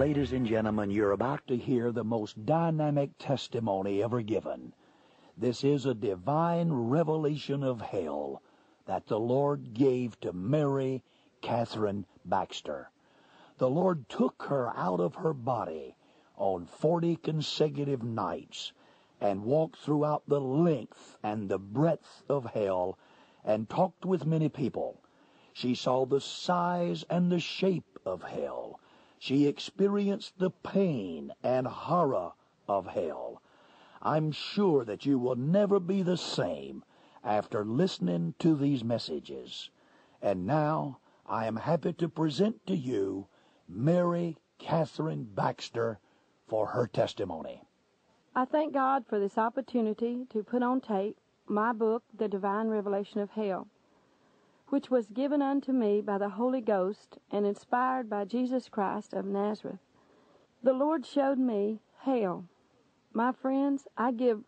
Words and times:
Ladies 0.00 0.32
and 0.32 0.46
gentlemen, 0.46 0.90
you're 0.90 1.12
about 1.12 1.46
to 1.48 1.58
hear 1.58 1.92
the 1.92 2.02
most 2.02 2.46
dynamic 2.46 3.10
testimony 3.18 4.02
ever 4.02 4.22
given. 4.22 4.72
This 5.36 5.62
is 5.62 5.84
a 5.84 5.92
divine 5.92 6.72
revelation 6.72 7.62
of 7.62 7.82
hell 7.82 8.40
that 8.86 9.08
the 9.08 9.20
Lord 9.20 9.74
gave 9.74 10.18
to 10.20 10.32
Mary 10.32 11.02
Kathryn 11.42 12.06
Baxter. 12.24 12.90
The 13.58 13.68
Lord 13.68 14.08
took 14.08 14.44
her 14.44 14.74
out 14.74 15.00
of 15.00 15.16
her 15.16 15.34
body 15.34 15.96
on 16.34 16.64
40 16.64 17.16
consecutive 17.16 18.02
nights 18.02 18.72
and 19.20 19.44
walked 19.44 19.76
throughout 19.76 20.22
the 20.26 20.40
length 20.40 21.18
and 21.22 21.50
the 21.50 21.58
breadth 21.58 22.22
of 22.26 22.46
hell 22.46 22.98
and 23.44 23.68
talked 23.68 24.06
with 24.06 24.24
many 24.24 24.48
people. 24.48 25.02
She 25.52 25.74
saw 25.74 26.06
the 26.06 26.22
size 26.22 27.04
and 27.10 27.30
the 27.30 27.38
shape 27.38 27.98
of 28.06 28.22
hell. 28.22 28.80
She 29.22 29.46
experienced 29.46 30.38
the 30.38 30.50
pain 30.50 31.34
and 31.42 31.66
horror 31.66 32.32
of 32.66 32.86
hell. 32.86 33.42
I'm 34.00 34.32
sure 34.32 34.82
that 34.86 35.04
you 35.04 35.18
will 35.18 35.36
never 35.36 35.78
be 35.78 36.00
the 36.02 36.16
same 36.16 36.82
after 37.22 37.62
listening 37.62 38.34
to 38.38 38.56
these 38.56 38.82
messages. 38.82 39.68
And 40.22 40.46
now 40.46 41.00
I 41.26 41.44
am 41.44 41.56
happy 41.56 41.92
to 41.92 42.08
present 42.08 42.66
to 42.66 42.74
you 42.74 43.26
Mary 43.68 44.38
Kathryn 44.58 45.34
Baxter 45.34 45.98
for 46.48 46.68
her 46.68 46.86
testimony. 46.86 47.62
I 48.34 48.46
thank 48.46 48.72
God 48.72 49.04
for 49.06 49.20
this 49.20 49.36
opportunity 49.36 50.24
to 50.30 50.42
put 50.42 50.62
on 50.62 50.80
tape 50.80 51.18
my 51.46 51.74
book, 51.74 52.04
The 52.16 52.26
Divine 52.26 52.68
Revelation 52.68 53.20
of 53.20 53.32
Hell, 53.32 53.68
which 54.70 54.90
was 54.90 55.08
given 55.08 55.42
unto 55.42 55.72
me 55.72 56.00
by 56.00 56.16
the 56.16 56.30
Holy 56.30 56.60
Ghost 56.60 57.18
and 57.30 57.44
inspired 57.44 58.08
by 58.08 58.24
Jesus 58.24 58.68
Christ 58.68 59.12
of 59.12 59.26
Nazareth. 59.26 59.80
The 60.62 60.72
Lord 60.72 61.04
showed 61.04 61.38
me 61.38 61.80
hell. 61.98 62.44
My 63.12 63.32
friends, 63.32 63.88
I 63.96 64.12
give 64.12 64.44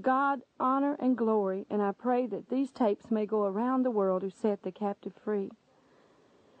God 0.00 0.42
honor 0.60 0.96
and 1.00 1.16
glory, 1.16 1.66
and 1.68 1.82
I 1.82 1.92
pray 1.92 2.26
that 2.26 2.48
these 2.48 2.70
tapes 2.70 3.10
may 3.10 3.26
go 3.26 3.44
around 3.44 3.82
the 3.82 3.90
world 3.90 4.22
to 4.22 4.30
set 4.30 4.62
the 4.62 4.70
captive 4.70 5.14
free. 5.14 5.50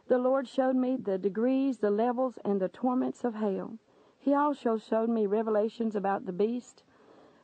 The 0.08 0.18
Lord 0.18 0.48
showed 0.48 0.76
me 0.76 0.96
the 0.96 1.18
degrees, 1.18 1.78
the 1.78 1.90
levels, 1.90 2.38
and 2.44 2.60
the 2.60 2.68
torments 2.68 3.24
of 3.24 3.34
hell. 3.34 3.78
He 4.18 4.34
also 4.34 4.78
showed 4.78 5.08
me 5.08 5.26
revelations 5.26 5.94
about 5.94 6.26
the 6.26 6.32
beast, 6.32 6.82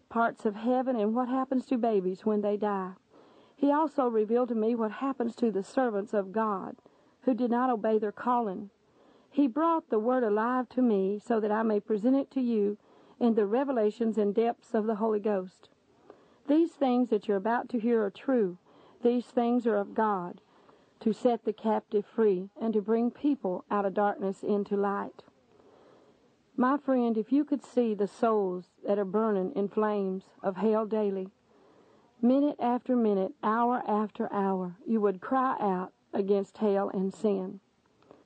parts 0.08 0.44
of 0.44 0.56
heaven, 0.56 0.96
and 0.96 1.14
what 1.14 1.28
happens 1.28 1.66
to 1.66 1.78
babies 1.78 2.24
when 2.27 2.40
they 2.40 2.56
die. 2.56 2.92
He 3.62 3.70
also 3.70 4.08
revealed 4.08 4.48
to 4.48 4.56
me 4.56 4.74
what 4.74 4.91
happens 4.91 5.36
to 5.36 5.52
the 5.52 5.62
servants 5.62 6.12
of 6.12 6.32
God 6.32 6.78
who 7.20 7.32
did 7.32 7.48
not 7.48 7.70
obey 7.70 7.96
their 7.96 8.10
calling. 8.10 8.70
He 9.30 9.46
brought 9.46 9.88
the 9.88 10.00
Word 10.00 10.24
alive 10.24 10.68
to 10.70 10.82
me 10.82 11.20
so 11.20 11.38
that 11.38 11.52
I 11.52 11.62
may 11.62 11.78
present 11.78 12.16
it 12.16 12.28
to 12.33 12.40
you 12.40 12.77
in 13.20 13.34
the 13.34 13.46
revelations 13.46 14.18
and 14.18 14.34
depths 14.34 14.74
of 14.74 14.86
the 14.86 14.96
Holy 14.96 15.20
Ghost. 15.20 15.68
These 16.48 16.72
things 16.72 17.08
that 17.10 17.28
you're 17.28 17.36
about 17.36 17.68
to 17.68 17.78
hear 17.78 18.05
are 18.05 18.10
true. 18.10 18.58
These 19.00 19.27
things 19.27 19.64
are 19.64 19.77
of 19.77 19.94
God 19.94 20.40
to 20.98 21.12
set 21.12 21.44
the 21.44 21.52
captive 21.52 22.05
free 22.05 22.50
and 22.60 22.74
to 22.74 22.83
bring 22.83 23.12
people 23.12 23.64
out 23.70 23.84
of 23.84 23.94
darkness 23.94 24.42
into 24.42 24.77
light. 24.77 25.22
My 26.56 26.78
friend, 26.78 27.16
if 27.16 27.30
you 27.30 27.44
could 27.44 27.64
see 27.64 27.94
the 27.94 28.08
souls 28.08 28.72
that 28.84 28.98
are 28.98 29.05
burning 29.05 29.52
in 29.55 29.68
flames 29.68 30.24
of 30.42 30.56
hell 30.56 30.84
daily, 30.84 31.28
minute 32.22 32.56
after 32.60 32.94
minute, 32.94 33.33
hour 33.42 33.83
after 33.86 34.33
hour, 34.33 34.77
you 34.86 35.00
would 35.00 35.20
cry 35.20 35.56
out 35.60 35.92
against 36.14 36.58
hell 36.58 36.88
and 36.88 37.12
sin. 37.12 37.60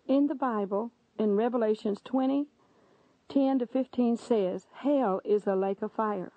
In 0.06 0.26
the 0.26 0.34
Bible, 0.34 0.92
in 1.18 1.34
Revelations 1.34 2.00
20, 2.04 2.46
10 3.28 3.58
to 3.58 3.66
15 3.66 4.16
says, 4.16 4.66
Hell 4.74 5.20
is 5.24 5.46
a 5.46 5.56
lake 5.56 5.82
of 5.82 5.92
fire. 5.92 6.32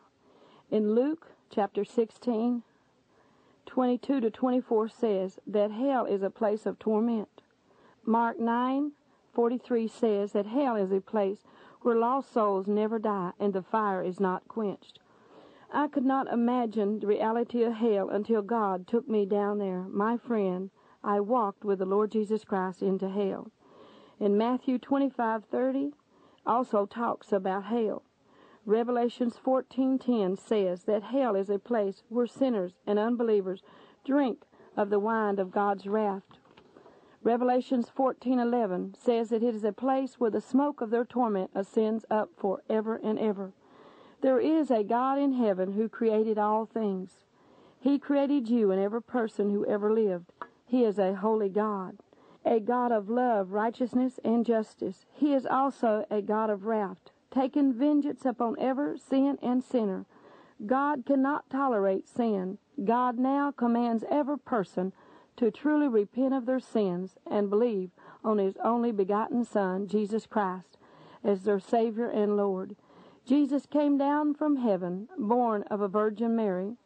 In 0.71 0.95
Luke 0.95 1.27
chapter 1.51 1.83
16, 1.83 2.63
22 3.65 4.19
to 4.21 4.31
24 4.31 4.89
says 4.89 5.39
that 5.45 5.71
hell 5.71 6.05
is 6.05 6.23
a 6.23 6.29
place 6.29 6.65
of 6.65 6.79
torment. 6.79 7.41
Mark 8.05 8.39
9, 8.39 8.93
43 9.33 9.87
says 9.87 10.31
that 10.31 10.47
hell 10.47 10.75
is 10.75 10.91
a 10.91 11.01
place 11.01 11.39
where 11.81 11.95
lost 11.95 12.33
souls 12.33 12.67
never 12.67 12.97
die 12.97 13.31
and 13.39 13.53
the 13.53 13.61
fire 13.61 14.01
is 14.03 14.19
not 14.19 14.47
quenched. 14.47 14.99
I 15.71 15.87
could 15.87 16.05
not 16.05 16.27
imagine 16.27 16.99
the 16.99 17.05
reality 17.05 17.63
of 17.63 17.73
hell 17.73 18.09
until 18.09 18.41
God 18.41 18.87
took 18.87 19.07
me 19.07 19.25
down 19.25 19.59
there. 19.59 19.85
My 19.87 20.17
friend, 20.17 20.71
I 21.03 21.19
walked 21.19 21.63
with 21.63 21.77
the 21.77 21.85
Lord 21.85 22.11
Jesus 22.11 22.43
Christ 22.43 22.81
into 22.81 23.07
hell. 23.07 23.51
In 24.19 24.35
Matthew 24.35 24.79
25:30 24.79 25.93
also 26.43 26.87
talks 26.87 27.31
about 27.31 27.65
hell. 27.65 28.01
Revelations 28.65 29.37
14:10 29.37 30.35
says 30.35 30.85
that 30.85 31.03
hell 31.03 31.35
is 31.35 31.51
a 31.51 31.59
place 31.59 32.03
where 32.09 32.25
sinners 32.25 32.73
and 32.87 32.97
unbelievers 32.97 33.61
drink 34.03 34.45
of 34.75 34.89
the 34.89 34.99
wine 34.99 35.37
of 35.37 35.51
God's 35.51 35.85
wrath. 35.87 36.23
Revelations 37.21 37.89
14:11 37.89 38.95
says 38.95 39.29
that 39.29 39.43
it 39.43 39.53
is 39.53 39.63
a 39.63 39.71
place 39.71 40.19
where 40.19 40.31
the 40.31 40.41
smoke 40.41 40.81
of 40.81 40.89
their 40.89 41.05
torment 41.05 41.51
ascends 41.53 42.05
up 42.09 42.31
for 42.35 42.63
ever 42.69 42.95
and 42.95 43.19
ever. 43.19 43.53
There 44.21 44.39
is 44.39 44.69
a 44.69 44.83
God 44.83 45.17
in 45.17 45.33
heaven 45.33 45.73
who 45.73 45.87
created 45.87 46.37
all 46.37 46.65
things. 46.65 47.23
He 47.79 47.97
created 47.97 48.49
you 48.49 48.71
and 48.71 48.81
every 48.81 49.01
person 49.01 49.51
who 49.51 49.65
ever 49.65 49.93
lived. 49.93 50.31
He 50.65 50.83
is 50.83 50.99
a 50.99 51.15
holy 51.15 51.49
God, 51.49 51.97
a 52.45 52.59
God 52.59 52.91
of 52.91 53.09
love, 53.09 53.51
righteousness, 53.51 54.19
and 54.23 54.45
justice. 54.45 55.05
He 55.13 55.33
is 55.33 55.45
also 55.45 56.05
a 56.11 56.21
God 56.21 56.49
of 56.49 56.65
wrath, 56.65 56.97
taking 57.31 57.73
vengeance 57.73 58.25
upon 58.25 58.57
every 58.59 58.99
sin 58.99 59.37
and 59.41 59.63
sinner. 59.63 60.05
God 60.65 61.05
cannot 61.05 61.49
tolerate 61.49 62.07
sin. 62.07 62.57
God 62.83 63.17
now 63.17 63.51
commands 63.51 64.03
every 64.11 64.37
person 64.37 64.91
to 65.37 65.49
truly 65.49 65.87
repent 65.87 66.33
of 66.33 66.45
their 66.45 66.59
sins 66.59 67.15
and 67.25 67.49
believe 67.49 67.91
on 68.25 68.37
His 68.37 68.57
only 68.61 68.91
begotten 68.91 69.45
Son, 69.45 69.87
Jesus 69.87 70.25
Christ, 70.25 70.77
as 71.23 71.43
their 71.43 71.61
Savior 71.61 72.09
and 72.09 72.35
Lord. 72.35 72.75
Jesus 73.29 73.67
came 73.67 73.95
down 73.95 74.33
from 74.33 74.55
heaven, 74.55 75.07
born 75.15 75.61
of 75.69 75.81
a 75.81 75.87
Virgin 75.87 76.35
Mary, 76.35 76.77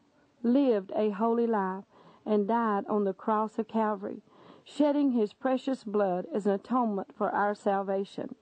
lived 0.42 0.92
a 0.94 1.12
holy 1.12 1.48
life, 1.48 1.86
and 2.26 2.50
died 2.50 2.84
on 2.90 3.06
the 3.06 3.14
cross 3.14 3.58
of 3.58 3.70
Calvary, 3.70 4.22
shedding 4.66 5.12
His 5.12 5.32
precious 5.32 5.86
blood 5.86 6.26
as 6.36 6.46
an 6.46 6.52
atonement 6.52 7.16
for 7.18 7.32
our 7.32 7.56
salvation. 7.56 8.36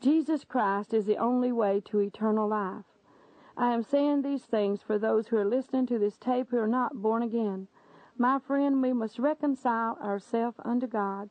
Jesus 0.00 0.42
Christ 0.42 0.92
is 0.92 1.06
the 1.06 1.16
only 1.16 1.52
way 1.52 1.80
to 1.84 2.00
eternal 2.00 2.48
life. 2.48 2.86
I 3.56 3.72
am 3.72 3.84
saying 3.84 4.22
these 4.22 4.42
things 4.42 4.82
for 4.82 4.98
those 4.98 5.28
who 5.28 5.36
are 5.36 5.44
listening 5.44 5.86
to 5.86 5.98
this 6.00 6.16
tape 6.16 6.50
who 6.50 6.58
are 6.58 6.66
not 6.66 7.00
born 7.00 7.22
again. 7.22 7.68
My 8.16 8.40
friend, 8.40 8.82
we 8.82 8.92
must 8.92 9.16
reconcile 9.16 9.96
ourselves 10.02 10.58
unto 10.64 10.88
God. 10.88 11.30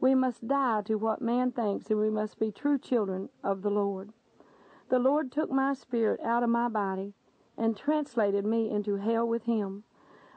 We 0.00 0.16
must 0.16 0.48
die 0.48 0.82
to 0.86 0.96
what 0.96 1.22
man 1.22 1.52
thinks, 1.52 1.90
and 1.90 2.00
we 2.00 2.10
must 2.10 2.40
be 2.40 2.50
true 2.50 2.76
children 2.76 3.28
of 3.44 3.62
the 3.62 3.70
Lord. 3.70 4.10
The 4.94 5.00
Lord 5.00 5.32
took 5.32 5.50
my 5.50 5.74
spirit 5.74 6.20
out 6.20 6.44
of 6.44 6.50
my 6.50 6.68
body 6.68 7.14
and 7.58 7.76
translated 7.76 8.46
me 8.46 8.70
into 8.70 8.94
hell 8.94 9.26
with 9.26 9.42
Him. 9.42 9.82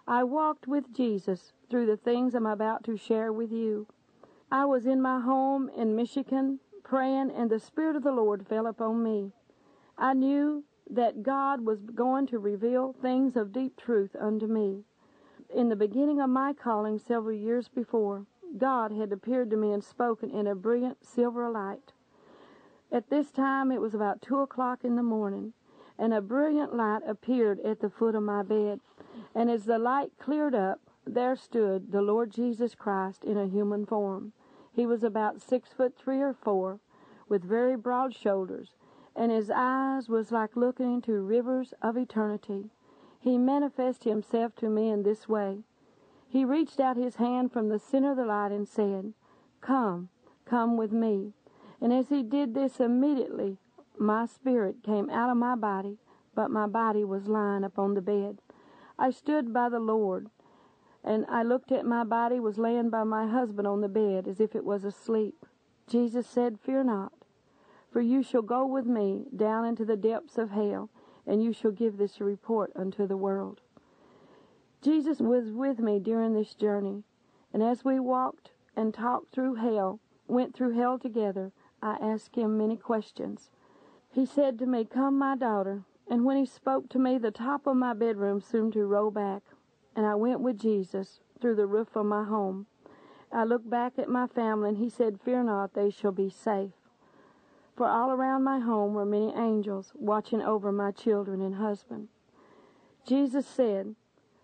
I 0.08 0.24
walked 0.24 0.66
with 0.66 0.92
Jesus 0.92 1.54
through 1.70 1.86
the 1.86 1.96
things 1.96 2.34
I'm 2.34 2.48
about 2.48 2.84
to 2.86 2.98
share 2.98 3.32
with 3.32 3.52
you. 3.52 3.86
I 4.52 4.66
was 4.66 4.88
in 4.88 5.00
my 5.00 5.20
home 5.20 5.70
in 5.70 5.96
Michigan 5.96 6.60
praying, 6.82 7.30
and 7.30 7.52
the 7.52 7.60
Spirit 7.60 7.96
of 7.98 8.02
the 8.02 8.12
Lord 8.12 8.48
fell 8.48 8.66
upon 8.66 9.04
me. 9.04 9.32
I 9.96 10.16
knew 10.16 10.64
that 10.90 11.22
God 11.22 11.64
was 11.64 11.84
going 11.94 12.26
to 12.26 12.40
reveal 12.40 12.94
things 12.94 13.38
of 13.38 13.54
deep 13.54 13.78
truth 13.78 14.16
unto 14.20 14.48
me 14.48 14.86
in 15.54 15.70
the 15.70 15.76
beginning 15.76 16.20
of 16.20 16.30
my 16.30 16.52
calling 16.54 16.98
several 16.98 17.36
years 17.36 17.68
before, 17.68 18.26
God 18.58 18.92
had 18.92 19.12
appeared 19.12 19.50
to 19.52 19.58
me 19.58 19.72
and 19.72 19.84
spoken 19.84 20.32
in 20.32 20.48
a 20.48 20.56
brilliant 20.56 21.06
silver 21.06 21.48
light. 21.50 21.94
At 22.92 23.10
this 23.10 23.32
time 23.32 23.72
it 23.72 23.82
was 23.82 23.94
about 23.94 24.22
two 24.22 24.40
o'clock 24.40 24.84
in 24.84 24.96
the 24.96 25.04
morning, 25.04 25.54
and 25.98 26.14
a 26.14 26.22
brilliant 26.22 26.74
light 26.74 27.02
appeared 27.06 27.60
at 27.62 27.80
the 27.80 27.90
foot 27.90 28.16
of 28.16 28.24
my 28.24 28.44
bed. 28.44 28.80
And 29.36 29.50
as 29.50 29.66
the 29.66 29.78
light 29.78 30.12
cleared 30.20 30.56
up, 30.56 30.80
there 31.06 31.36
stood 31.36 31.92
the 31.92 32.02
Lord 32.02 32.32
Jesus 32.32 32.76
Christ 32.76 33.24
in 33.24 33.38
a 33.38 33.48
human 33.48 33.86
form. 33.86 34.34
He 34.72 34.86
was 34.86 35.04
about 35.04 35.42
six 35.42 35.74
foot 35.74 35.98
three 35.98 36.22
or 36.22 36.34
four, 36.34 36.80
with 37.28 37.44
very 37.44 37.76
broad 37.76 38.14
shoulders, 38.14 38.76
and 39.16 39.32
his 39.32 39.50
eyes 39.50 40.08
was 40.08 40.32
like 40.32 40.56
looking 40.56 40.94
into 40.96 41.20
rivers 41.22 41.74
of 41.82 41.98
eternity. 41.98 42.70
He 43.20 43.38
manifested 43.38 44.10
himself 44.10 44.56
to 44.58 44.70
me 44.70 44.90
in 44.90 45.04
this 45.04 45.28
way. 45.28 45.64
He 46.28 46.46
reached 46.46 46.80
out 46.80 46.98
his 46.98 47.16
hand 47.16 47.52
from 47.52 47.70
the 47.70 47.80
center 47.80 48.12
of 48.12 48.18
the 48.18 48.26
light 48.26 48.52
and 48.52 48.68
said, 48.68 49.14
Come, 49.62 50.10
come 50.46 50.78
with 50.78 50.92
me. 50.92 51.34
And 51.82 51.94
as 51.94 52.10
he 52.10 52.24
did 52.24 52.54
this 52.54 52.80
immediately, 52.80 53.58
my 53.98 54.26
spirit 54.26 54.84
came 54.84 55.10
out 55.10 55.30
of 55.30 55.38
my 55.38 55.56
body, 55.56 55.98
but 56.36 56.52
my 56.52 56.68
body 56.68 57.04
was 57.04 57.28
lying 57.28 57.64
upon 57.64 57.94
the 57.94 58.02
bed. 58.02 58.40
I 58.98 59.12
stood 59.12 59.54
by 59.54 59.70
the 59.70 59.80
Lord, 59.80 60.30
and 61.04 61.26
I 61.30 61.44
looked 61.44 61.72
at 61.72 61.86
my 61.86 62.04
body 62.04 62.40
was 62.40 62.58
laying 62.58 62.90
by 62.90 63.04
my 63.04 63.28
husband 63.28 63.68
on 63.68 63.82
the 63.82 63.88
bed 63.88 64.28
as 64.28 64.40
if 64.40 64.56
it 64.56 64.66
was 64.66 64.84
asleep. 64.84 65.46
Jesus 65.88 66.28
said, 66.28 66.60
Fear 66.60 66.86
not, 66.86 67.14
For 67.92 68.02
you 68.02 68.22
shall 68.24 68.42
go 68.42 68.66
with 68.66 68.86
me 68.86 69.26
down 69.36 69.66
into 69.66 69.86
the 69.86 69.96
depths 69.96 70.38
of 70.38 70.52
hell, 70.52 70.90
and 71.26 71.44
you 71.44 71.54
shall 71.54 71.72
give 71.72 71.98
this 71.98 72.20
report 72.20 72.72
unto 72.76 73.08
the 73.08 73.18
world. 73.18 73.62
Jesus 74.82 75.20
was 75.20 75.52
with 75.52 75.80
me 75.80 76.00
during 76.00 76.34
this 76.34 76.54
journey, 76.54 77.04
and 77.54 77.64
as 77.64 77.86
we 77.86 78.00
walked 78.00 78.52
and 78.76 78.94
talked 78.94 79.32
through 79.32 79.56
hell, 79.56 80.00
went 80.28 80.54
through 80.56 80.72
hell 80.72 81.00
together, 81.00 81.52
I 81.82 81.98
asked 82.02 82.36
him 82.36 82.58
many 82.58 82.78
questions. 82.78 83.50
He 84.12 84.26
said 84.26 84.58
to 84.60 84.66
me, 84.66 84.86
Come, 84.86 85.18
my 85.18 85.36
daughter. 85.36 85.84
And 86.10 86.26
when 86.26 86.38
he 86.38 86.46
spoke 86.46 86.90
to 86.90 87.00
me, 87.00 87.18
the 87.18 87.32
top 87.32 87.68
of 87.68 87.76
my 87.76 87.94
bedroom 87.94 88.42
seemed 88.42 88.74
to 88.74 88.86
roll 88.86 89.12
back, 89.12 89.44
and 89.96 90.06
I 90.06 90.16
went 90.16 90.40
with 90.40 90.60
Jesus 90.60 91.20
through 91.40 91.56
the 91.56 91.68
roof 91.68 91.96
of 91.96 92.06
my 92.06 92.24
home. 92.24 92.66
I 93.32 93.44
looked 93.44 93.70
back 93.70 94.00
at 94.00 94.10
my 94.10 94.28
family, 94.28 94.70
and 94.70 94.78
he 94.78 94.90
said, 94.90 95.20
Fear 95.20 95.44
not, 95.44 95.74
they 95.74 95.90
shall 95.90 96.14
be 96.14 96.30
safe. 96.30 96.72
For 97.76 97.88
all 97.88 98.10
around 98.10 98.44
my 98.44 98.60
home 98.60 98.94
were 98.94 99.06
many 99.06 99.34
angels 99.36 99.92
watching 99.94 100.42
over 100.42 100.72
my 100.72 100.92
children 100.92 101.42
and 101.42 101.56
husband. 101.56 102.08
Jesus 103.06 103.46
said, 103.46 103.96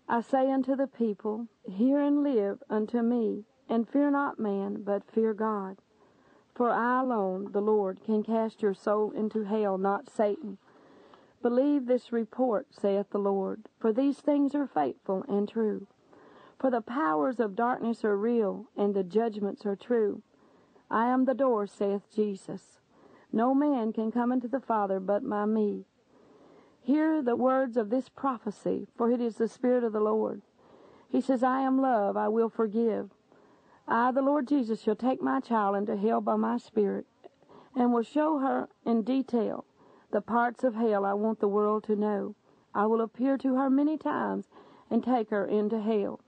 I 0.08 0.20
say 0.20 0.50
unto 0.52 0.76
the 0.76 0.86
people, 0.86 1.48
Hear 1.66 2.00
and 2.00 2.22
live 2.22 2.62
unto 2.70 3.02
me, 3.02 3.44
and 3.68 3.88
fear 3.88 4.10
not 4.10 4.38
man, 4.38 4.82
but 4.84 5.10
fear 5.10 5.34
God. 5.34 5.78
For 6.54 6.70
I 6.70 7.00
alone, 7.00 7.50
the 7.52 7.60
Lord, 7.60 8.00
can 8.04 8.22
cast 8.22 8.62
your 8.62 8.74
soul 8.74 9.10
into 9.10 9.44
hell, 9.44 9.76
not 9.76 10.08
Satan. 10.08 10.58
Believe 11.42 11.86
this 11.86 12.12
report, 12.12 12.68
saith 12.70 13.10
the 13.10 13.18
Lord, 13.18 13.68
for 13.78 13.92
these 13.92 14.18
things 14.18 14.54
are 14.54 14.66
faithful 14.66 15.24
and 15.28 15.48
true. 15.48 15.86
For 16.58 16.70
the 16.70 16.80
powers 16.80 17.40
of 17.40 17.56
darkness 17.56 18.04
are 18.04 18.16
real, 18.16 18.66
and 18.76 18.94
the 18.94 19.02
judgments 19.02 19.66
are 19.66 19.76
true. 19.76 20.22
I 20.90 21.08
am 21.08 21.24
the 21.24 21.34
door, 21.34 21.66
saith 21.66 22.02
Jesus. 22.14 22.78
No 23.32 23.52
man 23.52 23.92
can 23.92 24.12
come 24.12 24.30
into 24.30 24.48
the 24.48 24.60
Father 24.60 25.00
but 25.00 25.28
by 25.28 25.44
me. 25.44 25.84
Hear 26.80 27.20
the 27.20 27.36
words 27.36 27.76
of 27.76 27.90
this 27.90 28.08
prophecy, 28.08 28.86
for 28.96 29.10
it 29.10 29.20
is 29.20 29.36
the 29.36 29.48
Spirit 29.48 29.82
of 29.82 29.92
the 29.92 30.00
Lord. 30.00 30.42
He 31.08 31.20
says, 31.20 31.42
I 31.42 31.62
am 31.62 31.80
love, 31.80 32.16
I 32.16 32.28
will 32.28 32.48
forgive. 32.48 33.10
I, 33.86 34.12
the 34.12 34.22
Lord 34.22 34.48
Jesus, 34.48 34.80
shall 34.80 34.96
take 34.96 35.20
my 35.20 35.40
child 35.40 35.76
into 35.76 35.96
hell 35.96 36.20
by 36.20 36.36
my 36.36 36.56
Spirit, 36.56 37.06
and 37.74 37.92
will 37.92 38.02
show 38.02 38.38
her 38.38 38.68
in 38.84 39.02
detail 39.02 39.64
the 40.10 40.20
parts 40.20 40.62
of 40.62 40.74
hell 40.74 41.04
I 41.04 41.12
want 41.14 41.40
the 41.40 41.48
world 41.48 41.84
to 41.84 41.96
know. 41.96 42.34
I 42.74 42.86
will 42.86 43.00
appear 43.00 43.36
to 43.38 43.56
her 43.56 43.68
many 43.68 43.98
times 43.98 44.48
and 44.90 45.02
take 45.02 45.30
her 45.30 45.44
into 45.44 45.80
hell. 45.80 46.20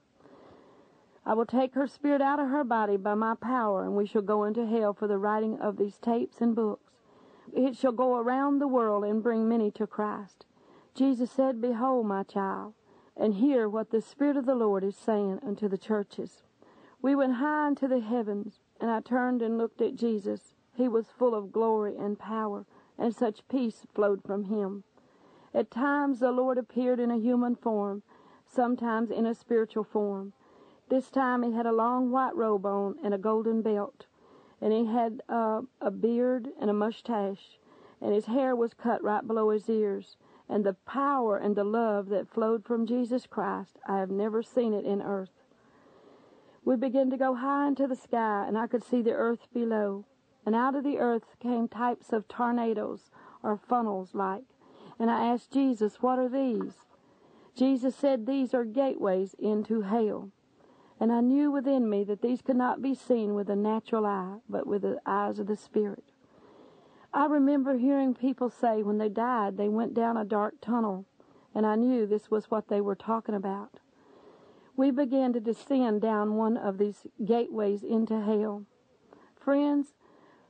I 1.25 1.35
will 1.35 1.47
take 1.47 1.75
her 1.75 1.87
spirit 1.87 2.21
out 2.21 2.39
of 2.39 2.49
her 2.49 2.63
body 2.63 2.97
by 2.97 3.15
my 3.15 3.35
power, 3.35 3.85
and 3.85 3.97
we 3.97 4.07
shall 4.07 4.23
go 4.23 4.45
into 4.45 4.67
hell 4.67 4.93
for 4.93 5.09
the 5.09 5.19
writing 5.19 5.59
of 5.59 5.77
these 5.77 5.99
tapes 5.99 6.41
and 6.41 6.55
books. 6.55 6.93
It 7.53 7.77
shall 7.77 7.93
go 7.93 8.17
around 8.17 8.59
the 8.59 8.69
world 8.69 9.05
and 9.05 9.23
bring 9.23 9.49
many 9.49 9.71
to 9.73 9.87
Christ. 9.87 10.47
Jesus 10.95 11.31
said, 11.31 11.61
Behold, 11.61 12.07
my 12.07 12.23
child, 12.23 12.75
and 13.17 13.35
hear 13.35 13.69
what 13.69 13.91
the 13.91 14.01
Spirit 14.01 14.37
of 14.37 14.47
the 14.47 14.55
Lord 14.55 14.85
is 14.85 14.97
saying 14.97 15.41
unto 15.45 15.69
the 15.69 15.79
churches. 15.79 16.43
We 17.07 17.15
went 17.15 17.35
high 17.35 17.69
into 17.69 17.87
the 17.87 18.01
heavens, 18.01 18.59
and 18.81 18.91
I 18.91 18.99
turned 18.99 19.41
and 19.41 19.57
looked 19.57 19.81
at 19.81 19.95
Jesus. 19.95 20.57
He 20.75 20.89
was 20.89 21.07
full 21.07 21.37
of 21.37 21.53
glory 21.53 21.97
and 21.97 22.19
power, 22.19 22.67
and 22.99 23.15
such 23.15 23.47
peace 23.47 23.87
flowed 23.95 24.25
from 24.25 24.47
him. 24.47 24.83
At 25.55 25.71
times 25.71 26.19
the 26.19 26.33
Lord 26.33 26.59
appeared 26.59 26.99
in 26.99 27.13
a 27.13 27.17
human 27.17 27.55
form, 27.55 28.03
sometimes 28.45 29.13
in 29.13 29.25
a 29.25 29.37
spiritual 29.37 29.85
form. 29.85 30.33
This 30.89 31.09
time 31.09 31.45
he 31.45 31.53
had 31.53 31.65
a 31.65 31.71
long 31.71 32.11
white 32.11 32.35
robe 32.35 32.67
on 32.67 32.97
and 33.05 33.15
a 33.15 33.19
golden 33.19 33.63
belt, 33.63 34.07
and 34.61 34.73
he 34.73 34.87
had 34.87 35.23
uh, 35.29 35.63
a 35.81 35.93
beard 35.93 36.49
and 36.61 36.69
a 36.71 36.73
mustache, 36.73 37.61
and 38.01 38.15
his 38.15 38.27
hair 38.27 38.57
was 38.57 38.75
cut 38.75 39.01
right 39.05 39.25
below 39.25 39.51
his 39.51 39.71
ears. 39.71 40.17
And 40.49 40.65
the 40.65 40.75
power 40.75 41.37
and 41.37 41.55
the 41.55 41.63
love 41.63 42.09
that 42.09 42.27
flowed 42.29 42.65
from 42.65 42.85
Jesus 42.85 43.29
Christ, 43.29 43.79
I 43.87 43.99
have 43.99 44.11
never 44.11 44.43
seen 44.43 44.73
it 44.73 44.85
in 44.85 45.01
earth. 45.01 45.31
We 46.67 46.75
began 46.75 47.11
to 47.11 47.17
go 47.17 47.37
high 47.37 47.69
into 47.69 47.87
the 47.87 47.95
sky, 47.95 48.45
and 48.45 48.59
I 48.59 48.67
could 48.67 48.83
see 48.83 49.01
the 49.01 49.13
earth 49.13 49.47
below. 49.55 50.05
And 50.45 50.53
out 50.53 50.75
of 50.75 50.83
the 50.83 50.99
earth 50.99 51.37
came 51.39 51.69
types 51.69 52.13
of 52.13 52.27
tornadoes, 52.27 53.09
or 53.41 53.57
funnels 53.57 54.17
like. 54.17 54.43
And 54.99 55.09
I 55.09 55.27
asked 55.27 55.53
Jesus, 55.53 56.03
What 56.03 56.19
are 56.19 56.29
these? 56.29 56.73
Jesus 57.55 57.95
said, 57.95 58.27
These 58.27 58.53
are 58.53 58.65
gateways 58.65 59.37
into 59.39 59.83
hell. 59.83 60.33
And 60.99 61.13
I 61.13 61.21
knew 61.21 61.53
within 61.53 61.89
me 61.89 62.03
that 62.03 62.21
these 62.21 62.43
could 62.43 62.57
not 62.57 62.83
be 62.83 62.97
seen 62.97 63.37
with 63.37 63.47
the 63.47 63.55
natural 63.55 64.05
eye, 64.05 64.39
but 64.49 64.67
with 64.67 64.83
the 64.83 64.99
eyes 65.07 65.39
of 65.39 65.47
the 65.47 65.57
Spirit. 65.57 66.03
I 67.15 67.27
remember 67.27 67.79
hearing 67.79 68.13
people 68.13 68.51
say 68.51 68.83
when 68.83 68.99
they 68.99 69.09
died 69.09 69.57
they 69.57 69.69
went 69.69 69.95
down 69.95 70.17
a 70.17 70.25
dark 70.25 70.55
tunnel, 70.61 71.05
and 71.55 71.65
I 71.65 71.77
knew 71.77 72.07
this 72.07 72.29
was 72.29 72.51
what 72.51 72.67
they 72.67 72.81
were 72.81 72.97
talking 72.97 73.37
about 73.37 73.79
we 74.77 74.91
began 74.91 75.33
to 75.33 75.41
descend 75.41 76.03
down 76.03 76.37
one 76.37 76.57
of 76.57 76.79
these 76.79 77.07
gateways 77.25 77.83
into 77.83 78.21
hell. 78.21 78.65
Friends, 79.35 79.95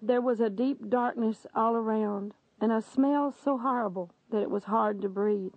there 0.02 0.20
was 0.20 0.40
a 0.40 0.50
deep 0.50 0.88
darkness 0.88 1.46
all 1.54 1.76
around, 1.76 2.34
and 2.60 2.72
a 2.72 2.82
smell 2.82 3.32
so 3.32 3.58
horrible 3.58 4.10
that 4.30 4.42
it 4.42 4.50
was 4.50 4.64
hard 4.64 5.00
to 5.02 5.08
breathe. 5.08 5.54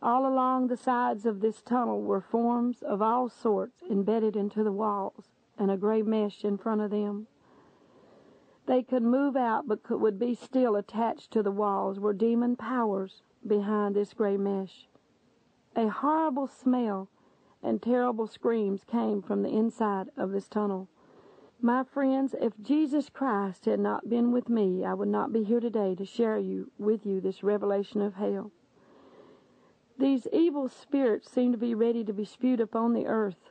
All 0.00 0.26
along 0.26 0.66
the 0.66 0.76
sides 0.76 1.26
of 1.26 1.40
this 1.40 1.62
tunnel 1.62 2.02
were 2.02 2.20
forms 2.20 2.82
of 2.82 3.02
all 3.02 3.28
sorts 3.28 3.82
embedded 3.90 4.36
into 4.36 4.64
the 4.64 4.72
walls, 4.72 5.30
and 5.58 5.70
a 5.70 5.76
gray 5.76 6.02
mesh 6.02 6.44
in 6.44 6.58
front 6.58 6.80
of 6.80 6.90
them. 6.90 7.26
They 8.66 8.82
could 8.82 9.02
move 9.02 9.36
out, 9.36 9.66
but 9.66 9.82
could, 9.82 10.00
would 10.00 10.18
be 10.18 10.34
still 10.34 10.76
attached 10.76 11.32
to 11.32 11.42
the 11.42 11.50
walls 11.50 11.98
were 11.98 12.12
demon 12.12 12.56
powers 12.56 13.22
behind 13.46 13.96
this 13.96 14.14
gray 14.14 14.36
mesh. 14.36 14.88
A 15.74 15.88
horrible 15.88 16.46
smell 16.46 17.08
and 17.62 17.80
terrible 17.80 18.26
screams 18.26 18.84
came 18.84 19.22
from 19.22 19.42
the 19.42 19.50
inside 19.50 20.08
of 20.16 20.32
this 20.32 20.48
tunnel. 20.48 20.88
My 21.60 21.84
friends, 21.84 22.34
if 22.40 22.52
Jesus 22.60 23.08
Christ 23.08 23.66
had 23.66 23.78
not 23.78 24.08
been 24.08 24.32
with 24.32 24.48
me, 24.48 24.84
I 24.84 24.94
would 24.94 25.08
not 25.08 25.32
be 25.32 25.44
here 25.44 25.60
today 25.60 25.94
to 25.94 26.04
share 26.04 26.38
you 26.38 26.72
with 26.76 27.06
you 27.06 27.20
this 27.20 27.44
revelation 27.44 28.02
of 28.02 28.14
hell. 28.14 28.50
These 29.96 30.26
evil 30.32 30.68
spirits 30.68 31.30
seemed 31.30 31.52
to 31.52 31.58
be 31.58 31.74
ready 31.74 32.02
to 32.02 32.12
be 32.12 32.24
spewed 32.24 32.60
upon 32.60 32.94
the 32.94 33.06
earth. 33.06 33.50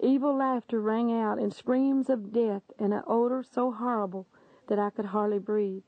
Evil 0.00 0.36
laughter 0.36 0.80
rang 0.80 1.12
out 1.12 1.38
and 1.38 1.54
screams 1.54 2.10
of 2.10 2.32
death 2.32 2.62
and 2.78 2.92
an 2.92 3.02
odor 3.06 3.44
so 3.44 3.70
horrible 3.70 4.26
that 4.66 4.80
I 4.80 4.90
could 4.90 5.06
hardly 5.06 5.38
breathe. 5.38 5.82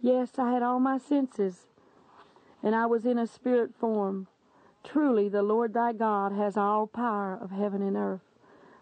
Yes, 0.00 0.38
I 0.38 0.52
had 0.52 0.62
all 0.62 0.78
my 0.78 0.98
senses, 0.98 1.66
and 2.62 2.74
I 2.74 2.86
was 2.86 3.04
in 3.04 3.18
a 3.18 3.26
spirit 3.26 3.74
form. 3.74 4.28
Truly, 4.84 5.28
the 5.28 5.42
Lord 5.42 5.72
thy 5.72 5.92
God 5.92 6.32
has 6.32 6.56
all 6.56 6.86
power 6.86 7.36
of 7.40 7.50
heaven 7.50 7.82
and 7.82 7.96
earth. 7.96 8.20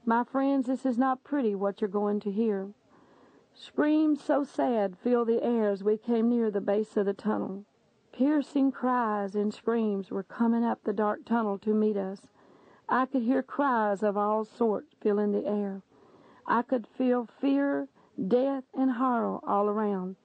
My 0.04 0.25
friends, 0.25 0.66
this 0.66 0.85
is 0.85 0.99
not 0.99 1.25
pretty 1.25 1.54
what 1.54 1.80
you're 1.80 1.88
going 1.88 2.21
to 2.21 2.30
hear. 2.30 2.71
Screams 3.54 4.23
so 4.23 4.42
sad 4.42 4.99
filled 4.99 5.28
the 5.28 5.42
air 5.42 5.71
as 5.71 5.85
we 5.85 5.97
came 5.97 6.28
near 6.28 6.50
the 6.50 6.61
base 6.61 6.97
of 6.97 7.06
the 7.06 7.14
tunnel. 7.14 7.64
Piercing 8.12 8.73
cries 8.73 9.35
and 9.35 9.54
screams 9.54 10.11
were 10.11 10.25
coming 10.25 10.64
up 10.64 10.82
the 10.82 10.92
dark 10.92 11.25
tunnel 11.25 11.56
to 11.59 11.73
meet 11.73 11.97
us. 11.97 12.26
I 12.88 13.06
could 13.06 13.23
hear 13.23 13.42
cries 13.42 14.02
of 14.02 14.16
all 14.16 14.44
sorts 14.44 14.94
filling 15.00 15.32
the 15.32 15.47
air. 15.47 15.82
I 16.47 16.62
could 16.62 16.87
feel 16.87 17.28
fear, 17.40 17.88
death, 18.28 18.64
and 18.75 18.92
horror 18.92 19.38
all 19.44 19.68
around, 19.68 20.16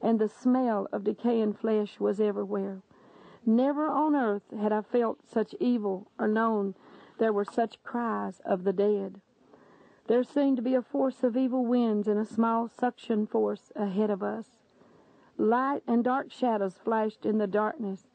and 0.00 0.18
the 0.18 0.28
smell 0.28 0.88
of 0.92 1.04
decaying 1.04 1.52
flesh 1.52 2.00
was 2.00 2.20
everywhere. 2.20 2.80
Never 3.48 3.86
on 3.86 4.16
earth 4.16 4.50
had 4.58 4.72
I 4.72 4.82
felt 4.82 5.20
such 5.24 5.54
evil 5.60 6.08
or 6.18 6.26
known 6.26 6.74
there 7.18 7.32
were 7.32 7.44
such 7.44 7.82
cries 7.84 8.40
of 8.44 8.64
the 8.64 8.72
dead. 8.72 9.20
There 10.08 10.24
seemed 10.24 10.56
to 10.56 10.62
be 10.62 10.74
a 10.74 10.82
force 10.82 11.22
of 11.22 11.36
evil 11.36 11.64
winds 11.64 12.08
and 12.08 12.18
a 12.18 12.24
small 12.24 12.68
suction 12.68 13.26
force 13.26 13.70
ahead 13.76 14.10
of 14.10 14.22
us. 14.22 14.58
Light 15.38 15.82
and 15.86 16.02
dark 16.02 16.32
shadows 16.32 16.74
flashed 16.82 17.24
in 17.24 17.38
the 17.38 17.46
darkness. 17.46 18.08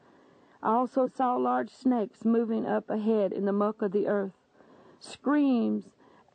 I 0.62 0.74
also 0.74 1.06
saw 1.06 1.36
large 1.36 1.70
snakes 1.70 2.26
moving 2.26 2.66
up 2.66 2.90
ahead 2.90 3.32
in 3.32 3.46
the 3.46 3.52
muck 3.52 3.80
of 3.80 3.92
the 3.92 4.08
earth. 4.08 4.32
Screams 5.00 5.86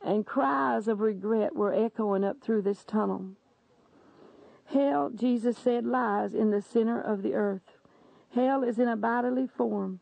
and 0.02 0.26
cries 0.26 0.88
of 0.88 1.00
regret 1.00 1.54
were 1.54 1.72
echoing 1.72 2.24
up 2.24 2.40
through 2.40 2.62
this 2.62 2.84
tunnel. 2.84 3.30
Hell, 4.66 5.10
Jesus 5.14 5.56
said, 5.56 5.86
lies 5.86 6.34
in 6.34 6.50
the 6.50 6.60
center 6.60 7.00
of 7.00 7.22
the 7.22 7.34
earth. 7.34 7.77
Hell 8.34 8.62
is 8.62 8.78
in 8.78 8.88
a 8.88 8.96
bodily 8.96 9.46
form. 9.46 10.00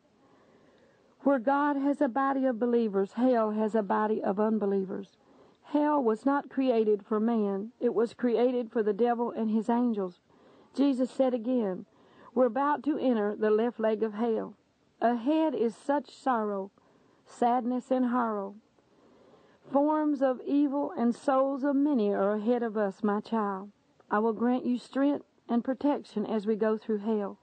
Where 1.20 1.38
God 1.38 1.76
has 1.76 2.00
a 2.00 2.08
body 2.08 2.44
of 2.46 2.58
believers, 2.58 3.12
hell 3.14 3.50
has 3.50 3.74
a 3.74 3.82
body 3.82 4.22
of 4.22 4.38
unbelievers. 4.38 5.16
Hell 5.62 6.02
was 6.02 6.24
not 6.24 6.48
created 6.48 7.04
for 7.04 7.18
man, 7.18 7.72
it 7.80 7.94
was 7.94 8.14
created 8.14 8.70
for 8.70 8.82
the 8.82 8.92
devil 8.92 9.32
and 9.32 9.50
his 9.50 9.68
angels. 9.68 10.20
Jesus 10.74 11.10
said 11.10 11.34
again, 11.34 11.86
We're 12.34 12.46
about 12.46 12.82
to 12.84 12.98
enter 12.98 13.34
the 13.34 13.50
left 13.50 13.80
leg 13.80 14.02
of 14.02 14.14
hell. 14.14 14.54
Ahead 15.00 15.54
is 15.54 15.74
such 15.74 16.10
sorrow, 16.10 16.70
sadness, 17.24 17.90
and 17.90 18.06
horror. 18.06 18.52
Forms 19.72 20.22
of 20.22 20.40
evil 20.46 20.92
and 20.96 21.14
souls 21.14 21.64
of 21.64 21.74
many 21.74 22.12
are 22.12 22.34
ahead 22.34 22.62
of 22.62 22.76
us, 22.76 23.02
my 23.02 23.20
child. 23.20 23.70
I 24.10 24.20
will 24.20 24.32
grant 24.32 24.64
you 24.64 24.78
strength, 24.78 25.24
and 25.48 25.64
protection 25.64 26.26
as 26.26 26.46
we 26.46 26.56
go 26.56 26.76
through 26.76 26.98
hell. 26.98 27.38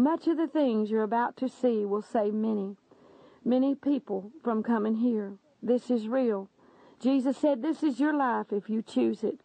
Much 0.00 0.26
of 0.28 0.38
the 0.38 0.46
things 0.46 0.90
you're 0.90 1.02
about 1.02 1.36
to 1.36 1.46
see 1.46 1.84
will 1.84 2.00
save 2.00 2.32
many, 2.32 2.74
many 3.44 3.74
people 3.74 4.32
from 4.42 4.62
coming 4.62 4.94
here. 4.94 5.34
This 5.62 5.90
is 5.90 6.08
real. 6.08 6.48
Jesus 6.98 7.36
said, 7.36 7.60
This 7.60 7.82
is 7.82 8.00
your 8.00 8.14
life 8.14 8.46
if 8.50 8.70
you 8.70 8.80
choose 8.80 9.22
it. 9.22 9.40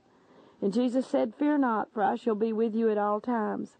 And 0.61 0.71
Jesus 0.71 1.05
said, 1.05 1.35
Fear 1.37 1.57
not, 1.57 1.89
for 1.93 2.01
I 2.01 2.15
shall 2.15 2.35
be 2.35 2.53
with 2.53 2.73
you 2.73 2.89
at 2.89 2.97
all 2.97 3.19
times, 3.19 3.71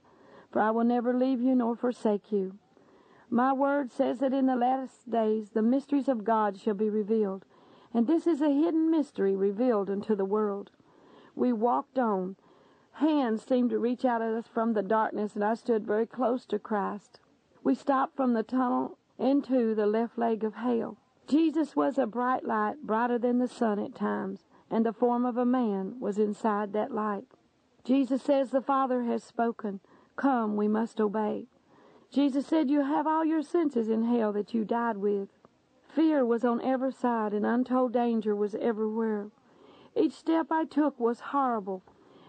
for 0.51 0.61
I 0.61 0.69
will 0.71 0.83
never 0.83 1.17
leave 1.17 1.39
you 1.39 1.55
nor 1.55 1.77
forsake 1.77 2.29
you. 2.29 2.57
My 3.29 3.53
word 3.53 3.89
says 3.89 4.19
that 4.19 4.33
in 4.33 4.45
the 4.45 4.57
last 4.57 5.09
days 5.09 5.51
the 5.51 5.61
mysteries 5.61 6.09
of 6.09 6.25
God 6.25 6.59
shall 6.59 6.73
be 6.73 6.89
revealed, 6.89 7.45
and 7.93 8.05
this 8.05 8.27
is 8.27 8.41
a 8.41 8.49
hidden 8.49 8.91
mystery 8.91 9.33
revealed 9.33 9.89
unto 9.89 10.13
the 10.13 10.25
world. 10.25 10.71
We 11.35 11.53
walked 11.53 11.97
on. 11.97 12.35
Hands 12.99 13.43
seemed 13.45 13.71
to 13.71 13.79
reach 13.79 14.05
out 14.05 14.21
at 14.21 14.31
us 14.31 14.47
from 14.47 14.71
the 14.71 14.81
darkness, 14.81 15.35
and 15.35 15.43
I 15.43 15.55
stood 15.55 15.85
very 15.85 16.05
close 16.05 16.45
to 16.45 16.57
Christ. 16.57 17.19
We 17.61 17.75
stopped 17.75 18.15
from 18.15 18.33
the 18.33 18.43
tunnel 18.43 18.97
into 19.19 19.75
the 19.75 19.85
left 19.85 20.17
leg 20.17 20.45
of 20.45 20.55
hell. 20.55 20.97
Jesus 21.27 21.75
was 21.75 21.97
a 21.97 22.05
bright 22.05 22.45
light, 22.45 22.83
brighter 22.83 23.17
than 23.17 23.39
the 23.39 23.49
sun 23.49 23.79
at 23.79 23.95
times, 23.95 24.45
and 24.71 24.85
the 24.85 24.93
form 24.93 25.25
of 25.25 25.35
a 25.35 25.45
man 25.45 25.99
was 25.99 26.17
inside 26.17 26.71
that 26.71 26.93
light. 26.93 27.25
Jesus 27.83 28.21
says, 28.23 28.51
The 28.51 28.61
Father 28.61 29.03
has 29.03 29.23
spoken. 29.23 29.81
Come, 30.15 30.55
we 30.55 30.69
must 30.69 31.01
obey. 31.01 31.47
Jesus 32.11 32.47
said, 32.47 32.69
You 32.69 32.83
have 32.83 33.05
all 33.05 33.25
your 33.25 33.41
senses 33.41 33.89
in 33.89 34.03
hell 34.03 34.31
that 34.31 34.53
you 34.53 34.63
died 34.63 34.97
with. 34.97 35.27
Fear 35.93 36.25
was 36.25 36.45
on 36.45 36.61
every 36.61 36.93
side, 36.93 37.33
and 37.33 37.45
untold 37.45 37.91
danger 37.91 38.33
was 38.35 38.55
everywhere. 38.55 39.27
Each 39.95 40.13
step 40.13 40.47
I 40.49 40.63
took 40.63 40.97
was 40.97 41.19
horrible, 41.19 41.83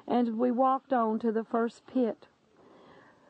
and 0.07 0.39
we 0.39 0.51
walked 0.51 0.93
on 0.93 1.19
to 1.19 1.33
the 1.33 1.45
first 1.45 1.83
pit. 1.87 2.29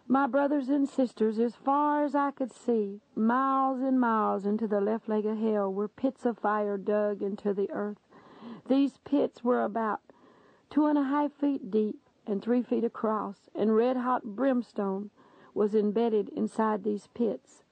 My 0.09 0.27
brothers 0.27 0.69
and 0.69 0.89
sisters, 0.89 1.39
as 1.39 1.57
far 1.57 2.05
as 2.05 2.15
I 2.15 2.31
could 2.31 2.53
see, 2.53 3.01
miles 3.17 3.81
and 3.81 3.99
miles 3.99 4.47
into 4.47 4.69
the 4.69 4.81
left 4.81 5.09
leg 5.09 5.27
of 5.27 5.39
hell 5.39 5.73
were 5.73 5.89
pits 5.89 6.25
of 6.25 6.39
fire 6.39 6.77
dug 6.77 7.23
into 7.23 7.53
the 7.53 7.71
earth. 7.73 7.99
These 8.69 8.99
pits 9.05 9.43
were 9.43 9.65
about 9.65 10.01
two 10.71 10.87
and 10.87 10.97
a 10.97 11.03
half 11.03 11.33
feet 11.33 11.71
deep 11.71 11.99
and 12.27 12.43
three 12.43 12.63
feet 12.63 12.85
across, 12.85 13.49
and 13.55 13.75
red 13.75 13.97
hot 13.97 14.37
brimstone 14.37 15.11
was 15.55 15.75
embedded 15.75 16.29
inside 16.31 16.85
these 16.85 17.09
pits. 17.15 17.65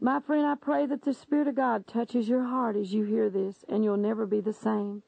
My 0.00 0.20
friend, 0.20 0.46
I 0.46 0.56
pray 0.56 0.86
that 0.86 1.02
the 1.02 1.14
Spirit 1.14 1.48
of 1.48 1.54
God 1.54 1.86
touches 1.86 2.28
your 2.28 2.44
heart 2.44 2.76
as 2.76 2.92
you 2.92 3.04
hear 3.04 3.30
this, 3.30 3.64
and 3.68 3.84
you'll 3.84 3.96
never 3.96 4.26
be 4.26 4.40
the 4.40 4.52
same. 4.52 5.02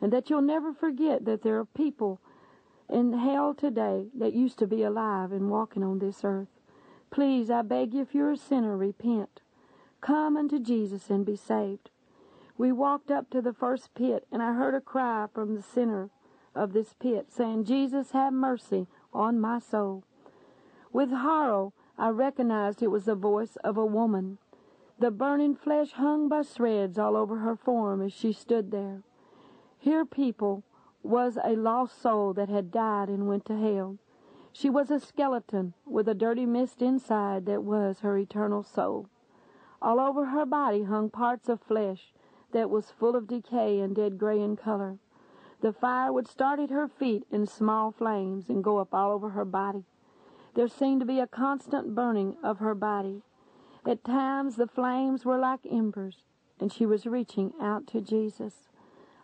And 0.00 0.12
that 0.12 0.30
you'll 0.30 0.42
never 0.42 0.72
forget 0.72 1.24
that 1.24 1.42
there 1.42 1.58
are 1.58 1.64
people 1.64 2.20
in 2.90 3.12
hell 3.12 3.54
today 3.54 4.06
that 4.18 4.34
used 4.34 4.58
to 4.58 4.66
be 4.66 4.82
alive 4.82 5.32
and 5.32 5.50
walking 5.50 5.82
on 5.84 5.98
this 5.98 6.20
earth. 6.24 6.48
Please, 7.10 7.50
I 7.50 7.62
beg 7.62 7.94
you, 7.94 8.02
if 8.02 8.14
you're 8.14 8.32
a 8.32 8.36
sinner, 8.36 8.76
repent. 8.76 9.40
Come 10.00 10.36
unto 10.36 10.58
Jesus 10.58 11.10
and 11.10 11.24
be 11.24 11.36
saved. 11.36 11.90
We 12.56 12.72
walked 12.72 13.10
up 13.10 13.30
to 13.30 13.40
the 13.40 13.52
first 13.52 13.94
pit, 13.94 14.26
and 14.30 14.42
I 14.42 14.54
heard 14.54 14.74
a 14.74 14.80
cry 14.80 15.26
from 15.32 15.54
the 15.54 15.62
center 15.62 16.10
of 16.54 16.72
this 16.72 16.94
pit 16.98 17.26
saying, 17.30 17.64
Jesus, 17.64 18.10
have 18.10 18.32
mercy 18.32 18.86
on 19.12 19.40
my 19.40 19.58
soul. 19.58 20.04
With 20.92 21.10
horror, 21.10 21.70
I 21.96 22.08
recognized 22.08 22.82
it 22.82 22.88
was 22.90 23.04
the 23.04 23.14
voice 23.14 23.56
of 23.62 23.76
a 23.76 23.86
woman. 23.86 24.38
The 24.98 25.10
burning 25.10 25.54
flesh 25.54 25.92
hung 25.92 26.28
by 26.28 26.42
shreds 26.42 26.98
all 26.98 27.16
over 27.16 27.38
her 27.38 27.56
form 27.56 28.02
as 28.02 28.12
she 28.12 28.32
stood 28.32 28.70
there. 28.70 29.02
Here, 29.78 30.04
people, 30.04 30.62
was 31.02 31.38
a 31.42 31.56
lost 31.56 32.00
soul 32.00 32.32
that 32.34 32.48
had 32.48 32.70
died 32.70 33.08
and 33.08 33.26
went 33.28 33.44
to 33.46 33.56
hell. 33.56 33.98
She 34.52 34.68
was 34.68 34.90
a 34.90 35.00
skeleton 35.00 35.74
with 35.86 36.08
a 36.08 36.14
dirty 36.14 36.46
mist 36.46 36.82
inside 36.82 37.46
that 37.46 37.62
was 37.62 38.00
her 38.00 38.18
eternal 38.18 38.62
soul. 38.62 39.08
All 39.80 40.00
over 40.00 40.26
her 40.26 40.44
body 40.44 40.82
hung 40.82 41.08
parts 41.08 41.48
of 41.48 41.60
flesh 41.60 42.12
that 42.52 42.68
was 42.68 42.90
full 42.90 43.16
of 43.16 43.28
decay 43.28 43.80
and 43.80 43.94
dead 43.94 44.18
gray 44.18 44.40
in 44.40 44.56
color. 44.56 44.98
The 45.60 45.72
fire 45.72 46.12
would 46.12 46.26
start 46.26 46.58
at 46.58 46.70
her 46.70 46.88
feet 46.88 47.24
in 47.30 47.46
small 47.46 47.92
flames 47.92 48.48
and 48.48 48.64
go 48.64 48.78
up 48.78 48.92
all 48.92 49.12
over 49.12 49.30
her 49.30 49.44
body. 49.44 49.84
There 50.54 50.68
seemed 50.68 51.00
to 51.00 51.06
be 51.06 51.20
a 51.20 51.26
constant 51.26 51.94
burning 51.94 52.36
of 52.42 52.58
her 52.58 52.74
body. 52.74 53.22
At 53.86 54.04
times 54.04 54.56
the 54.56 54.66
flames 54.66 55.24
were 55.24 55.38
like 55.38 55.60
embers, 55.70 56.24
and 56.58 56.72
she 56.72 56.84
was 56.84 57.06
reaching 57.06 57.52
out 57.60 57.86
to 57.88 58.00
Jesus. 58.00 58.69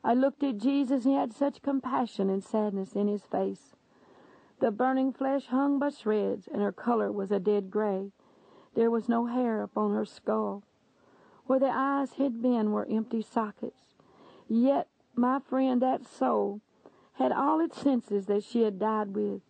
I 0.06 0.14
looked 0.14 0.44
at 0.44 0.58
Jesus, 0.58 1.02
he 1.02 1.14
had 1.14 1.32
such 1.32 1.62
compassion 1.62 2.30
and 2.30 2.44
sadness 2.44 2.92
in 2.92 3.08
his 3.08 3.22
face. 3.22 3.74
The 4.60 4.70
burning 4.70 5.12
flesh 5.12 5.46
hung 5.46 5.80
by 5.80 5.88
shreds, 5.88 6.46
and 6.46 6.62
her 6.62 6.70
color 6.70 7.10
was 7.10 7.32
a 7.32 7.40
dead 7.40 7.72
gray. 7.72 8.12
There 8.76 8.88
was 8.88 9.08
no 9.08 9.26
hair 9.26 9.62
upon 9.62 9.94
her 9.94 10.04
skull. 10.04 10.62
Where 11.46 11.58
the 11.58 11.72
eyes 11.72 12.12
had 12.12 12.40
been 12.40 12.70
were 12.70 12.86
empty 12.88 13.20
sockets. 13.20 13.96
Yet, 14.46 14.86
my 15.16 15.40
friend, 15.40 15.82
that 15.82 16.06
soul 16.06 16.60
had 17.14 17.32
all 17.32 17.58
its 17.58 17.76
senses 17.76 18.26
that 18.26 18.44
she 18.44 18.62
had 18.62 18.78
died 18.78 19.16
with. 19.16 19.40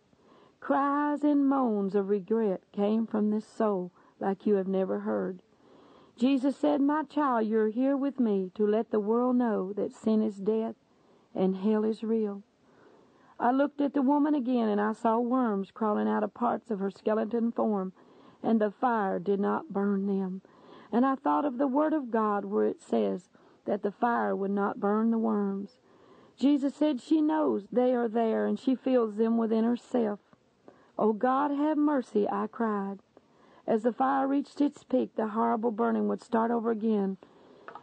Cries 0.59 1.23
and 1.23 1.47
moans 1.47 1.93
of 1.93 2.09
regret 2.09 2.63
came 2.71 3.05
from 3.05 3.29
this 3.29 3.45
soul 3.45 3.91
like 4.19 4.47
you 4.47 4.55
have 4.55 4.67
never 4.67 5.01
heard. 5.01 5.43
Jesus 6.17 6.57
said, 6.57 6.81
My 6.81 7.03
child, 7.03 7.47
you're 7.47 7.69
here 7.69 7.95
with 7.95 8.19
me 8.19 8.49
to 8.55 8.65
let 8.65 8.89
the 8.89 8.99
world 8.99 9.35
know 9.35 9.71
that 9.73 9.93
sin 9.93 10.23
is 10.23 10.37
death 10.37 10.73
and 11.35 11.57
hell 11.57 11.83
is 11.83 12.01
real. 12.01 12.41
I 13.39 13.51
looked 13.51 13.81
at 13.81 13.93
the 13.93 14.01
woman 14.01 14.33
again 14.33 14.67
and 14.67 14.81
I 14.81 14.93
saw 14.93 15.19
worms 15.19 15.69
crawling 15.71 16.07
out 16.07 16.23
of 16.23 16.33
parts 16.33 16.71
of 16.71 16.79
her 16.79 16.89
skeleton 16.89 17.51
form, 17.51 17.93
and 18.41 18.59
the 18.59 18.71
fire 18.71 19.19
did 19.19 19.39
not 19.39 19.71
burn 19.71 20.07
them. 20.07 20.41
And 20.91 21.05
I 21.05 21.13
thought 21.15 21.45
of 21.45 21.59
the 21.59 21.67
Word 21.67 21.93
of 21.93 22.09
God 22.09 22.45
where 22.45 22.65
it 22.65 22.81
says 22.81 23.29
that 23.65 23.83
the 23.83 23.91
fire 23.91 24.35
would 24.35 24.49
not 24.49 24.79
burn 24.79 25.11
the 25.11 25.19
worms. 25.19 25.77
Jesus 26.35 26.73
said 26.73 26.99
she 26.99 27.21
knows 27.21 27.67
they 27.71 27.93
are 27.93 28.07
there 28.07 28.47
and 28.47 28.59
she 28.59 28.73
feels 28.73 29.17
them 29.17 29.37
within 29.37 29.63
herself. 29.63 30.19
Oh 30.97 31.13
God, 31.13 31.51
have 31.51 31.77
mercy, 31.77 32.27
I 32.27 32.47
cried. 32.47 32.99
As 33.67 33.83
the 33.83 33.91
fire 33.91 34.25
reached 34.25 34.61
its 34.61 34.85
peak, 34.85 35.15
the 35.15 35.27
horrible 35.27 35.71
burning 35.71 36.07
would 36.07 36.21
start 36.21 36.51
over 36.51 36.71
again, 36.71 37.17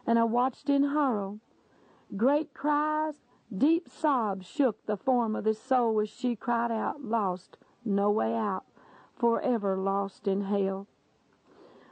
and 0.07 0.19
I 0.19 0.25
watched 0.25 0.71
in 0.71 0.85
horror. 0.85 1.37
Great 2.17 2.55
cries, 2.55 3.21
deep 3.55 3.89
sobs 3.89 4.47
shook 4.47 4.87
the 4.87 4.97
form 4.97 5.37
of 5.37 5.45
this 5.45 5.63
soul 5.63 6.01
as 6.01 6.09
she 6.09 6.37
cried 6.37 6.73
out, 6.73 7.05
lost, 7.05 7.59
no 7.85 8.11
way 8.11 8.35
out, 8.35 8.65
forever 9.15 9.77
lost 9.77 10.27
in 10.27 10.43
hell. 10.43 10.87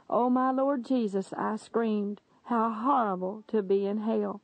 Oh, 0.09 0.29
my 0.29 0.49
Lord 0.49 0.83
Jesus, 0.83 1.31
I 1.37 1.55
screamed, 1.57 2.21
how 2.45 2.71
horrible 2.71 3.43
to 3.47 3.61
be 3.61 3.85
in 3.85 3.99
hell. 3.99 4.41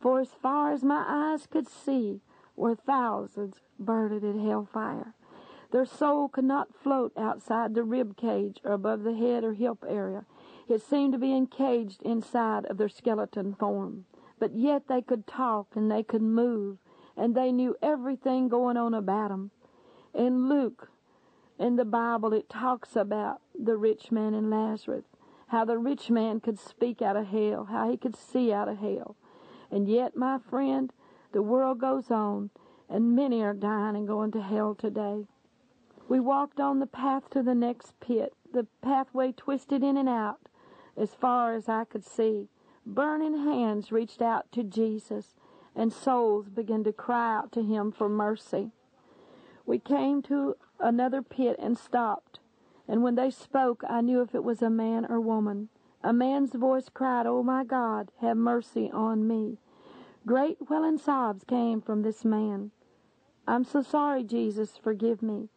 For 0.00 0.20
as 0.20 0.30
far 0.30 0.72
as 0.72 0.82
my 0.82 1.04
eyes 1.06 1.46
could 1.46 1.68
see 1.68 2.22
were 2.56 2.74
thousands 2.74 3.60
burned 3.78 4.24
in 4.24 4.38
hellfire. 4.38 5.14
Their 5.72 5.84
soul 5.84 6.28
could 6.28 6.44
not 6.44 6.74
float 6.74 7.12
outside 7.16 7.74
the 7.74 7.82
rib 7.82 8.16
cage 8.16 8.60
or 8.64 8.72
above 8.72 9.02
the 9.02 9.14
head 9.14 9.44
or 9.44 9.54
hip 9.54 9.84
area. 9.88 10.24
It 10.68 10.82
seemed 10.82 11.12
to 11.12 11.18
be 11.18 11.34
encaged 11.34 12.02
inside 12.02 12.66
of 12.66 12.76
their 12.76 12.88
skeleton 12.88 13.54
form. 13.54 14.06
But 14.38 14.54
yet 14.54 14.88
they 14.88 15.02
could 15.02 15.26
talk 15.26 15.74
and 15.74 15.90
they 15.90 16.02
could 16.02 16.22
move 16.22 16.78
and 17.16 17.34
they 17.34 17.50
knew 17.50 17.74
everything 17.82 18.48
going 18.48 18.76
on 18.76 18.94
about 18.94 19.30
them. 19.30 19.50
In 20.14 20.48
Luke, 20.48 20.90
in 21.58 21.76
the 21.76 21.84
Bible, 21.84 22.32
it 22.32 22.48
talks 22.48 22.94
about 22.94 23.40
the 23.58 23.76
rich 23.76 24.12
man 24.12 24.34
and 24.34 24.50
Lazarus, 24.50 25.06
how 25.48 25.64
the 25.64 25.78
rich 25.78 26.10
man 26.10 26.40
could 26.40 26.58
speak 26.58 27.00
out 27.00 27.16
of 27.16 27.28
hell, 27.28 27.64
how 27.64 27.90
he 27.90 27.96
could 27.96 28.16
see 28.16 28.52
out 28.52 28.68
of 28.68 28.78
hell. 28.78 29.16
And 29.70 29.88
yet, 29.88 30.16
my 30.16 30.38
friend, 30.38 30.92
the 31.32 31.42
world 31.42 31.80
goes 31.80 32.10
on, 32.10 32.50
and 32.88 33.16
many 33.16 33.42
are 33.42 33.54
dying 33.54 33.96
and 33.96 34.06
going 34.06 34.30
to 34.32 34.42
hell 34.42 34.74
today. 34.74 35.26
We 36.08 36.20
walked 36.20 36.60
on 36.60 36.78
the 36.78 36.86
path 36.86 37.30
to 37.30 37.42
the 37.42 37.54
next 37.54 37.98
pit. 38.00 38.32
The 38.52 38.66
pathway 38.80 39.32
twisted 39.32 39.82
in 39.82 39.96
and 39.96 40.08
out 40.08 40.48
as 40.96 41.14
far 41.14 41.54
as 41.54 41.68
I 41.68 41.84
could 41.84 42.04
see. 42.04 42.48
Burning 42.86 43.44
hands 43.44 43.90
reached 43.90 44.22
out 44.22 44.50
to 44.52 44.62
Jesus, 44.62 45.34
and 45.74 45.92
souls 45.92 46.48
began 46.48 46.84
to 46.84 46.92
cry 46.92 47.36
out 47.36 47.50
to 47.52 47.62
him 47.62 47.90
for 47.90 48.08
mercy. 48.08 48.70
We 49.66 49.80
came 49.80 50.22
to 50.22 50.56
another 50.78 51.22
pit 51.22 51.56
and 51.58 51.76
stopped, 51.76 52.38
and 52.86 53.02
when 53.02 53.16
they 53.16 53.30
spoke, 53.30 53.82
I 53.88 54.00
knew 54.00 54.22
if 54.22 54.34
it 54.34 54.44
was 54.44 54.62
a 54.62 54.70
man 54.70 55.06
or 55.06 55.20
woman. 55.20 55.68
A 56.04 56.12
man's 56.12 56.54
voice 56.54 56.88
cried, 56.88 57.26
Oh 57.26 57.42
my 57.42 57.64
God, 57.64 58.12
have 58.20 58.36
mercy 58.36 58.88
on 58.92 59.26
me. 59.26 59.58
Great 60.24 60.70
welling 60.70 60.98
sobs 60.98 61.42
came 61.42 61.80
from 61.80 62.02
this 62.02 62.24
man. 62.24 62.70
I'm 63.48 63.64
so 63.64 63.82
sorry, 63.82 64.22
Jesus, 64.22 64.76
forgive 64.76 65.20
me. 65.20 65.48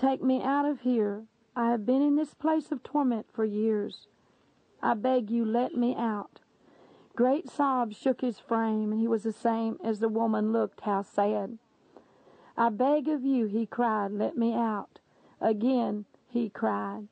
Take 0.00 0.22
me 0.22 0.42
out 0.42 0.64
of 0.64 0.80
here. 0.80 1.24
I 1.54 1.70
have 1.72 1.84
been 1.84 2.00
in 2.00 2.16
this 2.16 2.32
place 2.32 2.72
of 2.72 2.82
torment 2.82 3.26
for 3.34 3.44
years. 3.44 4.06
I 4.82 4.94
beg 4.94 5.30
you, 5.30 5.44
let 5.44 5.74
me 5.74 5.94
out. 5.94 6.40
Great 7.14 7.50
sobs 7.50 7.98
shook 7.98 8.22
his 8.22 8.38
frame, 8.38 8.92
and 8.92 9.00
he 9.02 9.06
was 9.06 9.24
the 9.24 9.32
same 9.32 9.76
as 9.84 10.00
the 10.00 10.08
woman 10.08 10.52
looked 10.54 10.80
how 10.80 11.02
sad. 11.02 11.58
I 12.56 12.70
beg 12.70 13.08
of 13.08 13.26
you, 13.26 13.44
he 13.44 13.66
cried, 13.66 14.12
let 14.12 14.38
me 14.38 14.54
out. 14.54 15.00
Again 15.38 16.06
he 16.26 16.48
cried. 16.48 17.08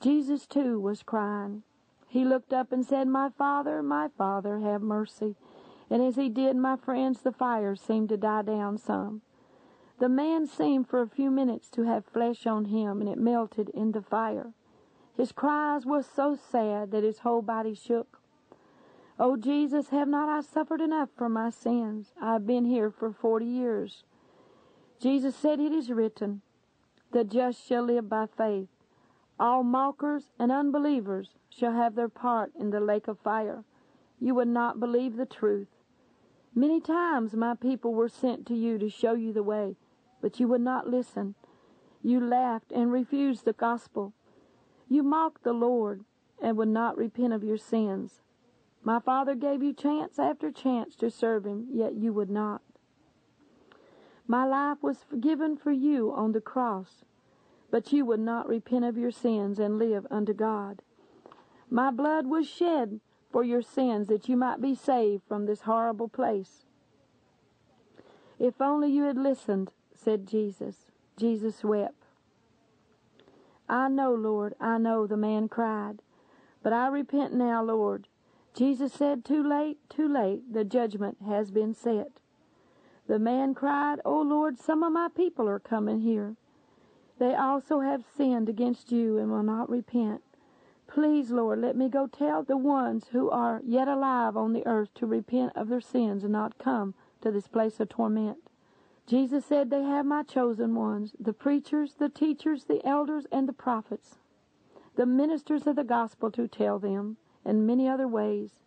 Jesus, 0.00 0.46
too, 0.46 0.78
was 0.78 1.02
crying. 1.02 1.64
He 2.06 2.24
looked 2.24 2.52
up 2.52 2.70
and 2.70 2.86
said, 2.86 3.08
My 3.08 3.30
Father, 3.30 3.82
my 3.82 4.06
Father, 4.16 4.60
have 4.60 4.82
mercy. 4.82 5.34
And 5.90 6.00
as 6.00 6.14
he 6.14 6.28
did, 6.28 6.54
my 6.54 6.76
friends, 6.76 7.22
the 7.22 7.32
fire 7.32 7.74
seemed 7.74 8.08
to 8.10 8.16
die 8.16 8.42
down 8.42 8.78
some. 8.78 9.22
The 10.00 10.08
man 10.08 10.46
seemed 10.46 10.88
for 10.88 11.02
a 11.02 11.08
few 11.08 11.30
minutes 11.30 11.68
to 11.70 11.82
have 11.82 12.06
flesh 12.06 12.46
on 12.46 12.64
him, 12.64 13.02
and 13.02 13.08
it 13.08 13.18
melted 13.18 13.68
in 13.68 13.92
the 13.92 14.00
fire. 14.00 14.54
His 15.14 15.30
cries 15.30 15.84
were 15.84 16.02
so 16.02 16.34
sad 16.34 16.90
that 16.90 17.04
his 17.04 17.18
whole 17.18 17.42
body 17.42 17.74
shook. 17.74 18.18
O 19.18 19.36
Jesus, 19.36 19.90
have 19.90 20.08
not 20.08 20.26
I 20.26 20.40
suffered 20.40 20.80
enough 20.80 21.10
for 21.14 21.28
my 21.28 21.50
sins? 21.50 22.14
I 22.18 22.32
have 22.32 22.46
been 22.46 22.64
here 22.64 22.90
for 22.90 23.12
forty 23.12 23.44
years. 23.44 24.04
Jesus 24.98 25.36
said, 25.36 25.60
It 25.60 25.72
is 25.72 25.90
written, 25.90 26.40
The 27.12 27.22
just 27.22 27.62
shall 27.62 27.82
live 27.82 28.08
by 28.08 28.24
faith. 28.24 28.68
All 29.38 29.62
mockers 29.62 30.30
and 30.38 30.50
unbelievers 30.50 31.36
shall 31.50 31.72
have 31.72 31.94
their 31.94 32.08
part 32.08 32.52
in 32.58 32.70
the 32.70 32.80
lake 32.80 33.06
of 33.06 33.18
fire. 33.18 33.64
You 34.18 34.34
would 34.36 34.48
not 34.48 34.80
believe 34.80 35.16
the 35.16 35.26
truth. 35.26 35.68
Many 36.54 36.80
times 36.80 37.34
my 37.34 37.54
people 37.54 37.92
were 37.92 38.08
sent 38.08 38.46
to 38.46 38.54
you 38.54 38.78
to 38.78 38.88
show 38.88 39.12
you 39.12 39.34
the 39.34 39.42
way, 39.42 39.76
but 40.20 40.40
you 40.40 40.48
would 40.48 40.60
not 40.60 40.88
listen. 40.88 41.34
You 42.02 42.20
laughed 42.20 42.72
and 42.72 42.92
refused 42.92 43.44
the 43.44 43.52
gospel. 43.52 44.12
You 44.88 45.02
mocked 45.02 45.44
the 45.44 45.52
Lord 45.52 46.04
and 46.40 46.56
would 46.56 46.68
not 46.68 46.96
repent 46.96 47.32
of 47.32 47.44
your 47.44 47.58
sins. 47.58 48.20
My 48.82 48.98
Father 48.98 49.34
gave 49.34 49.62
you 49.62 49.72
chance 49.72 50.18
after 50.18 50.50
chance 50.50 50.96
to 50.96 51.10
serve 51.10 51.44
Him, 51.44 51.66
yet 51.70 51.94
you 51.94 52.12
would 52.12 52.30
not. 52.30 52.62
My 54.26 54.46
life 54.46 54.78
was 54.82 55.04
given 55.20 55.56
for 55.56 55.72
you 55.72 56.12
on 56.12 56.32
the 56.32 56.40
cross, 56.40 57.04
but 57.70 57.92
you 57.92 58.04
would 58.06 58.20
not 58.20 58.48
repent 58.48 58.84
of 58.84 58.96
your 58.96 59.10
sins 59.10 59.58
and 59.58 59.78
live 59.78 60.06
unto 60.10 60.32
God. 60.32 60.82
My 61.68 61.90
blood 61.90 62.26
was 62.26 62.48
shed 62.48 63.00
for 63.30 63.44
your 63.44 63.62
sins 63.62 64.08
that 64.08 64.28
you 64.28 64.36
might 64.36 64.60
be 64.60 64.74
saved 64.74 65.22
from 65.28 65.46
this 65.46 65.62
horrible 65.62 66.08
place. 66.08 66.64
If 68.38 68.60
only 68.60 68.90
you 68.90 69.04
had 69.04 69.18
listened 69.18 69.70
said 70.02 70.26
Jesus. 70.26 70.90
Jesus 71.16 71.62
wept. 71.62 72.06
I 73.68 73.88
know, 73.88 74.14
Lord, 74.14 74.54
I 74.60 74.78
know, 74.78 75.06
the 75.06 75.16
man 75.16 75.48
cried. 75.48 76.02
But 76.62 76.72
I 76.72 76.88
repent 76.88 77.34
now, 77.34 77.62
Lord. 77.62 78.08
Jesus 78.54 78.92
said, 78.92 79.24
Too 79.24 79.42
late, 79.46 79.78
too 79.88 80.08
late, 80.08 80.52
the 80.52 80.64
judgment 80.64 81.18
has 81.26 81.50
been 81.50 81.74
set. 81.74 82.20
The 83.06 83.18
man 83.18 83.54
cried, 83.54 84.00
O 84.04 84.20
Lord, 84.20 84.58
some 84.58 84.82
of 84.82 84.92
my 84.92 85.08
people 85.08 85.48
are 85.48 85.60
coming 85.60 86.00
here. 86.00 86.36
They 87.18 87.34
also 87.34 87.80
have 87.80 88.04
sinned 88.16 88.48
against 88.48 88.90
you 88.90 89.18
and 89.18 89.30
will 89.30 89.42
not 89.42 89.68
repent. 89.68 90.22
Please, 90.86 91.30
Lord, 91.30 91.60
let 91.60 91.76
me 91.76 91.88
go 91.88 92.06
tell 92.06 92.42
the 92.42 92.56
ones 92.56 93.08
who 93.12 93.30
are 93.30 93.60
yet 93.64 93.86
alive 93.86 94.36
on 94.36 94.52
the 94.52 94.66
earth 94.66 94.92
to 94.94 95.06
repent 95.06 95.52
of 95.54 95.68
their 95.68 95.80
sins 95.80 96.24
and 96.24 96.32
not 96.32 96.58
come 96.58 96.94
to 97.20 97.30
this 97.30 97.46
place 97.46 97.78
of 97.78 97.88
torment. 97.88 98.49
Jesus 99.10 99.44
said, 99.44 99.70
They 99.70 99.82
have 99.82 100.06
my 100.06 100.22
chosen 100.22 100.76
ones, 100.76 101.16
the 101.18 101.32
preachers, 101.32 101.94
the 101.94 102.08
teachers, 102.08 102.66
the 102.66 102.80
elders, 102.86 103.26
and 103.32 103.48
the 103.48 103.52
prophets, 103.52 104.20
the 104.94 105.04
ministers 105.04 105.66
of 105.66 105.74
the 105.74 105.82
gospel 105.82 106.30
to 106.30 106.46
tell 106.46 106.78
them, 106.78 107.16
and 107.44 107.66
many 107.66 107.88
other 107.88 108.06
ways. 108.06 108.60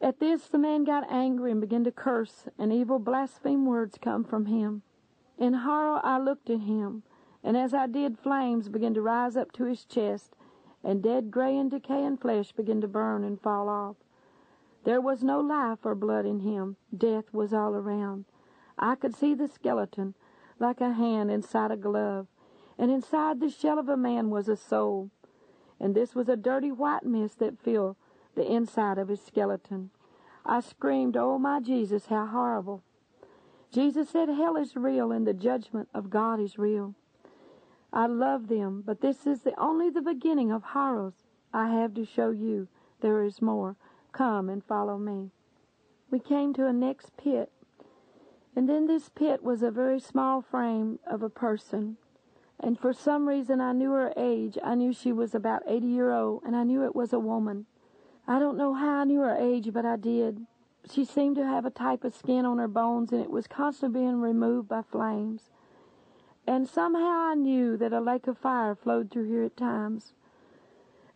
At 0.00 0.18
this 0.18 0.48
the 0.48 0.56
man 0.56 0.84
got 0.84 1.12
angry 1.12 1.50
and 1.50 1.60
began 1.60 1.84
to 1.84 1.92
curse, 1.92 2.48
and 2.58 2.72
evil 2.72 2.98
blaspheme 2.98 3.66
words 3.66 3.98
come 4.00 4.24
from 4.24 4.46
him. 4.46 4.80
In 5.36 5.52
horror 5.52 6.00
I 6.02 6.18
looked 6.18 6.48
at 6.48 6.60
him, 6.60 7.02
and 7.44 7.54
as 7.54 7.74
I 7.74 7.86
did, 7.86 8.18
flames 8.18 8.70
began 8.70 8.94
to 8.94 9.02
rise 9.02 9.36
up 9.36 9.52
to 9.52 9.64
his 9.64 9.84
chest, 9.84 10.34
and 10.82 11.02
dead 11.02 11.30
gray 11.30 11.58
and 11.58 11.70
decaying 11.70 12.16
flesh 12.16 12.52
began 12.52 12.80
to 12.80 12.88
burn 12.88 13.24
and 13.24 13.38
fall 13.38 13.68
off. 13.68 13.96
There 14.84 15.02
was 15.02 15.22
no 15.22 15.38
life 15.40 15.84
or 15.84 15.94
blood 15.94 16.24
in 16.24 16.40
him. 16.40 16.76
Death 16.96 17.34
was 17.34 17.52
all 17.52 17.74
around. 17.74 18.24
I 18.82 18.96
could 18.96 19.14
see 19.14 19.32
the 19.32 19.46
skeleton, 19.46 20.14
like 20.58 20.80
a 20.80 20.92
hand 20.92 21.30
inside 21.30 21.70
a 21.70 21.76
glove, 21.76 22.26
and 22.76 22.90
inside 22.90 23.38
the 23.38 23.48
shell 23.48 23.78
of 23.78 23.88
a 23.88 23.96
man 23.96 24.28
was 24.28 24.48
a 24.48 24.56
soul. 24.56 25.10
And 25.78 25.94
this 25.94 26.16
was 26.16 26.28
a 26.28 26.36
dirty 26.36 26.72
white 26.72 27.04
mist 27.04 27.38
that 27.38 27.60
filled 27.60 27.94
the 28.34 28.44
inside 28.44 28.98
of 28.98 29.06
his 29.06 29.22
skeleton. 29.24 29.90
I 30.44 30.58
screamed, 30.58 31.16
Oh, 31.16 31.38
my 31.38 31.60
Jesus, 31.60 32.06
how 32.06 32.26
horrible. 32.26 32.82
Jesus 33.70 34.10
said 34.10 34.28
hell 34.28 34.56
is 34.56 34.74
real 34.74 35.12
and 35.12 35.28
the 35.28 35.32
judgment 35.32 35.88
of 35.94 36.10
God 36.10 36.40
is 36.40 36.58
real. 36.58 36.96
I 37.92 38.06
love 38.06 38.48
them, 38.48 38.82
but 38.84 39.00
this 39.00 39.28
is 39.28 39.42
the 39.42 39.58
only 39.60 39.90
the 39.90 40.02
beginning 40.02 40.50
of 40.50 40.64
horrors 40.64 41.14
I 41.54 41.68
have 41.68 41.94
to 41.94 42.04
show 42.04 42.30
you. 42.30 42.66
There 43.00 43.22
is 43.22 43.40
more. 43.40 43.76
Come 44.10 44.48
and 44.48 44.64
follow 44.64 44.98
me. 44.98 45.30
We 46.10 46.18
came 46.18 46.52
to 46.54 46.66
a 46.66 46.72
next 46.72 47.16
pit, 47.16 47.52
and 48.54 48.68
in 48.68 48.86
this 48.86 49.08
pit 49.08 49.42
was 49.42 49.62
a 49.62 49.70
very 49.70 49.98
small 49.98 50.42
frame 50.42 50.98
of 51.06 51.22
a 51.22 51.30
person. 51.30 51.96
And 52.60 52.78
for 52.78 52.92
some 52.92 53.28
reason 53.28 53.60
I 53.60 53.72
knew 53.72 53.92
her 53.92 54.12
age. 54.16 54.58
I 54.62 54.74
knew 54.74 54.92
she 54.92 55.12
was 55.12 55.34
about 55.34 55.62
80 55.66 55.86
year 55.86 56.12
old, 56.12 56.42
and 56.44 56.54
I 56.54 56.62
knew 56.62 56.84
it 56.84 56.94
was 56.94 57.12
a 57.12 57.18
woman. 57.18 57.66
I 58.26 58.38
don't 58.38 58.56
know 58.56 58.74
how 58.74 59.00
I 59.00 59.04
knew 59.04 59.20
her 59.20 59.36
age, 59.36 59.72
but 59.72 59.84
I 59.84 59.96
did. 59.96 60.46
She 60.90 61.04
seemed 61.04 61.36
to 61.36 61.46
have 61.46 61.64
a 61.64 61.70
type 61.70 62.04
of 62.04 62.14
skin 62.14 62.44
on 62.44 62.58
her 62.58 62.68
bones, 62.68 63.12
and 63.12 63.22
it 63.22 63.30
was 63.30 63.46
constantly 63.46 64.00
being 64.00 64.20
removed 64.20 64.68
by 64.68 64.82
flames. 64.82 65.50
And 66.46 66.68
somehow 66.68 67.30
I 67.30 67.34
knew 67.34 67.76
that 67.76 67.92
a 67.92 68.00
lake 68.00 68.26
of 68.26 68.38
fire 68.38 68.74
flowed 68.74 69.10
through 69.10 69.28
here 69.28 69.44
at 69.44 69.56
times. 69.56 70.12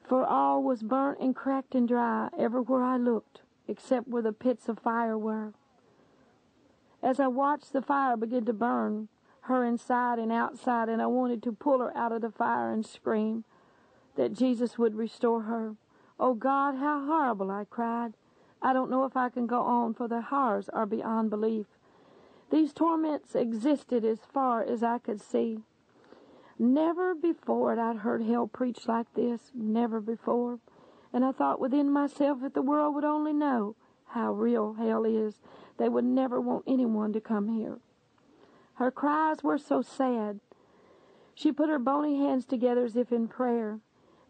For 0.03 0.25
all 0.25 0.63
was 0.63 0.83
burnt 0.83 1.19
and 1.21 1.35
cracked 1.35 1.75
and 1.75 1.87
dry 1.87 2.29
everywhere 2.39 2.83
I 2.83 2.97
looked, 2.97 3.41
except 3.67 4.09
where 4.09 4.23
the 4.23 4.33
pits 4.33 4.69
of 4.69 4.79
fire 4.79 5.19
were. 5.19 5.53
As 7.03 7.21
I 7.21 7.27
watched 7.29 7.73
the 7.73 7.83
fire 7.83 8.17
begin 8.17 8.45
to 8.47 8.53
burn, 8.53 9.09
her 9.43 9.65
inside 9.65 10.19
and 10.19 10.33
outside, 10.33 10.89
and 10.89 11.01
I 11.01 11.07
wanted 11.07 11.43
to 11.45 11.53
pull 11.53 11.79
her 11.79 11.97
out 11.97 12.13
of 12.13 12.23
the 12.23 12.31
fire 12.31 12.73
and 12.73 12.85
scream 12.85 13.45
that 14.17 14.33
Jesus 14.33 14.79
would 14.79 14.97
restore 14.97 15.43
her. 15.43 15.77
Oh 16.19 16.35
God, 16.35 16.77
how 16.77 17.05
horrible, 17.05 17.51
I 17.51 17.65
cried. 17.65 18.15
I 18.63 18.73
don't 18.73 18.91
know 18.91 19.05
if 19.05 19.17
I 19.17 19.29
can 19.29 19.47
go 19.47 19.61
on, 19.61 19.95
for 19.95 20.09
the 20.09 20.23
horrors 20.23 20.69
are 20.71 20.87
beyond 20.87 21.31
belief. 21.31 21.67
These 22.51 22.73
torments 22.73 23.35
existed 23.35 24.05
as 24.05 24.21
far 24.33 24.63
as 24.63 24.83
I 24.83 24.99
could 24.99 25.21
see. 25.21 25.61
Never 26.59 27.15
before 27.15 27.71
had 27.71 27.79
I 27.79 27.95
heard 27.95 28.23
hell 28.23 28.47
preached 28.47 28.89
like 28.89 29.13
this, 29.15 29.53
never 29.55 30.01
before. 30.01 30.59
And 31.13 31.25
I 31.25 31.33
thought 31.33 31.61
within 31.61 31.91
myself, 31.91 32.41
that 32.41 32.55
the 32.55 32.63
world 32.63 32.95
would 32.95 33.05
only 33.05 33.33
know 33.33 33.77
how 34.07 34.33
real 34.33 34.75
hell 34.75 35.05
is, 35.05 35.41
they 35.79 35.89
would 35.89 36.05
never 36.05 36.41
want 36.41 36.65
anyone 36.67 37.13
to 37.13 37.21
come 37.21 37.49
here. 37.49 37.79
Her 38.75 38.91
cries 38.91 39.43
were 39.43 39.59
so 39.59 39.83
sad. 39.83 40.41
She 41.35 41.53
put 41.53 41.69
her 41.69 41.79
bony 41.79 42.19
hands 42.19 42.45
together 42.45 42.85
as 42.85 42.97
if 42.97 43.13
in 43.13 43.29
prayer. 43.29 43.81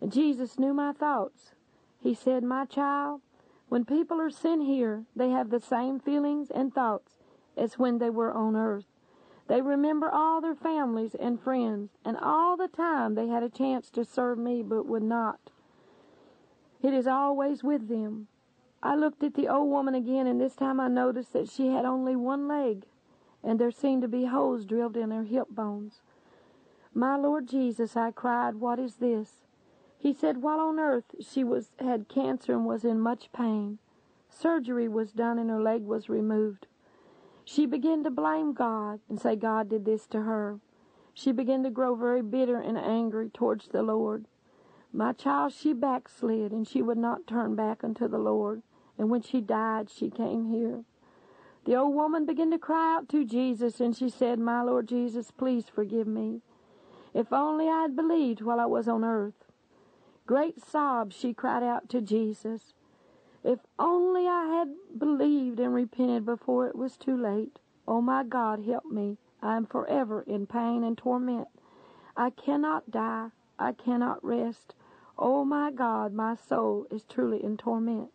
And 0.01 0.13
Jesus 0.13 0.59
knew 0.59 0.75
my 0.75 0.93
thoughts. 0.93 1.55
He 2.01 2.15
said, 2.15 2.43
My 2.43 2.65
child, 2.65 3.23
when 3.69 3.85
people 3.85 4.21
are 4.21 4.31
sent 4.31 4.65
here, 4.65 5.05
they 5.15 5.31
have 5.31 5.51
the 5.51 5.61
same 5.61 5.99
feelings 5.99 6.51
and 6.51 6.73
thoughts 6.73 7.15
as 7.57 7.79
when 7.79 7.99
they 7.99 8.11
were 8.11 8.33
on 8.33 8.55
earth. 8.55 8.85
They 9.49 9.61
remember 9.61 10.11
all 10.11 10.41
their 10.41 10.55
families 10.55 11.15
and 11.15 11.41
friends, 11.41 11.91
and 12.05 12.17
all 12.17 12.57
the 12.57 12.69
time 12.69 13.15
they 13.15 13.29
had 13.29 13.43
a 13.43 13.49
chance 13.49 13.91
to 13.91 14.05
serve 14.05 14.39
me 14.39 14.63
but 14.63 14.87
would 14.87 15.03
not. 15.03 15.39
It 16.83 16.93
is 16.93 17.07
always 17.07 17.63
with 17.63 17.89
them. 17.89 18.29
I 18.83 18.95
looked 18.95 19.23
at 19.23 19.35
the 19.35 19.49
old 19.49 19.71
woman 19.71 19.95
again, 19.95 20.27
and 20.27 20.41
this 20.41 20.55
time 20.55 20.81
I 20.81 20.89
noticed 20.89 21.33
that 21.33 21.49
she 21.49 21.69
had 21.69 21.85
only 21.85 22.17
one 22.17 22.47
leg, 22.47 22.85
and 23.43 23.59
there 23.59 23.71
seemed 23.71 24.03
to 24.03 24.09
be 24.09 24.27
holes 24.27 24.65
drilled 24.65 24.97
in 24.97 25.11
her 25.11 25.25
hip 25.25 25.49
bones. 25.51 26.01
My 26.95 27.17
Lord 27.17 27.49
Jesus, 27.49 27.97
I 27.97 28.11
cried, 28.11 28.57
what 28.57 28.79
is 28.79 28.97
this? 28.97 29.45
He 29.99 30.13
said 30.13 30.43
while 30.43 30.61
on 30.61 30.79
earth 30.79 31.15
she 31.21 31.43
was 31.43 31.73
had 31.79 32.09
cancer 32.09 32.53
and 32.53 32.65
was 32.65 32.85
in 32.85 33.01
much 33.01 33.33
pain. 33.33 33.79
Surgery 34.29 34.89
was 34.89 35.13
done 35.13 35.39
and 35.39 35.51
her 35.51 35.61
leg 35.61 35.83
was 35.83 36.09
removed. 36.09 36.67
She 37.45 37.67
began 37.67 38.05
to 38.05 38.11
blame 38.11 38.53
God 38.53 39.01
and 39.09 39.21
say 39.21 39.37
God 39.37 39.69
did 39.69 39.85
this 39.85 40.07
to 40.09 40.23
her. 40.23 40.61
She 41.15 41.33
began 41.33 41.63
to 41.63 41.71
grow 41.71 41.95
very 41.95 42.23
bitter 42.23 42.57
and 42.61 42.77
angry 42.77 43.31
towards 43.31 43.69
the 43.69 43.83
Lord. 43.83 44.27
My 44.97 45.13
child, 45.13 45.53
she 45.53 45.75
backslid 45.75 46.53
and 46.53 46.67
she 46.67 46.83
would 46.83 46.99
not 46.99 47.27
turn 47.27 47.55
back 47.55 47.85
unto 47.85 48.09
the 48.09 48.19
Lord 48.19 48.63
and 48.99 49.11
when 49.11 49.23
she 49.23 49.41
died, 49.41 49.91
she 49.91 50.11
came 50.11 50.47
here. 50.47 50.85
The 51.65 51.77
old 51.77 51.95
woman 51.95 52.25
began 52.27 52.51
to 52.53 52.59
cry 52.59 52.95
out 52.95 53.09
to 53.11 53.25
Jesus, 53.25 53.81
and 53.81 53.97
she 53.97 54.09
said, 54.09 54.39
My 54.39 54.63
Lord 54.63 54.89
Jesus, 54.89 55.31
please 55.31 55.65
forgive 55.69 56.07
me. 56.07 56.41
If 57.13 57.33
only 57.33 57.69
I 57.69 57.83
had 57.83 57.97
believed 57.97 58.41
while 58.41 58.61
I 58.61 58.67
was 58.67 58.89
on 58.89 59.05
earth. 59.05 59.35
Great 60.27 60.65
sobs 60.65 61.17
she 61.17 61.35
cried 61.35 61.63
out 61.63 61.89
to 61.91 62.01
Jesus. 62.01 62.73
If 63.45 63.61
only 63.79 64.27
I 64.27 64.47
had 64.47 64.99
believed 64.99 65.61
and 65.61 65.75
repented 65.75 66.25
before 66.25 66.67
it 66.69 66.77
was 66.77 66.97
too 66.97 67.17
late. 67.17 67.59
Oh, 67.87 68.01
my 68.01 68.25
God, 68.25 68.65
help 68.65 68.87
me. 68.87 69.19
I 69.43 69.57
am 69.57 69.67
forever 69.67 70.23
in 70.23 70.47
pain 70.47 70.83
and 70.85 70.97
torment. 70.97 71.49
I 72.17 72.31
cannot 72.31 72.91
die. 72.91 73.29
I 73.59 73.73
cannot 73.73 74.25
rest. 74.25 74.75
Oh 75.19 75.45
my 75.45 75.71
God, 75.71 76.13
my 76.13 76.35
soul 76.35 76.87
is 76.91 77.05
truly 77.05 77.43
in 77.43 77.57
torment. 77.57 78.11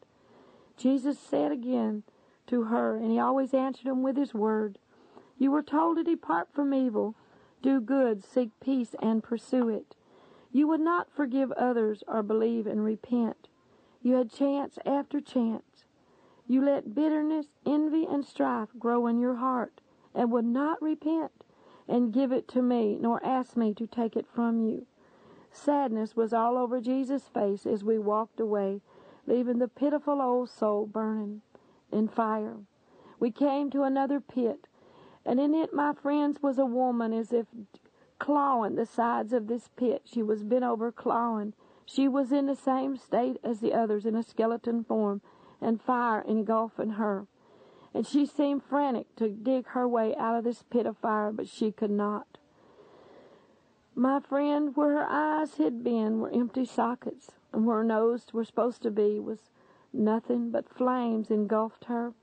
Jesus 0.77 1.19
said 1.19 1.51
again 1.51 2.03
to 2.47 2.63
her, 2.63 2.97
and 2.97 3.11
he 3.11 3.19
always 3.19 3.53
answered 3.53 3.87
him 3.87 4.03
with 4.03 4.17
his 4.17 4.33
word, 4.33 4.77
You 5.37 5.51
were 5.51 5.63
told 5.63 5.97
to 5.97 6.03
depart 6.03 6.49
from 6.53 6.73
evil, 6.73 7.15
do 7.61 7.79
good, 7.79 8.23
seek 8.23 8.51
peace, 8.59 8.95
and 9.01 9.23
pursue 9.23 9.69
it. 9.69 9.95
You 10.51 10.67
would 10.67 10.81
not 10.81 11.11
forgive 11.11 11.51
others 11.53 12.03
or 12.07 12.23
believe 12.23 12.67
and 12.67 12.83
repent. 12.83 13.47
You 14.01 14.15
had 14.15 14.31
chance 14.31 14.77
after 14.85 15.21
chance. 15.21 15.85
You 16.47 16.63
let 16.63 16.93
bitterness, 16.93 17.47
envy, 17.65 18.05
and 18.05 18.25
strife 18.25 18.69
grow 18.77 19.07
in 19.07 19.19
your 19.19 19.35
heart, 19.35 19.81
and 20.13 20.31
would 20.31 20.45
not 20.45 20.81
repent 20.81 21.43
and 21.87 22.13
give 22.13 22.31
it 22.31 22.47
to 22.49 22.61
me, 22.61 22.97
nor 22.99 23.25
ask 23.25 23.55
me 23.55 23.73
to 23.75 23.87
take 23.87 24.15
it 24.15 24.27
from 24.27 24.59
you. 24.59 24.85
Sadness 25.51 26.15
was 26.15 26.33
all 26.33 26.57
over 26.57 26.79
Jesus' 26.79 27.27
face 27.27 27.65
as 27.65 27.83
we 27.83 27.99
walked 27.99 28.39
away, 28.39 28.81
leaving 29.27 29.59
the 29.59 29.67
pitiful 29.67 30.21
old 30.21 30.49
soul 30.49 30.85
burning 30.85 31.41
in 31.91 32.07
fire. 32.07 32.57
We 33.19 33.31
came 33.31 33.69
to 33.71 33.83
another 33.83 34.19
pit, 34.19 34.67
and 35.25 35.39
in 35.39 35.53
it, 35.53 35.73
my 35.73 35.93
friends, 35.93 36.41
was 36.41 36.57
a 36.57 36.65
woman 36.65 37.13
as 37.13 37.31
if 37.31 37.47
clawing 38.17 38.75
the 38.75 38.85
sides 38.85 39.33
of 39.33 39.47
this 39.47 39.69
pit. 39.75 40.03
She 40.05 40.23
was 40.23 40.43
bent 40.43 40.63
over 40.63 40.91
clawing. 40.91 41.53
She 41.85 42.07
was 42.07 42.31
in 42.31 42.45
the 42.45 42.55
same 42.55 42.95
state 42.95 43.37
as 43.43 43.59
the 43.59 43.73
others 43.73 44.05
in 44.05 44.15
a 44.15 44.23
skeleton 44.23 44.83
form, 44.83 45.21
and 45.59 45.81
fire 45.81 46.21
engulfing 46.21 46.91
her. 46.91 47.27
And 47.93 48.07
she 48.07 48.25
seemed 48.25 48.63
frantic 48.63 49.15
to 49.17 49.29
dig 49.29 49.67
her 49.67 49.87
way 49.87 50.15
out 50.15 50.37
of 50.37 50.43
this 50.45 50.63
pit 50.63 50.85
of 50.85 50.97
fire, 50.97 51.31
but 51.31 51.47
she 51.47 51.71
could 51.71 51.91
not. 51.91 52.37
My 53.93 54.19
friend, 54.19 54.75
where 54.75 54.93
her 54.93 55.07
eyes 55.07 55.57
had 55.57 55.83
been 55.83 56.21
were 56.21 56.31
empty 56.31 56.65
sockets, 56.65 57.31
and 57.51 57.67
where 57.67 57.77
her 57.77 57.83
nose 57.83 58.25
were 58.33 58.45
supposed 58.45 58.81
to 58.83 58.89
be 58.89 59.19
was 59.19 59.51
nothing 59.93 60.49
but 60.49 60.69
flames 60.69 61.29
engulfed 61.29 61.85
her. 61.85 62.13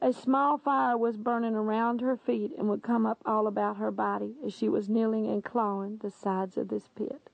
A 0.00 0.12
small 0.12 0.58
fire 0.58 0.96
was 0.96 1.16
burning 1.16 1.54
around 1.54 2.00
her 2.00 2.16
feet 2.16 2.52
and 2.56 2.68
would 2.68 2.82
come 2.82 3.04
up 3.04 3.20
all 3.26 3.46
about 3.46 3.76
her 3.76 3.90
body 3.90 4.36
as 4.44 4.54
she 4.54 4.68
was 4.68 4.88
kneeling 4.88 5.26
and 5.26 5.44
clawing 5.44 5.98
the 5.98 6.10
sides 6.10 6.56
of 6.56 6.68
this 6.68 6.88
pit. 6.88 7.30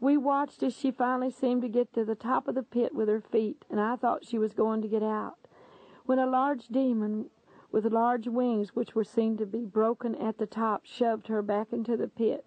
We 0.00 0.16
watched 0.16 0.62
as 0.62 0.74
she 0.74 0.90
finally 0.92 1.30
seemed 1.30 1.62
to 1.62 1.68
get 1.68 1.92
to 1.94 2.04
the 2.04 2.14
top 2.14 2.46
of 2.48 2.54
the 2.54 2.62
pit 2.62 2.94
with 2.94 3.08
her 3.08 3.20
feet, 3.20 3.64
and 3.68 3.80
I 3.80 3.96
thought 3.96 4.24
she 4.24 4.38
was 4.38 4.54
going 4.54 4.82
to 4.82 4.88
get 4.88 5.02
out. 5.02 5.36
When 6.06 6.18
a 6.18 6.26
large 6.26 6.68
demon 6.68 7.30
with 7.70 7.84
large 7.86 8.28
wings, 8.28 8.74
which 8.74 8.94
were 8.94 9.04
seen 9.04 9.36
to 9.36 9.46
be 9.46 9.64
broken 9.64 10.14
at 10.14 10.38
the 10.38 10.46
top, 10.46 10.86
shoved 10.86 11.26
her 11.26 11.42
back 11.42 11.72
into 11.72 11.96
the 11.96 12.08
pit. 12.08 12.44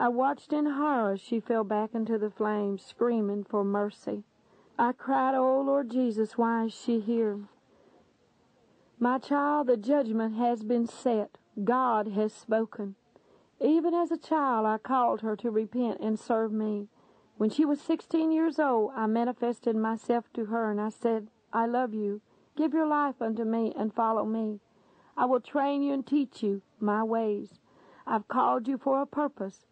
I 0.00 0.08
watched 0.08 0.54
in 0.54 0.64
horror 0.64 1.12
as 1.12 1.20
she 1.20 1.40
fell 1.40 1.62
back 1.62 1.90
into 1.92 2.16
the 2.16 2.30
flames, 2.30 2.82
screaming 2.82 3.44
for 3.44 3.62
mercy. 3.62 4.22
I 4.78 4.92
cried, 4.92 5.34
Oh 5.34 5.60
Lord 5.60 5.90
Jesus, 5.90 6.38
why 6.38 6.64
is 6.64 6.72
she 6.72 7.00
here? 7.00 7.40
My 8.98 9.18
child, 9.18 9.66
the 9.66 9.76
judgment 9.76 10.36
has 10.36 10.62
been 10.62 10.86
set. 10.86 11.36
God 11.64 12.08
has 12.12 12.32
spoken. 12.32 12.94
Even 13.60 13.92
as 13.92 14.10
a 14.10 14.16
child, 14.16 14.64
I 14.64 14.78
called 14.78 15.20
her 15.20 15.36
to 15.36 15.50
repent 15.50 16.00
and 16.00 16.18
serve 16.18 16.50
me. 16.50 16.88
When 17.36 17.50
she 17.50 17.66
was 17.66 17.78
16 17.82 18.32
years 18.32 18.58
old, 18.58 18.92
I 18.96 19.06
manifested 19.06 19.76
myself 19.76 20.32
to 20.32 20.46
her 20.46 20.70
and 20.70 20.80
I 20.80 20.88
said, 20.88 21.28
I 21.52 21.66
love 21.66 21.92
you. 21.92 22.22
Give 22.56 22.72
your 22.72 22.86
life 22.86 23.20
unto 23.20 23.44
me 23.44 23.74
and 23.76 23.92
follow 23.92 24.24
me. 24.24 24.60
I 25.14 25.26
will 25.26 25.40
train 25.40 25.82
you 25.82 25.92
and 25.92 26.06
teach 26.06 26.42
you 26.42 26.62
my 26.80 27.04
ways. 27.04 27.60
I've 28.06 28.28
called 28.28 28.66
you 28.66 28.78
for 28.78 29.02
a 29.02 29.06
purpose. 29.06 29.66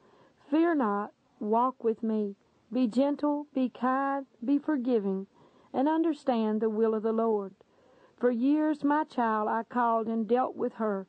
Fear 0.51 0.77
not. 0.77 1.13
Walk 1.41 1.85
with 1.85 2.03
me. 2.03 2.37
Be 2.73 2.87
gentle, 2.87 3.47
be 3.55 3.69
kind, 3.69 4.27
be 4.45 4.59
forgiving, 4.59 5.27
and 5.73 5.89
understand 5.89 6.61
the 6.61 6.71
will 6.71 6.95
of 6.95 7.03
the 7.03 7.13
Lord. 7.13 7.55
For 8.19 8.31
years, 8.31 8.83
my 8.83 9.05
child, 9.05 9.49
I 9.49 9.63
called 9.63 10.07
and 10.07 10.27
dealt 10.27 10.57
with 10.57 10.75
her, 10.75 11.07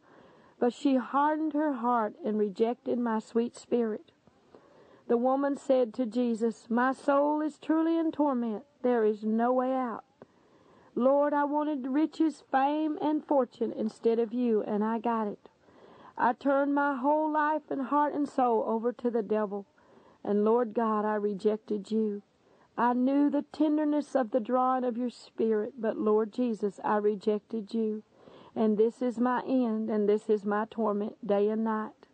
but 0.60 0.74
she 0.74 0.96
hardened 0.96 1.54
her 1.54 1.74
heart 1.74 2.16
and 2.24 2.38
rejected 2.38 3.00
my 3.00 3.20
sweet 3.20 3.56
spirit. 3.56 4.12
The 5.08 5.18
woman 5.18 5.58
said 5.58 5.94
to 5.96 6.06
Jesus, 6.06 6.70
My 6.70 6.94
soul 6.94 7.42
is 7.42 7.58
truly 7.58 7.98
in 7.98 8.12
torment. 8.12 8.64
There 8.84 9.04
is 9.04 9.24
no 9.24 9.52
way 9.52 9.74
out. 9.74 10.04
Lord, 10.96 11.34
I 11.34 11.46
wanted 11.46 11.88
riches, 11.88 12.44
fame, 12.52 12.98
and 13.02 13.26
fortune 13.26 13.74
instead 13.76 14.20
of 14.20 14.34
you, 14.34 14.62
and 14.64 14.84
I 14.84 15.00
got 15.00 15.28
it. 15.28 15.50
I 16.22 16.34
turned 16.34 16.76
my 16.76 16.98
whole 16.98 17.32
life 17.32 17.72
and 17.72 17.84
heart 17.84 18.14
and 18.14 18.28
soul 18.28 18.66
over 18.68 18.92
to 18.92 19.10
the 19.10 19.24
devil, 19.24 19.66
and 20.22 20.44
Lord 20.44 20.74
God, 20.74 21.06
I 21.06 21.16
rejected 21.16 21.92
you. 21.92 22.24
I 22.78 22.92
knew 22.92 23.30
the 23.30 23.46
tenderness 23.54 24.16
of 24.16 24.32
the 24.32 24.42
drawing 24.42 24.84
of 24.84 24.98
your 24.98 25.10
spirit, 25.10 25.76
but 25.80 25.98
Lord 25.98 26.34
Jesus, 26.34 26.80
I 26.84 26.98
rejected 26.98 27.74
you. 27.74 28.04
And 28.54 28.78
this 28.78 29.02
is 29.02 29.18
my 29.18 29.44
end, 29.48 29.90
and 29.90 30.10
this 30.10 30.30
is 30.30 30.44
my 30.44 30.66
torment 30.70 31.26
day 31.26 31.48
and 31.48 31.64
night. 31.64 32.08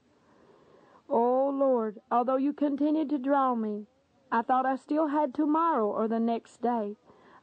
Oh 1.10 1.50
Lord, 1.50 2.00
although 2.12 2.38
you 2.38 2.54
continued 2.54 3.10
to 3.10 3.18
draw 3.18 3.56
me, 3.56 3.88
I 4.32 4.44
thought 4.44 4.68
I 4.68 4.76
still 4.76 5.08
had 5.08 5.34
tomorrow 5.34 5.88
or 5.88 6.08
the 6.08 6.20
next 6.20 6.62
day. 6.62 6.96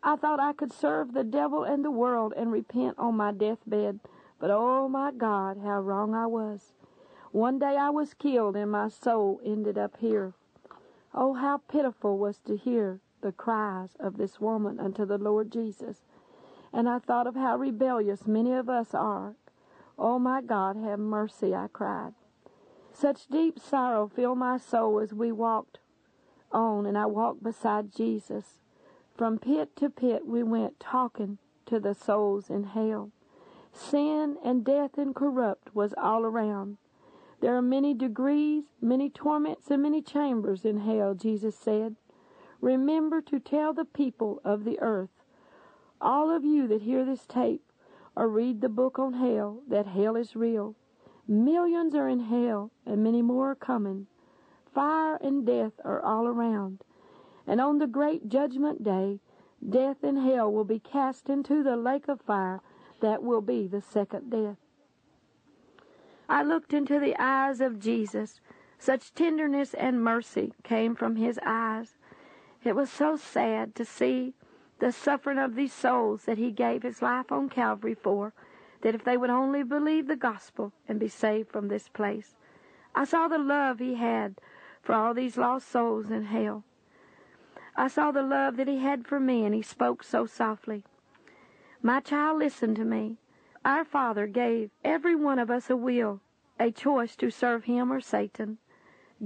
I 0.03 0.15
thought 0.17 0.41
I 0.41 0.53
could 0.53 0.73
serve 0.73 1.13
the 1.13 1.25
devil 1.25 1.65
and 1.65 1.85
the 1.85 1.91
world 1.91 2.35
and 2.37 2.53
repent 2.53 2.99
on 2.99 3.17
my 3.17 3.33
deathbed. 3.33 4.01
But 4.43 4.51
oh 4.51 4.89
my 4.89 5.13
God, 5.13 5.59
how 5.63 5.79
wrong 5.79 6.17
I 6.17 6.27
was. 6.27 6.73
One 7.31 7.61
day 7.61 7.77
I 7.77 7.91
was 7.91 8.13
killed 8.13 8.57
and 8.57 8.73
my 8.73 8.89
soul 8.89 9.41
ended 9.45 9.79
up 9.79 9.99
here. 10.01 10.33
Oh, 11.15 11.35
how 11.35 11.59
pitiful 11.59 12.19
was 12.19 12.41
to 12.47 12.57
hear 12.57 12.99
the 13.21 13.31
cries 13.31 13.91
of 14.01 14.17
this 14.17 14.41
woman 14.41 14.81
unto 14.81 15.07
the 15.07 15.17
Lord 15.17 15.53
Jesus. 15.53 15.99
And 16.73 16.89
I 16.89 16.99
thought 16.99 17.29
of 17.29 17.37
how 17.37 17.57
rebellious 17.57 18.27
many 18.27 18.53
of 18.53 18.69
us 18.69 18.95
are. 18.95 19.37
Oh, 19.97 20.19
my 20.19 20.43
God, 20.43 20.75
have 20.77 20.99
mercy, 20.99 21.55
I 21.55 21.69
cried. 21.73 22.15
Such 22.93 23.29
deep 23.29 23.61
sorrow 23.61 24.09
filled 24.09 24.39
my 24.39 24.59
soul 24.59 24.99
as 24.99 25.15
we 25.15 25.31
walked 25.31 25.79
on, 26.51 26.85
and 26.85 26.99
I 26.99 27.07
walked 27.07 27.45
beside 27.45 27.95
Jesus. 27.95 28.59
From 29.17 29.39
pit 29.39 29.77
to 29.77 29.89
pit 29.89 30.27
we 30.27 30.43
went, 30.43 30.81
talking 30.81 31.39
to 31.67 31.79
the 31.79 31.95
souls 31.95 32.51
in 32.51 32.65
hell. 32.65 33.13
Sin 33.73 34.37
and 34.45 34.65
death 34.65 34.99
and 34.99 35.15
corrupt 35.15 35.75
was 35.75 35.95
all 35.97 36.25
around. 36.25 36.77
There 37.41 37.57
are 37.57 37.63
many 37.63 37.95
degrees, 37.95 38.65
many 38.81 39.11
torments, 39.11 39.71
and 39.71 39.83
many 39.83 40.03
chambers 40.03 40.65
in 40.65 40.81
hell, 40.81 41.15
Jesus 41.15 41.57
said. 41.57 41.97
Remember 42.61 43.21
to 43.23 43.41
tell 43.41 43.73
the 43.73 43.85
people 43.85 44.41
of 44.45 44.65
the 44.65 44.79
earth, 44.81 45.25
all 46.01 46.31
of 46.31 46.45
you 46.45 46.69
that 46.69 46.83
hear 46.83 47.05
this 47.05 47.27
tape 47.27 47.73
or 48.15 48.29
read 48.29 48.61
the 48.61 48.69
book 48.69 48.99
on 48.99 49.15
hell, 49.15 49.63
that 49.67 49.87
hell 49.87 50.17
is 50.17 50.37
real. 50.37 50.77
Millions 51.27 51.95
are 51.95 52.09
in 52.09 52.21
hell, 52.21 52.71
and 52.85 53.03
many 53.03 53.23
more 53.23 53.53
are 53.53 53.57
coming. 53.57 54.07
Fire 54.75 55.17
and 55.17 55.47
death 55.47 55.73
are 55.85 56.03
all 56.03 56.27
around. 56.27 56.85
And 57.47 57.61
on 57.61 57.79
the 57.79 57.87
great 57.87 58.29
judgment 58.29 58.85
day, 58.85 59.21
death 59.67 60.03
and 60.03 60.19
hell 60.19 60.53
will 60.53 60.65
be 60.65 60.79
cast 60.79 61.29
into 61.29 61.63
the 61.63 61.77
lake 61.77 62.07
of 62.07 62.21
fire 62.21 62.61
that 63.03 63.23
will 63.23 63.43
be 63.43 63.67
the 63.67 63.83
second 63.83 64.31
death. 64.31 64.57
I 66.29 66.43
looked 66.43 66.73
into 66.73 66.99
the 66.99 67.15
eyes 67.19 67.61
of 67.61 67.79
Jesus. 67.79 68.41
Such 68.79 69.13
tenderness 69.13 69.75
and 69.75 70.03
mercy 70.03 70.55
came 70.65 70.95
from 70.95 71.17
his 71.17 71.39
eyes. 71.45 71.97
It 72.65 72.75
was 72.75 72.91
so 72.91 73.17
sad 73.17 73.75
to 73.75 73.85
see 73.85 74.35
the 74.79 74.93
suffering 74.93 75.39
of 75.39 75.55
these 75.55 75.73
souls 75.73 76.25
that 76.25 76.39
he 76.39 76.51
gave 76.51 76.83
his 76.83 77.03
life 77.03 77.31
on 77.31 77.49
Calvary 77.49 77.95
for, 77.95 78.33
that 78.81 78.95
if 78.95 79.05
they 79.05 79.17
would 79.17 79.31
only 79.31 79.63
believe 79.63 80.09
the 80.09 80.17
gospel 80.17 80.73
and 80.89 80.99
be 80.99 81.09
saved 81.09 81.53
from 81.53 81.69
this 81.69 81.89
place. 81.89 82.35
I 82.95 83.05
saw 83.05 83.29
the 83.29 83.39
love 83.39 83.79
he 83.79 83.95
had 83.95 84.41
for 84.83 84.95
all 84.95 85.15
these 85.15 85.37
lost 85.37 85.69
souls 85.69 86.11
in 86.11 86.25
hell. 86.25 86.65
I 87.77 87.89
saw 87.89 88.11
the 88.11 88.23
love 88.23 88.57
that 88.57 88.69
he 88.69 88.79
had 88.79 89.07
for 89.07 89.21
me, 89.21 89.45
and 89.45 89.55
he 89.55 89.63
spoke 89.63 90.03
so 90.03 90.27
softly. 90.27 90.85
My 91.85 91.99
child, 91.99 92.39
listen 92.39 92.77
to 92.77 92.85
me. 92.85 93.17
Our 93.65 93.85
Father 93.85 94.29
gave 94.29 94.71
every 94.85 95.17
one 95.17 95.41
of 95.41 95.51
us 95.51 95.69
a 95.69 95.77
will, 95.77 96.21
a 96.59 96.71
choice 96.71 97.17
to 97.17 97.29
serve 97.29 97.65
him 97.65 97.93
or 97.93 98.01
Satan. 98.01 98.59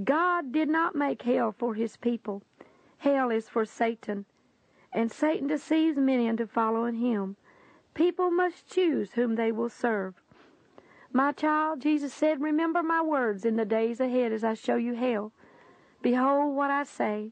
God 0.03 0.51
did 0.51 0.67
not 0.67 0.95
make 0.95 1.21
hell 1.21 1.51
for 1.51 1.75
his 1.75 1.97
people. 1.97 2.41
Hell 2.97 3.29
is 3.29 3.47
for 3.47 3.63
Satan, 3.63 4.25
and 4.91 5.11
Satan 5.11 5.45
deceives 5.47 5.97
many 5.97 6.25
into 6.25 6.47
following 6.47 6.95
him. 6.95 7.35
People 7.93 8.31
must 8.31 8.67
choose 8.67 9.11
whom 9.11 9.35
they 9.35 9.51
will 9.51 9.69
serve. 9.69 10.15
My 11.13 11.33
child, 11.33 11.81
Jesus 11.81 12.13
said, 12.13 12.41
remember 12.41 12.81
my 12.81 13.03
words 13.03 13.45
in 13.45 13.55
the 13.55 13.65
days 13.65 13.99
ahead 13.99 14.31
as 14.31 14.43
I 14.43 14.55
show 14.55 14.77
you 14.77 14.95
hell. 14.95 15.31
Behold 16.01 16.55
what 16.55 16.71
I 16.71 16.85
say. 16.85 17.31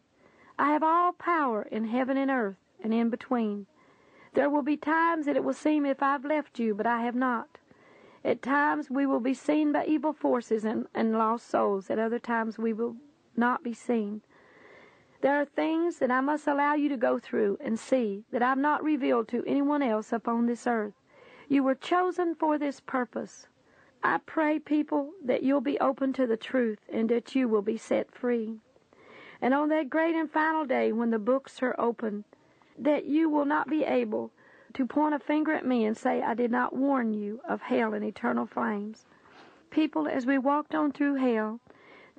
I 0.59 0.71
have 0.71 0.83
all 0.83 1.13
power 1.13 1.63
in 1.63 1.85
heaven 1.85 2.15
and 2.15 2.29
earth 2.29 2.57
and 2.83 2.93
in 2.93 3.09
between. 3.09 3.65
There 4.35 4.49
will 4.49 4.63
be 4.63 4.75
times 4.75 5.27
that 5.27 5.37
it 5.37 5.45
will 5.45 5.53
seem 5.53 5.85
if 5.85 6.03
I've 6.03 6.25
left 6.25 6.59
you, 6.59 6.75
but 6.75 6.85
I 6.85 7.01
have 7.03 7.15
not. 7.15 7.57
At 8.21 8.41
times 8.41 8.89
we 8.89 9.05
will 9.05 9.21
be 9.21 9.33
seen 9.33 9.71
by 9.71 9.85
evil 9.85 10.11
forces 10.11 10.65
and, 10.65 10.87
and 10.93 11.17
lost 11.17 11.49
souls. 11.49 11.89
At 11.89 11.99
other 11.99 12.19
times 12.19 12.57
we 12.57 12.73
will 12.73 12.97
not 13.37 13.63
be 13.63 13.73
seen. 13.73 14.21
There 15.21 15.39
are 15.39 15.45
things 15.45 15.99
that 15.99 16.11
I 16.11 16.19
must 16.19 16.47
allow 16.47 16.73
you 16.73 16.89
to 16.89 16.97
go 16.97 17.17
through 17.17 17.59
and 17.61 17.79
see 17.79 18.25
that 18.31 18.43
I've 18.43 18.57
not 18.57 18.83
revealed 18.83 19.29
to 19.29 19.45
anyone 19.47 19.81
else 19.81 20.11
upon 20.11 20.47
this 20.47 20.67
earth. 20.67 20.95
You 21.47 21.63
were 21.63 21.73
chosen 21.73 22.35
for 22.35 22.57
this 22.57 22.81
purpose. 22.81 23.47
I 24.03 24.17
pray, 24.17 24.59
people, 24.59 25.11
that 25.23 25.43
you'll 25.43 25.61
be 25.61 25.79
open 25.79 26.11
to 26.11 26.27
the 26.27 26.35
truth 26.35 26.79
and 26.91 27.07
that 27.07 27.35
you 27.35 27.47
will 27.47 27.61
be 27.61 27.77
set 27.77 28.11
free. 28.11 28.55
And 29.41 29.53
on 29.53 29.69
that 29.69 29.89
great 29.89 30.13
and 30.13 30.29
final 30.29 30.65
day 30.65 30.91
when 30.91 31.11
the 31.11 31.19
books 31.19 31.63
are 31.63 31.75
opened, 31.79 32.25
that 32.77 33.05
you 33.05 33.29
will 33.29 33.45
not 33.45 33.69
be 33.69 33.83
able 33.83 34.31
to 34.73 34.85
point 34.85 35.15
a 35.15 35.19
finger 35.19 35.53
at 35.53 35.65
me 35.65 35.85
and 35.85 35.95
say, 35.95 36.21
I 36.21 36.33
did 36.33 36.51
not 36.51 36.75
warn 36.75 37.13
you 37.13 37.41
of 37.47 37.61
hell 37.61 37.93
and 37.93 38.03
eternal 38.03 38.45
flames. 38.45 39.05
People, 39.69 40.07
as 40.07 40.25
we 40.25 40.38
walked 40.38 40.75
on 40.75 40.91
through 40.91 41.15
hell, 41.15 41.59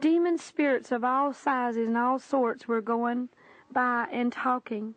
demon 0.01 0.39
spirits 0.39 0.91
of 0.91 1.05
all 1.05 1.33
sizes 1.33 1.87
and 1.87 1.97
all 1.97 2.19
sorts 2.19 2.67
were 2.67 2.81
going 2.81 3.29
by 3.71 4.07
and 4.11 4.33
talking. 4.33 4.95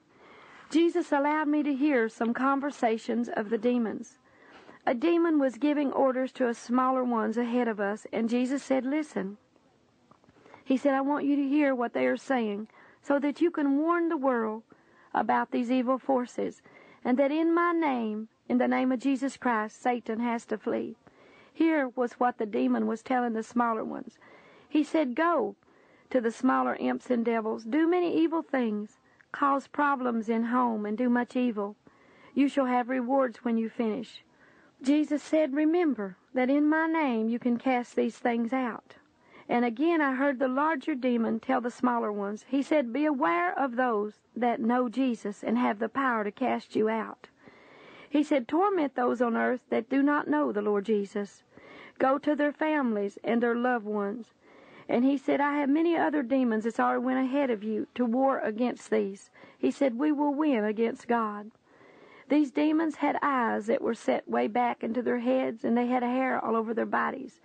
Jesus 0.70 1.12
allowed 1.12 1.48
me 1.48 1.64
to 1.64 1.74
hear 1.74 2.08
some 2.08 2.34
conversations 2.34 3.28
of 3.28 3.50
the 3.50 3.58
demons. 3.58 4.18
A 4.86 4.94
demon 4.94 5.40
was 5.40 5.58
giving 5.58 5.92
orders 5.92 6.32
to 6.34 6.48
a 6.48 6.54
smaller 6.54 7.04
ones 7.04 7.38
ahead 7.38 7.68
of 7.68 7.80
us, 7.80 8.08
and 8.14 8.30
Jesus 8.30 8.64
said, 8.64 8.86
Listen. 8.86 9.38
He 10.64 10.78
said, 10.78 10.94
I 10.94 11.02
want 11.02 11.26
you 11.26 11.36
to 11.36 11.48
hear 11.48 11.74
what 11.74 11.94
they 11.94 12.06
are 12.06 12.18
saying 12.18 12.68
so 13.02 13.20
that 13.20 13.42
you 13.42 13.50
can 13.52 13.78
warn 13.78 14.10
the 14.10 14.18
world 14.18 14.64
about 15.14 15.52
these 15.52 15.72
evil 15.72 15.98
forces 15.98 16.62
and 17.04 17.18
that 17.18 17.32
in 17.32 17.54
my 17.54 17.72
name, 17.72 18.28
in 18.48 18.58
the 18.58 18.68
name 18.68 18.92
of 18.92 19.00
Jesus 19.00 19.38
Christ, 19.38 19.82
Satan 19.82 20.20
has 20.20 20.46
to 20.46 20.58
flee. 20.58 20.96
Here 21.54 21.90
was 21.90 22.14
what 22.14 22.38
the 22.38 22.46
demon 22.46 22.88
was 22.88 23.02
telling 23.02 23.34
the 23.34 23.44
smaller 23.44 23.84
ones. 23.84 24.18
He 24.68 24.84
said, 24.84 25.16
Go 25.16 25.56
to 26.10 26.22
the 26.22 26.32
smaller 26.32 26.76
imps 26.76 27.10
and 27.10 27.24
devils, 27.24 27.64
do 27.64 27.88
many 27.88 28.16
evil 28.16 28.42
things, 28.42 29.00
cause 29.32 29.68
problems 29.68 30.30
in 30.30 30.46
home, 30.46 30.86
and 30.86 30.98
do 30.98 31.10
much 31.10 31.36
evil. 31.36 31.76
You 32.34 32.48
shall 32.48 32.66
have 32.66 32.90
rewards 32.90 33.44
when 33.44 33.58
you 33.58 33.70
finish. 33.70 34.24
Jesus 34.82 35.22
said, 35.22 35.54
Remember 35.54 36.18
that 36.34 36.50
in 36.50 36.70
my 36.70 36.88
name 36.88 37.30
you 37.30 37.40
can 37.40 37.58
cast 37.58 37.96
these 37.96 38.18
things 38.18 38.54
out. 38.54 38.96
And 39.50 39.66
again 39.66 40.00
I 40.00 40.14
heard 40.14 40.38
the 40.38 40.48
larger 40.48 40.94
demon 40.94 41.40
tell 41.40 41.60
the 41.60 41.72
smaller 41.72 42.12
ones, 42.12 42.46
He 42.48 42.62
said, 42.62 42.94
Be 42.94 43.06
aware 43.06 43.58
of 43.58 43.76
those 43.76 44.20
that 44.36 44.62
know 44.62 44.88
Jesus 44.88 45.44
and 45.44 45.58
have 45.58 45.80
the 45.80 45.90
power 45.90 46.24
to 46.24 46.32
cast 46.32 46.76
you 46.76 46.88
out. 46.88 47.28
He 48.08 48.24
said, 48.24 48.48
Torment 48.48 48.94
those 48.96 49.22
on 49.22 49.36
earth 49.36 49.64
that 49.70 49.90
do 49.90 50.04
not 50.04 50.28
know 50.28 50.52
the 50.52 50.62
Lord 50.62 50.86
Jesus. 50.86 51.42
Go 51.98 52.20
to 52.20 52.36
their 52.36 52.52
families 52.52 53.18
and 53.24 53.42
their 53.42 53.56
loved 53.56 53.86
ones. 53.86 54.34
And 54.88 55.04
he 55.04 55.18
said, 55.18 55.42
I 55.42 55.54
have 55.58 55.70
many 55.70 55.98
other 55.98 56.24
demons 56.24 56.64
that's 56.64 56.80
already 56.80 57.06
went 57.06 57.20
ahead 57.20 57.50
of 57.50 57.64
you 57.64 57.88
to 57.96 58.06
war 58.06 58.40
against 58.40 58.90
these. 58.90 59.32
He 59.58 59.72
said, 59.72 59.98
We 59.98 60.12
will 60.12 60.34
win 60.34 60.64
against 60.64 61.08
God. 61.08 61.52
These 62.28 62.52
demons 62.52 62.98
had 62.98 63.18
eyes 63.24 63.66
that 63.66 63.82
were 63.82 63.96
set 63.96 64.30
way 64.30 64.48
back 64.48 64.84
into 64.84 65.02
their 65.02 65.20
heads, 65.20 65.64
and 65.64 65.76
they 65.76 65.88
had 65.88 66.04
hair 66.04 66.44
all 66.44 66.56
over 66.56 66.76
their 66.76 66.86
bodies. 66.86 67.40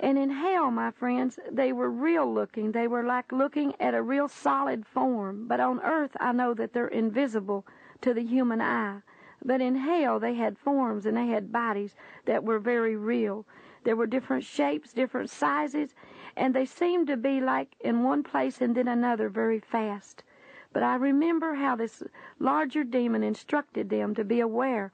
And 0.00 0.18
in 0.18 0.30
hell, 0.30 0.70
my 0.70 0.90
friends, 0.90 1.38
they 1.50 1.72
were 1.72 1.90
real 1.90 2.32
looking. 2.32 2.72
They 2.72 2.88
were 2.88 3.04
like 3.04 3.32
looking 3.32 3.74
at 3.80 3.94
a 3.94 4.02
real 4.02 4.28
solid 4.28 4.86
form. 4.86 5.46
But 5.46 5.60
on 5.60 5.80
earth, 5.80 6.16
I 6.18 6.32
know 6.32 6.54
that 6.54 6.72
they're 6.72 6.88
invisible 6.88 7.64
to 8.00 8.12
the 8.12 8.24
human 8.24 8.60
eye. 8.60 9.00
But 9.44 9.60
in 9.60 9.76
hell, 9.76 10.18
they 10.18 10.34
had 10.34 10.58
forms 10.58 11.06
and 11.06 11.16
they 11.16 11.26
had 11.26 11.52
bodies 11.52 11.94
that 12.24 12.44
were 12.44 12.58
very 12.58 12.96
real. 12.96 13.46
There 13.84 13.96
were 13.96 14.06
different 14.06 14.44
shapes, 14.44 14.92
different 14.92 15.30
sizes, 15.30 15.94
and 16.36 16.54
they 16.54 16.64
seemed 16.64 17.06
to 17.08 17.16
be 17.16 17.40
like 17.40 17.76
in 17.80 18.02
one 18.02 18.22
place 18.22 18.60
and 18.60 18.74
then 18.74 18.88
another 18.88 19.28
very 19.28 19.60
fast. 19.60 20.24
But 20.72 20.82
I 20.82 20.96
remember 20.96 21.54
how 21.54 21.76
this 21.76 22.02
larger 22.38 22.82
demon 22.82 23.22
instructed 23.22 23.90
them 23.90 24.14
to 24.14 24.24
be 24.24 24.40
aware 24.40 24.90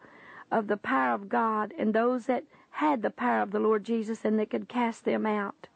of 0.51 0.67
the 0.67 0.77
power 0.77 1.15
of 1.15 1.29
God 1.29 1.73
and 1.79 1.95
those 1.95 2.27
that 2.27 2.45
had 2.71 3.03
the 3.03 3.11
power 3.11 3.43
of 3.43 3.51
the 3.51 3.61
Lord 3.61 3.85
Jesus 3.85 4.25
and 4.25 4.39
that 4.39 4.51
could 4.51 4.69
cast 4.69 5.05
them 5.05 5.27
out. 5.27 5.69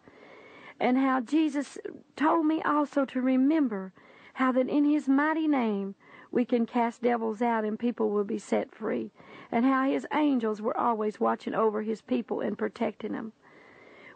And 0.80 0.98
how 0.98 1.20
Jesus 1.20 1.78
told 2.16 2.46
me 2.46 2.62
also 2.62 3.04
to 3.04 3.20
remember 3.20 3.92
how 4.35 4.52
that 4.52 4.68
in 4.68 4.85
His 4.85 5.09
mighty 5.09 5.46
name 5.46 5.94
we 6.30 6.44
can 6.44 6.66
cast 6.66 7.02
devils 7.02 7.40
out 7.40 7.64
and 7.64 7.78
people 7.78 8.11
will 8.11 8.24
be 8.24 8.38
set 8.38 8.74
free. 8.74 9.11
And 9.52 9.64
how 9.64 9.85
His 9.85 10.07
angels 10.12 10.61
were 10.61 10.76
always 10.76 11.20
watching 11.20 11.54
over 11.54 11.83
His 11.83 12.02
people 12.02 12.40
and 12.40 12.59
protecting 12.59 13.12
them. 13.12 13.33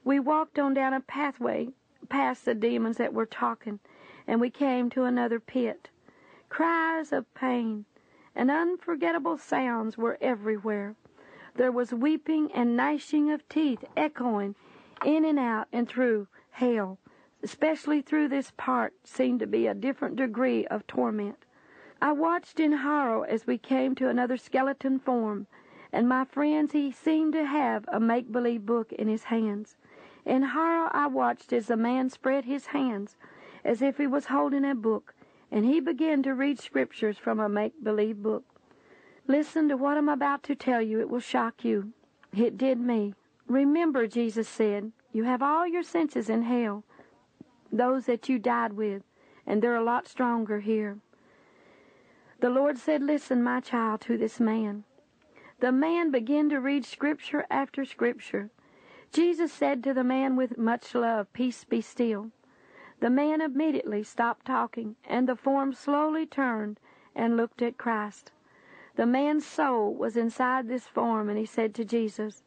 We 0.04 0.18
walked 0.18 0.58
on 0.58 0.74
down 0.74 0.94
a 0.94 1.00
pathway 1.00 1.68
past 2.08 2.44
the 2.44 2.54
demons 2.54 2.96
that 2.96 3.12
were 3.12 3.26
talking, 3.26 3.78
and 4.26 4.40
we 4.40 4.50
came 4.50 4.88
to 4.90 5.04
another 5.04 5.38
pit. 5.38 5.90
Cries 6.48 7.12
of 7.12 7.32
pain 7.34 7.84
and 8.38 8.52
unforgettable 8.52 9.36
sounds 9.36 9.98
were 9.98 10.16
everywhere. 10.20 10.94
There 11.58 11.72
was 11.72 11.92
weeping 11.92 12.52
and 12.52 12.76
gnashing 12.76 13.32
of 13.32 13.48
teeth 13.48 13.84
echoing 13.96 14.54
in 15.04 15.24
and 15.24 15.40
out 15.40 15.66
and 15.72 15.88
through 15.88 16.28
hell. 16.52 17.00
Especially 17.42 18.00
through 18.00 18.28
this 18.28 18.52
part 18.56 18.94
seemed 19.02 19.40
to 19.40 19.46
be 19.48 19.66
a 19.66 19.74
different 19.74 20.14
degree 20.14 20.68
of 20.68 20.86
torment. 20.86 21.44
I 22.00 22.12
watched 22.12 22.60
in 22.60 22.70
horror 22.70 23.26
as 23.26 23.48
we 23.48 23.58
came 23.58 23.96
to 23.96 24.08
another 24.08 24.36
skeleton 24.36 25.00
form, 25.00 25.48
and 25.92 26.08
my 26.08 26.24
friends, 26.24 26.70
he 26.70 26.92
seemed 26.92 27.32
to 27.32 27.44
have 27.44 27.84
a 27.88 27.98
make 27.98 28.30
believe 28.30 28.64
book 28.64 28.92
in 28.92 29.08
his 29.08 29.24
hands. 29.24 29.76
In 30.24 30.42
horror, 30.44 30.88
I 30.92 31.08
watched 31.08 31.52
as 31.52 31.66
the 31.66 31.76
man 31.76 32.08
spread 32.08 32.44
his 32.44 32.66
hands 32.66 33.16
as 33.64 33.82
if 33.82 33.98
he 33.98 34.06
was 34.06 34.26
holding 34.26 34.64
a 34.64 34.76
book, 34.76 35.12
and 35.50 35.64
he 35.64 35.80
began 35.80 36.22
to 36.22 36.36
read 36.36 36.60
scriptures 36.60 37.18
from 37.18 37.40
a 37.40 37.48
make 37.48 37.82
believe 37.82 38.22
book. 38.22 38.44
Listen 39.28 39.68
to 39.68 39.76
what 39.76 39.98
I'm 39.98 40.08
about 40.08 40.42
to 40.44 40.56
tell 40.56 40.82
you. 40.82 41.00
It 41.00 41.10
will 41.10 41.20
shock 41.20 41.64
you. 41.64 41.92
It 42.34 42.58
did 42.58 42.80
me. 42.80 43.14
Remember, 43.46 44.06
Jesus 44.06 44.48
said, 44.48 44.92
you 45.12 45.24
have 45.24 45.42
all 45.42 45.66
your 45.66 45.82
senses 45.82 46.28
in 46.28 46.42
hell, 46.42 46.84
those 47.72 48.06
that 48.06 48.28
you 48.28 48.38
died 48.38 48.74
with, 48.74 49.02
and 49.46 49.62
they're 49.62 49.76
a 49.76 49.82
lot 49.82 50.06
stronger 50.06 50.60
here. 50.60 50.98
The 52.40 52.50
Lord 52.50 52.78
said, 52.78 53.02
Listen, 53.02 53.42
my 53.42 53.60
child, 53.60 54.00
to 54.02 54.16
this 54.16 54.38
man. 54.38 54.84
The 55.60 55.72
man 55.72 56.10
began 56.10 56.48
to 56.50 56.60
read 56.60 56.84
scripture 56.84 57.46
after 57.50 57.84
scripture. 57.84 58.50
Jesus 59.12 59.52
said 59.52 59.82
to 59.84 59.94
the 59.94 60.04
man 60.04 60.36
with 60.36 60.56
much 60.56 60.94
love, 60.94 61.32
Peace 61.32 61.64
be 61.64 61.80
still. 61.80 62.30
The 63.00 63.10
man 63.10 63.40
immediately 63.40 64.02
stopped 64.02 64.46
talking, 64.46 64.96
and 65.04 65.28
the 65.28 65.36
form 65.36 65.72
slowly 65.72 66.26
turned 66.26 66.78
and 67.14 67.36
looked 67.36 67.62
at 67.62 67.78
Christ. 67.78 68.30
The 68.98 69.06
man's 69.06 69.46
soul 69.46 69.94
was 69.94 70.16
inside 70.16 70.66
this 70.66 70.88
form, 70.88 71.28
and 71.28 71.38
he 71.38 71.46
said 71.46 71.72
to 71.76 71.84
Jesus, 71.84 72.42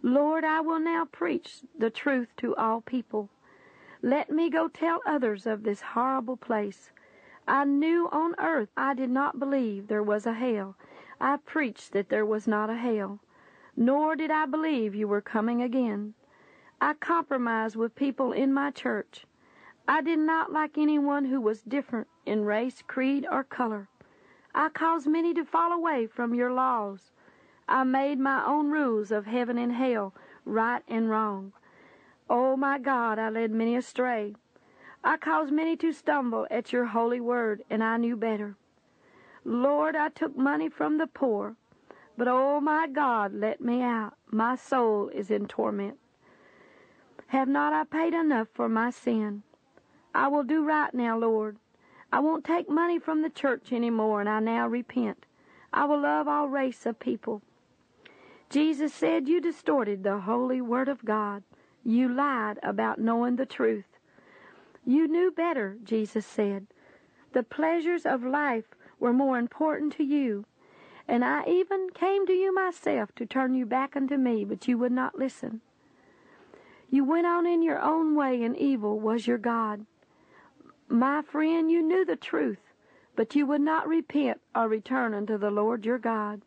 Lord, 0.00 0.44
I 0.44 0.60
will 0.60 0.78
now 0.78 1.06
preach 1.06 1.62
the 1.76 1.90
truth 1.90 2.28
to 2.36 2.54
all 2.54 2.82
people. 2.82 3.30
Let 4.00 4.30
me 4.30 4.48
go 4.48 4.68
tell 4.68 5.00
others 5.04 5.44
of 5.44 5.64
this 5.64 5.80
horrible 5.80 6.36
place. 6.36 6.92
I 7.48 7.64
knew 7.64 8.08
on 8.12 8.36
earth 8.38 8.68
I 8.76 8.94
did 8.94 9.10
not 9.10 9.40
believe 9.40 9.88
there 9.88 10.04
was 10.04 10.24
a 10.24 10.34
hell. 10.34 10.76
I 11.20 11.38
preached 11.38 11.90
that 11.94 12.10
there 12.10 12.24
was 12.24 12.46
not 12.46 12.70
a 12.70 12.76
hell. 12.76 13.18
Nor 13.74 14.14
did 14.14 14.30
I 14.30 14.46
believe 14.46 14.94
you 14.94 15.08
were 15.08 15.20
coming 15.20 15.60
again. 15.60 16.14
I 16.80 16.94
compromised 16.94 17.74
with 17.74 17.96
people 17.96 18.30
in 18.30 18.54
my 18.54 18.70
church. 18.70 19.26
I 19.88 20.02
did 20.02 20.20
not 20.20 20.52
like 20.52 20.78
anyone 20.78 21.24
who 21.24 21.40
was 21.40 21.62
different 21.62 22.06
in 22.24 22.44
race, 22.44 22.84
creed, 22.86 23.26
or 23.28 23.42
color. 23.42 23.88
I 24.54 24.68
caused 24.70 25.06
many 25.06 25.34
to 25.34 25.44
fall 25.44 25.72
away 25.72 26.06
from 26.06 26.34
your 26.34 26.52
laws. 26.52 27.10
I 27.68 27.84
made 27.84 28.18
my 28.18 28.44
own 28.44 28.70
rules 28.70 29.10
of 29.10 29.26
heaven 29.26 29.58
and 29.58 29.72
hell, 29.72 30.14
right 30.44 30.82
and 30.88 31.10
wrong. 31.10 31.52
Oh, 32.30 32.56
my 32.56 32.78
God, 32.78 33.18
I 33.18 33.30
led 33.30 33.50
many 33.50 33.76
astray. 33.76 34.34
I 35.04 35.16
caused 35.16 35.52
many 35.52 35.76
to 35.76 35.92
stumble 35.92 36.46
at 36.50 36.72
your 36.72 36.86
holy 36.86 37.20
word, 37.20 37.62
and 37.70 37.84
I 37.84 37.96
knew 37.98 38.16
better. 38.16 38.56
Lord, 39.44 39.94
I 39.96 40.08
took 40.08 40.36
money 40.36 40.68
from 40.68 40.98
the 40.98 41.06
poor, 41.06 41.56
but 42.16 42.26
oh, 42.26 42.60
my 42.60 42.86
God, 42.88 43.32
let 43.32 43.60
me 43.60 43.82
out. 43.82 44.14
My 44.30 44.56
soul 44.56 45.08
is 45.08 45.30
in 45.30 45.46
torment. 45.46 45.98
Have 47.28 47.48
not 47.48 47.72
I 47.72 47.84
paid 47.84 48.14
enough 48.14 48.48
for 48.52 48.68
my 48.68 48.90
sin? 48.90 49.42
I 50.14 50.28
will 50.28 50.42
do 50.42 50.64
right 50.64 50.92
now, 50.92 51.18
Lord. 51.18 51.58
I 52.12 52.20
won't 52.20 52.44
take 52.44 52.68
money 52.70 52.98
from 52.98 53.22
the 53.22 53.30
church 53.30 53.72
any 53.72 53.90
more, 53.90 54.20
and 54.20 54.28
I 54.28 54.40
now 54.40 54.66
repent. 54.66 55.26
I 55.72 55.84
will 55.84 56.00
love 56.00 56.26
all 56.26 56.48
race 56.48 56.86
of 56.86 56.98
people. 56.98 57.42
Jesus 58.50 58.94
said 58.94 59.28
you 59.28 59.40
distorted 59.40 60.02
the 60.02 60.20
holy 60.20 60.60
word 60.60 60.88
of 60.88 61.04
God. 61.04 61.42
You 61.84 62.08
lied 62.08 62.58
about 62.62 62.98
knowing 62.98 63.36
the 63.36 63.46
truth. 63.46 63.98
You 64.86 65.06
knew 65.06 65.30
better, 65.30 65.76
Jesus 65.84 66.24
said. 66.24 66.66
The 67.32 67.42
pleasures 67.42 68.06
of 68.06 68.24
life 68.24 68.64
were 68.98 69.12
more 69.12 69.38
important 69.38 69.92
to 69.94 70.04
you, 70.04 70.46
And 71.06 71.24
I 71.24 71.44
even 71.46 71.88
came 71.94 72.26
to 72.26 72.32
you 72.32 72.54
myself 72.54 73.14
to 73.16 73.24
turn 73.24 73.54
you 73.54 73.64
back 73.64 73.96
unto 73.96 74.16
me, 74.16 74.44
but 74.44 74.68
you 74.68 74.76
would 74.76 74.92
not 74.92 75.18
listen. 75.18 75.62
You 76.90 77.04
went 77.04 77.26
on 77.26 77.46
in 77.46 77.62
your 77.62 77.80
own 77.80 78.14
way, 78.14 78.42
and 78.42 78.56
evil 78.56 79.00
was 79.00 79.26
your 79.26 79.38
God. 79.38 79.86
My 80.90 81.20
friend, 81.20 81.70
you 81.70 81.82
knew 81.82 82.06
the 82.06 82.16
truth, 82.16 82.72
but 83.14 83.34
you 83.34 83.44
would 83.44 83.60
not 83.60 83.86
repent 83.86 84.40
or 84.54 84.68
return 84.68 85.12
unto 85.12 85.36
the 85.36 85.50
Lord 85.50 85.84
your 85.84 85.98
God. 85.98 86.40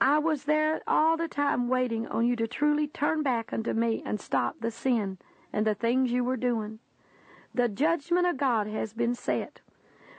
I 0.00 0.18
was 0.18 0.44
there 0.44 0.80
all 0.86 1.16
the 1.16 1.28
time 1.28 1.68
waiting 1.68 2.08
on 2.08 2.26
you 2.26 2.34
to 2.34 2.48
truly 2.48 2.88
turn 2.88 3.22
back 3.22 3.52
unto 3.52 3.72
me 3.72 4.02
and 4.04 4.20
stop 4.20 4.56
the 4.60 4.72
sin 4.72 5.18
and 5.52 5.64
the 5.64 5.76
things 5.76 6.10
you 6.10 6.24
were 6.24 6.36
doing. 6.36 6.80
The 7.54 7.68
judgment 7.68 8.26
of 8.26 8.36
God 8.36 8.66
has 8.66 8.92
been 8.92 9.14
set. 9.14 9.60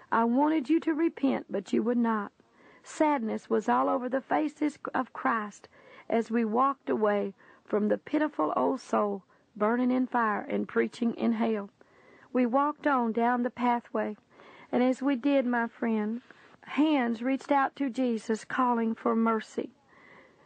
I 0.09 0.23
wanted 0.23 0.69
you 0.69 0.79
to 0.79 0.93
repent, 0.93 1.47
but 1.49 1.73
you 1.73 1.83
would 1.83 1.97
not. 1.97 2.31
Sadness 2.81 3.49
was 3.49 3.67
all 3.67 3.89
over 3.89 4.07
the 4.07 4.21
faces 4.21 4.79
of 4.93 5.11
Christ 5.11 5.67
as 6.09 6.31
we 6.31 6.45
walked 6.45 6.89
away 6.89 7.33
from 7.65 7.89
the 7.89 7.97
pitiful 7.97 8.53
old 8.55 8.79
soul 8.79 9.23
burning 9.55 9.91
in 9.91 10.07
fire 10.07 10.41
and 10.41 10.65
preaching 10.65 11.13
in 11.15 11.33
hell. 11.33 11.69
We 12.31 12.45
walked 12.45 12.85
on 12.85 13.11
down 13.11 13.41
the 13.41 13.49
pathway, 13.49 14.15
and 14.71 14.83
as 14.83 15.01
we 15.01 15.15
did, 15.15 15.47
my 15.47 15.67
friend, 15.67 16.21
hands 16.61 17.23
reached 17.23 17.51
out 17.51 17.75
to 17.77 17.89
Jesus 17.89 18.45
calling 18.45 18.93
for 18.93 19.15
mercy. 19.15 19.71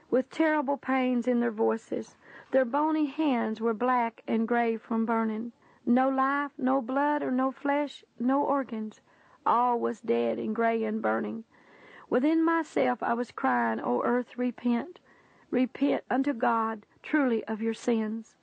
With 0.10 0.30
terrible 0.30 0.78
pains 0.78 1.28
in 1.28 1.42
their 1.42 1.52
voices, 1.52 2.16
their 2.52 2.64
bony 2.64 3.08
hands 3.08 3.60
were 3.60 3.74
black 3.74 4.22
and 4.28 4.48
gray 4.48 4.78
from 4.78 5.06
burning. 5.06 5.52
No 5.86 6.08
life, 6.08 6.52
no 6.58 6.82
blood 6.82 7.22
or 7.22 7.32
no 7.32 7.52
flesh, 7.52 8.06
no 8.18 8.42
organs. 8.42 9.02
All 9.46 9.78
was 9.78 10.00
dead 10.00 10.40
and 10.40 10.56
gray 10.56 10.84
and 10.86 11.02
burning. 11.02 11.44
Within 12.10 12.46
myself 12.46 13.04
I 13.04 13.14
was 13.14 13.32
crying, 13.32 13.82
O 13.82 14.02
earth, 14.04 14.38
repent. 14.38 15.00
Repent 15.52 16.06
unto 16.10 16.32
God 16.32 16.86
truly 17.02 17.44
of 17.46 17.62
your 17.62 17.74
sins. 17.74 18.36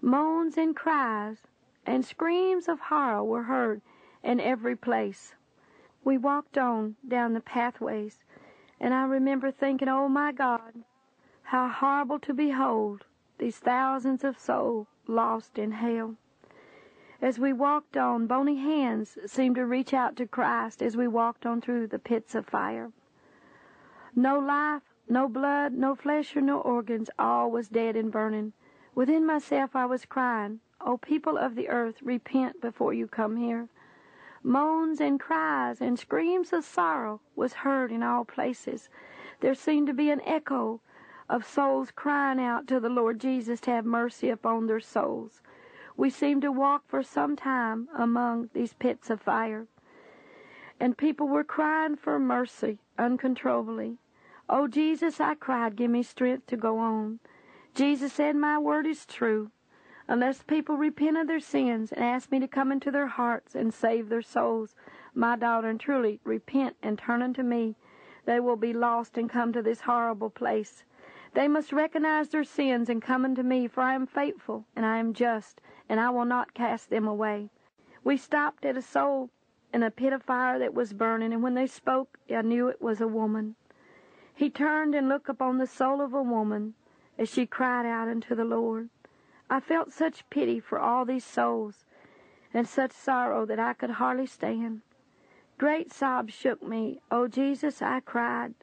Moans 0.00 0.56
and 0.56 0.76
cries 0.76 1.38
and 1.86 2.04
screams 2.04 2.68
of 2.68 2.80
horror 2.80 3.22
were 3.22 3.44
heard 3.44 3.80
in 4.22 4.40
every 4.40 4.74
place. 4.74 5.34
We 6.04 6.18
walked 6.18 6.58
on 6.58 6.96
down 7.06 7.32
the 7.32 7.40
pathways, 7.40 8.18
and 8.80 8.92
I 8.92 9.04
remember 9.04 9.50
thinking, 9.50 9.88
oh 9.88 10.08
my 10.08 10.32
God, 10.32 10.84
how 11.44 11.68
horrible 11.68 12.18
to 12.20 12.34
behold 12.34 13.04
these 13.38 13.58
thousands 13.58 14.24
of 14.24 14.38
souls 14.38 14.88
lost 15.06 15.58
in 15.58 15.70
hell. 15.72 16.16
As 17.22 17.38
we 17.38 17.52
walked 17.52 17.96
on, 17.96 18.26
bony 18.26 18.56
hands 18.56 19.16
seemed 19.26 19.56
to 19.56 19.64
reach 19.64 19.94
out 19.94 20.16
to 20.16 20.26
Christ 20.26 20.82
as 20.82 20.96
we 20.96 21.08
walked 21.08 21.46
on 21.46 21.60
through 21.60 21.86
the 21.86 21.98
pits 21.98 22.34
of 22.34 22.46
fire. 22.46 22.90
No 24.14 24.38
life, 24.38 24.82
no 25.08 25.28
blood, 25.28 25.72
no 25.72 25.94
flesh 25.94 26.36
or 26.36 26.40
no 26.40 26.60
organs, 26.60 27.10
all 27.18 27.50
was 27.50 27.68
dead 27.68 27.96
and 27.96 28.10
burning. 28.10 28.52
Within 28.94 29.24
myself 29.24 29.76
I 29.76 29.86
was 29.86 30.04
crying, 30.04 30.60
O 30.86 30.96
people 30.96 31.36
of 31.36 31.56
the 31.56 31.68
earth, 31.68 32.00
repent 32.00 32.60
before 32.60 32.94
you 32.94 33.08
come 33.08 33.36
here. 33.36 33.68
Moans 34.44 35.00
and 35.00 35.18
cries 35.18 35.80
and 35.80 35.98
screams 35.98 36.52
of 36.52 36.64
sorrow 36.64 37.20
was 37.34 37.52
heard 37.52 37.90
in 37.90 38.04
all 38.04 38.24
places. 38.24 38.88
There 39.40 39.56
seemed 39.56 39.88
to 39.88 39.92
be 39.92 40.10
an 40.10 40.20
echo 40.20 40.80
of 41.28 41.44
souls 41.44 41.90
crying 41.90 42.38
out 42.38 42.68
to 42.68 42.78
the 42.78 42.88
Lord 42.88 43.18
Jesus 43.18 43.60
to 43.62 43.72
have 43.72 43.84
mercy 43.84 44.28
upon 44.28 44.68
their 44.68 44.78
souls. 44.78 45.42
We 45.96 46.08
seemed 46.08 46.42
to 46.42 46.52
walk 46.52 46.84
for 46.86 47.02
some 47.02 47.34
time 47.34 47.88
among 47.92 48.50
these 48.52 48.74
pits 48.74 49.10
of 49.10 49.20
fire. 49.20 49.66
And 50.78 50.96
people 50.96 51.26
were 51.26 51.42
crying 51.42 51.96
for 51.96 52.20
mercy 52.20 52.78
uncontrollably. 52.96 53.98
Oh, 54.48 54.68
Jesus, 54.68 55.18
I 55.18 55.34
cried, 55.34 55.74
give 55.74 55.90
me 55.90 56.04
strength 56.04 56.46
to 56.46 56.56
go 56.56 56.78
on. 56.78 57.18
Jesus 57.74 58.12
said, 58.12 58.36
My 58.36 58.56
word 58.56 58.86
is 58.86 59.04
true. 59.04 59.50
Unless 60.08 60.44
people 60.44 60.76
repent 60.76 61.16
of 61.16 61.26
their 61.26 61.40
sins 61.40 61.90
and 61.90 62.04
ask 62.04 62.30
me 62.30 62.38
to 62.38 62.46
come 62.46 62.70
into 62.70 62.92
their 62.92 63.08
hearts 63.08 63.54
and 63.56 63.74
save 63.74 64.08
their 64.08 64.22
souls, 64.22 64.76
my 65.14 65.34
daughter, 65.36 65.68
and 65.68 65.80
truly 65.80 66.20
repent 66.22 66.76
and 66.82 66.96
turn 66.96 67.22
unto 67.22 67.42
me, 67.42 67.74
they 68.24 68.38
will 68.38 68.56
be 68.56 68.72
lost 68.72 69.18
and 69.18 69.28
come 69.28 69.52
to 69.52 69.62
this 69.62 69.80
horrible 69.80 70.30
place. 70.30 70.84
They 71.34 71.48
must 71.48 71.72
recognize 71.72 72.28
their 72.28 72.44
sins 72.44 72.88
and 72.88 73.02
come 73.02 73.24
unto 73.24 73.42
me, 73.42 73.66
for 73.66 73.82
I 73.82 73.94
am 73.94 74.06
faithful 74.06 74.64
and 74.76 74.86
I 74.86 74.98
am 74.98 75.12
just, 75.12 75.60
and 75.88 75.98
I 75.98 76.10
will 76.10 76.24
not 76.24 76.54
cast 76.54 76.88
them 76.88 77.08
away. 77.08 77.50
We 78.04 78.16
stopped 78.16 78.64
at 78.64 78.76
a 78.76 78.82
soul 78.82 79.30
in 79.72 79.82
a 79.82 79.90
pit 79.90 80.12
of 80.12 80.22
fire 80.22 80.58
that 80.60 80.72
was 80.72 80.92
burning, 80.92 81.32
and 81.32 81.42
when 81.42 81.54
they 81.54 81.66
spoke, 81.66 82.18
I 82.30 82.42
knew 82.42 82.68
it 82.68 82.80
was 82.80 83.00
a 83.00 83.08
woman. 83.08 83.56
He 84.34 84.50
turned 84.50 84.94
and 84.94 85.08
looked 85.08 85.28
upon 85.28 85.58
the 85.58 85.66
soul 85.66 86.00
of 86.00 86.14
a 86.14 86.22
woman 86.22 86.74
as 87.18 87.28
she 87.28 87.46
cried 87.46 87.86
out 87.86 88.08
unto 88.08 88.34
the 88.34 88.44
Lord. 88.44 88.90
I 89.48 89.60
felt 89.60 89.92
such 89.92 90.28
pity 90.28 90.58
for 90.58 90.78
all 90.78 91.04
these 91.04 91.24
souls 91.24 91.84
and 92.52 92.66
such 92.66 92.92
sorrow 92.92 93.46
that 93.46 93.60
I 93.60 93.74
could 93.74 93.90
hardly 93.90 94.26
stand. 94.26 94.80
Great 95.58 95.92
sobs 95.92 96.34
shook 96.34 96.62
me. 96.62 97.00
Oh, 97.10 97.28
Jesus, 97.28 97.80
I 97.80 98.00
cried. 98.00 98.54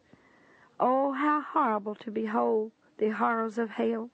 Oh, 0.80 1.14
how 1.14 1.42
horrible 1.42 1.96
to 1.96 2.12
behold 2.12 2.72
the 2.98 3.10
horrors 3.10 3.58
of 3.58 3.72
hell. 3.72 4.10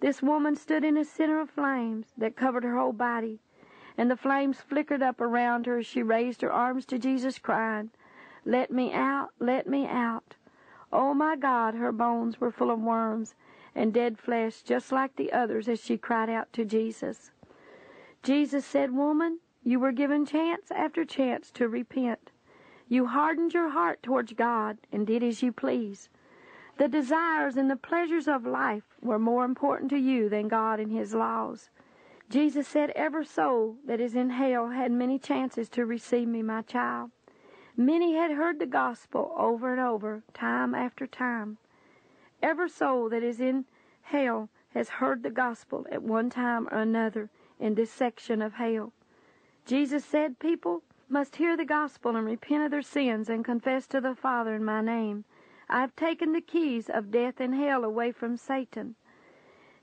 This 0.00 0.22
woman 0.22 0.54
stood 0.54 0.84
in 0.84 0.96
a 0.96 1.04
center 1.04 1.40
of 1.40 1.50
flames 1.50 2.12
that 2.16 2.36
covered 2.36 2.62
her 2.62 2.76
whole 2.76 2.92
body, 2.92 3.40
and 3.96 4.10
the 4.10 4.16
flames 4.16 4.60
flickered 4.60 5.02
up 5.02 5.20
around 5.20 5.66
her 5.66 5.78
as 5.78 5.86
she 5.86 6.02
raised 6.02 6.42
her 6.42 6.52
arms 6.52 6.86
to 6.86 6.98
Jesus, 6.98 7.38
crying, 7.38 7.90
Let 8.44 8.70
me 8.70 8.92
out, 8.92 9.30
let 9.40 9.66
me 9.66 9.86
out. 9.86 10.36
Oh, 10.92 11.14
my 11.14 11.34
God, 11.34 11.74
her 11.74 11.90
bones 11.90 12.40
were 12.40 12.52
full 12.52 12.70
of 12.70 12.80
worms, 12.80 13.34
and 13.78 13.94
dead 13.94 14.18
flesh, 14.18 14.62
just 14.62 14.90
like 14.90 15.14
the 15.14 15.32
others, 15.32 15.68
as 15.68 15.80
she 15.80 15.96
cried 15.96 16.28
out 16.28 16.52
to 16.52 16.64
Jesus. 16.64 17.30
Jesus 18.24 18.66
said, 18.66 18.90
Woman, 18.90 19.38
you 19.62 19.78
were 19.78 19.92
given 19.92 20.26
chance 20.26 20.72
after 20.72 21.04
chance 21.04 21.52
to 21.52 21.68
repent. 21.68 22.32
You 22.88 23.06
hardened 23.06 23.54
your 23.54 23.68
heart 23.68 24.02
towards 24.02 24.32
God 24.32 24.78
and 24.90 25.06
did 25.06 25.22
as 25.22 25.44
you 25.44 25.52
please. 25.52 26.08
The 26.76 26.88
desires 26.88 27.56
and 27.56 27.70
the 27.70 27.76
pleasures 27.76 28.26
of 28.26 28.44
life 28.44 28.82
were 29.00 29.18
more 29.18 29.44
important 29.44 29.90
to 29.90 29.98
you 29.98 30.28
than 30.28 30.48
God 30.48 30.80
and 30.80 30.90
His 30.90 31.14
laws. 31.14 31.70
Jesus 32.28 32.66
said, 32.66 32.90
Every 32.96 33.24
soul 33.24 33.76
that 33.86 34.00
is 34.00 34.16
in 34.16 34.30
hell 34.30 34.70
had 34.70 34.90
many 34.90 35.20
chances 35.20 35.68
to 35.70 35.86
receive 35.86 36.26
me, 36.26 36.42
my 36.42 36.62
child. 36.62 37.12
Many 37.76 38.16
had 38.16 38.32
heard 38.32 38.58
the 38.58 38.66
gospel 38.66 39.32
over 39.36 39.70
and 39.70 39.80
over, 39.80 40.24
time 40.34 40.74
after 40.74 41.06
time. 41.06 41.58
Every 42.42 42.70
soul 42.70 43.08
that 43.08 43.22
is 43.22 43.40
in 43.40 43.64
hell 44.02 44.48
has 44.70 44.88
heard 44.88 45.22
the 45.22 45.30
gospel 45.30 45.86
at 45.90 46.02
one 46.02 46.30
time 46.30 46.68
or 46.70 46.78
another 46.78 47.30
in 47.58 47.74
this 47.74 47.90
section 47.90 48.40
of 48.40 48.54
hell. 48.54 48.92
Jesus 49.66 50.04
said 50.04 50.38
people 50.38 50.82
must 51.08 51.36
hear 51.36 51.56
the 51.56 51.64
gospel 51.64 52.16
and 52.16 52.26
repent 52.26 52.64
of 52.64 52.70
their 52.70 52.82
sins 52.82 53.28
and 53.28 53.44
confess 53.44 53.86
to 53.88 54.00
the 54.00 54.14
Father 54.14 54.54
in 54.54 54.64
my 54.64 54.80
name. 54.80 55.24
I 55.68 55.80
have 55.80 55.96
taken 55.96 56.32
the 56.32 56.40
keys 56.40 56.88
of 56.88 57.10
death 57.10 57.40
and 57.40 57.54
hell 57.54 57.84
away 57.84 58.12
from 58.12 58.36
Satan. 58.36 58.94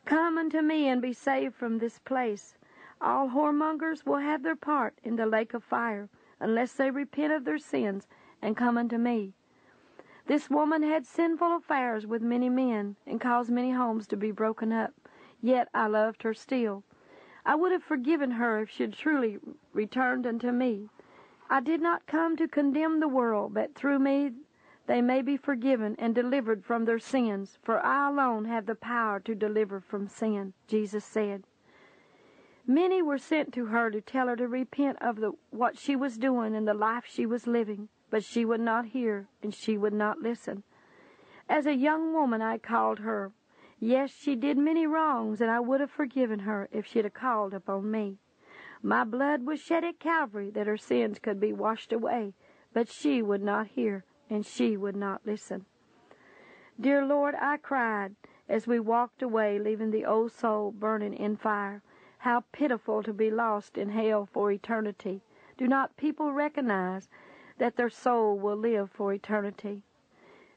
Come 0.06 0.38
unto 0.38 0.62
me 0.62 0.88
and 0.88 1.02
be 1.02 1.14
saved 1.14 1.56
from 1.56 1.80
this 1.80 2.00
place. 2.00 2.58
All 3.02 3.30
whoremongers 3.30 4.06
will 4.06 4.18
have 4.18 4.44
their 4.44 4.56
part 4.56 4.98
in 5.04 5.16
the 5.16 5.26
lake 5.26 5.54
of 5.54 5.64
fire 5.64 6.10
unless 6.40 6.74
they 6.74 6.90
repent 6.90 7.34
of 7.34 7.44
their 7.44 7.58
sins 7.58 8.08
and 8.42 8.56
come 8.56 8.78
unto 8.78 8.98
me. 8.98 9.34
This 10.28 10.50
woman 10.50 10.82
had 10.82 11.06
sinful 11.06 11.56
affairs 11.56 12.08
with 12.08 12.24
many 12.24 12.50
men 12.50 12.96
and 13.06 13.22
caused 13.22 13.52
many 13.52 13.74
homes 13.74 14.08
to 14.08 14.18
be 14.18 14.32
broken 14.32 14.72
up. 14.72 14.92
Yet 15.40 15.70
I 15.72 15.86
loved 15.86 16.24
her 16.24 16.34
still. 16.34 16.84
I 17.46 17.54
would 17.54 17.72
have 17.72 17.84
forgiven 17.84 18.32
her 18.32 18.60
if 18.60 18.72
she 18.72 18.84
had 18.84 18.94
truly 18.94 19.38
returned 19.72 20.26
unto 20.26 20.52
me. 20.52 20.90
I 21.48 21.60
did 21.60 21.80
not 21.80 22.08
come 22.08 22.36
to 22.38 22.48
condemn 22.48 23.02
the 23.02 23.08
world, 23.08 23.54
but 23.54 23.76
through 23.76 24.00
me 24.00 24.32
they 24.88 25.00
may 25.00 25.22
be 25.22 25.38
forgiven 25.38 25.96
and 26.00 26.16
delivered 26.16 26.66
from 26.66 26.86
their 26.86 26.98
sins, 26.98 27.60
for 27.62 27.80
I 27.86 28.10
alone 28.10 28.46
have 28.46 28.66
the 28.66 28.74
power 28.74 29.20
to 29.20 29.36
deliver 29.36 29.80
from 29.80 30.08
sin, 30.08 30.54
Jesus 30.66 31.06
said. 31.06 31.44
Many 32.66 33.00
were 33.04 33.20
sent 33.20 33.54
to 33.54 33.68
her 33.68 33.92
to 33.92 34.02
tell 34.02 34.28
her 34.28 34.36
to 34.38 34.48
repent 34.48 34.98
of 35.02 35.18
the, 35.18 35.34
what 35.52 35.78
she 35.78 35.96
was 35.96 36.18
doing 36.18 36.56
and 36.56 36.68
the 36.68 36.74
life 36.74 37.06
she 37.06 37.28
was 37.28 37.46
living 37.46 37.90
but 38.16 38.24
she 38.24 38.46
would 38.46 38.62
not 38.62 38.86
hear 38.86 39.28
and 39.44 39.54
she 39.54 39.78
would 39.78 39.92
not 39.92 40.22
listen. 40.22 40.64
As 41.50 41.66
a 41.66 41.76
young 41.76 42.14
woman, 42.14 42.42
I 42.42 42.58
called 42.58 43.00
her. 43.00 43.34
Yes, 43.78 44.10
she 44.10 44.38
did 44.38 44.58
many 44.58 44.88
wrongs, 44.88 45.42
and 45.42 45.52
I 45.52 45.60
would 45.60 45.82
have 45.82 45.92
forgiven 45.92 46.40
her 46.40 46.70
if 46.72 46.86
she'd 46.86 47.04
have 47.04 47.14
called 47.14 47.54
upon 47.54 47.92
me. 47.92 48.20
My 48.82 49.04
blood 49.04 49.46
was 49.46 49.60
shed 49.60 49.84
at 49.84 50.00
Calvary 50.00 50.50
that 50.52 50.66
her 50.66 50.78
sins 50.78 51.20
could 51.20 51.42
be 51.42 51.52
washed 51.52 51.92
away, 51.92 52.34
but 52.72 52.88
she 52.88 53.22
would 53.22 53.44
not 53.44 53.68
hear 53.68 54.06
and 54.30 54.46
she 54.46 54.78
would 54.78 54.96
not 54.96 55.26
listen. 55.26 55.66
Dear 56.80 57.06
Lord, 57.06 57.36
I 57.36 57.58
cried 57.58 58.16
as 58.48 58.66
we 58.66 58.80
walked 58.80 59.24
away, 59.24 59.60
leaving 59.60 59.92
the 59.92 60.06
old 60.06 60.32
soul 60.32 60.72
burning 60.72 61.16
in 61.16 61.36
fire. 61.36 61.82
How 62.20 62.46
pitiful 62.54 63.04
to 63.04 63.12
be 63.12 63.30
lost 63.30 63.78
in 63.78 63.90
hell 63.90 64.26
for 64.26 64.54
eternity. 64.54 65.22
Do 65.58 65.68
not 65.68 65.98
people 65.98 66.32
recognize 66.32 67.10
that 67.58 67.76
their 67.76 67.90
soul 67.90 68.38
will 68.38 68.58
live 68.58 68.92
for 68.92 69.14
eternity. 69.14 69.84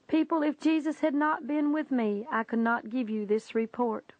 People, 0.08 0.42
if 0.42 0.58
Jesus 0.58 1.00
had 1.00 1.14
not 1.14 1.46
been 1.46 1.72
with 1.72 1.90
me, 1.90 2.26
I 2.30 2.42
could 2.42 2.58
not 2.58 2.90
give 2.90 3.10
you 3.10 3.26
this 3.26 3.54
report. 3.54 4.12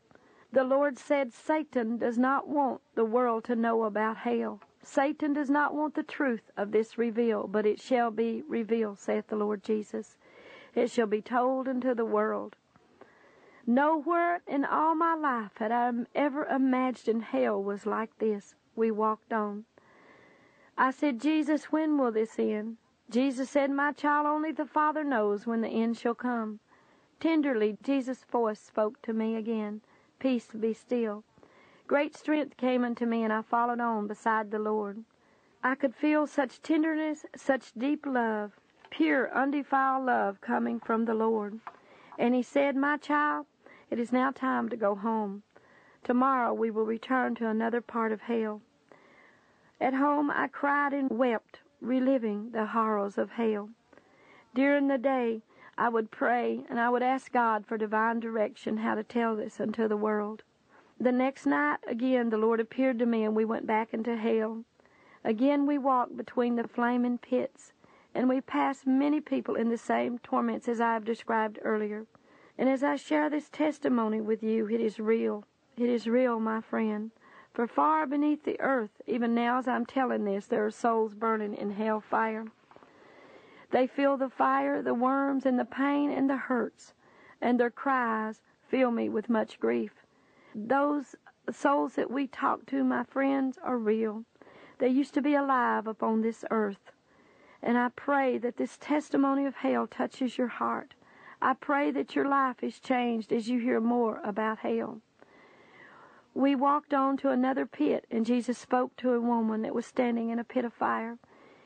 The 0.53 0.65
Lord 0.65 0.99
said 0.99 1.33
Satan 1.33 1.99
does 1.99 2.19
not 2.19 2.49
want 2.49 2.81
the 2.95 3.05
world 3.05 3.45
to 3.45 3.57
know 3.57 3.85
about 3.85 4.19
hell. 4.19 4.61
Satan 4.83 5.33
does 5.33 5.51
not 5.51 5.75
want 5.75 5.95
the 5.95 6.03
truth 6.03 6.51
of 6.57 6.71
this 6.71 6.97
revealed, 6.97 7.53
but 7.53 7.67
it 7.67 7.81
shall 7.81 8.11
be 8.11 8.43
revealed, 8.49 8.99
saith 8.99 9.27
the 9.27 9.37
Lord 9.37 9.63
Jesus. 9.63 10.17
It 10.75 10.91
shall 10.91 11.07
be 11.07 11.21
told 11.21 11.69
unto 11.69 11.95
the 11.95 12.07
world. 12.07 12.57
Nowhere 13.67 14.41
in 14.47 14.65
all 14.65 14.95
my 14.95 15.15
life 15.15 15.53
had 15.57 15.73
I 15.73 15.93
ever 16.15 16.47
imagined 16.47 17.25
hell 17.25 17.63
was 17.63 17.85
like 17.85 18.17
this. 18.19 18.55
We 18.75 18.91
walked 18.91 19.33
on. 19.33 19.67
I 20.81 20.93
said, 20.93 21.21
Jesus, 21.21 21.73
when 21.73 21.99
will 21.99 22.13
this 22.13 22.39
end? 22.39 22.77
Jesus 23.11 23.51
said, 23.51 23.69
My 23.69 23.91
child, 23.91 24.27
only 24.29 24.53
the 24.53 24.65
Father 24.65 25.03
knows 25.03 25.45
when 25.45 25.61
the 25.61 25.69
end 25.69 25.97
shall 25.97 26.15
come. 26.15 26.61
Tenderly, 27.19 27.77
Jesus' 27.83 28.23
voice 28.23 28.61
spoke 28.61 29.03
to 29.03 29.13
me 29.13 29.35
again, 29.35 29.81
Peace 30.21 30.47
be 30.53 30.73
still. 30.73 31.25
Great 31.89 32.15
strength 32.17 32.57
came 32.57 32.85
unto 32.85 33.07
me, 33.07 33.25
and 33.25 33.33
I 33.33 33.43
followed 33.43 33.81
on 33.81 34.07
beside 34.07 34.53
the 34.53 34.61
Lord. 34.61 35.03
I 35.65 35.75
could 35.75 35.97
feel 35.97 36.29
such 36.29 36.63
tenderness, 36.63 37.27
such 37.35 37.73
deep 37.77 38.07
love, 38.07 38.53
pure, 38.89 39.35
undefiled 39.35 40.07
love 40.07 40.41
coming 40.41 40.79
from 40.79 41.07
the 41.07 41.15
Lord. 41.15 41.59
And 42.17 42.37
He 42.37 42.43
said, 42.45 42.77
My 42.77 42.99
child, 42.99 43.47
it 43.91 43.99
is 43.99 44.13
now 44.13 44.31
time 44.31 44.69
to 44.69 44.77
go 44.77 44.95
home. 44.95 45.43
Tomorrow 46.05 46.55
we 46.55 46.71
will 46.71 46.87
return 46.87 47.35
to 47.35 47.49
another 47.49 47.81
part 47.81 48.13
of 48.13 48.21
hell. 48.21 48.63
At 49.81 49.95
home 49.95 50.31
I 50.31 50.49
cried 50.49 50.93
and 50.93 51.09
wept, 51.11 51.61
reliving 51.81 52.51
the 52.51 52.67
horrors 52.67 53.17
of 53.17 53.31
hell. 53.31 53.71
During 54.53 54.89
the 54.89 54.99
day 54.99 55.43
I 55.77 55.89
would 55.89 56.11
pray 56.11 56.65
and 56.69 56.81
I 56.81 56.91
would 56.91 57.03
ask 57.03 57.31
God 57.31 57.65
for 57.65 57.79
divine 57.79 58.19
direction 58.19 58.79
how 58.79 58.97
to 58.97 59.05
tell 59.05 59.37
this 59.37 59.61
unto 59.61 59.87
the 59.87 59.97
world. 59.97 60.43
The 60.99 61.13
next 61.13 61.47
night 61.47 61.79
again 61.87 62.31
the 62.31 62.39
Lord 62.39 62.59
appeared 62.59 62.99
to 62.99 63.07
me 63.07 63.23
and 63.23 63.37
we 63.37 63.45
went 63.45 63.69
back 63.69 63.95
into 63.95 64.17
hell. 64.17 64.65
Again 65.23 65.65
we 65.65 65.79
walked 65.79 66.17
between 66.17 66.57
the 66.57 66.67
flaming 66.67 67.19
pits 67.19 67.73
and 68.15 68.29
we 68.29 68.41
passed 68.41 68.85
many 68.85 69.21
people 69.21 69.55
in 69.55 69.69
the 69.69 69.79
same 69.79 70.19
torments 70.19 70.67
as 70.67 70.81
I 70.81 70.95
have 70.95 71.05
described 71.05 71.61
earlier. 71.63 72.07
And 72.59 72.69
as 72.69 72.83
I 72.83 72.97
share 72.97 73.31
this 73.31 73.49
testimony 73.49 74.21
with 74.21 74.43
you, 74.43 74.69
it 74.69 74.81
is 74.81 74.99
real. 74.99 75.45
It 75.77 75.89
is 75.89 76.09
real, 76.09 76.41
my 76.41 76.61
friend. 76.61 77.13
For 77.59 77.67
far 77.67 78.07
beneath 78.07 78.45
the 78.45 78.61
earth, 78.61 79.03
even 79.09 79.35
now 79.35 79.59
as 79.59 79.67
I'm 79.67 79.85
telling 79.85 80.25
this, 80.25 80.47
there 80.47 80.65
are 80.65 80.71
souls 80.71 81.15
burning 81.15 81.55
in 81.55 81.73
hell 81.73 82.01
fire. 82.01 82.45
They 83.73 83.89
feel 83.89 84.17
the 84.17 84.29
fire, 84.29 84.81
the 84.81 84.95
worms, 84.95 85.45
and 85.45 85.59
the 85.59 85.65
pain 85.65 86.09
and 86.09 86.31
the 86.31 86.37
hurts, 86.37 86.95
and 87.41 87.59
their 87.59 87.73
cries 87.73 88.43
fill 88.69 88.93
me 88.93 89.09
with 89.09 89.29
much 89.29 89.59
grief. 89.59 89.91
Those 90.55 91.17
souls 91.51 91.95
that 91.95 92.13
we 92.13 92.29
talk 92.29 92.65
to, 92.67 92.85
my 92.85 93.03
friends, 93.03 93.59
are 93.61 93.77
real. 93.77 94.23
They 94.79 94.91
used 94.91 95.15
to 95.15 95.21
be 95.21 95.35
alive 95.35 95.89
upon 95.89 96.21
this 96.21 96.45
earth. 96.53 96.93
And 97.61 97.77
I 97.77 97.89
pray 97.89 98.39
that 98.39 98.57
this 98.57 98.79
testimony 98.81 99.47
of 99.47 99.57
hell 99.57 99.89
touches 99.89 100.39
your 100.39 100.47
heart. 100.47 100.95
I 101.43 101.55
pray 101.55 101.91
that 101.91 102.15
your 102.15 102.29
life 102.29 102.63
is 102.63 102.79
changed 102.79 103.33
as 103.33 103.49
you 103.49 103.59
hear 103.59 103.81
more 103.81 104.21
about 104.23 104.61
hell. 104.61 105.01
We 106.39 106.55
walked 106.55 106.95
on 106.95 107.17
to 107.17 107.31
another 107.31 107.67
pit, 107.67 108.07
and 108.13 108.25
Jesus 108.25 108.57
spoke 108.57 108.95
to 108.99 109.13
a 109.13 109.21
woman 109.21 109.63
that 109.63 109.75
was 109.75 109.87
standing 109.87 110.31
in 110.31 110.39
a 110.39 110.45
pit 110.45 110.65
of 110.65 110.73
fire. 110.73 111.19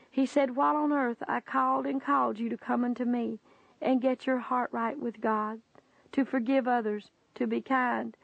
He 0.09 0.25
said, 0.25 0.55
While 0.55 0.75
on 0.77 0.91
earth 0.91 1.21
I 1.27 1.41
called 1.41 1.85
and 1.85 2.01
called 2.01 2.39
you 2.39 2.49
to 2.49 2.57
come 2.57 2.83
unto 2.83 3.05
me 3.05 3.37
and 3.79 4.01
get 4.01 4.25
your 4.25 4.39
heart 4.39 4.71
right 4.73 4.97
with 4.97 5.21
God, 5.21 5.61
to 6.13 6.25
forgive 6.25 6.67
others, 6.67 7.11
to 7.35 7.45
be 7.45 7.61
kind 7.61 8.17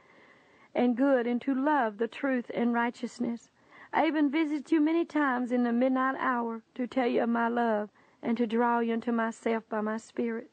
and 0.74 0.98
good, 0.98 1.28
and 1.28 1.40
to 1.44 1.54
love 1.54 2.00
the 2.00 2.08
truth 2.08 2.50
and 2.52 2.74
righteousness. 2.74 3.52
I 3.94 4.08
even 4.08 4.32
visited 4.32 4.72
you 4.72 4.82
many 4.82 5.06
times 5.06 5.52
in 5.52 5.62
the 5.62 5.72
midnight 5.72 6.16
hour 6.18 6.64
to 6.74 6.88
tell 6.88 7.06
you 7.06 7.22
of 7.22 7.30
my 7.30 7.48
love 7.48 7.92
and 8.24 8.36
to 8.38 8.48
draw 8.48 8.80
you 8.80 8.94
unto 8.94 9.12
myself 9.12 9.70
by 9.70 9.82
my 9.82 9.98
Spirit. 9.98 10.50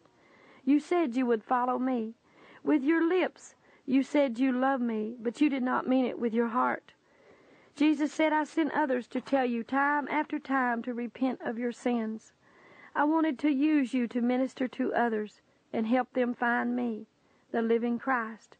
You 0.63 0.79
said 0.79 1.17
you 1.17 1.25
would 1.25 1.43
follow 1.43 1.79
me. 1.79 2.13
With 2.63 2.83
your 2.83 3.03
lips, 3.03 3.55
you 3.87 4.03
said 4.03 4.39
you 4.39 4.53
love 4.53 4.81
me, 4.81 5.15
but 5.19 5.41
you 5.41 5.49
did 5.49 5.63
not 5.63 5.89
mean 5.89 6.05
it 6.05 6.19
with 6.19 6.35
your 6.35 6.49
heart. 6.49 6.93
Jesus 7.77 8.13
said, 8.13 8.33
I 8.33 8.45
sent 8.45 8.73
others 8.73 9.07
to 9.09 9.21
tell 9.21 9.45
you 9.45 9.63
time 9.63 10.09
after 10.09 10.39
time 10.39 10.83
to 10.83 10.93
repent 10.95 11.41
of 11.43 11.59
your 11.59 11.73
sins. 11.73 12.33
I 12.95 13.05
wanted 13.05 13.39
to 13.41 13.51
use 13.51 13.95
you 13.95 14.09
to 14.09 14.21
minister 14.21 14.67
to 14.69 14.95
others 14.95 15.41
and 15.73 15.87
help 15.87 16.13
them 16.15 16.35
find 16.35 16.75
me, 16.75 17.07
the 17.53 17.63
living 17.63 17.99
Christ. 17.99 18.57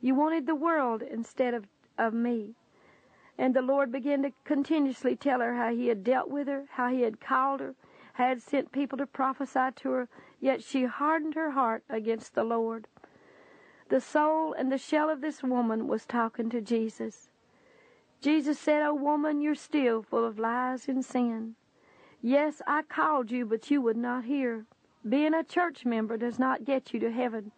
You 0.00 0.14
wanted 0.14 0.46
the 0.46 0.54
world 0.54 1.02
instead 1.02 1.54
of, 1.54 1.66
of 1.98 2.14
me. 2.14 2.54
And 3.36 3.54
the 3.54 3.62
Lord 3.62 3.90
began 3.90 4.22
to 4.22 4.32
continuously 4.44 5.16
tell 5.16 5.40
her 5.40 5.56
how 5.56 5.74
He 5.74 5.88
had 5.88 6.04
dealt 6.04 6.30
with 6.30 6.46
her, 6.46 6.66
how 6.70 6.88
He 6.88 7.02
had 7.02 7.20
called 7.20 7.60
her, 7.60 7.74
had 8.14 8.40
sent 8.40 8.72
people 8.72 8.96
to 8.98 9.06
prophesy 9.06 9.68
to 9.76 9.90
her, 9.90 10.08
Yet 10.40 10.62
she 10.62 10.84
hardened 10.84 11.34
her 11.34 11.50
heart 11.50 11.82
against 11.88 12.34
the 12.34 12.44
Lord. 12.44 12.86
The 13.92 14.00
soul 14.00 14.54
and 14.54 14.72
the 14.72 14.78
shell 14.78 15.10
of 15.10 15.20
this 15.20 15.42
woman 15.42 15.86
was 15.86 16.06
talking 16.06 16.48
to 16.48 16.62
Jesus. 16.62 17.28
Jesus 18.22 18.58
said, 18.58 18.80
O 18.82 18.94
woman, 18.94 19.42
you're 19.42 19.54
still 19.54 20.00
full 20.00 20.24
of 20.24 20.38
lies 20.38 20.88
and 20.88 21.04
sin. 21.04 21.56
Yes, 22.22 22.62
I 22.66 22.84
called 22.84 23.30
you, 23.30 23.44
but 23.44 23.70
you 23.70 23.82
would 23.82 23.98
not 23.98 24.24
hear. 24.24 24.64
Being 25.06 25.34
a 25.34 25.44
church 25.44 25.84
member 25.84 26.16
does 26.16 26.38
not 26.38 26.64
get 26.64 26.94
you 26.94 27.00
to 27.00 27.12
heaven. 27.12 27.52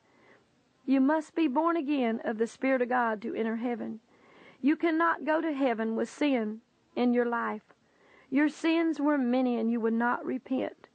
You 0.84 1.00
must 1.00 1.36
be 1.36 1.46
born 1.46 1.76
again 1.76 2.20
of 2.24 2.38
the 2.38 2.48
Spirit 2.48 2.82
of 2.82 2.88
God 2.88 3.22
to 3.22 3.36
enter 3.36 3.54
heaven. 3.54 4.00
You 4.60 4.74
cannot 4.74 5.24
go 5.24 5.40
to 5.40 5.52
heaven 5.52 5.94
with 5.94 6.10
sin 6.10 6.62
in 6.96 7.14
your 7.14 7.26
life. 7.26 7.62
Your 8.28 8.48
sins 8.48 8.98
were 8.98 9.18
many 9.18 9.60
and 9.60 9.70
you 9.70 9.78
would 9.78 9.94
not 9.94 10.26
repent. 10.26 10.88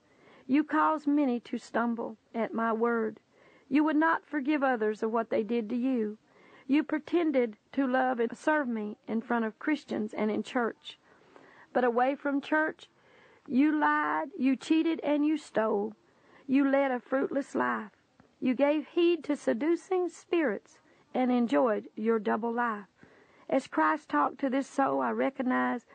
You 0.47 0.65
caused 0.65 1.07
many 1.07 1.39
to 1.39 1.57
stumble 1.57 2.17
at 2.35 2.53
my 2.53 2.73
word. 2.73 3.21
You 3.69 3.83
would 3.83 3.95
not 3.95 4.25
forgive 4.25 4.63
others 4.63 5.03
of 5.03 5.11
what 5.11 5.29
they 5.29 5.43
did 5.43 5.69
to 5.69 5.75
you. 5.75 6.17
You 6.67 6.83
pretended 6.83 7.55
to 7.73 7.87
love 7.87 8.19
and 8.19 8.35
serve 8.37 8.67
me 8.67 8.97
in 9.07 9.21
front 9.21 9.45
of 9.45 9.59
Christians 9.59 10.13
and 10.13 10.29
in 10.29 10.43
church. 10.43 10.97
But 11.71 11.83
away 11.83 12.15
from 12.15 12.41
church, 12.41 12.89
you 13.47 13.71
lied, 13.71 14.29
you 14.37 14.55
cheated, 14.55 14.99
and 15.01 15.25
you 15.25 15.37
stole. 15.37 15.93
You 16.47 16.67
led 16.69 16.91
a 16.91 16.99
fruitless 16.99 17.55
life. 17.55 17.91
You 18.39 18.53
gave 18.53 18.87
heed 18.87 19.23
to 19.25 19.35
seducing 19.35 20.09
spirits 20.09 20.79
and 21.13 21.31
enjoyed 21.31 21.89
your 21.95 22.19
double 22.19 22.53
life. 22.53 22.85
As 23.49 23.67
Christ 23.67 24.09
talked 24.09 24.39
to 24.39 24.49
this 24.49 24.67
soul, 24.67 25.01
I 25.01 25.11
recognized 25.11 25.85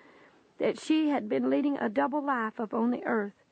that 0.59 0.79
she 0.79 1.09
had 1.09 1.29
been 1.29 1.51
leading 1.51 1.77
a 1.79 1.89
double 1.89 2.23
life 2.23 2.59
upon 2.59 2.91
the 2.91 3.05
earth. 3.05 3.43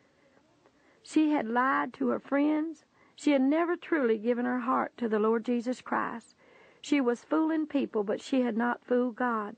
She 1.03 1.31
had 1.31 1.49
lied 1.49 1.93
to 1.95 2.09
her 2.09 2.21
friends. 2.21 2.85
She 3.23 3.31
had 3.31 3.43
never 3.43 3.77
truly 3.77 4.19
given 4.19 4.47
her 4.47 4.59
heart 4.59 4.97
to 4.97 5.09
the 5.09 5.21
Lord 5.21 5.45
Jesus 5.45 5.81
Christ. 5.81 6.35
She 6.81 7.01
was 7.01 7.23
fooling 7.23 7.69
people, 7.69 8.03
but 8.03 8.21
she 8.21 8.41
had 8.41 8.57
not 8.57 8.85
fooled 8.85 9.15
God. 9.15 9.55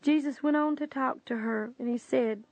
Jesus 0.00 0.44
went 0.44 0.56
on 0.56 0.76
to 0.76 0.86
talk 0.86 1.24
to 1.24 1.38
her, 1.38 1.72
and 1.76 1.88
he 1.88 1.98
said, 1.98 2.44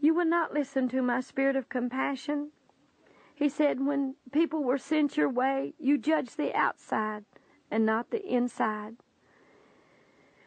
You 0.00 0.12
will 0.12 0.24
not 0.24 0.52
listen 0.52 0.88
to 0.88 1.02
my 1.02 1.20
spirit 1.20 1.54
of 1.54 1.68
compassion. 1.68 2.50
He 3.32 3.48
said, 3.48 3.86
When 3.86 4.16
people 4.32 4.64
were 4.64 4.76
sent 4.76 5.16
your 5.16 5.30
way, 5.30 5.74
you 5.78 5.98
judged 5.98 6.36
the 6.36 6.52
outside 6.52 7.24
and 7.70 7.86
not 7.86 8.10
the 8.10 8.26
inside. 8.26 8.96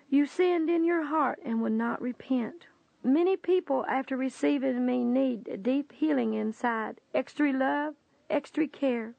You 0.10 0.26
sinned 0.26 0.70
in 0.70 0.84
your 0.84 1.05
heart 1.05 1.39
and 1.45 1.62
would 1.62 1.72
not 1.72 2.01
repent. 2.01 2.68
Many 3.05 3.38
people, 3.38 3.86
after 3.86 4.18
receiving 4.18 4.86
me, 4.86 5.05
need 5.05 5.64
deep 5.64 5.93
healing 5.93 6.34
inside, 6.34 6.99
extra 7.14 7.53
love, 7.53 7.95
extra 8.30 8.68
care. 8.68 9.14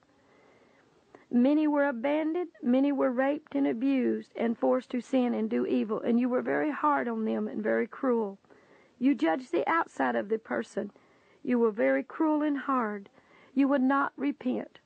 Many 1.31 1.67
were 1.67 1.87
abandoned, 1.87 2.51
many 2.63 2.91
were 2.91 3.11
raped 3.11 3.55
and 3.55 3.67
abused 3.67 4.33
and 4.35 4.57
forced 4.57 4.91
to 4.91 5.01
sin 5.01 5.35
and 5.35 5.51
do 5.51 5.67
evil, 5.67 6.01
and 6.01 6.19
you 6.19 6.29
were 6.29 6.43
very 6.43 6.71
hard 6.71 7.07
on 7.07 7.25
them 7.25 7.47
and 7.47 7.63
very 7.63 7.87
cruel. 7.87 8.39
You 8.99 9.15
judged 9.15 9.53
the 9.53 9.69
outside 9.69 10.17
of 10.17 10.29
the 10.29 10.39
person. 10.39 10.91
You 11.43 11.59
were 11.59 11.71
very 11.71 12.03
cruel 12.03 12.43
and 12.43 12.59
hard. 12.59 13.11
You 13.55 13.69
would 13.69 13.83
not 13.83 14.13
repent. 14.17 14.81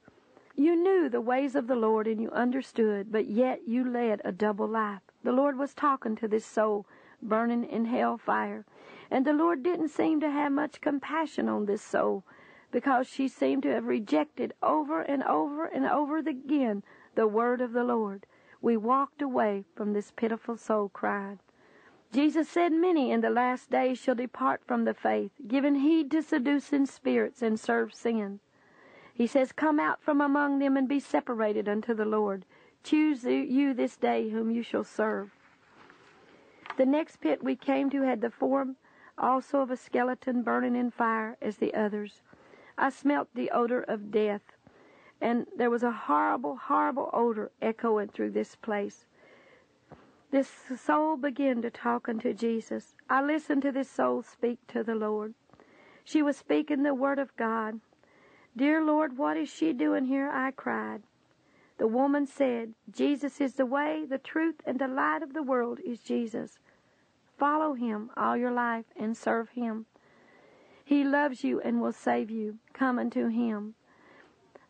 You 0.57 0.77
knew 0.77 1.09
the 1.09 1.21
ways 1.21 1.55
of 1.55 1.67
the 1.67 1.77
Lord 1.77 2.07
and 2.07 2.21
you 2.21 2.31
understood, 2.31 3.11
but 3.11 3.27
yet 3.27 3.67
you 3.67 3.89
led 3.89 4.21
a 4.25 4.33
double 4.33 4.69
life. 4.69 5.03
The 5.23 5.33
Lord 5.33 5.57
was 5.57 5.75
talking 5.75 6.17
to 6.17 6.29
this 6.29 6.45
soul 6.45 6.87
burning 7.23 7.65
in 7.65 7.85
hell 7.85 8.19
fire. 8.19 8.67
And 9.11 9.25
the 9.25 9.33
Lord 9.33 9.63
didn't 9.63 9.89
seem 9.89 10.21
to 10.21 10.31
have 10.31 10.53
much 10.53 10.81
compassion 10.81 11.49
on 11.49 11.67
this 11.67 11.83
soul 11.83 12.25
because 12.73 13.07
she 13.07 13.29
seemed 13.29 13.63
to 13.63 13.73
have 13.73 13.87
rejected 13.87 14.53
over 14.63 15.03
and 15.03 15.23
over 15.23 15.67
and 15.67 15.87
over 15.87 16.19
again 16.19 16.83
the 17.15 17.29
word 17.29 17.61
of 17.61 17.73
the 17.73 17.85
Lord. 17.85 18.27
We 18.61 18.77
walked 18.77 19.23
away 19.23 19.65
from 19.77 19.93
this 19.93 20.11
pitiful 20.11 20.57
soul 20.57 20.89
crying. 20.89 21.39
Jesus 22.13 22.49
said, 22.49 22.73
Many 22.73 23.11
in 23.11 23.21
the 23.21 23.31
last 23.31 23.71
days 23.71 23.99
shall 23.99 24.15
depart 24.15 24.63
from 24.67 24.85
the 24.85 24.95
faith, 24.95 25.33
giving 25.47 25.77
heed 25.77 26.11
to 26.11 26.23
seducing 26.23 26.87
spirits 26.87 27.43
and 27.43 27.61
serve 27.61 27.95
sin. 27.95 28.41
He 29.15 29.27
says, 29.27 29.53
Come 29.53 29.79
out 29.79 30.03
from 30.03 30.21
among 30.21 30.59
them 30.59 30.77
and 30.77 30.89
be 30.89 31.01
separated 31.01 31.69
unto 31.69 31.95
the 31.95 32.05
Lord. 32.05 32.45
Choose 32.83 33.25
you 33.25 33.75
this 33.75 33.97
day 33.97 34.31
whom 34.31 34.51
you 34.51 34.63
shall 34.63 34.85
serve. 34.85 35.31
The 36.77 36.87
next 36.87 37.21
pit 37.21 37.45
we 37.45 37.55
came 37.55 37.91
to 37.91 38.03
had 38.03 38.21
the 38.21 38.31
form 38.31 38.77
also 39.19 39.61
of 39.61 39.71
a 39.71 39.77
skeleton 39.77 40.43
burning 40.43 40.75
in 40.75 40.91
fire 40.91 41.37
as 41.43 41.59
the 41.59 41.75
others. 41.75 42.23
I 42.79 42.91
smelt 42.91 43.29
the 43.35 43.51
odor 43.51 43.83
of 43.83 44.11
death, 44.11 44.43
and 45.21 45.47
there 45.57 45.71
was 45.71 45.83
a 45.83 45.93
horrible, 45.93 46.57
horrible 46.57 47.11
odor 47.13 47.51
echoing 47.61 48.09
through 48.09 48.31
this 48.31 48.57
place. 48.57 49.07
This 50.31 50.49
soul 50.77 51.17
began 51.17 51.61
to 51.63 51.71
talk 51.71 52.09
unto 52.09 52.33
Jesus. 52.33 52.95
I 53.11 53.23
listened 53.23 53.63
to 53.63 53.73
this 53.73 53.91
soul 53.91 54.23
speak 54.23 54.67
to 54.69 54.83
the 54.83 54.95
Lord. 54.95 55.35
She 56.05 56.23
was 56.23 56.37
speaking 56.37 56.83
the 56.83 56.95
word 56.95 57.19
of 57.19 57.37
God. 57.37 57.81
Dear 58.57 58.83
Lord, 58.83 59.19
what 59.19 59.37
is 59.37 59.49
she 59.49 59.73
doing 59.73 60.07
here? 60.07 60.31
I 60.31 60.51
cried. 60.51 61.03
The 61.79 61.87
woman 61.87 62.27
said, 62.27 62.75
Jesus 62.91 63.41
is 63.41 63.55
the 63.55 63.67
way, 63.67 64.05
the 64.05 64.19
truth, 64.19 64.63
and 64.67 64.79
the 64.79 64.89
light 64.89 65.23
of 65.23 65.33
the 65.33 65.43
world 65.43 65.81
is 65.85 66.03
Jesus. 66.03 66.59
Follow 67.37 67.75
him 67.75 68.11
all 68.17 68.37
your 68.37 68.53
life 68.53 68.87
and 68.97 69.17
serve 69.17 69.51
him. 69.51 69.87
He 70.93 71.05
loves 71.05 71.43
you 71.43 71.59
and 71.59 71.81
will 71.81 71.93
save 71.93 72.31
you. 72.31 72.59
Come 72.75 72.99
unto 72.99 73.29
him. 73.29 73.77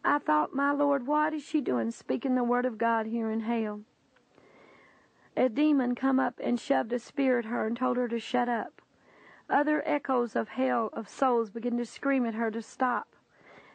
I 0.05 0.21
thought, 0.21 0.55
my 0.55 0.71
Lord, 0.71 1.05
what 1.05 1.35
is 1.35 1.43
she 1.43 1.61
doing 1.61 1.91
speaking 1.91 2.37
the 2.37 2.45
word 2.45 2.65
of 2.65 2.79
God 2.79 3.07
here 3.07 3.29
in 3.29 3.41
hell? 3.41 3.81
A 5.37 5.49
demon 5.49 5.97
come 5.97 6.21
up 6.21 6.39
and 6.41 6.61
shoved 6.61 6.93
a 6.93 7.01
spear 7.01 7.41
at 7.41 7.47
her 7.47 7.67
and 7.67 7.77
told 7.77 7.97
her 7.97 8.07
to 8.07 8.21
shut 8.21 8.49
up. 8.49 8.81
Other 9.51 9.83
echoes 9.85 10.37
of 10.37 10.51
hell 10.51 10.91
of 10.93 11.09
souls 11.09 11.51
began 11.51 11.77
to 11.79 11.85
scream 11.85 12.25
at 12.25 12.35
her 12.35 12.53
to 12.53 12.63
stop. 12.63 13.17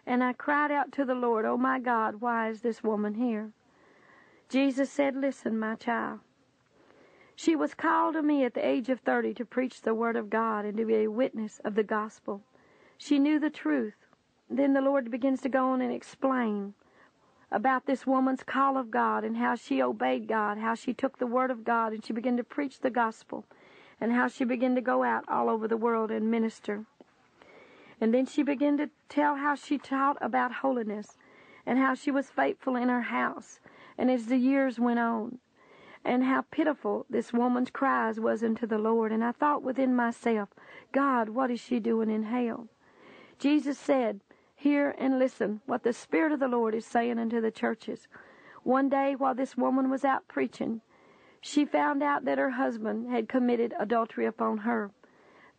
And 0.06 0.24
I 0.24 0.32
cried 0.32 0.72
out 0.72 0.94
to 0.94 1.04
the 1.04 1.16
Lord, 1.16 1.44
Oh 1.44 1.58
my 1.58 1.80
God, 1.80 2.22
why 2.22 2.48
is 2.50 2.62
this 2.62 2.82
woman 2.82 3.16
here? 3.16 3.52
Jesus 4.48 4.90
said, 4.90 5.18
Listen, 5.18 5.60
my 5.60 5.76
child. 5.76 6.22
She 7.40 7.56
was 7.56 7.76
called 7.76 8.16
to 8.16 8.24
me 8.24 8.46
at 8.46 8.56
the 8.56 8.68
age 8.68 8.90
of 8.90 9.02
30 9.02 9.36
to 9.36 9.46
preach 9.46 9.84
the 9.84 9.94
Word 9.94 10.16
of 10.16 10.28
God 10.28 10.66
and 10.66 10.76
to 10.76 10.86
be 10.86 10.96
a 10.96 11.08
witness 11.08 11.62
of 11.64 11.76
the 11.76 11.84
gospel. 11.84 12.42
She 12.98 13.20
knew 13.20 13.40
the 13.40 13.52
truth. 13.52 13.94
Then 14.50 14.74
the 14.74 14.82
Lord 14.82 15.12
begins 15.12 15.42
to 15.42 15.50
go 15.50 15.70
on 15.70 15.80
and 15.80 15.94
explain 15.94 16.74
about 17.52 17.86
this 17.86 18.08
woman's 18.08 18.42
call 18.42 18.76
of 18.76 18.90
God 18.90 19.24
and 19.24 19.38
how 19.38 19.54
she 19.54 19.84
obeyed 19.84 20.28
God, 20.28 20.58
how 20.58 20.74
she 20.74 20.96
took 20.96 21.20
the 21.20 21.28
Word 21.28 21.52
of 21.52 21.64
God 21.64 21.94
and 21.94 22.04
she 22.04 22.12
began 22.12 22.38
to 22.38 22.44
preach 22.44 22.80
the 22.80 22.90
gospel, 22.90 23.46
and 24.02 24.12
how 24.12 24.28
she 24.28 24.44
began 24.44 24.74
to 24.74 24.82
go 24.82 25.04
out 25.04 25.24
all 25.28 25.48
over 25.48 25.68
the 25.68 25.78
world 25.78 26.10
and 26.10 26.32
minister. 26.32 26.86
And 28.02 28.16
then 28.16 28.26
she 28.26 28.42
began 28.42 28.78
to 28.78 28.90
tell 29.10 29.36
how 29.36 29.54
she 29.54 29.78
taught 29.78 30.18
about 30.22 30.52
holiness 30.66 31.20
and 31.68 31.78
how 31.78 31.94
she 31.94 32.10
was 32.10 32.32
faithful 32.32 32.76
in 32.76 32.90
her 32.90 33.04
house. 33.04 33.60
And 33.96 34.10
as 34.10 34.26
the 34.26 34.38
years 34.38 34.80
went 34.80 34.98
on, 34.98 35.38
and 36.08 36.24
how 36.24 36.42
pitiful 36.50 37.06
this 37.10 37.34
woman's 37.34 37.70
cries 37.70 38.18
was 38.18 38.42
unto 38.42 38.66
the 38.66 38.78
Lord. 38.78 39.12
And 39.12 39.24
I 39.24 39.34
thought 39.34 39.62
within 39.62 39.94
myself, 39.94 40.48
God, 40.94 41.28
what 41.28 41.52
is 41.52 41.60
she 41.60 41.82
doing 41.82 42.10
in 42.10 42.24
hell? 42.24 42.70
Jesus 43.40 43.78
said, 43.78 44.22
Hear 44.56 44.96
and 44.98 45.20
listen 45.20 45.60
what 45.66 45.84
the 45.84 45.92
Spirit 45.92 46.32
of 46.32 46.40
the 46.40 46.48
Lord 46.48 46.74
is 46.74 46.86
saying 46.86 47.20
unto 47.20 47.42
the 47.42 47.52
churches. 47.52 48.08
One 48.64 48.88
day 48.88 49.16
while 49.16 49.36
this 49.36 49.58
woman 49.58 49.90
was 49.90 50.06
out 50.06 50.28
preaching, 50.30 50.80
she 51.42 51.66
found 51.66 52.02
out 52.02 52.24
that 52.24 52.38
her 52.38 52.52
husband 52.52 53.12
had 53.12 53.28
committed 53.28 53.74
adultery 53.78 54.26
upon 54.26 54.60
her. 54.60 54.92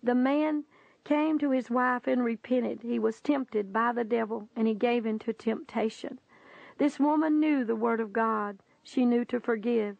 The 0.02 0.14
man 0.14 0.64
came 1.04 1.38
to 1.40 1.50
his 1.50 1.70
wife 1.70 2.06
and 2.06 2.24
repented. 2.24 2.80
He 2.82 2.98
was 2.98 3.20
tempted 3.20 3.70
by 3.70 3.92
the 3.92 4.02
devil, 4.04 4.48
and 4.56 4.66
he 4.66 4.74
gave 4.74 5.04
in 5.04 5.18
to 5.20 5.32
temptation. 5.34 6.18
This 6.78 6.98
woman 6.98 7.38
knew 7.38 7.64
the 7.64 7.76
Word 7.76 8.00
of 8.00 8.14
God. 8.14 8.58
She 8.82 9.04
knew 9.04 9.26
to 9.26 9.40
forgive, 9.40 9.98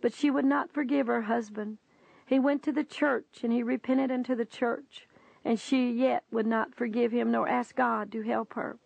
but 0.00 0.14
she 0.14 0.30
would 0.30 0.44
not 0.44 0.72
forgive 0.72 1.06
her 1.06 1.22
husband. 1.22 1.78
He 2.26 2.38
went 2.38 2.62
to 2.62 2.72
the 2.72 2.84
church, 2.84 3.40
and 3.42 3.52
he 3.52 3.62
repented 3.62 4.10
unto 4.10 4.34
the 4.34 4.44
church, 4.44 5.08
and 5.44 5.58
she 5.58 5.90
yet 5.90 6.24
would 6.30 6.46
not 6.46 6.74
forgive 6.74 7.12
him 7.12 7.30
nor 7.30 7.48
ask 7.48 7.74
God 7.74 8.12
to 8.12 8.22
help 8.22 8.54
her. 8.54 8.78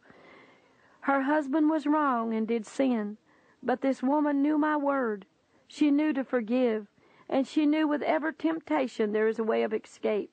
Her 1.00 1.22
husband 1.22 1.68
was 1.68 1.86
wrong 1.86 2.32
and 2.32 2.48
did 2.48 2.66
sin, 2.66 3.18
but 3.62 3.82
this 3.82 4.02
woman 4.02 4.40
knew 4.40 4.56
my 4.56 4.76
word. 4.76 5.26
She 5.68 5.90
knew 5.90 6.12
to 6.14 6.24
forgive, 6.24 6.86
and 7.28 7.46
she 7.46 7.66
knew 7.66 7.86
with 7.86 8.02
every 8.02 8.32
temptation 8.32 9.12
there 9.12 9.28
is 9.28 9.38
a 9.38 9.44
way 9.44 9.62
of 9.62 9.74
escape. 9.74 10.30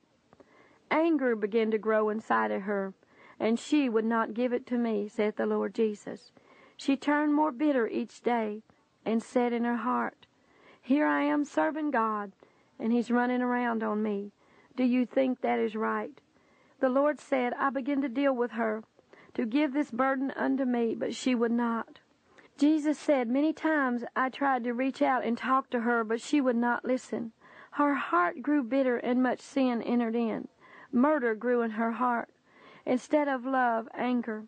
Anger 0.90 1.36
began 1.36 1.72
to 1.72 1.78
grow 1.78 2.10
inside 2.10 2.52
of 2.52 2.62
her, 2.64 2.94
and 3.40 3.60
she 3.60 3.90
would 3.90 4.06
not 4.06 4.34
give 4.34 4.54
it 4.54 4.66
to 4.68 4.78
me, 4.78 5.08
saith 5.08 5.36
the 5.36 5.46
Lord 5.46 5.74
Jesus. 5.74 6.32
She 6.78 6.96
turned 6.96 7.34
more 7.34 7.52
bitter 7.52 7.88
each 7.88 8.22
day, 8.22 8.62
and 9.06 9.22
said 9.22 9.52
in 9.52 9.64
her 9.64 9.78
heart, 9.78 10.21
Here 10.82 11.06
I 11.06 11.24
am 11.24 11.46
serving 11.46 11.92
God, 11.92 12.32
and 12.80 12.92
He's 12.92 13.12
running 13.12 13.42
around 13.42 13.84
on 13.84 14.02
me. 14.02 14.32
Do 14.76 14.84
you 14.84 15.06
think 15.06 15.42
that 15.42 15.60
is 15.60 15.76
right? 15.76 16.20
The 16.80 16.90
Lord 16.90 17.20
said, 17.20 17.54
I 17.54 17.70
begin 17.70 18.02
to 18.02 18.10
deal 18.10 18.36
with 18.36 18.52
her, 18.52 18.84
to 19.36 19.46
give 19.46 19.74
this 19.74 19.92
burden 19.92 20.32
unto 20.32 20.66
me, 20.66 20.96
but 20.96 21.14
she 21.14 21.36
would 21.36 21.52
not. 21.52 22.00
Jesus 22.58 22.98
said, 22.98 23.30
Many 23.30 23.54
times 23.54 24.04
I 24.16 24.30
tried 24.30 24.64
to 24.64 24.74
reach 24.74 25.02
out 25.02 25.24
and 25.24 25.38
talk 25.38 25.70
to 25.70 25.82
her, 25.82 26.04
but 26.04 26.20
she 26.20 26.42
would 26.42 26.56
not 26.56 26.84
listen. 26.84 27.32
Her 27.72 27.94
heart 27.94 28.42
grew 28.42 28.64
bitter, 28.64 28.98
and 28.98 29.22
much 29.22 29.40
sin 29.40 29.82
entered 29.82 30.16
in. 30.16 30.48
Murder 30.92 31.36
grew 31.36 31.62
in 31.62 31.72
her 31.72 31.92
heart. 31.92 32.30
Instead 32.86 33.28
of 33.28 33.46
love, 33.46 33.88
anger. 33.94 34.46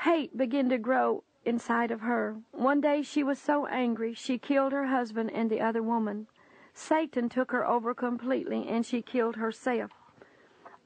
Hate 0.00 0.36
began 0.36 0.68
to 0.68 0.78
grow 0.78 1.22
inside 1.44 1.90
of 1.90 2.00
her. 2.00 2.36
One 2.52 2.80
day 2.80 3.02
she 3.02 3.22
was 3.22 3.38
so 3.38 3.66
angry 3.66 4.14
she 4.14 4.38
killed 4.38 4.72
her 4.72 4.86
husband 4.86 5.30
and 5.32 5.50
the 5.50 5.60
other 5.60 5.82
woman. 5.82 6.26
Satan 6.74 7.28
took 7.28 7.50
her 7.52 7.66
over 7.66 7.94
completely 7.94 8.66
and 8.68 8.84
she 8.84 9.02
killed 9.02 9.36
herself. 9.36 9.90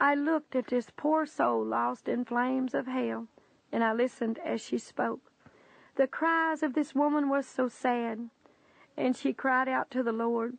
I 0.01 0.15
looked 0.15 0.57
at 0.57 0.69
this 0.69 0.89
poor 0.97 1.27
soul 1.27 1.65
lost 1.65 2.09
in 2.09 2.25
flames 2.25 2.75
of 2.75 2.87
hell 2.87 3.29
and 3.73 3.85
I 3.85 3.93
listened 3.93 4.39
as 4.45 4.61
she 4.61 4.79
spoke. 4.79 5.21
The 5.97 6.07
cries 6.07 6.63
of 6.63 6.75
this 6.75 6.95
woman 6.95 7.29
were 7.29 7.43
so 7.43 7.69
sad 7.69 8.29
and 8.97 9.17
she 9.17 9.33
cried 9.33 9.69
out 9.69 9.91
to 9.91 10.03
the 10.03 10.13
Lord. 10.13 10.57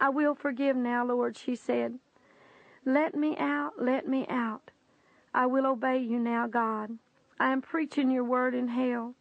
I 0.00 0.08
will 0.08 0.34
forgive 0.34 0.76
now, 0.76 1.04
Lord, 1.04 1.36
she 1.36 1.54
said. 1.54 1.98
Let 2.84 3.14
me 3.14 3.36
out, 3.36 3.74
let 3.78 4.08
me 4.08 4.26
out. 4.28 4.70
I 5.34 5.46
will 5.46 5.66
obey 5.66 5.98
you 5.98 6.18
now, 6.18 6.46
God. 6.46 6.98
I 7.40 7.52
am 7.52 7.62
preaching 7.62 8.10
your 8.10 8.22
word 8.22 8.54
in 8.54 8.68
hell. 8.68 9.14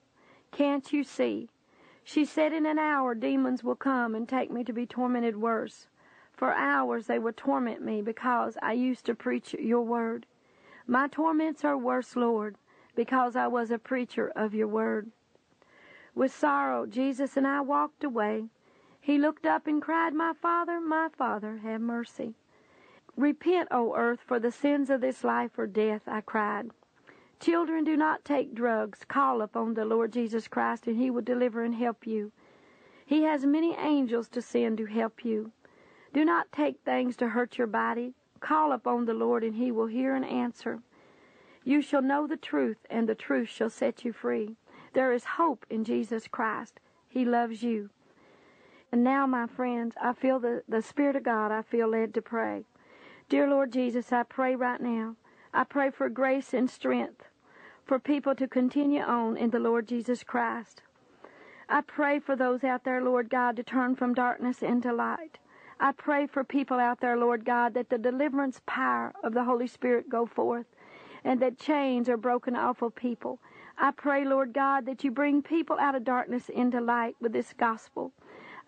Can't 0.52 0.92
you 0.92 1.06
see? 1.06 1.48
She 2.04 2.26
said 2.26 2.52
in 2.52 2.66
an 2.66 2.78
hour 2.78 3.16
demons 3.16 3.64
will 3.64 3.78
come 3.78 4.14
and 4.14 4.28
take 4.28 4.52
me 4.52 4.66
to 4.66 4.74
be 4.74 4.86
tormented 4.86 5.38
worse. 5.38 5.88
For 6.34 6.54
hours 6.54 7.08
they 7.08 7.18
will 7.18 7.32
torment 7.32 7.82
me 7.82 8.02
because 8.02 8.58
I 8.62 8.74
used 8.74 9.06
to 9.06 9.16
preach 9.16 9.54
your 9.54 9.84
word. 9.84 10.26
My 10.86 11.08
torments 11.08 11.64
are 11.64 11.78
worse, 11.78 12.18
Lord, 12.18 12.58
because 12.94 13.38
I 13.38 13.48
was 13.48 13.72
a 13.72 13.80
preacher 13.80 14.34
of 14.36 14.54
your 14.54 14.68
word. 14.68 15.12
With 16.14 16.36
sorrow, 16.36 16.86
Jesus 16.86 17.38
and 17.38 17.48
I 17.48 17.62
walked 17.62 18.04
away. 18.04 18.50
He 19.00 19.18
looked 19.18 19.46
up 19.46 19.66
and 19.66 19.82
cried, 19.82 20.14
My 20.14 20.34
Father, 20.34 20.82
my 20.82 21.08
Father, 21.08 21.60
have 21.64 21.80
mercy. 21.80 22.34
Repent, 23.16 23.70
O 23.72 23.96
earth, 23.96 24.20
for 24.20 24.40
the 24.40 24.52
sins 24.52 24.90
of 24.90 25.00
this 25.00 25.24
life 25.24 25.58
or 25.58 25.68
death, 25.68 26.02
I 26.06 26.20
cried. 26.20 26.72
Children, 27.40 27.86
do 27.86 27.96
not 27.96 28.26
take 28.26 28.54
drugs. 28.54 29.06
Call 29.08 29.42
upon 29.42 29.74
the 29.74 29.86
Lord 29.86 30.12
Jesus 30.12 30.50
Christ, 30.50 30.88
and 30.88 30.98
He 30.98 31.10
will 31.10 31.22
deliver 31.22 31.64
and 31.64 31.74
help 31.74 32.06
you. 32.06 32.34
He 33.06 33.24
has 33.24 33.46
many 33.46 33.74
angels 33.78 34.28
to 34.30 34.42
send 34.42 34.78
to 34.78 34.86
help 34.86 35.24
you. 35.24 35.54
Do 36.12 36.26
not 36.26 36.52
take 36.52 36.82
things 36.82 37.16
to 37.16 37.30
hurt 37.30 37.58
your 37.58 37.66
body. 37.66 38.14
Call 38.42 38.74
upon 38.74 39.06
the 39.06 39.14
Lord, 39.14 39.46
and 39.46 39.56
He 39.56 39.72
will 39.72 39.86
hear 39.86 40.16
and 40.16 40.26
answer. 40.26 40.82
You 41.64 41.82
shall 41.82 42.02
know 42.02 42.28
the 42.28 42.36
truth, 42.36 42.86
and 42.90 43.08
the 43.08 43.16
truth 43.16 43.48
shall 43.48 43.70
set 43.70 44.04
you 44.04 44.12
free. 44.12 44.58
There 44.92 45.14
is 45.14 45.24
hope 45.24 45.66
in 45.70 45.86
Jesus 45.86 46.28
Christ. 46.28 46.82
He 47.08 47.24
loves 47.24 47.64
you. 47.64 47.90
And 48.92 49.02
now, 49.02 49.26
my 49.26 49.48
friends, 49.48 49.96
I 50.02 50.12
feel 50.12 50.40
the, 50.40 50.64
the 50.68 50.82
Spirit 50.82 51.16
of 51.16 51.24
God, 51.24 51.54
I 51.54 51.62
feel 51.62 51.88
led 51.88 52.14
to 52.16 52.22
pray. 52.22 52.66
Dear 53.30 53.50
Lord 53.50 53.72
Jesus, 53.72 54.12
I 54.12 54.24
pray 54.24 54.58
right 54.58 54.82
now. 54.82 55.16
I 55.54 55.64
pray 55.64 55.90
for 55.90 56.10
grace 56.10 56.54
and 56.54 56.70
strength 56.70 57.29
for 57.90 57.98
people 57.98 58.36
to 58.36 58.48
continue 58.48 59.02
on 59.02 59.36
in 59.36 59.50
the 59.50 59.58
Lord 59.58 59.88
Jesus 59.88 60.24
Christ. 60.24 60.84
I 61.68 61.82
pray 61.82 62.20
for 62.20 62.36
those 62.36 62.64
out 62.64 62.84
there, 62.84 63.04
Lord 63.04 63.32
God, 63.32 63.56
to 63.56 63.64
turn 63.64 63.96
from 63.96 64.14
darkness 64.14 64.62
into 64.62 64.94
light. 64.94 65.40
I 65.80 65.94
pray 65.94 66.28
for 66.28 66.44
people 66.44 66.78
out 66.78 67.02
there, 67.02 67.18
Lord 67.18 67.44
God, 67.44 67.74
that 67.74 67.90
the 67.90 67.98
deliverance 67.98 68.62
power 68.68 69.12
of 69.24 69.34
the 69.34 69.44
Holy 69.44 69.66
Spirit 69.66 70.08
go 70.08 70.28
forth 70.28 70.68
and 71.24 71.42
that 71.42 71.58
chains 71.58 72.08
are 72.10 72.16
broken 72.16 72.56
off 72.56 72.84
of 72.84 72.94
people. 72.94 73.40
I 73.76 73.90
pray, 73.90 74.24
Lord 74.24 74.54
God, 74.54 74.86
that 74.86 75.04
you 75.04 75.10
bring 75.10 75.42
people 75.42 75.80
out 75.80 75.96
of 75.96 76.04
darkness 76.04 76.48
into 76.48 76.80
light 76.80 77.16
with 77.20 77.34
this 77.34 77.56
gospel. 77.58 78.12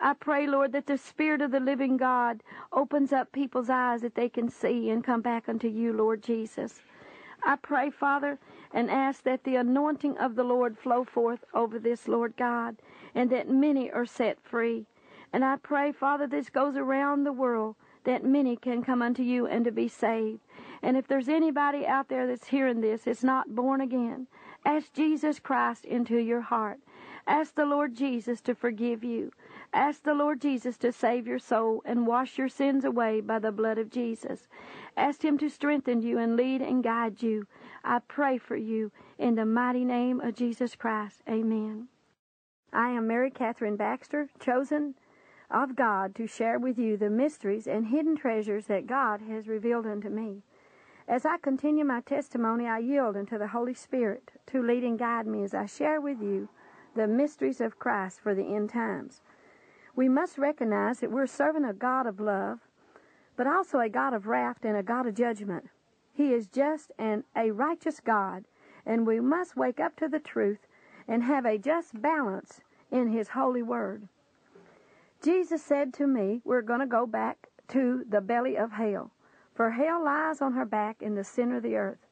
I 0.00 0.14
pray, 0.14 0.48
Lord, 0.48 0.72
that 0.72 0.86
the 0.86 0.98
Spirit 0.98 1.42
of 1.42 1.52
the 1.52 1.60
living 1.60 1.96
God 1.96 2.42
opens 2.72 3.12
up 3.12 3.30
people's 3.30 3.70
eyes 3.70 4.00
that 4.00 4.16
they 4.16 4.28
can 4.28 4.48
see 4.48 4.90
and 4.90 5.04
come 5.04 5.20
back 5.20 5.48
unto 5.48 5.68
you, 5.68 5.92
Lord 5.92 6.24
Jesus. 6.24 6.82
I 7.44 7.56
pray, 7.56 7.90
Father, 7.90 8.38
and 8.72 8.90
ask 8.90 9.22
that 9.24 9.44
the 9.44 9.56
anointing 9.56 10.16
of 10.18 10.34
the 10.34 10.44
Lord 10.44 10.78
flow 10.78 11.04
forth 11.04 11.44
over 11.52 11.78
this, 11.78 12.08
Lord 12.08 12.34
God, 12.36 12.76
and 13.14 13.30
that 13.30 13.48
many 13.48 13.90
are 13.90 14.06
set 14.06 14.38
free. 14.42 14.86
And 15.32 15.44
I 15.44 15.56
pray, 15.56 15.92
Father, 15.92 16.26
this 16.26 16.50
goes 16.50 16.76
around 16.76 17.24
the 17.24 17.32
world, 17.32 17.76
that 18.04 18.24
many 18.24 18.56
can 18.56 18.82
come 18.82 19.02
unto 19.02 19.22
you 19.22 19.46
and 19.46 19.64
to 19.64 19.72
be 19.72 19.88
saved. 19.88 20.40
And 20.82 20.96
if 20.96 21.06
there's 21.06 21.28
anybody 21.28 21.86
out 21.86 22.08
there 22.08 22.26
that's 22.26 22.48
hearing 22.48 22.80
this, 22.80 23.06
it's 23.06 23.22
not 23.24 23.54
born 23.54 23.80
again, 23.80 24.26
ask 24.64 24.92
Jesus 24.92 25.38
Christ 25.38 25.84
into 25.84 26.16
your 26.16 26.40
heart. 26.40 26.78
Ask 27.26 27.54
the 27.54 27.64
Lord 27.64 27.94
Jesus 27.94 28.40
to 28.42 28.54
forgive 28.54 29.04
you. 29.04 29.32
Ask 29.74 30.02
the 30.02 30.14
Lord 30.14 30.40
Jesus 30.40 30.76
to 30.78 30.92
save 30.92 31.26
your 31.26 31.38
soul 31.38 31.82
and 31.86 32.06
wash 32.06 32.36
your 32.36 32.48
sins 32.48 32.84
away 32.84 33.20
by 33.22 33.38
the 33.38 33.52
blood 33.52 33.78
of 33.78 33.90
Jesus. 33.90 34.46
Ask 34.96 35.24
Him 35.24 35.38
to 35.38 35.48
strengthen 35.48 36.02
you 36.02 36.18
and 36.18 36.36
lead 36.36 36.60
and 36.60 36.84
guide 36.84 37.22
you. 37.22 37.46
I 37.82 38.00
pray 38.00 38.36
for 38.36 38.56
you 38.56 38.92
in 39.18 39.34
the 39.34 39.46
mighty 39.46 39.84
name 39.84 40.20
of 40.20 40.34
Jesus 40.34 40.74
Christ. 40.74 41.22
Amen. 41.28 41.88
I 42.72 42.90
am 42.90 43.06
Mary 43.06 43.30
Kathryn 43.30 43.76
Baxter, 43.76 44.28
chosen 44.38 44.94
of 45.50 45.76
God 45.76 46.14
to 46.16 46.26
share 46.26 46.58
with 46.58 46.78
you 46.78 46.96
the 46.96 47.10
mysteries 47.10 47.66
and 47.66 47.86
hidden 47.86 48.16
treasures 48.16 48.66
that 48.66 48.86
God 48.86 49.20
has 49.22 49.48
revealed 49.48 49.86
unto 49.86 50.08
me. 50.08 50.42
As 51.08 51.26
I 51.26 51.36
continue 51.38 51.84
my 51.84 52.00
testimony, 52.00 52.66
I 52.66 52.78
yield 52.78 53.16
unto 53.16 53.36
the 53.36 53.48
Holy 53.48 53.74
Spirit 53.74 54.32
to 54.46 54.62
lead 54.62 54.84
and 54.84 54.98
guide 54.98 55.26
me 55.26 55.42
as 55.42 55.52
I 55.52 55.66
share 55.66 56.00
with 56.00 56.22
you 56.22 56.48
the 56.94 57.06
mysteries 57.06 57.60
of 57.60 57.78
Christ 57.78 58.20
for 58.20 58.34
the 58.34 58.54
end 58.54 58.70
times. 58.70 59.20
We 59.94 60.08
must 60.08 60.38
recognize 60.38 61.00
that 61.00 61.10
we're 61.10 61.26
serving 61.26 61.64
a 61.64 61.74
God 61.74 62.06
of 62.06 62.18
love, 62.18 62.60
but 63.36 63.46
also 63.46 63.78
a 63.78 63.88
God 63.88 64.14
of 64.14 64.26
wrath 64.26 64.64
and 64.64 64.76
a 64.76 64.82
God 64.82 65.06
of 65.06 65.14
judgment. 65.14 65.68
He 66.14 66.32
is 66.32 66.46
just 66.46 66.92
and 66.98 67.24
a 67.36 67.50
righteous 67.50 68.00
God, 68.00 68.44
and 68.86 69.06
we 69.06 69.20
must 69.20 69.56
wake 69.56 69.80
up 69.80 69.96
to 69.96 70.08
the 70.08 70.18
truth 70.18 70.66
and 71.06 71.22
have 71.24 71.44
a 71.44 71.58
just 71.58 72.00
balance 72.00 72.60
in 72.90 73.08
His 73.08 73.28
holy 73.28 73.62
word. 73.62 74.08
Jesus 75.22 75.62
said 75.62 75.92
to 75.94 76.06
me, 76.06 76.40
We're 76.44 76.62
going 76.62 76.80
to 76.80 76.86
go 76.86 77.06
back 77.06 77.48
to 77.68 78.04
the 78.08 78.20
belly 78.20 78.56
of 78.56 78.72
hell, 78.72 79.12
for 79.54 79.70
hell 79.70 80.04
lies 80.04 80.40
on 80.40 80.52
her 80.52 80.64
back 80.64 81.02
in 81.02 81.14
the 81.14 81.24
center 81.24 81.58
of 81.58 81.62
the 81.62 81.76
earth. 81.76 82.06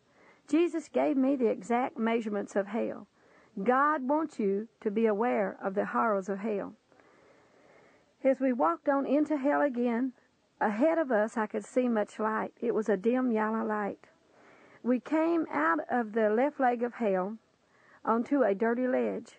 Jesus 0.49 0.89
gave 0.89 1.17
me 1.17 1.37
the 1.37 1.49
exact 1.49 1.99
measurements 1.99 2.57
of 2.57 2.69
hell. 2.69 3.07
God 3.63 4.09
wants 4.09 4.39
you 4.39 4.69
to 4.81 4.91
be 4.91 5.07
aware 5.07 5.57
of 5.63 5.75
the 5.75 5.87
horrors 5.87 6.29
of 6.29 6.39
hell. 6.39 6.75
As 8.23 8.39
we 8.39 8.53
walked 8.53 8.87
on 8.87 9.07
into 9.07 9.39
hell 9.39 9.63
again, 9.63 10.13
ahead 10.61 10.99
of 10.99 11.11
us 11.11 11.39
I 11.39 11.47
could 11.47 11.65
see 11.65 11.89
much 11.89 12.19
light. 12.19 12.53
It 12.61 12.75
was 12.75 12.91
a 12.91 12.97
dim 12.99 13.33
yellow 13.33 13.65
light. 13.65 14.09
We 14.83 15.01
came 15.01 15.47
out 15.51 15.81
of 15.91 16.13
the 16.13 16.29
left 16.29 16.61
leg 16.61 16.83
of 16.83 16.95
hell 16.95 17.39
onto 18.05 18.43
a 18.43 18.55
dirty 18.55 18.87
ledge, 18.87 19.39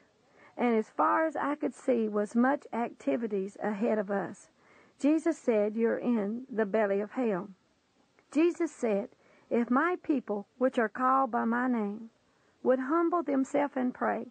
and 0.58 0.76
as 0.76 0.90
far 0.90 1.28
as 1.28 1.36
I 1.36 1.56
could 1.56 1.76
see 1.76 2.08
was 2.08 2.36
much 2.36 2.66
activities 2.74 3.56
ahead 3.62 4.00
of 4.00 4.10
us. 4.10 4.50
Jesus 5.00 5.38
said, 5.38 5.76
You're 5.76 6.00
in 6.00 6.48
the 6.50 6.66
belly 6.66 7.02
of 7.02 7.12
hell. 7.12 7.50
Jesus 8.32 8.72
said, 8.72 9.10
If 9.52 9.70
my 9.70 9.98
people, 10.02 10.48
which 10.58 10.80
are 10.80 10.90
called 10.90 11.30
by 11.30 11.46
my 11.46 11.68
name, 11.68 12.10
would 12.64 12.80
humble 12.80 13.22
themselves 13.22 13.78
and 13.78 13.94
pray, 13.94 14.28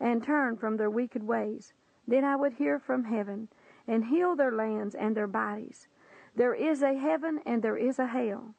and 0.00 0.20
turn 0.22 0.56
from 0.56 0.78
their 0.78 0.90
wicked 0.90 1.22
ways, 1.22 1.72
then 2.08 2.24
I 2.24 2.34
would 2.34 2.54
hear 2.54 2.80
from 2.80 3.04
heaven 3.04 3.48
and 3.86 4.06
heal 4.06 4.36
their 4.36 4.52
lands 4.52 4.94
and 4.94 5.16
their 5.16 5.26
bodies. 5.26 5.88
There 6.36 6.54
is 6.54 6.82
a 6.82 6.94
heaven 6.94 7.40
and 7.46 7.62
there 7.62 7.76
is 7.76 7.98
a 7.98 8.06
hell. 8.06 8.54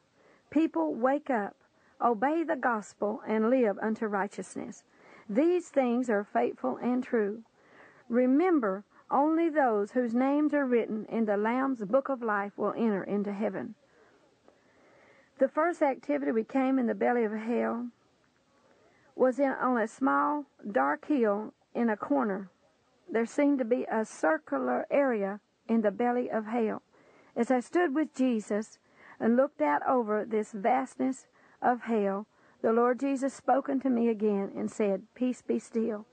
People 0.50 0.94
wake 0.94 1.30
up, 1.30 1.56
obey 2.00 2.44
the 2.44 2.56
gospel, 2.56 3.22
and 3.26 3.50
live 3.50 3.78
unto 3.80 4.06
righteousness. 4.06 4.84
These 5.28 5.68
things 5.68 6.08
are 6.08 6.24
faithful 6.24 6.76
and 6.76 7.02
true. 7.02 7.42
Remember, 8.08 8.84
only 9.10 9.48
those 9.48 9.92
whose 9.92 10.14
names 10.14 10.54
are 10.54 10.66
written 10.66 11.04
in 11.06 11.26
the 11.26 11.36
Lamb's 11.36 11.84
book 11.84 12.08
of 12.08 12.22
life 12.22 12.52
will 12.56 12.74
enter 12.76 13.04
into 13.04 13.32
heaven. 13.32 13.74
The 15.38 15.48
first 15.48 15.82
activity 15.82 16.32
we 16.32 16.44
came 16.44 16.78
in 16.78 16.86
the 16.86 16.94
belly 16.94 17.24
of 17.24 17.32
hell 17.32 17.88
was 19.14 19.38
in, 19.38 19.50
on 19.50 19.78
a 19.78 19.86
small, 19.86 20.44
dark 20.70 21.06
hill 21.06 21.52
in 21.74 21.90
a 21.90 21.96
corner. 21.96 22.48
There 23.10 23.26
seemed 23.26 23.58
to 23.58 23.64
be 23.64 23.86
a 23.90 24.04
circular 24.04 24.86
area 24.90 25.40
in 25.68 25.82
the 25.82 25.90
belly 25.90 26.30
of 26.30 26.46
hell. 26.46 26.82
As 27.34 27.50
I 27.50 27.60
stood 27.60 27.94
with 27.94 28.14
Jesus 28.14 28.78
and 29.20 29.36
looked 29.36 29.60
out 29.60 29.86
over 29.86 30.24
this 30.24 30.52
vastness 30.52 31.26
of 31.62 31.82
hell, 31.82 32.26
the 32.62 32.72
Lord 32.72 33.00
Jesus 33.00 33.34
spoke 33.34 33.68
unto 33.68 33.88
me 33.88 34.08
again 34.08 34.52
and 34.56 34.70
said, 34.70 35.02
Peace 35.14 35.42
be 35.42 35.58
still. 35.58 36.06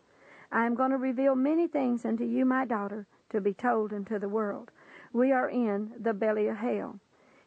I 0.52 0.66
am 0.66 0.76
going 0.76 0.92
to 0.92 0.98
reveal 0.98 1.36
many 1.36 1.68
things 1.68 2.06
unto 2.06 2.24
you, 2.24 2.46
my 2.46 2.66
daughter, 2.66 3.08
to 3.30 3.42
be 3.42 3.54
told 3.54 3.94
unto 3.94 4.20
the 4.20 4.30
world. 4.30 4.72
We 5.12 5.32
are 5.32 5.50
in 5.50 5.94
the 6.00 6.14
belly 6.14 6.48
of 6.48 6.58
hell. 6.58 7.00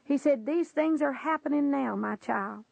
He 0.02 0.18
said, 0.18 0.46
These 0.46 0.70
things 0.70 1.02
are 1.02 1.12
happening 1.12 1.70
now, 1.70 1.94
my 1.94 2.16
child 2.16 2.64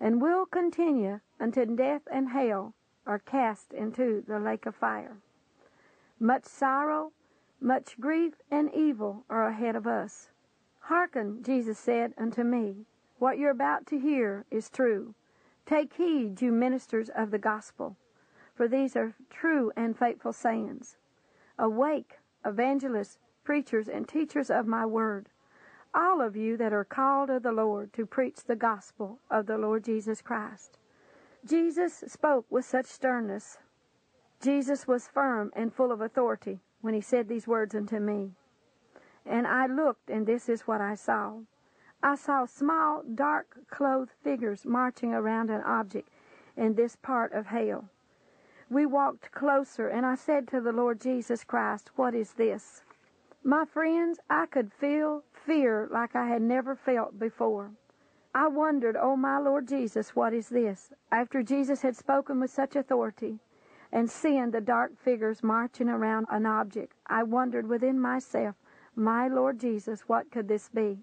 and 0.00 0.22
will 0.22 0.46
continue 0.46 1.20
until 1.38 1.66
death 1.76 2.02
and 2.10 2.30
hell 2.30 2.74
are 3.06 3.18
cast 3.18 3.72
into 3.72 4.24
the 4.26 4.40
lake 4.40 4.66
of 4.66 4.74
fire. 4.74 5.18
Much 6.20 6.44
sorrow, 6.44 7.10
much 7.60 7.98
grief, 7.98 8.34
and 8.50 8.72
evil 8.72 9.24
are 9.28 9.48
ahead 9.48 9.74
of 9.74 9.86
us. 9.86 10.30
Hearken, 10.80 11.42
Jesus 11.42 11.78
said 11.78 12.14
unto 12.16 12.44
me, 12.44 12.84
what 13.18 13.38
you're 13.38 13.50
about 13.50 13.86
to 13.86 13.98
hear 13.98 14.44
is 14.50 14.70
true. 14.70 15.14
Take 15.66 15.94
heed, 15.94 16.40
you 16.40 16.52
ministers 16.52 17.08
of 17.08 17.30
the 17.30 17.38
gospel, 17.38 17.96
for 18.54 18.68
these 18.68 18.94
are 18.94 19.14
true 19.30 19.72
and 19.76 19.98
faithful 19.98 20.32
sayings. 20.32 20.96
Awake, 21.58 22.18
evangelists, 22.44 23.18
preachers, 23.42 23.88
and 23.88 24.06
teachers 24.06 24.50
of 24.50 24.66
my 24.66 24.86
word 24.86 25.28
all 25.94 26.20
of 26.20 26.36
you 26.36 26.56
that 26.56 26.72
are 26.72 26.84
called 26.84 27.30
of 27.30 27.42
the 27.42 27.52
Lord 27.52 27.92
to 27.94 28.06
preach 28.06 28.44
the 28.44 28.56
gospel 28.56 29.18
of 29.30 29.46
the 29.46 29.58
Lord 29.58 29.84
Jesus 29.84 30.22
Christ. 30.22 30.78
Jesus 31.44 32.04
spoke 32.06 32.46
with 32.50 32.64
such 32.64 32.86
sternness. 32.86 33.58
Jesus 34.40 34.88
was 34.88 35.06
firm 35.06 35.52
and 35.54 35.74
full 35.74 35.92
of 35.92 36.00
authority 36.00 36.60
when 36.80 36.94
he 36.94 37.00
said 37.02 37.28
these 37.28 37.46
words 37.46 37.74
unto 37.74 37.98
me. 37.98 38.30
And 39.26 39.46
I 39.46 39.66
looked, 39.66 40.08
and 40.08 40.26
this 40.26 40.48
is 40.48 40.62
what 40.62 40.80
I 40.80 40.94
saw. 40.94 41.40
I 42.02 42.14
saw 42.14 42.46
small, 42.46 43.02
dark 43.02 43.58
clothed 43.68 44.12
figures 44.24 44.64
marching 44.64 45.12
around 45.12 45.50
an 45.50 45.60
object 45.62 46.08
in 46.56 46.74
this 46.74 46.96
part 46.96 47.32
of 47.32 47.46
hell. 47.46 47.90
We 48.70 48.86
walked 48.86 49.30
closer, 49.32 49.88
and 49.88 50.06
I 50.06 50.14
said 50.14 50.48
to 50.48 50.60
the 50.62 50.72
Lord 50.72 51.02
Jesus 51.02 51.44
Christ, 51.44 51.90
What 51.96 52.14
is 52.14 52.32
this? 52.32 52.82
My 53.44 53.66
friends, 53.66 54.20
I 54.30 54.46
could 54.46 54.72
feel 54.72 55.22
fear 55.32 55.86
like 55.90 56.16
I 56.16 56.28
had 56.28 56.40
never 56.40 56.74
felt 56.74 57.18
before. 57.18 57.72
I 58.34 58.46
wondered, 58.46 58.96
Oh, 58.96 59.16
my 59.16 59.38
Lord 59.38 59.68
Jesus, 59.68 60.16
what 60.16 60.32
is 60.32 60.48
this? 60.48 60.92
After 61.12 61.42
Jesus 61.42 61.82
had 61.82 61.96
spoken 61.96 62.40
with 62.40 62.50
such 62.50 62.74
authority 62.74 63.38
and 63.92 64.10
seeing 64.10 64.50
the 64.50 64.60
dark 64.60 64.96
figures 64.98 65.42
marching 65.42 65.88
around 65.88 66.26
an 66.30 66.46
object, 66.46 66.94
I 67.06 67.22
wondered 67.22 67.66
within 67.66 67.98
myself, 67.98 68.54
My 68.94 69.28
Lord 69.28 69.58
Jesus, 69.58 70.02
what 70.02 70.30
could 70.30 70.48
this 70.48 70.68
be? 70.68 70.98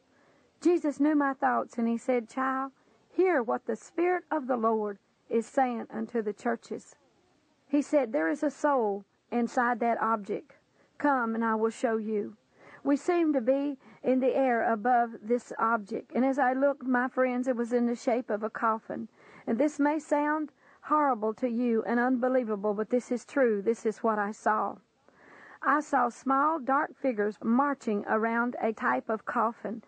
Jesus 0.62 1.00
knew 1.00 1.16
my 1.16 1.34
thoughts, 1.34 1.78
and 1.78 1.88
he 1.88 1.98
said, 1.98 2.30
Child, 2.30 2.72
hear 3.10 3.44
what 3.44 3.66
the 3.66 3.76
Spirit 3.76 4.24
of 4.32 4.48
the 4.48 4.58
Lord 4.58 4.98
is 5.30 5.46
saying 5.46 5.88
unto 5.90 6.22
the 6.22 6.34
churches. 6.34 6.96
He 7.68 7.82
said, 7.82 8.12
There 8.12 8.30
is 8.30 8.44
a 8.44 8.50
soul 8.50 9.04
inside 9.32 9.80
that 9.82 10.02
object. 10.02 10.54
Come, 10.98 11.36
and 11.36 11.44
I 11.44 11.56
will 11.56 11.70
show 11.70 11.98
you. 11.98 12.38
We 12.84 12.96
seemed 12.96 13.34
to 13.34 13.42
be 13.42 13.78
in 14.02 14.20
the 14.22 14.36
air 14.36 14.72
above 14.72 15.12
this 15.22 15.52
object, 15.60 16.14
and 16.16 16.24
as 16.24 16.40
I 16.40 16.54
looked, 16.54 16.84
my 16.84 17.10
friends, 17.10 17.48
it 17.48 17.56
was 17.56 17.74
in 17.74 17.86
the 17.86 17.96
shape 17.96 18.30
of 18.30 18.44
a 18.44 18.50
coffin. 18.50 19.10
And 19.46 19.58
this 19.58 19.80
may 19.80 20.00
sound 20.00 20.52
horrible 20.88 21.34
to 21.34 21.50
you 21.50 21.84
and 21.84 22.00
unbelievable, 22.00 22.74
but 22.74 22.90
this 22.90 23.12
is 23.12 23.26
true. 23.26 23.62
This 23.62 23.86
is 23.86 23.98
what 24.00 24.18
I 24.18 24.32
saw. 24.32 24.76
I 25.62 25.82
saw 25.82 26.08
small, 26.08 26.60
dark 26.60 26.96
figures 26.96 27.38
marching 27.44 28.06
around 28.08 28.56
a 28.62 28.72
type 28.72 29.10
of 29.10 29.26
coffin, 29.26 29.84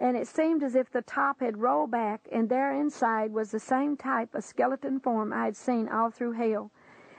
and 0.00 0.16
it 0.16 0.26
seemed 0.26 0.62
as 0.64 0.74
if 0.74 0.90
the 0.90 1.02
top 1.02 1.40
had 1.40 1.58
rolled 1.58 1.92
back, 1.92 2.26
and 2.32 2.48
there 2.48 2.72
inside 2.72 3.32
was 3.32 3.50
the 3.50 3.60
same 3.60 3.96
type 3.96 4.34
of 4.34 4.42
skeleton 4.42 4.98
form 4.98 5.32
I 5.32 5.44
had 5.44 5.56
seen 5.56 5.88
all 5.88 6.10
through 6.10 6.32
hell. 6.32 6.70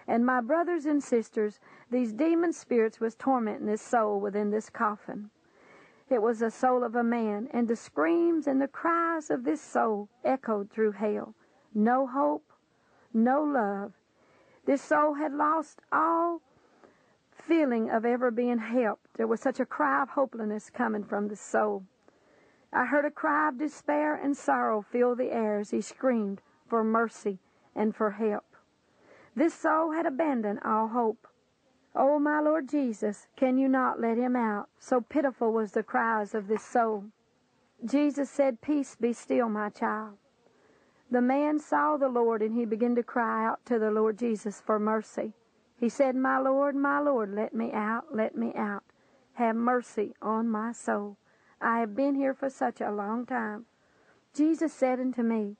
And 0.08 0.26
my 0.26 0.42
brothers 0.42 0.86
and 0.86 1.02
sisters, 1.02 1.62
these 1.90 2.12
demon 2.12 2.52
spirits 2.52 3.00
was 3.00 3.16
tormenting 3.16 3.68
this 3.68 3.82
soul 3.82 4.20
within 4.20 4.50
this 4.50 4.70
coffin. 4.70 5.30
It 6.10 6.22
was 6.22 6.40
the 6.40 6.52
soul 6.52 6.84
of 6.84 6.96
a 6.96 7.04
man, 7.04 7.48
and 7.54 7.68
the 7.68 7.78
screams 7.78 8.48
and 8.48 8.62
the 8.62 8.68
cries 8.68 9.30
of 9.30 9.46
this 9.46 9.62
soul 9.62 10.10
echoed 10.26 10.70
through 10.70 10.92
hell. 10.92 11.34
No 11.74 12.06
hope, 12.08 12.51
no 13.14 13.44
love. 13.44 13.94
This 14.66 14.82
soul 14.82 15.16
had 15.16 15.34
lost 15.34 15.82
all 15.92 16.42
feeling 17.32 17.90
of 17.90 18.06
ever 18.06 18.32
being 18.32 18.60
helped. 18.60 19.08
There 19.16 19.28
was 19.28 19.42
such 19.42 19.60
a 19.60 19.66
cry 19.66 20.04
of 20.04 20.10
hopelessness 20.10 20.70
coming 20.70 21.04
from 21.04 21.28
the 21.28 21.36
soul. 21.36 21.84
I 22.72 22.86
heard 22.86 23.06
a 23.06 23.12
cry 23.12 23.50
of 23.50 23.58
despair 23.58 24.16
and 24.16 24.38
sorrow 24.38 24.82
fill 24.82 25.16
the 25.16 25.32
air 25.32 25.60
as 25.60 25.72
he 25.72 25.82
screamed 25.82 26.42
for 26.68 26.84
mercy 26.84 27.40
and 27.76 27.96
for 27.96 28.12
help. 28.12 28.46
This 29.36 29.54
soul 29.54 29.92
had 29.92 30.06
abandoned 30.06 30.60
all 30.64 30.90
hope. 30.90 31.28
Oh, 31.94 32.20
my 32.20 32.40
Lord 32.40 32.70
Jesus, 32.70 33.28
can 33.36 33.58
you 33.58 33.68
not 33.68 34.00
let 34.00 34.18
him 34.18 34.36
out? 34.36 34.70
So 34.80 35.02
pitiful 35.02 35.52
was 35.52 35.74
the 35.74 35.84
cries 35.84 36.34
of 36.34 36.48
this 36.48 36.64
soul. 36.64 37.06
Jesus 37.84 38.30
said, 38.30 38.62
Peace 38.62 38.96
be 38.96 39.12
still, 39.12 39.50
my 39.50 39.70
child. 39.70 40.18
The 41.12 41.22
man 41.22 41.60
saw 41.60 41.98
the 41.98 42.08
Lord 42.08 42.42
and 42.42 42.56
he 42.56 42.64
began 42.64 42.96
to 42.96 43.04
cry 43.04 43.46
out 43.46 43.66
to 43.66 43.78
the 43.78 43.92
Lord 43.92 44.18
Jesus 44.18 44.62
for 44.62 44.80
mercy. 44.80 45.34
He 45.76 45.90
said, 45.90 46.16
My 46.16 46.40
Lord, 46.40 46.74
my 46.74 47.00
Lord, 47.00 47.36
let 47.36 47.54
me 47.54 47.74
out, 47.74 48.16
let 48.16 48.38
me 48.38 48.54
out. 48.56 48.84
Have 49.34 49.58
mercy 49.58 50.16
on 50.22 50.48
my 50.48 50.72
soul. 50.72 51.18
I 51.60 51.80
have 51.80 51.96
been 51.96 52.16
here 52.16 52.34
for 52.34 52.50
such 52.50 52.80
a 52.80 52.92
long 52.92 53.26
time. 53.26 53.66
Jesus 54.34 54.72
said 54.74 55.02
unto 55.02 55.22
me, 55.22 55.58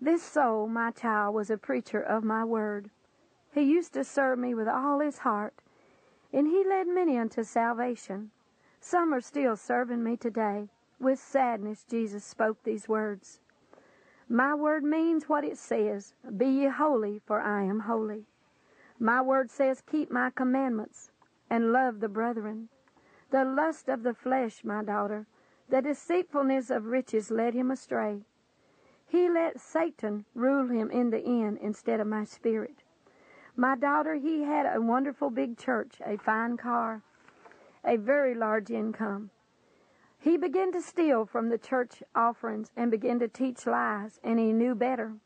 This 0.00 0.22
soul, 0.22 0.68
my 0.68 0.90
child, 0.90 1.34
was 1.34 1.50
a 1.50 1.58
preacher 1.58 2.00
of 2.00 2.24
my 2.24 2.42
word. 2.42 2.88
He 3.52 3.62
used 3.62 3.92
to 3.92 4.04
serve 4.04 4.38
me 4.38 4.54
with 4.54 4.68
all 4.68 5.00
his 5.00 5.18
heart, 5.18 5.60
and 6.32 6.46
he 6.46 6.64
led 6.64 6.88
many 6.88 7.18
unto 7.18 7.44
salvation. 7.44 8.30
Some 8.80 9.12
are 9.12 9.20
still 9.20 9.56
serving 9.56 10.02
me 10.02 10.16
today. 10.16 10.70
With 10.98 11.18
sadness, 11.18 11.84
Jesus 11.84 12.24
spoke 12.24 12.62
these 12.62 12.88
words. 12.88 13.40
My 14.28 14.54
word 14.54 14.84
means 14.84 15.28
what 15.28 15.44
it 15.44 15.58
says 15.58 16.14
Be 16.36 16.46
ye 16.46 16.68
holy, 16.68 17.20
for 17.26 17.40
I 17.40 17.64
am 17.64 17.80
holy. 17.80 18.26
My 18.98 19.20
word 19.20 19.50
says, 19.50 19.82
Keep 19.82 20.10
my 20.10 20.30
commandments 20.30 21.10
and 21.50 21.72
love 21.72 22.00
the 22.00 22.08
brethren. 22.08 22.68
The 23.30 23.44
lust 23.44 23.88
of 23.88 24.02
the 24.02 24.14
flesh, 24.14 24.64
my 24.64 24.82
daughter, 24.82 25.26
the 25.68 25.82
deceitfulness 25.82 26.70
of 26.70 26.86
riches 26.86 27.30
led 27.30 27.54
him 27.54 27.70
astray. 27.70 28.22
He 29.06 29.28
let 29.28 29.60
Satan 29.60 30.24
rule 30.34 30.68
him 30.68 30.90
in 30.90 31.10
the 31.10 31.24
end 31.24 31.58
instead 31.58 32.00
of 32.00 32.06
my 32.06 32.24
spirit. 32.24 32.82
My 33.56 33.76
daughter, 33.76 34.14
he 34.14 34.42
had 34.42 34.66
a 34.66 34.80
wonderful 34.80 35.30
big 35.30 35.58
church, 35.58 36.00
a 36.04 36.16
fine 36.16 36.56
car, 36.56 37.02
a 37.84 37.96
very 37.96 38.34
large 38.34 38.70
income. 38.70 39.30
He 40.24 40.38
began 40.38 40.72
to 40.72 40.80
steal 40.80 41.26
from 41.26 41.50
the 41.50 41.58
church 41.58 42.02
offerings 42.14 42.72
and 42.78 42.90
began 42.90 43.18
to 43.18 43.28
teach 43.28 43.66
lies, 43.66 44.18
and 44.24 44.38
he 44.38 44.54
knew 44.54 44.74
better. 44.74 45.16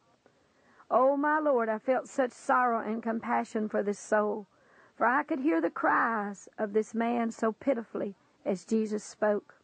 Oh, 0.91 1.17
my 1.17 1.39
Lord, 1.39 1.69
I 1.69 1.79
felt 1.79 2.09
such 2.09 2.33
sorrow 2.33 2.85
and 2.85 3.01
compassion 3.01 3.69
for 3.69 3.81
this 3.81 4.01
soul, 4.01 4.49
for 4.97 5.07
I 5.07 5.23
could 5.23 5.39
hear 5.39 5.61
the 5.61 5.71
cries 5.71 6.49
of 6.59 6.73
this 6.73 6.95
man 6.95 7.31
so 7.31 7.53
pitifully 7.53 8.17
as 8.45 8.65
Jesus 8.65 9.05
spoke. 9.05 9.55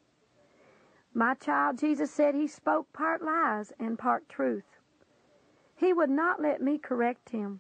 My 1.12 1.35
child, 1.35 1.78
Jesus 1.78 2.12
said 2.12 2.37
he 2.37 2.47
spoke 2.47 2.93
part 2.93 3.20
lies 3.20 3.72
and 3.80 3.99
part 3.99 4.28
truth. 4.28 4.78
He 5.74 5.93
would 5.93 6.11
not 6.11 6.41
let 6.41 6.62
me 6.62 6.78
correct 6.78 7.30
him. 7.30 7.59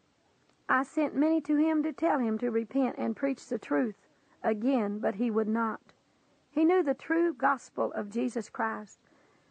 I 0.68 0.84
sent 0.84 1.16
many 1.16 1.40
to 1.40 1.56
him 1.56 1.82
to 1.82 1.92
tell 1.92 2.20
him 2.20 2.38
to 2.38 2.52
repent 2.52 2.98
and 2.98 3.16
preach 3.16 3.48
the 3.48 3.58
truth 3.58 3.96
again, 4.44 5.00
but 5.00 5.16
he 5.16 5.28
would 5.28 5.48
not. 5.48 5.93
He 6.54 6.64
knew 6.64 6.84
the 6.84 6.94
true 6.94 7.34
gospel 7.34 7.92
of 7.94 8.10
Jesus 8.10 8.48
Christ, 8.48 9.00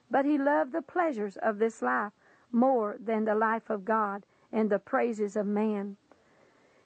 but 0.09 0.23
he 0.23 0.37
loved 0.37 0.71
the 0.71 0.81
pleasures 0.81 1.35
of 1.35 1.59
this 1.59 1.81
life 1.81 2.13
more 2.49 2.95
than 2.97 3.25
the 3.25 3.35
life 3.35 3.69
of 3.69 3.83
God 3.83 4.25
and 4.53 4.69
the 4.69 4.79
praises 4.79 5.35
of 5.35 5.45
man. 5.45 5.97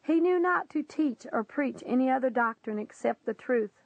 He 0.02 0.20
knew 0.20 0.40
not 0.40 0.70
to 0.70 0.82
teach 0.82 1.28
or 1.32 1.44
preach 1.44 1.84
any 1.86 2.10
other 2.10 2.32
doctrine 2.32 2.80
except 2.80 3.26
the 3.26 3.36
truth. 3.36 3.84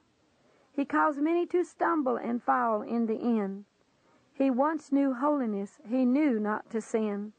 He 0.72 0.86
caused 0.86 1.20
many 1.20 1.44
to 1.46 1.64
stumble 1.64 2.16
and 2.16 2.42
fall 2.42 2.80
in 2.80 3.04
the 3.04 3.20
end. 3.20 3.66
He 4.32 4.50
once 4.50 4.90
knew 4.90 5.12
holiness, 5.12 5.80
he 5.84 6.06
knew 6.06 6.40
not 6.40 6.70
to 6.70 6.80
sin. 6.80 7.34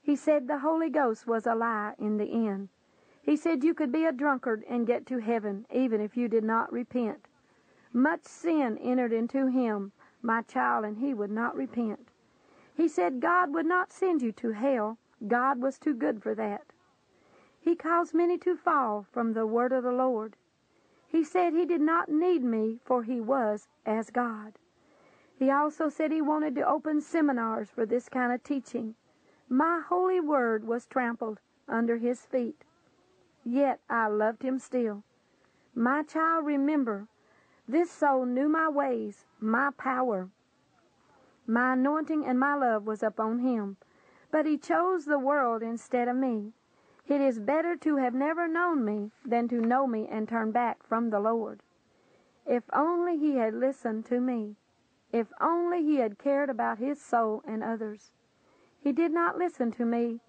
He 0.00 0.16
said 0.16 0.46
the 0.46 0.60
Holy 0.60 0.88
Ghost 0.88 1.26
was 1.26 1.46
a 1.46 1.54
lie 1.54 1.94
in 1.98 2.16
the 2.16 2.32
end. 2.48 2.70
He 3.20 3.36
said 3.36 3.62
you 3.62 3.74
could 3.74 3.92
be 3.92 4.06
a 4.06 4.12
drunkard 4.12 4.64
and 4.66 4.86
get 4.86 5.04
to 5.06 5.18
heaven 5.18 5.66
even 5.70 6.00
if 6.00 6.16
you 6.16 6.26
did 6.26 6.44
not 6.44 6.72
repent. 6.72 7.28
Much 7.92 8.24
sin 8.24 8.78
entered 8.78 9.12
into 9.12 9.46
him, 9.46 9.92
my 10.22 10.42
child, 10.42 10.84
and 10.84 10.98
he 10.98 11.12
would 11.12 11.30
not 11.30 11.56
repent. 11.56 12.08
He 12.74 12.86
said 12.88 13.20
God 13.20 13.52
would 13.52 13.66
not 13.66 13.92
send 13.92 14.22
you 14.22 14.32
to 14.32 14.52
hell. 14.52 14.96
God 15.26 15.60
was 15.60 15.78
too 15.78 15.94
good 15.94 16.22
for 16.22 16.34
that. 16.34 16.72
He 17.60 17.76
caused 17.76 18.14
many 18.14 18.38
to 18.38 18.56
fall 18.56 19.06
from 19.10 19.32
the 19.32 19.46
word 19.46 19.72
of 19.72 19.82
the 19.82 19.92
Lord. 19.92 20.36
He 21.06 21.24
said 21.24 21.52
he 21.52 21.66
did 21.66 21.80
not 21.80 22.08
need 22.08 22.42
me, 22.42 22.78
for 22.84 23.02
he 23.02 23.20
was 23.20 23.68
as 23.84 24.10
God. 24.10 24.54
He 25.36 25.50
also 25.50 25.88
said 25.88 26.12
he 26.12 26.22
wanted 26.22 26.54
to 26.54 26.68
open 26.68 27.00
seminars 27.00 27.70
for 27.70 27.84
this 27.84 28.08
kind 28.08 28.32
of 28.32 28.42
teaching. 28.42 28.94
My 29.48 29.82
holy 29.88 30.20
word 30.20 30.64
was 30.64 30.86
trampled 30.86 31.40
under 31.68 31.98
his 31.98 32.24
feet. 32.24 32.64
Yet 33.44 33.80
I 33.90 34.06
loved 34.06 34.42
him 34.42 34.58
still. 34.58 35.02
My 35.74 36.02
child, 36.02 36.46
remember, 36.46 37.08
this 37.70 37.90
soul 37.90 38.26
knew 38.26 38.48
my 38.48 38.68
ways, 38.68 39.24
my 39.38 39.70
power. 39.76 40.28
My 41.46 41.72
anointing 41.74 42.24
and 42.24 42.38
my 42.38 42.54
love 42.54 42.86
was 42.86 43.02
upon 43.02 43.38
him. 43.40 43.76
But 44.30 44.46
he 44.46 44.58
chose 44.58 45.04
the 45.04 45.18
world 45.18 45.62
instead 45.62 46.08
of 46.08 46.16
me. 46.16 46.52
It 47.08 47.20
is 47.20 47.40
better 47.40 47.76
to 47.76 47.96
have 47.96 48.14
never 48.14 48.46
known 48.46 48.84
me 48.84 49.10
than 49.24 49.48
to 49.48 49.60
know 49.60 49.86
me 49.86 50.06
and 50.08 50.28
turn 50.28 50.52
back 50.52 50.82
from 50.82 51.10
the 51.10 51.18
Lord. 51.18 51.62
If 52.46 52.64
only 52.72 53.16
he 53.16 53.36
had 53.36 53.54
listened 53.54 54.06
to 54.06 54.20
me. 54.20 54.56
If 55.12 55.32
only 55.40 55.82
he 55.82 55.96
had 55.96 56.18
cared 56.18 56.50
about 56.50 56.78
his 56.78 57.00
soul 57.00 57.42
and 57.44 57.64
others. 57.64 58.12
He 58.78 58.92
did 58.92 59.12
not 59.12 59.36
listen 59.36 59.72
to 59.72 59.84
me, 59.84 60.20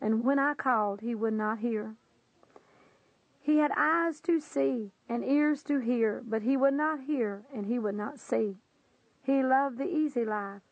and 0.00 0.24
when 0.24 0.38
I 0.38 0.54
called, 0.54 1.00
he 1.00 1.14
would 1.14 1.34
not 1.34 1.58
hear. 1.58 1.96
He 3.44 3.58
had 3.58 3.72
eyes 3.76 4.20
to 4.20 4.38
see 4.38 4.92
and 5.08 5.24
ears 5.24 5.64
to 5.64 5.80
hear, 5.80 6.22
but 6.24 6.42
he 6.42 6.56
would 6.56 6.74
not 6.74 7.00
hear 7.00 7.42
and 7.52 7.66
he 7.66 7.76
would 7.76 7.96
not 7.96 8.20
see. 8.20 8.56
He 9.20 9.42
loved 9.42 9.78
the 9.78 9.88
easy 9.88 10.24
life. 10.24 10.62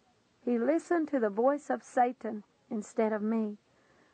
He 0.45 0.57
listened 0.57 1.09
to 1.09 1.18
the 1.18 1.31
voice 1.31 1.68
of 1.68 1.83
Satan 1.83 2.45
instead 2.71 3.12
of 3.12 3.23
me. 3.23 3.59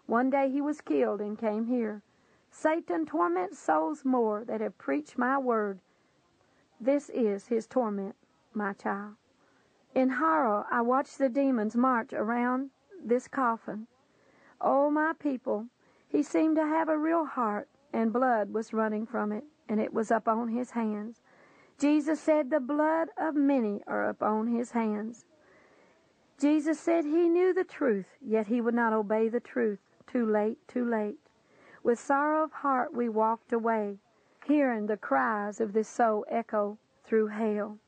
One 0.06 0.30
day 0.30 0.50
he 0.50 0.62
was 0.62 0.80
killed 0.80 1.20
and 1.20 1.38
came 1.38 1.66
here. 1.66 2.02
Satan 2.50 3.04
torments 3.04 3.58
souls 3.58 4.06
more 4.06 4.42
that 4.44 4.62
have 4.62 4.78
preached 4.78 5.18
my 5.18 5.36
word. 5.36 5.78
This 6.80 7.10
is 7.10 7.48
his 7.48 7.66
torment, 7.66 8.16
my 8.54 8.72
child. 8.72 9.16
In 9.94 10.08
horror, 10.08 10.66
I 10.70 10.80
watched 10.80 11.18
the 11.18 11.28
demons 11.28 11.76
march 11.76 12.14
around 12.14 12.70
this 13.04 13.28
coffin. 13.28 13.86
Oh, 14.62 14.90
my 14.90 15.12
people, 15.12 15.66
he 16.08 16.22
seemed 16.22 16.56
to 16.56 16.66
have 16.66 16.88
a 16.88 16.98
real 16.98 17.26
heart, 17.26 17.68
and 17.96 18.12
blood 18.12 18.52
was 18.52 18.74
running 18.74 19.06
from 19.06 19.32
it, 19.32 19.42
and 19.70 19.80
it 19.80 19.94
was 19.94 20.10
upon 20.10 20.48
his 20.48 20.72
hands. 20.72 21.22
Jesus 21.78 22.20
said, 22.20 22.50
The 22.50 22.60
blood 22.60 23.08
of 23.16 23.34
many 23.34 23.80
are 23.86 24.06
upon 24.06 24.48
his 24.48 24.72
hands. 24.72 25.24
Jesus 26.38 26.78
said 26.78 27.06
he 27.06 27.30
knew 27.30 27.54
the 27.54 27.64
truth, 27.64 28.18
yet 28.20 28.48
he 28.48 28.60
would 28.60 28.74
not 28.74 28.92
obey 28.92 29.30
the 29.30 29.40
truth. 29.40 29.78
Too 30.06 30.26
late, 30.26 30.58
too 30.68 30.84
late. 30.84 31.16
With 31.82 31.98
sorrow 31.98 32.44
of 32.44 32.52
heart 32.52 32.92
we 32.92 33.08
walked 33.08 33.54
away, 33.54 33.96
hearing 34.44 34.86
the 34.86 34.98
cries 34.98 35.58
of 35.58 35.72
this 35.72 35.88
soul 35.88 36.26
echo 36.30 36.76
through 37.02 37.28
hell. 37.28 37.78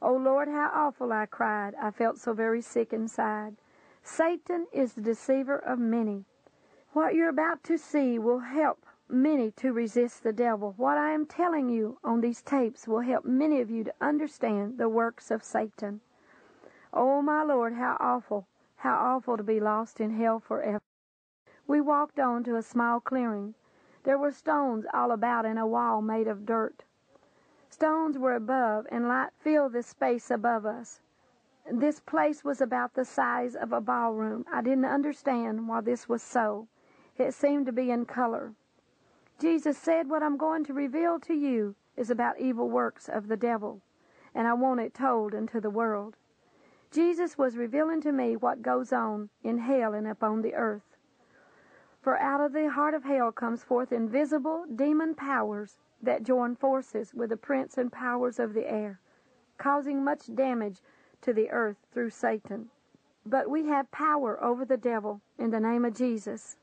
Oh 0.00 0.16
Lord, 0.16 0.48
how 0.48 0.70
awful 0.72 1.12
I 1.12 1.26
cried. 1.26 1.74
I 1.74 1.90
felt 1.90 2.18
so 2.18 2.32
very 2.32 2.62
sick 2.62 2.90
inside. 2.90 3.56
Satan 4.02 4.66
is 4.72 4.94
the 4.94 5.02
deceiver 5.02 5.58
of 5.58 5.78
many. 5.78 6.24
What 6.94 7.14
you're 7.14 7.28
about 7.28 7.62
to 7.64 7.76
see 7.76 8.18
will 8.18 8.38
help 8.38 8.85
many 9.08 9.50
to 9.52 9.72
resist 9.72 10.22
the 10.22 10.32
devil. 10.32 10.74
What 10.76 10.98
I 10.98 11.12
am 11.12 11.26
telling 11.26 11.68
you 11.68 11.98
on 12.02 12.20
these 12.20 12.42
tapes 12.42 12.88
will 12.88 13.00
help 13.00 13.24
many 13.24 13.60
of 13.60 13.70
you 13.70 13.84
to 13.84 13.94
understand 14.00 14.78
the 14.78 14.88
works 14.88 15.30
of 15.30 15.44
Satan. 15.44 16.00
Oh, 16.92 17.22
my 17.22 17.42
Lord, 17.42 17.74
how 17.74 17.96
awful, 18.00 18.46
how 18.76 18.94
awful 18.94 19.36
to 19.36 19.42
be 19.42 19.60
lost 19.60 20.00
in 20.00 20.10
hell 20.10 20.40
forever. 20.40 20.80
We 21.66 21.80
walked 21.80 22.18
on 22.18 22.44
to 22.44 22.56
a 22.56 22.62
small 22.62 23.00
clearing. 23.00 23.54
There 24.04 24.18
were 24.18 24.30
stones 24.30 24.86
all 24.94 25.10
about 25.10 25.46
and 25.46 25.58
a 25.58 25.66
wall 25.66 26.00
made 26.00 26.28
of 26.28 26.46
dirt. 26.46 26.84
Stones 27.68 28.16
were 28.16 28.34
above, 28.34 28.86
and 28.90 29.08
light 29.08 29.32
filled 29.38 29.72
the 29.72 29.82
space 29.82 30.30
above 30.30 30.64
us. 30.64 31.00
This 31.70 31.98
place 32.00 32.44
was 32.44 32.60
about 32.60 32.94
the 32.94 33.04
size 33.04 33.56
of 33.56 33.72
a 33.72 33.80
ballroom. 33.80 34.46
I 34.52 34.62
didn't 34.62 34.84
understand 34.84 35.66
why 35.66 35.80
this 35.80 36.08
was 36.08 36.22
so. 36.22 36.68
It 37.18 37.34
seemed 37.34 37.66
to 37.66 37.72
be 37.72 37.90
in 37.90 38.06
color. 38.06 38.54
Jesus 39.38 39.76
said, 39.78 40.08
What 40.08 40.22
I'm 40.22 40.36
going 40.36 40.64
to 40.64 40.72
reveal 40.72 41.20
to 41.20 41.34
you 41.34 41.74
is 41.96 42.10
about 42.10 42.40
evil 42.40 42.68
works 42.70 43.08
of 43.08 43.28
the 43.28 43.36
devil, 43.36 43.82
and 44.34 44.46
I 44.48 44.54
want 44.54 44.80
it 44.80 44.94
told 44.94 45.34
unto 45.34 45.60
the 45.60 45.70
world. 45.70 46.16
Jesus 46.90 47.36
was 47.36 47.56
revealing 47.56 48.00
to 48.02 48.12
me 48.12 48.36
what 48.36 48.62
goes 48.62 48.92
on 48.92 49.28
in 49.42 49.58
hell 49.58 49.92
and 49.94 50.06
upon 50.06 50.42
the 50.42 50.54
earth. 50.54 50.96
For 52.00 52.18
out 52.18 52.40
of 52.40 52.52
the 52.52 52.70
heart 52.70 52.94
of 52.94 53.04
hell 53.04 53.32
comes 53.32 53.64
forth 53.64 53.92
invisible 53.92 54.64
demon 54.74 55.14
powers 55.14 55.78
that 56.02 56.22
join 56.22 56.54
forces 56.56 57.12
with 57.14 57.30
the 57.30 57.36
prince 57.36 57.76
and 57.78 57.92
powers 57.92 58.38
of 58.38 58.54
the 58.54 58.70
air, 58.70 59.00
causing 59.58 60.04
much 60.04 60.34
damage 60.34 60.80
to 61.22 61.32
the 61.32 61.50
earth 61.50 61.78
through 61.92 62.10
Satan. 62.10 62.70
but 63.26 63.50
we 63.50 63.66
have 63.66 63.90
power 63.90 64.42
over 64.42 64.64
the 64.64 64.76
devil 64.76 65.20
in 65.38 65.50
the 65.50 65.60
name 65.60 65.84
of 65.84 65.94
Jesus. 65.94 66.56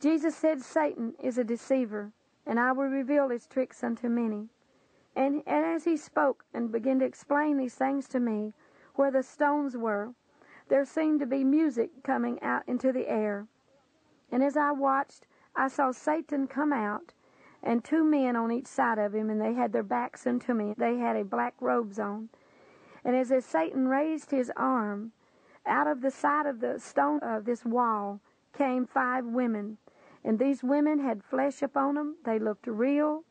Jesus 0.00 0.34
said 0.34 0.62
Satan 0.62 1.14
is 1.22 1.36
a 1.36 1.44
deceiver, 1.44 2.10
and 2.46 2.58
I 2.58 2.72
will 2.72 2.86
reveal 2.86 3.28
his 3.28 3.46
tricks 3.46 3.84
unto 3.84 4.08
many. 4.08 4.48
And, 5.14 5.42
as 5.46 5.84
he 5.84 5.98
spoke 5.98 6.44
and 6.54 6.72
began 6.72 7.00
to 7.00 7.04
explain 7.04 7.58
these 7.58 7.74
things 7.74 8.08
to 8.08 8.20
me, 8.20 8.54
where 8.94 9.10
the 9.10 9.22
stones 9.22 9.76
were, 9.76 10.14
there 10.68 10.86
seemed 10.86 11.20
to 11.20 11.26
be 11.26 11.44
music 11.44 11.90
coming 12.02 12.40
out 12.42 12.62
into 12.66 12.92
the 12.92 13.10
air. 13.10 13.46
And 14.32 14.42
as 14.42 14.56
I 14.56 14.70
watched, 14.70 15.26
I 15.54 15.68
saw 15.68 15.92
Satan 15.92 16.46
come 16.46 16.72
out, 16.72 17.12
and 17.62 17.84
two 17.84 18.02
men 18.02 18.36
on 18.36 18.50
each 18.50 18.68
side 18.68 18.98
of 18.98 19.14
him, 19.14 19.28
and 19.28 19.40
they 19.40 19.52
had 19.52 19.72
their 19.72 19.82
backs 19.82 20.26
unto 20.26 20.54
me. 20.54 20.74
They 20.78 20.96
had 20.96 21.16
a 21.16 21.24
black 21.24 21.54
robes 21.60 21.98
on. 21.98 22.30
And 23.04 23.14
as 23.14 23.32
Satan 23.44 23.86
raised 23.86 24.30
his 24.30 24.50
arm, 24.56 25.12
out 25.66 25.86
of 25.86 26.00
the 26.00 26.10
side 26.10 26.46
of 26.46 26.60
the 26.60 26.78
stone 26.78 27.20
of 27.20 27.44
this 27.44 27.66
wall 27.66 28.20
came 28.56 28.86
five 28.86 29.26
women. 29.26 29.76
And 30.24 30.38
these 30.38 30.62
women 30.62 30.98
had 30.98 31.24
flesh 31.24 31.62
upon 31.62 31.94
them. 31.94 32.16
They 32.24 32.38
looked 32.38 32.66
real. 32.66 33.24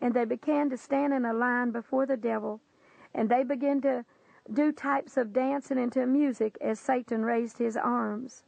And 0.00 0.14
they 0.14 0.24
began 0.24 0.70
to 0.70 0.76
stand 0.76 1.12
in 1.12 1.24
a 1.24 1.32
line 1.32 1.70
before 1.70 2.06
the 2.06 2.16
devil. 2.16 2.60
And 3.14 3.28
they 3.28 3.42
began 3.42 3.80
to 3.82 4.04
do 4.52 4.72
types 4.72 5.16
of 5.16 5.32
dancing 5.32 5.78
into 5.78 6.06
music 6.06 6.58
as 6.60 6.78
Satan 6.78 7.24
raised 7.24 7.58
his 7.58 7.76
arms. 7.76 8.44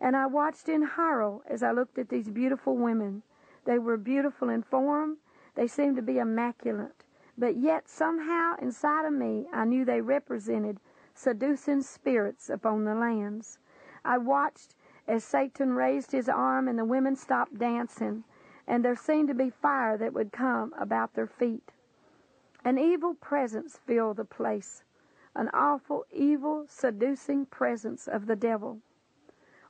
And 0.00 0.16
I 0.16 0.26
watched 0.26 0.68
in 0.68 0.82
horror 0.82 1.38
as 1.46 1.62
I 1.62 1.72
looked 1.72 1.98
at 1.98 2.08
these 2.08 2.30
beautiful 2.30 2.76
women. 2.76 3.22
They 3.64 3.78
were 3.78 3.96
beautiful 3.96 4.48
in 4.48 4.62
form. 4.62 5.18
They 5.54 5.66
seemed 5.66 5.96
to 5.96 6.02
be 6.02 6.18
immaculate. 6.18 7.04
But 7.36 7.56
yet 7.56 7.88
somehow 7.88 8.54
inside 8.60 9.06
of 9.06 9.12
me 9.12 9.46
I 9.52 9.64
knew 9.64 9.84
they 9.84 10.00
represented 10.00 10.78
seducing 11.14 11.82
spirits 11.82 12.50
upon 12.50 12.84
the 12.84 12.94
lands. 12.94 13.58
I 14.04 14.18
watched 14.18 14.74
as 15.06 15.24
Satan 15.24 15.72
raised 15.72 16.12
his 16.12 16.28
arm 16.28 16.66
and 16.68 16.78
the 16.78 16.84
women 16.84 17.16
stopped 17.16 17.58
dancing, 17.58 18.24
and 18.66 18.84
there 18.84 18.96
seemed 18.96 19.28
to 19.28 19.34
be 19.34 19.50
fire 19.50 19.98
that 19.98 20.14
would 20.14 20.32
come 20.32 20.72
about 20.78 21.14
their 21.14 21.26
feet. 21.26 21.72
An 22.64 22.78
evil 22.78 23.14
presence 23.14 23.78
filled 23.86 24.16
the 24.16 24.24
place, 24.24 24.82
an 25.34 25.50
awful, 25.52 26.06
evil, 26.10 26.64
seducing 26.68 27.44
presence 27.44 28.08
of 28.08 28.26
the 28.26 28.36
devil. 28.36 28.80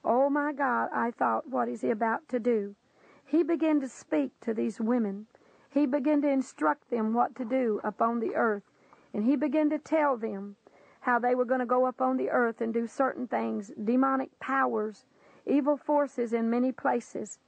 Oh 0.05 0.30
my 0.30 0.53
God, 0.53 0.91
I 0.93 1.11
thought, 1.11 1.49
what 1.49 1.68
is 1.68 1.80
he 1.80 1.91
about 1.91 2.28
to 2.28 2.39
do? 2.39 2.76
He 3.24 3.43
began 3.43 3.80
to 3.80 3.89
speak 3.89 4.32
to 4.43 4.55
these 4.55 4.80
women. 4.80 5.26
He 5.70 5.87
began 5.87 6.22
to 6.22 6.28
instruct 6.28 6.91
them 6.91 7.14
what 7.14 7.35
to 7.37 7.45
do 7.45 7.80
upon 7.82 8.20
the 8.20 8.37
earth. 8.37 8.62
And 9.12 9.24
he 9.24 9.35
began 9.35 9.70
to 9.70 9.78
tell 9.78 10.16
them 10.16 10.57
how 11.01 11.18
they 11.18 11.35
were 11.35 11.45
going 11.45 11.61
to 11.61 11.66
go 11.66 11.87
up 11.87 12.01
on 12.01 12.16
the 12.16 12.30
earth 12.30 12.61
and 12.61 12.72
do 12.72 12.87
certain 12.87 13.26
things, 13.26 13.72
demonic 13.82 14.39
powers, 14.39 15.05
evil 15.47 15.76
forces 15.76 16.32
in 16.32 16.51
many 16.51 16.72
places. 16.72 17.38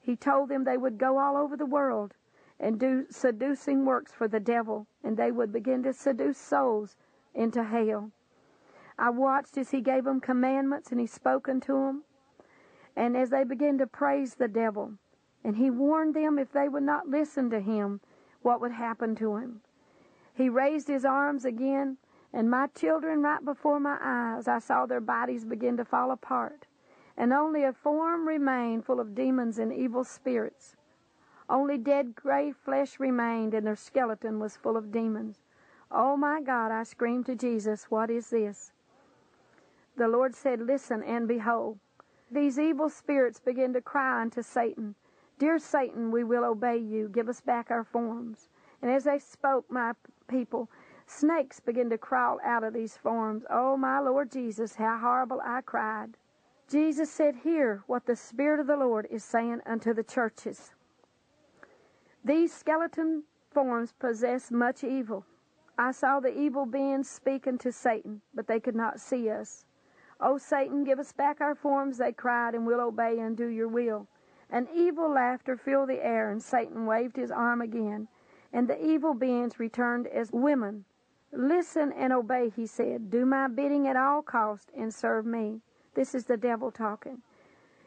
He 0.00 0.16
told 0.16 0.48
them 0.48 0.64
they 0.64 0.76
would 0.76 0.98
go 0.98 1.18
all 1.18 1.36
over 1.36 1.56
the 1.56 1.66
world 1.66 2.14
and 2.60 2.78
do 2.78 3.06
seducing 3.10 3.84
works 3.84 4.12
for 4.12 4.28
the 4.28 4.40
devil, 4.40 4.86
and 5.02 5.16
they 5.16 5.32
would 5.32 5.52
begin 5.52 5.82
to 5.82 5.92
seduce 5.92 6.38
souls 6.38 6.96
into 7.34 7.64
hell. 7.64 8.10
I 8.98 9.10
watched 9.10 9.58
as 9.58 9.70
he 9.70 9.80
gave 9.80 10.04
them 10.04 10.20
commandments 10.20 10.90
and 10.90 11.00
he 11.00 11.06
spoke 11.06 11.48
unto 11.48 11.72
them, 11.72 12.04
and 12.94 13.16
as 13.16 13.30
they 13.30 13.42
began 13.44 13.78
to 13.78 13.86
praise 13.86 14.34
the 14.34 14.46
devil, 14.46 14.92
and 15.42 15.56
he 15.56 15.68
warned 15.68 16.14
them 16.14 16.38
if 16.38 16.52
they 16.52 16.68
would 16.68 16.84
not 16.84 17.08
listen 17.08 17.50
to 17.50 17.60
him, 17.60 18.00
what 18.42 18.60
would 18.60 18.72
happen 18.72 19.16
to 19.16 19.36
him. 19.36 19.60
He 20.34 20.48
raised 20.48 20.86
his 20.88 21.04
arms 21.04 21.44
again, 21.44 21.96
and 22.32 22.50
my 22.50 22.68
children, 22.68 23.22
right 23.22 23.44
before 23.44 23.80
my 23.80 23.98
eyes, 24.00 24.46
I 24.48 24.58
saw 24.58 24.86
their 24.86 25.00
bodies 25.00 25.44
begin 25.44 25.76
to 25.78 25.84
fall 25.84 26.10
apart, 26.10 26.66
and 27.16 27.32
only 27.32 27.64
a 27.64 27.72
form 27.72 28.26
remained 28.26 28.84
full 28.84 29.00
of 29.00 29.14
demons 29.14 29.58
and 29.58 29.72
evil 29.72 30.04
spirits. 30.04 30.76
Only 31.48 31.78
dead 31.78 32.14
gray 32.14 32.52
flesh 32.52 32.98
remained, 32.98 33.54
and 33.54 33.66
their 33.66 33.76
skeleton 33.76 34.38
was 34.38 34.56
full 34.56 34.76
of 34.76 34.90
demons. 34.90 35.42
Oh 35.90 36.16
my 36.16 36.40
God, 36.40 36.72
I 36.72 36.82
screamed 36.82 37.26
to 37.26 37.36
Jesus, 37.36 37.90
What 37.90 38.10
is 38.10 38.30
this? 38.30 38.72
The 39.96 40.08
Lord 40.08 40.34
said, 40.34 40.60
Listen 40.60 41.02
and 41.02 41.28
behold. 41.28 41.78
These 42.30 42.58
evil 42.58 42.88
spirits 42.88 43.38
begin 43.38 43.72
to 43.74 43.80
cry 43.80 44.20
unto 44.20 44.42
Satan, 44.42 44.94
Dear 45.38 45.58
Satan, 45.58 46.10
we 46.10 46.22
will 46.22 46.44
obey 46.44 46.76
you. 46.76 47.08
Give 47.08 47.28
us 47.28 47.40
back 47.40 47.70
our 47.70 47.84
forms. 47.84 48.48
And 48.80 48.90
as 48.90 49.04
they 49.04 49.18
spoke, 49.18 49.68
my 49.70 49.92
people, 50.28 50.70
snakes 51.06 51.58
began 51.58 51.90
to 51.90 51.98
crawl 51.98 52.38
out 52.44 52.62
of 52.62 52.72
these 52.72 52.96
forms. 52.96 53.44
Oh, 53.50 53.76
my 53.76 53.98
Lord 53.98 54.30
Jesus, 54.30 54.76
how 54.76 54.96
horrible 54.98 55.40
I 55.44 55.60
cried. 55.60 56.16
Jesus 56.68 57.10
said, 57.10 57.36
Hear 57.36 57.82
what 57.86 58.06
the 58.06 58.16
Spirit 58.16 58.60
of 58.60 58.66
the 58.66 58.76
Lord 58.76 59.06
is 59.10 59.22
saying 59.22 59.60
unto 59.66 59.92
the 59.92 60.02
churches. 60.02 60.72
These 62.24 62.54
skeleton 62.54 63.24
forms 63.50 63.92
possess 63.92 64.50
much 64.50 64.82
evil. 64.82 65.26
I 65.76 65.92
saw 65.92 66.20
the 66.20 66.36
evil 66.36 66.66
beings 66.66 67.08
speaking 67.08 67.58
to 67.58 67.72
Satan, 67.72 68.22
but 68.32 68.46
they 68.46 68.60
could 68.60 68.76
not 68.76 69.00
see 69.00 69.28
us. 69.28 69.66
Oh, 70.20 70.38
Satan, 70.38 70.84
give 70.84 70.98
us 70.98 71.12
back 71.12 71.40
our 71.40 71.54
forms, 71.54 71.98
they 71.98 72.12
cried, 72.12 72.54
and 72.54 72.66
we'll 72.66 72.80
obey 72.80 73.18
and 73.18 73.36
do 73.36 73.48
your 73.48 73.68
will. 73.68 74.06
An 74.50 74.68
evil 74.72 75.10
laughter 75.10 75.56
filled 75.56 75.88
the 75.90 76.04
air, 76.04 76.30
and 76.30 76.42
Satan 76.42 76.86
waved 76.86 77.16
his 77.16 77.30
arm 77.30 77.60
again, 77.60 78.08
and 78.52 78.68
the 78.68 78.82
evil 78.82 79.14
beings 79.14 79.58
returned 79.58 80.06
as 80.06 80.30
women. 80.32 80.84
Listen 81.32 81.92
and 81.92 82.12
obey, 82.12 82.50
he 82.54 82.66
said. 82.66 83.10
Do 83.10 83.26
my 83.26 83.48
bidding 83.48 83.88
at 83.88 83.96
all 83.96 84.22
cost 84.22 84.70
and 84.76 84.94
serve 84.94 85.26
me. 85.26 85.60
This 85.94 86.14
is 86.14 86.24
the 86.24 86.36
devil 86.36 86.70
talking. 86.70 87.22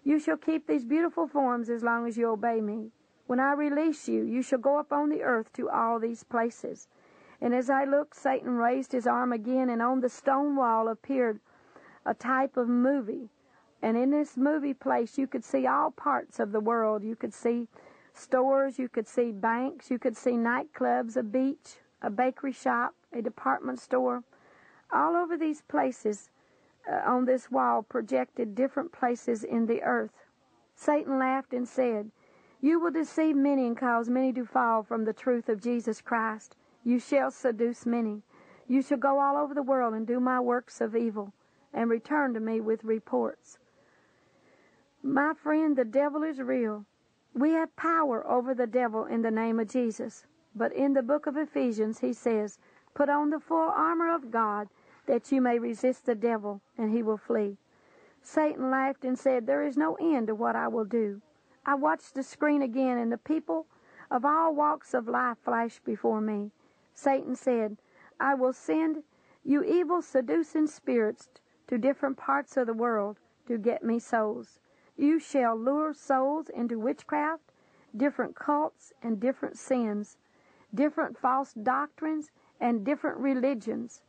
You 0.03 0.19
shall 0.19 0.37
keep 0.37 0.67
these 0.67 0.85
beautiful 0.85 1.27
forms 1.27 1.69
as 1.69 1.83
long 1.83 2.07
as 2.07 2.17
you 2.17 2.29
obey 2.29 2.61
me. 2.61 2.91
When 3.25 3.39
I 3.41 3.51
release 3.53 4.07
you, 4.07 4.23
you 4.23 4.41
shall 4.41 4.59
go 4.59 4.79
up 4.79 4.93
on 4.93 5.09
the 5.09 5.21
earth 5.21 5.51
to 5.53 5.69
all 5.69 5.99
these 5.99 6.23
places. 6.23 6.87
And 7.41 7.53
as 7.53 7.69
I 7.69 7.83
looked, 7.83 8.15
Satan 8.15 8.55
raised 8.55 8.93
his 8.93 9.05
arm 9.05 9.33
again, 9.33 9.69
and 9.69 9.81
on 9.81 9.99
the 9.99 10.09
stone 10.09 10.55
wall 10.55 10.87
appeared 10.87 11.39
a 12.05 12.13
type 12.13 12.55
of 12.55 12.69
movie. 12.69 13.29
And 13.81 13.97
in 13.97 14.09
this 14.09 14.37
movie 14.37 14.73
place, 14.73 15.17
you 15.17 15.27
could 15.27 15.43
see 15.43 15.67
all 15.67 15.91
parts 15.91 16.39
of 16.39 16.51
the 16.51 16.61
world. 16.61 17.03
You 17.03 17.15
could 17.15 17.33
see 17.33 17.67
stores, 18.13 18.79
you 18.79 18.87
could 18.87 19.07
see 19.07 19.31
banks, 19.31 19.91
you 19.91 19.99
could 19.99 20.17
see 20.17 20.31
nightclubs, 20.31 21.17
a 21.17 21.23
beach, 21.23 21.77
a 22.01 22.09
bakery 22.09 22.53
shop, 22.53 22.95
a 23.11 23.21
department 23.21 23.79
store. 23.79 24.23
All 24.91 25.15
over 25.15 25.37
these 25.37 25.61
places 25.61 26.29
Uh, 26.89 27.01
on 27.05 27.25
this 27.25 27.51
wall 27.51 27.83
projected 27.83 28.55
different 28.55 28.91
places 28.91 29.43
in 29.43 29.65
the 29.65 29.81
earth. 29.83 30.25
Satan 30.73 31.19
laughed 31.19 31.53
and 31.53 31.67
said, 31.67 32.11
You 32.61 32.79
will 32.79 32.91
deceive 32.91 33.35
many 33.35 33.67
and 33.67 33.75
cause 33.75 34.09
many 34.09 34.31
to 34.33 34.45
fall 34.45 34.83
from 34.83 35.03
the 35.03 35.13
truth 35.13 35.49
of 35.49 35.61
Jesus 35.61 36.01
Christ. 36.01 36.55
You 36.83 36.99
shall 36.99 37.31
seduce 37.31 37.85
many. 37.85 38.21
You 38.67 38.81
shall 38.81 38.97
go 38.97 39.19
all 39.19 39.35
over 39.35 39.53
the 39.53 39.63
world 39.63 39.93
and 39.93 40.07
do 40.07 40.19
my 40.19 40.39
works 40.39 40.79
of 40.79 40.95
evil, 40.95 41.33
and 41.73 41.89
return 41.89 42.33
to 42.33 42.39
me 42.39 42.61
with 42.61 42.83
reports. 42.83 43.59
My 45.03 45.33
friend, 45.33 45.75
the 45.75 45.85
devil 45.85 46.23
is 46.23 46.39
real. 46.39 46.85
We 47.33 47.51
have 47.51 47.75
power 47.75 48.25
over 48.25 48.53
the 48.53 48.67
devil 48.67 49.05
in 49.05 49.21
the 49.21 49.31
name 49.31 49.59
of 49.59 49.69
Jesus. 49.69 50.25
But 50.55 50.73
in 50.73 50.93
the 50.93 51.03
book 51.03 51.27
of 51.27 51.37
Ephesians, 51.37 51.99
he 51.99 52.13
says, 52.13 52.59
Put 52.93 53.09
on 53.09 53.29
the 53.29 53.39
full 53.39 53.69
armor 53.69 54.13
of 54.13 54.31
God 54.31 54.69
that 55.07 55.31
you 55.31 55.41
may 55.41 55.57
resist 55.57 56.05
the 56.05 56.15
devil, 56.15 56.61
and 56.77 56.91
he 56.91 57.01
will 57.01 57.17
flee. 57.17 57.57
Satan 58.21 58.69
laughed 58.69 59.03
and 59.03 59.17
said, 59.17 59.47
There 59.47 59.63
is 59.63 59.77
no 59.77 59.95
end 59.95 60.27
to 60.27 60.35
what 60.35 60.55
I 60.55 60.67
will 60.67 60.85
do. 60.85 61.21
I 61.65 61.75
watched 61.75 62.13
the 62.13 62.23
screen 62.23 62.61
again, 62.61 62.97
and 62.97 63.11
the 63.11 63.17
people 63.17 63.65
of 64.11 64.23
all 64.23 64.53
walks 64.53 64.93
of 64.93 65.07
life 65.07 65.37
flashed 65.43 65.83
before 65.83 66.21
me. 66.21 66.51
Satan 66.93 67.35
said, 67.35 67.77
I 68.19 68.35
will 68.35 68.53
send 68.53 69.03
you 69.43 69.63
evil, 69.63 70.01
seducing 70.01 70.67
spirits 70.67 71.29
to 71.67 71.77
different 71.77 72.17
parts 72.17 72.57
of 72.57 72.67
the 72.67 72.73
world 72.73 73.17
to 73.47 73.57
get 73.57 73.83
me 73.83 73.99
souls. 73.99 74.59
You 74.95 75.19
shall 75.19 75.55
lure 75.55 75.93
souls 75.93 76.49
into 76.49 76.79
witchcraft, 76.79 77.51
different 77.95 78.35
cults, 78.35 78.93
and 79.01 79.19
different 79.19 79.57
sins, 79.57 80.17
different 80.73 81.17
false 81.17 81.53
doctrines, 81.53 82.31
and 82.59 82.83
different 82.83 83.17
religions, 83.19 84.01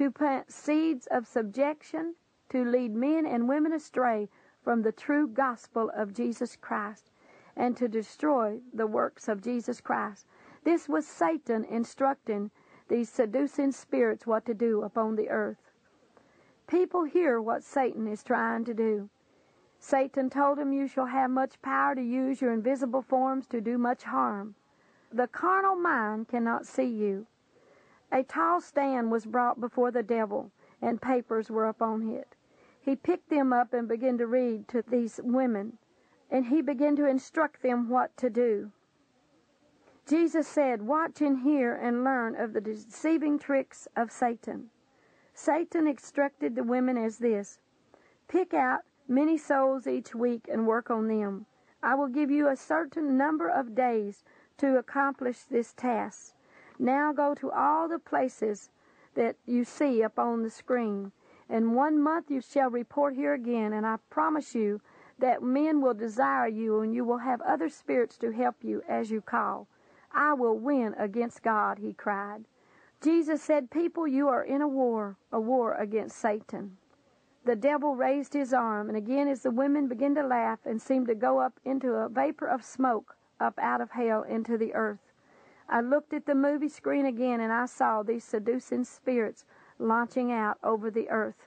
to 0.00 0.10
plant 0.10 0.50
seeds 0.50 1.06
of 1.10 1.26
subjection, 1.26 2.14
to 2.48 2.64
lead 2.64 2.90
men 2.90 3.26
and 3.26 3.46
women 3.46 3.70
astray 3.70 4.26
from 4.64 4.80
the 4.80 4.92
true 4.92 5.28
gospel 5.28 5.90
of 5.94 6.14
Jesus 6.14 6.56
Christ, 6.56 7.10
and 7.54 7.76
to 7.76 7.86
destroy 7.86 8.58
the 8.72 8.86
works 8.86 9.28
of 9.28 9.42
Jesus 9.42 9.78
Christ. 9.78 10.24
This 10.64 10.88
was 10.88 11.06
Satan 11.06 11.64
instructing 11.64 12.50
these 12.88 13.10
seducing 13.10 13.72
spirits 13.72 14.26
what 14.26 14.46
to 14.46 14.54
do 14.54 14.80
upon 14.80 15.16
the 15.16 15.28
earth. 15.28 15.70
People 16.66 17.04
hear 17.04 17.38
what 17.38 17.62
Satan 17.62 18.06
is 18.06 18.22
trying 18.22 18.64
to 18.64 18.72
do. 18.72 19.10
Satan 19.78 20.30
told 20.30 20.58
him, 20.58 20.72
You 20.72 20.88
shall 20.88 21.04
have 21.04 21.30
much 21.30 21.60
power 21.60 21.94
to 21.94 22.02
use 22.02 22.40
your 22.40 22.54
invisible 22.54 23.02
forms 23.02 23.46
to 23.48 23.60
do 23.60 23.76
much 23.76 24.04
harm. 24.04 24.54
The 25.12 25.28
carnal 25.28 25.76
mind 25.76 26.28
cannot 26.28 26.64
see 26.64 26.88
you. 26.88 27.26
A 28.12 28.24
tall 28.24 28.60
stand 28.60 29.12
was 29.12 29.24
brought 29.24 29.60
before 29.60 29.90
the 29.92 30.02
devil, 30.02 30.50
and 30.82 31.00
papers 31.00 31.50
were 31.50 31.66
upon 31.66 32.08
it. 32.08 32.34
he 32.80 32.96
picked 32.96 33.28
them 33.28 33.52
up 33.52 33.72
and 33.72 33.86
began 33.86 34.18
to 34.18 34.26
read 34.26 34.66
to 34.68 34.82
these 34.82 35.20
women, 35.22 35.78
and 36.30 36.46
he 36.46 36.60
began 36.60 36.96
to 36.96 37.06
instruct 37.06 37.62
them 37.62 37.88
what 37.88 38.16
to 38.16 38.28
do. 38.28 38.72
Jesus 40.06 40.48
said, 40.48 40.82
Watch 40.82 41.20
and 41.20 41.40
hear 41.40 41.72
and 41.72 42.02
learn 42.02 42.34
of 42.34 42.52
the 42.52 42.60
deceiving 42.60 43.38
tricks 43.38 43.86
of 43.94 44.10
Satan. 44.10 44.70
Satan 45.34 45.86
instructed 45.86 46.56
the 46.56 46.64
women 46.64 46.96
as 46.96 47.18
this 47.18 47.60
Pick 48.26 48.52
out 48.52 48.80
many 49.06 49.38
souls 49.38 49.86
each 49.86 50.14
week 50.14 50.48
and 50.50 50.66
work 50.66 50.90
on 50.90 51.06
them. 51.06 51.46
I 51.82 51.94
will 51.94 52.08
give 52.08 52.30
you 52.30 52.48
a 52.48 52.56
certain 52.56 53.16
number 53.16 53.48
of 53.48 53.74
days 53.74 54.24
to 54.58 54.78
accomplish 54.78 55.44
this 55.44 55.72
task. 55.72 56.34
Now 56.82 57.12
go 57.12 57.34
to 57.34 57.50
all 57.50 57.88
the 57.88 57.98
places 57.98 58.70
that 59.12 59.36
you 59.44 59.64
see 59.64 60.02
up 60.02 60.18
on 60.18 60.42
the 60.42 60.48
screen. 60.48 61.12
In 61.46 61.74
one 61.74 62.00
month 62.00 62.30
you 62.30 62.40
shall 62.40 62.70
report 62.70 63.14
here 63.14 63.34
again, 63.34 63.74
and 63.74 63.86
I 63.86 63.98
promise 64.08 64.54
you 64.54 64.80
that 65.18 65.42
men 65.42 65.82
will 65.82 65.92
desire 65.92 66.48
you, 66.48 66.80
and 66.80 66.94
you 66.94 67.04
will 67.04 67.18
have 67.18 67.42
other 67.42 67.68
spirits 67.68 68.16
to 68.16 68.30
help 68.30 68.64
you 68.64 68.82
as 68.88 69.10
you 69.10 69.20
call. 69.20 69.68
I 70.10 70.32
will 70.32 70.58
win 70.58 70.94
against 70.94 71.42
God, 71.42 71.78
he 71.78 71.92
cried. 71.92 72.46
Jesus 73.02 73.42
said, 73.42 73.70
People, 73.70 74.06
you 74.06 74.28
are 74.28 74.42
in 74.42 74.62
a 74.62 74.68
war, 74.68 75.18
a 75.30 75.38
war 75.38 75.74
against 75.74 76.16
Satan. 76.16 76.78
The 77.44 77.56
devil 77.56 77.94
raised 77.94 78.32
his 78.32 78.54
arm, 78.54 78.88
and 78.88 78.96
again, 78.96 79.28
as 79.28 79.42
the 79.42 79.50
women 79.50 79.86
began 79.86 80.14
to 80.14 80.22
laugh 80.22 80.60
and 80.64 80.80
seemed 80.80 81.08
to 81.08 81.14
go 81.14 81.40
up 81.40 81.60
into 81.62 81.92
a 81.92 82.08
vapor 82.08 82.46
of 82.46 82.64
smoke 82.64 83.16
up 83.38 83.58
out 83.58 83.82
of 83.82 83.90
hell 83.90 84.22
into 84.22 84.56
the 84.56 84.74
earth, 84.74 85.09
I 85.72 85.80
looked 85.80 86.12
at 86.12 86.26
the 86.26 86.34
movie 86.34 86.68
screen 86.68 87.06
again 87.06 87.40
and 87.40 87.52
I 87.52 87.66
saw 87.66 88.02
these 88.02 88.24
seducing 88.24 88.82
spirits 88.82 89.44
launching 89.78 90.32
out 90.32 90.58
over 90.64 90.90
the 90.90 91.08
earth. 91.08 91.46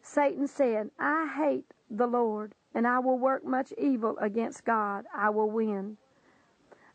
Satan 0.00 0.46
said, 0.46 0.92
I 0.96 1.26
hate 1.26 1.74
the 1.90 2.06
Lord, 2.06 2.54
and 2.72 2.86
I 2.86 3.00
will 3.00 3.18
work 3.18 3.44
much 3.44 3.72
evil 3.76 4.16
against 4.18 4.64
God. 4.64 5.06
I 5.12 5.30
will 5.30 5.50
win. 5.50 5.96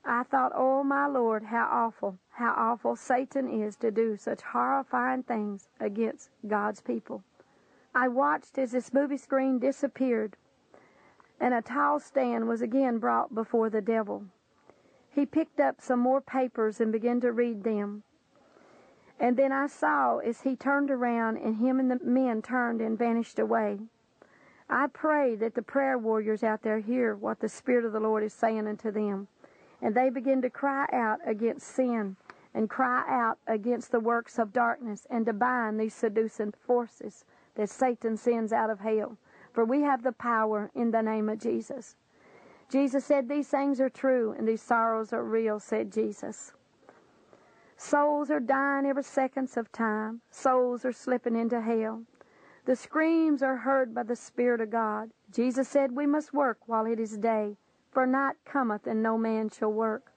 I 0.06 0.24
thought, 0.24 0.54
oh 0.56 0.84
my 0.86 1.06
Lord, 1.08 1.44
how 1.44 1.68
awful, 1.70 2.18
how 2.30 2.54
awful 2.56 2.96
Satan 2.96 3.50
is 3.50 3.76
to 3.78 3.92
do 3.92 4.16
such 4.16 4.42
horrifying 4.42 5.24
things 5.24 5.68
against 5.82 6.30
God's 6.48 6.80
people. 6.80 7.24
I 7.94 8.08
watched 8.08 8.58
as 8.58 8.72
this 8.72 8.94
movie 8.94 9.18
screen 9.18 9.60
disappeared, 9.60 10.38
and 11.42 11.54
a 11.54 11.62
tall 11.62 12.00
stand 12.00 12.48
was 12.48 12.62
again 12.62 13.00
brought 13.00 13.36
before 13.36 13.70
the 13.70 13.82
devil. 13.82 14.24
He 15.12 15.26
picked 15.26 15.60
up 15.60 15.82
some 15.82 16.00
more 16.00 16.22
papers 16.22 16.80
and 16.80 16.92
began 16.92 17.20
to 17.22 17.32
read 17.32 17.64
them. 17.64 18.04
And 19.20 19.36
then 19.36 19.52
I 19.52 19.68
saw 19.68 20.20
as 20.20 20.42
he 20.42 20.56
turned 20.56 20.90
around 20.90 21.38
and 21.38 21.58
him 21.58 21.80
and 21.80 21.92
the 21.92 22.00
men 22.04 22.42
turned 22.42 22.80
and 22.80 22.98
vanished 22.98 23.38
away. 23.38 23.80
I 24.70 24.88
pray 24.88 25.36
that 25.36 25.56
the 25.56 25.62
prayer 25.62 25.98
warriors 25.98 26.44
out 26.44 26.62
there 26.62 26.80
hear 26.80 27.16
what 27.16 27.40
the 27.40 27.50
Spirit 27.50 27.86
of 27.86 27.92
the 27.92 28.00
Lord 28.00 28.24
is 28.24 28.34
saying 28.34 28.68
unto 28.68 28.92
them. 28.92 29.28
And 29.82 29.96
they 29.96 30.10
begin 30.10 30.42
to 30.44 30.50
cry 30.50 30.88
out 30.94 31.20
against 31.26 31.68
sin 31.68 32.16
and 32.54 32.70
cry 32.70 33.04
out 33.08 33.40
against 33.48 33.92
the 33.92 34.00
works 34.00 34.38
of 34.38 34.54
darkness 34.54 35.08
and 35.10 35.26
to 35.26 35.34
bind 35.34 35.80
these 35.80 35.94
seducing 35.94 36.52
forces 36.52 37.26
that 37.56 37.70
Satan 37.70 38.16
sends 38.16 38.54
out 38.54 38.70
of 38.70 38.80
hell. 38.80 39.18
For 39.54 39.66
we 39.66 39.82
have 39.82 40.04
the 40.04 40.12
power 40.12 40.70
in 40.76 40.92
the 40.92 41.02
name 41.02 41.30
of 41.30 41.40
Jesus. 41.40 41.96
Jesus 42.70 43.04
said, 43.04 43.28
These 43.28 43.48
things 43.48 43.82
are 43.82 43.90
true 43.90 44.36
and 44.38 44.48
these 44.48 44.62
sorrows 44.62 45.12
are 45.12 45.24
real, 45.24 45.60
said 45.60 45.92
Jesus. 45.92 46.54
Souls 47.76 48.30
are 48.30 48.40
dying 48.40 48.86
every 48.86 49.04
seconds 49.04 49.58
of 49.58 49.72
time. 49.72 50.22
Souls 50.30 50.86
are 50.86 50.92
slipping 50.92 51.36
into 51.36 51.62
hell. 51.62 52.04
The 52.66 52.76
screams 52.76 53.42
are 53.42 53.56
heard 53.56 53.96
by 53.96 54.04
the 54.04 54.16
Spirit 54.16 54.62
of 54.62 54.70
God. 54.70 55.10
Jesus 55.32 55.68
said, 55.68 55.94
We 55.94 56.06
must 56.06 56.34
work 56.34 56.60
while 56.68 56.86
it 56.86 57.00
is 57.00 57.18
day, 57.18 57.58
for 57.90 58.06
night 58.06 58.36
cometh 58.46 58.86
and 58.86 59.02
no 59.02 59.18
man 59.18 59.50
shall 59.50 59.74
work. 59.74 60.12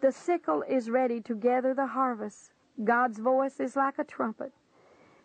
The 0.00 0.12
sickle 0.12 0.62
is 0.68 0.90
ready 0.90 1.20
to 1.22 1.34
gather 1.34 1.72
the 1.72 1.86
harvest. 1.86 2.52
God's 2.84 3.18
voice 3.18 3.60
is 3.60 3.76
like 3.76 3.98
a 3.98 4.04
trumpet. 4.04 4.52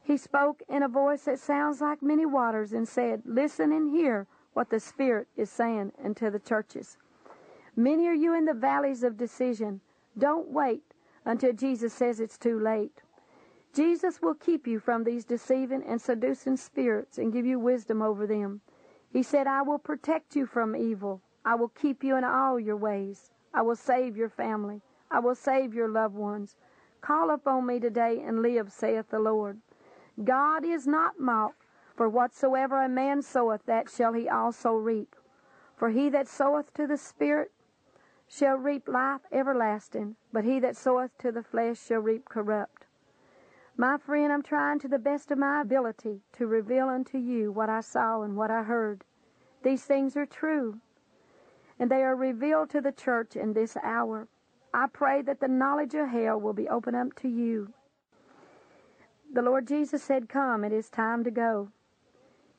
He 0.03 0.17
spoke 0.17 0.61
in 0.69 0.83
a 0.83 0.87
voice 0.87 1.23
that 1.23 1.39
sounds 1.39 1.81
like 1.81 2.01
many 2.01 2.25
waters 2.25 2.71
and 2.71 2.87
said, 2.87 3.23
Listen 3.25 3.71
and 3.71 3.89
hear 3.89 4.27
what 4.55 4.69
the 4.69 4.79
Spirit 4.79 5.27
is 5.35 5.49
saying 5.49 5.91
unto 6.03 6.31
the 6.31 6.39
churches. 6.39 6.97
Many 7.75 8.07
are 8.07 8.13
you 8.13 8.33
in 8.33 8.45
the 8.45 8.53
valleys 8.53 9.03
of 9.03 9.17
decision. 9.17 9.81
Don't 10.17 10.49
wait 10.49 10.93
until 11.25 11.51
Jesus 11.51 11.93
says 11.93 12.21
it's 12.21 12.37
too 12.37 12.57
late. 12.57 13.01
Jesus 13.73 14.21
will 14.21 14.35
keep 14.35 14.65
you 14.65 14.79
from 14.79 15.03
these 15.03 15.25
deceiving 15.25 15.83
and 15.83 16.01
seducing 16.01 16.55
spirits 16.55 17.17
and 17.17 17.33
give 17.33 17.45
you 17.45 17.59
wisdom 17.59 18.01
over 18.01 18.25
them. 18.25 18.61
He 19.11 19.21
said, 19.21 19.45
I 19.45 19.61
will 19.61 19.77
protect 19.77 20.37
you 20.37 20.45
from 20.45 20.73
evil. 20.73 21.21
I 21.43 21.55
will 21.55 21.67
keep 21.67 22.01
you 22.01 22.15
in 22.15 22.23
all 22.23 22.57
your 22.57 22.77
ways. 22.77 23.31
I 23.53 23.61
will 23.61 23.75
save 23.75 24.15
your 24.15 24.29
family. 24.29 24.81
I 25.11 25.19
will 25.19 25.35
save 25.35 25.73
your 25.73 25.89
loved 25.89 26.15
ones. 26.15 26.55
Call 27.01 27.29
upon 27.29 27.65
me 27.65 27.81
today 27.81 28.21
and 28.25 28.41
live, 28.41 28.71
saith 28.71 29.09
the 29.09 29.19
Lord. 29.19 29.59
God 30.23 30.63
is 30.63 30.87
not 30.87 31.19
mocked. 31.19 31.64
For 31.95 32.09
whatsoever 32.09 32.83
a 32.83 32.89
man 32.89 33.21
soweth, 33.21 33.65
that 33.65 33.89
shall 33.89 34.13
he 34.13 34.27
also 34.27 34.73
reap. 34.73 35.15
For 35.77 35.89
he 35.89 36.09
that 36.09 36.27
soweth 36.27 36.73
to 36.73 36.87
the 36.87 36.97
Spirit 36.97 37.51
shall 38.27 38.57
reap 38.57 38.87
life 38.87 39.21
everlasting, 39.31 40.15
but 40.33 40.43
he 40.43 40.59
that 40.59 40.75
soweth 40.75 41.17
to 41.19 41.31
the 41.31 41.43
flesh 41.43 41.79
shall 41.79 41.99
reap 41.99 42.27
corrupt. 42.27 42.85
My 43.77 43.97
friend, 43.97 44.31
I'm 44.31 44.41
trying 44.41 44.79
to 44.79 44.87
the 44.87 44.99
best 44.99 45.31
of 45.31 45.37
my 45.37 45.61
ability 45.61 46.21
to 46.33 46.47
reveal 46.47 46.87
unto 46.87 47.17
you 47.17 47.51
what 47.51 47.69
I 47.69 47.81
saw 47.81 48.21
and 48.21 48.35
what 48.35 48.51
I 48.51 48.63
heard. 48.63 49.03
These 49.63 49.83
things 49.83 50.15
are 50.15 50.25
true, 50.25 50.79
and 51.79 51.89
they 51.89 52.03
are 52.03 52.15
revealed 52.15 52.69
to 52.71 52.81
the 52.81 52.91
church 52.91 53.35
in 53.35 53.53
this 53.53 53.77
hour. 53.83 54.27
I 54.73 54.87
pray 54.87 55.21
that 55.23 55.39
the 55.39 55.47
knowledge 55.47 55.93
of 55.93 56.09
hell 56.09 56.39
will 56.39 56.53
be 56.53 56.69
opened 56.69 56.95
up 56.95 57.15
to 57.21 57.29
you. 57.29 57.73
The 59.33 59.41
Lord 59.41 59.67
Jesus 59.67 60.03
said, 60.03 60.29
Come, 60.29 60.63
it 60.63 60.71
is 60.71 60.89
time 60.89 61.23
to 61.23 61.31
go. 61.31 61.71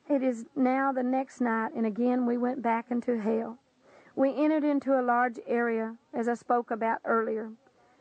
It 0.09 0.23
is 0.23 0.47
now 0.55 0.93
the 0.93 1.03
next 1.03 1.41
night, 1.41 1.73
and 1.75 1.85
again 1.85 2.27
we 2.27 2.37
went 2.37 2.63
back 2.63 2.93
into 2.93 3.21
hell. 3.21 3.59
We 4.15 4.33
entered 4.37 4.63
into 4.63 4.99
a 4.99 5.03
large 5.03 5.41
area, 5.49 5.97
as 6.15 6.29
I 6.29 6.35
spoke 6.35 6.71
about 6.71 7.01
earlier, 7.05 7.51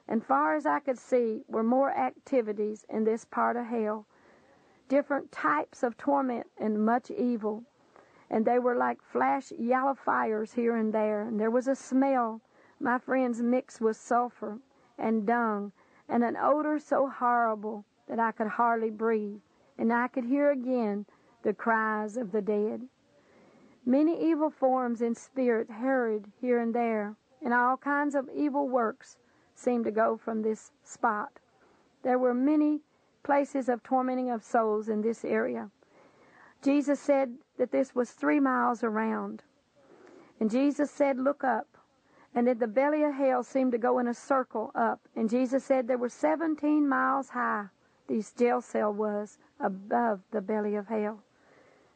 and 0.08 0.24
far 0.24 0.56
as 0.56 0.68
I 0.68 0.82
could 0.82 1.00
see 1.00 1.44
were 1.48 1.64
more 1.64 1.90
activities 1.90 2.86
in 2.90 3.06
this 3.06 3.26
part 3.26 3.58
of 3.58 3.66
hell, 3.66 4.06
different 4.88 5.32
types 5.32 5.82
of 5.82 5.98
torment 5.98 6.46
and 6.60 6.86
much 6.86 7.10
evil, 7.10 7.64
and 8.30 8.46
they 8.46 8.60
were 8.60 8.76
like 8.76 9.02
flash 9.02 9.52
yellow 9.52 9.96
fires 9.96 10.54
here 10.54 10.76
and 10.76 10.94
there, 10.94 11.24
and 11.24 11.40
there 11.40 11.50
was 11.50 11.68
a 11.68 11.76
smell, 11.76 12.40
my 12.80 13.00
friends, 13.00 13.42
mixed 13.42 13.82
with 13.82 13.98
sulfur 13.98 14.60
and 15.00 15.26
dung, 15.26 15.72
and 16.08 16.24
an 16.24 16.38
odor 16.38 16.78
so 16.78 17.10
horrible 17.10 17.84
that 18.08 18.20
I 18.20 18.32
could 18.32 18.48
hardly 18.48 18.92
breathe, 18.92 19.42
and 19.76 19.92
I 19.92 20.08
could 20.08 20.26
hear 20.26 20.52
again 20.52 21.08
the 21.46 21.54
cries 21.54 22.18
of 22.18 22.32
the 22.32 22.42
dead. 22.42 22.82
Many 23.86 24.32
evil 24.32 24.50
forms 24.50 25.04
in 25.04 25.14
spirit 25.14 25.70
hurried 25.70 26.26
here 26.42 26.58
and 26.58 26.74
there, 26.74 27.16
and 27.44 27.54
all 27.54 27.78
kinds 27.78 28.16
of 28.16 28.28
evil 28.34 28.68
works 28.68 29.18
seemed 29.54 29.86
to 29.86 29.92
go 29.92 30.18
from 30.18 30.42
this 30.42 30.72
spot. 30.84 31.40
There 32.02 32.18
were 32.18 32.34
many 32.34 32.82
places 33.22 33.70
of 33.70 33.84
tormenting 33.84 34.32
of 34.32 34.44
souls 34.44 34.90
in 34.90 35.04
this 35.04 35.24
area. 35.24 35.70
Jesus 36.64 37.00
said 37.00 37.36
that 37.60 37.72
this 37.72 37.94
was 37.94 38.10
three 38.10 38.40
miles 38.40 38.84
around. 38.84 39.44
And 40.40 40.50
Jesus 40.50 40.90
said, 40.90 41.20
Look 41.20 41.44
up. 41.44 41.68
And 42.34 42.48
that 42.48 42.60
the 42.60 42.68
belly 42.68 43.04
of 43.04 43.14
hell 43.14 43.44
seemed 43.44 43.72
to 43.74 43.78
go 43.78 44.00
in 44.00 44.08
a 44.08 44.16
circle 44.16 44.72
up. 44.74 45.00
And 45.16 45.30
Jesus 45.30 45.64
said 45.64 45.88
there 45.88 46.00
were 46.00 46.10
17 46.10 46.90
miles 46.90 47.30
high, 47.30 47.68
this 48.08 48.34
jail 48.34 48.62
cell 48.62 48.92
was, 48.92 49.38
above 49.60 50.22
the 50.32 50.42
belly 50.42 50.76
of 50.76 50.88
hell. 50.88 51.24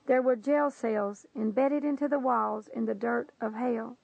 There 0.10 0.24
were 0.24 0.36
jail 0.36 0.72
cells 0.72 1.28
embedded 1.36 1.86
into 1.86 2.08
the 2.08 2.18
walls 2.18 2.68
in 2.68 2.86
the 2.86 2.96
dirt 2.96 3.32
of 3.40 3.54
hell. 3.54 3.96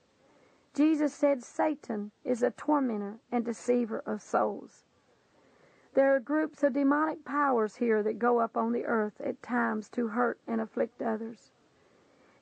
Jesus 0.76 1.16
said 1.16 1.44
Satan 1.44 2.12
is 2.24 2.44
a 2.44 2.52
tormentor 2.52 3.18
and 3.32 3.44
deceiver 3.44 4.04
of 4.06 4.22
souls. 4.22 4.86
There 5.96 6.14
are 6.14 6.20
groups 6.20 6.62
of 6.62 6.74
demonic 6.74 7.26
powers 7.26 7.78
here 7.78 8.04
that 8.04 8.20
go 8.20 8.38
up 8.38 8.56
on 8.56 8.72
the 8.72 8.86
earth 8.86 9.20
at 9.20 9.42
times 9.42 9.90
to 9.98 10.10
hurt 10.10 10.40
and 10.46 10.62
afflict 10.62 11.02
others. 11.02 11.50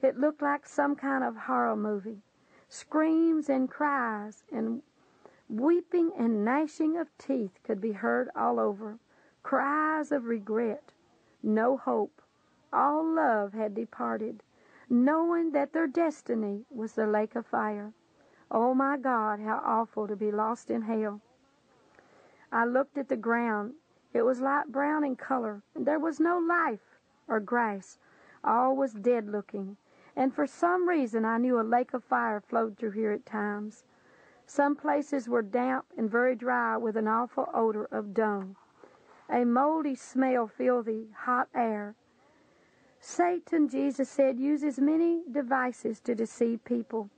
It 0.01 0.17
looked 0.17 0.41
like 0.41 0.65
some 0.65 0.97
kind 0.97 1.23
of 1.23 1.37
horror 1.37 1.77
movie. 1.77 2.21
Screams 2.67 3.47
and 3.47 3.71
cries 3.71 4.43
and 4.51 4.83
weeping 5.47 6.11
and 6.17 6.43
gnashing 6.43 6.97
of 6.97 7.17
teeth 7.17 7.57
could 7.63 7.79
be 7.79 7.93
heard 7.93 8.29
all 8.35 8.59
over. 8.59 8.99
Cries 9.41 10.11
of 10.11 10.25
regret, 10.25 10.91
no 11.41 11.77
hope, 11.77 12.22
all 12.73 13.05
love 13.05 13.53
had 13.53 13.75
departed, 13.75 14.41
knowing 14.89 15.51
that 15.51 15.71
their 15.71 15.87
destiny 15.87 16.65
was 16.69 16.93
the 16.93 17.07
lake 17.07 17.35
of 17.35 17.45
fire. 17.45 17.93
Oh 18.51 18.73
my 18.73 18.97
God, 18.97 19.39
how 19.39 19.61
awful 19.63 20.07
to 20.07 20.15
be 20.15 20.31
lost 20.31 20.69
in 20.69 20.81
hell. 20.81 21.21
I 22.51 22.65
looked 22.65 22.97
at 22.97 23.09
the 23.09 23.17
ground. 23.17 23.75
It 24.13 24.23
was 24.23 24.41
light 24.41 24.71
brown 24.71 25.03
in 25.03 25.15
color, 25.15 25.63
and 25.73 25.85
there 25.85 25.99
was 25.99 26.19
no 26.19 26.37
life 26.37 26.99
or 27.27 27.39
grass. 27.39 27.97
All 28.43 28.75
was 28.75 28.93
dead 28.93 29.29
looking, 29.29 29.77
and 30.15 30.33
for 30.33 30.45
some 30.45 30.87
reason 30.87 31.25
I 31.25 31.37
knew 31.37 31.59
a 31.59 31.63
lake 31.63 31.93
of 31.93 32.03
fire 32.03 32.41
flowed 32.41 32.77
through 32.77 32.91
here 32.91 33.11
at 33.11 33.25
times. 33.25 33.85
Some 34.45 34.75
places 34.75 35.29
were 35.29 35.41
damp 35.41 35.85
and 35.97 36.11
very 36.11 36.35
dry 36.35 36.77
with 36.77 36.97
an 36.97 37.07
awful 37.07 37.49
odor 37.53 37.85
of 37.85 38.13
dung. 38.13 38.55
A 39.29 39.45
moldy 39.45 39.95
smell 39.95 40.47
filled 40.47 40.85
the 40.85 41.07
hot 41.15 41.47
air. 41.55 41.95
Satan, 43.05 43.67
Jesus 43.67 44.07
said, 44.07 44.39
uses 44.39 44.79
many 44.79 45.23
devices 45.29 45.99
to 45.99 46.15
deceive 46.15 46.63
people 46.63 47.09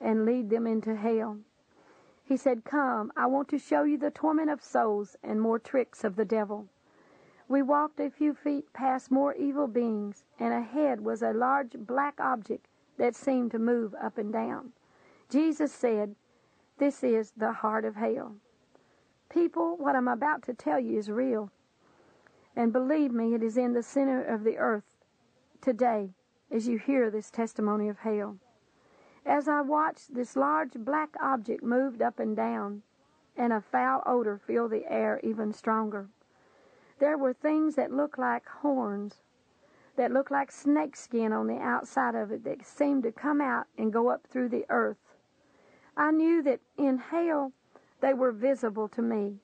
and 0.00 0.24
lead 0.26 0.50
them 0.50 0.66
into 0.66 0.96
hell. 0.96 1.38
He 2.24 2.36
said, 2.36 2.64
Come, 2.64 3.12
I 3.16 3.26
want 3.26 3.48
to 3.50 3.58
show 3.58 3.84
you 3.84 3.98
the 3.98 4.10
torment 4.10 4.50
of 4.50 4.64
souls 4.64 5.16
and 5.22 5.40
more 5.40 5.60
tricks 5.60 6.02
of 6.02 6.16
the 6.16 6.24
devil. 6.24 6.66
We 7.46 7.62
walked 7.62 8.00
a 8.00 8.10
few 8.10 8.34
feet 8.34 8.72
past 8.72 9.12
more 9.12 9.32
evil 9.34 9.68
beings, 9.68 10.24
and 10.40 10.52
ahead 10.52 11.02
was 11.02 11.22
a 11.22 11.32
large 11.32 11.74
black 11.78 12.18
object 12.18 12.66
that 12.96 13.14
seemed 13.14 13.52
to 13.52 13.60
move 13.60 13.94
up 13.94 14.18
and 14.18 14.32
down. 14.32 14.72
Jesus 15.30 15.72
said, 15.72 16.16
This 16.78 17.04
is 17.04 17.30
the 17.36 17.52
heart 17.52 17.84
of 17.84 17.94
hell. 17.94 18.34
People, 19.28 19.76
what 19.76 19.94
I'm 19.94 20.08
about 20.08 20.42
to 20.42 20.52
tell 20.52 20.80
you 20.80 20.98
is 20.98 21.08
real. 21.08 21.52
And 22.56 22.72
believe 22.72 23.12
me, 23.12 23.34
it 23.34 23.42
is 23.44 23.56
in 23.56 23.72
the 23.72 23.84
center 23.84 24.20
of 24.20 24.42
the 24.42 24.58
earth 24.58 24.97
today 25.60 26.10
as 26.50 26.66
you 26.66 26.78
hear 26.78 27.10
this 27.10 27.30
testimony 27.30 27.88
of 27.88 27.98
hell. 27.98 28.38
As 29.26 29.48
I 29.48 29.60
watched, 29.60 30.14
this 30.14 30.36
large 30.36 30.72
black 30.74 31.14
object 31.20 31.62
moved 31.62 32.00
up 32.00 32.18
and 32.18 32.34
down, 32.34 32.82
and 33.36 33.52
a 33.52 33.60
foul 33.60 34.02
odor 34.06 34.38
filled 34.38 34.70
the 34.70 34.90
air 34.90 35.20
even 35.22 35.52
stronger. 35.52 36.08
There 36.98 37.18
were 37.18 37.34
things 37.34 37.74
that 37.74 37.92
looked 37.92 38.18
like 38.18 38.46
horns, 38.46 39.22
that 39.96 40.12
looked 40.12 40.30
like 40.30 40.50
snake 40.50 40.96
skin 40.96 41.32
on 41.32 41.46
the 41.46 41.58
outside 41.58 42.14
of 42.14 42.32
it, 42.32 42.44
that 42.44 42.64
seemed 42.64 43.02
to 43.02 43.12
come 43.12 43.40
out 43.40 43.66
and 43.76 43.92
go 43.92 44.08
up 44.08 44.26
through 44.26 44.48
the 44.48 44.64
earth. 44.70 44.96
I 45.96 46.10
knew 46.10 46.42
that 46.42 46.60
in 46.76 46.98
hell 46.98 47.52
they 48.00 48.14
were 48.14 48.32
visible 48.32 48.88
to 48.88 49.02
me, 49.02 49.40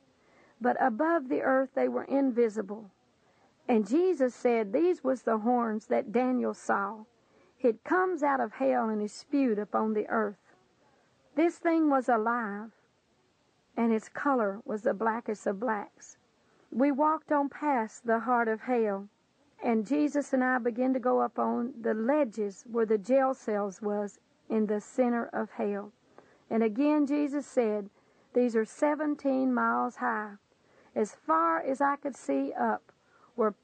but 0.60 0.76
above 0.80 1.28
the 1.28 1.42
earth 1.42 1.70
they 1.74 1.88
were 1.88 2.04
invisible. 2.04 2.90
And 3.66 3.88
Jesus 3.88 4.34
said 4.34 4.72
these 4.72 5.02
was 5.02 5.22
the 5.22 5.38
horns 5.38 5.86
that 5.86 6.12
Daniel 6.12 6.52
saw. 6.52 7.04
It 7.60 7.82
comes 7.82 8.22
out 8.22 8.40
of 8.40 8.52
hell 8.52 8.90
and 8.90 9.00
is 9.00 9.12
spewed 9.12 9.58
upon 9.58 9.94
the 9.94 10.06
earth. 10.08 10.54
This 11.34 11.56
thing 11.58 11.88
was 11.88 12.08
alive, 12.08 12.70
and 13.76 13.92
its 13.92 14.08
color 14.08 14.60
was 14.64 14.82
the 14.82 14.92
blackest 14.92 15.46
of 15.46 15.60
blacks. 15.60 16.18
We 16.70 16.92
walked 16.92 17.32
on 17.32 17.48
past 17.48 18.06
the 18.06 18.20
heart 18.20 18.48
of 18.48 18.60
hell, 18.60 19.08
and 19.62 19.86
Jesus 19.86 20.32
and 20.34 20.44
I 20.44 20.58
began 20.58 20.92
to 20.92 21.00
go 21.00 21.20
up 21.20 21.38
on 21.38 21.72
the 21.80 21.94
ledges 21.94 22.64
where 22.70 22.86
the 22.86 22.98
jail 22.98 23.32
cells 23.32 23.80
was 23.80 24.20
in 24.50 24.66
the 24.66 24.80
center 24.80 25.26
of 25.32 25.50
hell. 25.52 25.92
And 26.50 26.62
again 26.62 27.06
Jesus 27.06 27.46
said, 27.46 27.88
These 28.34 28.54
are 28.54 28.66
17 28.66 29.54
miles 29.54 29.96
high. 29.96 30.34
As 30.94 31.14
far 31.14 31.60
as 31.60 31.80
I 31.80 31.96
could 31.96 32.14
see 32.14 32.52
up 32.52 32.92
were 33.36 33.54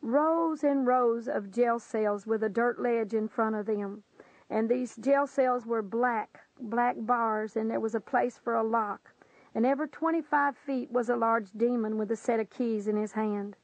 rows 0.00 0.64
and 0.64 0.86
rows 0.86 1.28
of 1.28 1.50
jail 1.50 1.78
cells 1.78 2.26
with 2.26 2.42
a 2.42 2.48
dirt 2.48 2.80
ledge 2.80 3.14
in 3.14 3.28
front 3.28 3.56
of 3.56 3.66
them. 3.66 4.02
And 4.50 4.68
these 4.68 4.96
jail 4.96 5.26
cells 5.26 5.64
were 5.64 5.82
black, 5.82 6.40
black 6.60 6.96
bars, 6.98 7.56
and 7.56 7.70
there 7.70 7.80
was 7.80 7.94
a 7.94 8.00
place 8.00 8.38
for 8.38 8.54
a 8.54 8.62
lock 8.62 9.12
and 9.54 9.66
every 9.66 9.88
25 9.88 10.56
feet 10.56 10.90
was 10.90 11.08
a 11.10 11.16
large 11.16 11.50
demon 11.52 11.98
with 11.98 12.10
a 12.10 12.16
set 12.16 12.40
of 12.40 12.50
keys 12.50 12.88
in 12.88 12.96
his 12.96 13.12
hand. 13.12 13.56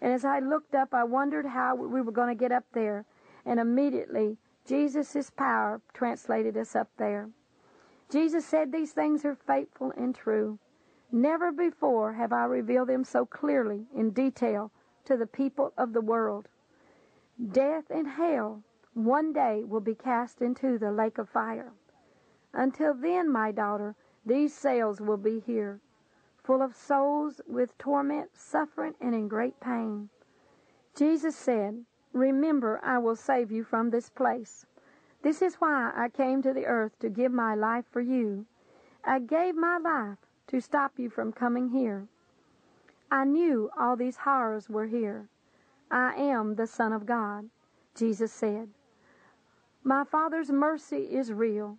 And 0.00 0.12
as 0.12 0.24
I 0.24 0.40
looked 0.40 0.74
up, 0.74 0.92
I 0.92 1.04
wondered 1.04 1.46
how 1.46 1.76
we 1.76 2.00
were 2.00 2.12
going 2.12 2.28
to 2.28 2.40
get 2.40 2.50
up 2.50 2.64
there. 2.72 3.04
And 3.46 3.60
immediately, 3.60 4.36
Jesus' 4.66 5.30
power 5.30 5.80
translated 5.94 6.56
us 6.56 6.74
up 6.74 6.88
there. 6.96 7.30
Jesus 8.10 8.44
said 8.44 8.72
these 8.72 8.92
things 8.92 9.24
are 9.24 9.36
faithful 9.36 9.92
and 9.96 10.14
true. 10.14 10.58
Never 11.14 11.52
before 11.52 12.14
have 12.14 12.32
I 12.32 12.44
revealed 12.46 12.88
them 12.88 13.04
so 13.04 13.26
clearly 13.26 13.86
in 13.94 14.12
detail 14.12 14.70
to 15.04 15.14
the 15.14 15.26
people 15.26 15.74
of 15.76 15.92
the 15.92 16.00
world. 16.00 16.48
Death 17.50 17.90
and 17.90 18.08
hell 18.08 18.62
one 18.94 19.34
day 19.34 19.62
will 19.62 19.80
be 19.80 19.94
cast 19.94 20.40
into 20.40 20.78
the 20.78 20.90
lake 20.90 21.18
of 21.18 21.28
fire. 21.28 21.74
Until 22.54 22.94
then, 22.94 23.28
my 23.30 23.52
daughter, 23.52 23.94
these 24.24 24.54
cells 24.54 25.02
will 25.02 25.18
be 25.18 25.38
here, 25.40 25.80
full 26.42 26.62
of 26.62 26.74
souls 26.74 27.42
with 27.46 27.76
torment, 27.76 28.34
suffering, 28.34 28.94
and 28.98 29.14
in 29.14 29.28
great 29.28 29.60
pain. 29.60 30.08
Jesus 30.96 31.36
said, 31.36 31.84
Remember, 32.14 32.80
I 32.82 32.96
will 32.96 33.16
save 33.16 33.52
you 33.52 33.64
from 33.64 33.90
this 33.90 34.08
place. 34.08 34.64
This 35.20 35.42
is 35.42 35.56
why 35.56 35.92
I 35.94 36.08
came 36.08 36.40
to 36.40 36.54
the 36.54 36.64
earth 36.64 36.98
to 37.00 37.10
give 37.10 37.32
my 37.32 37.54
life 37.54 37.84
for 37.90 38.00
you. 38.00 38.46
I 39.04 39.18
gave 39.18 39.54
my 39.54 39.76
life 39.76 40.18
to 40.48 40.60
stop 40.60 40.98
you 40.98 41.10
from 41.10 41.32
coming 41.32 41.68
here. 41.68 42.06
I 43.10 43.24
knew 43.24 43.70
all 43.78 43.96
these 43.96 44.16
horrors 44.16 44.68
were 44.68 44.86
here. 44.86 45.28
I 45.90 46.14
am 46.14 46.54
the 46.54 46.66
Son 46.66 46.92
of 46.92 47.04
God, 47.04 47.50
Jesus 47.94 48.32
said. 48.32 48.68
My 49.84 50.04
Father's 50.04 50.50
mercy 50.50 51.08
is 51.10 51.32
real. 51.32 51.78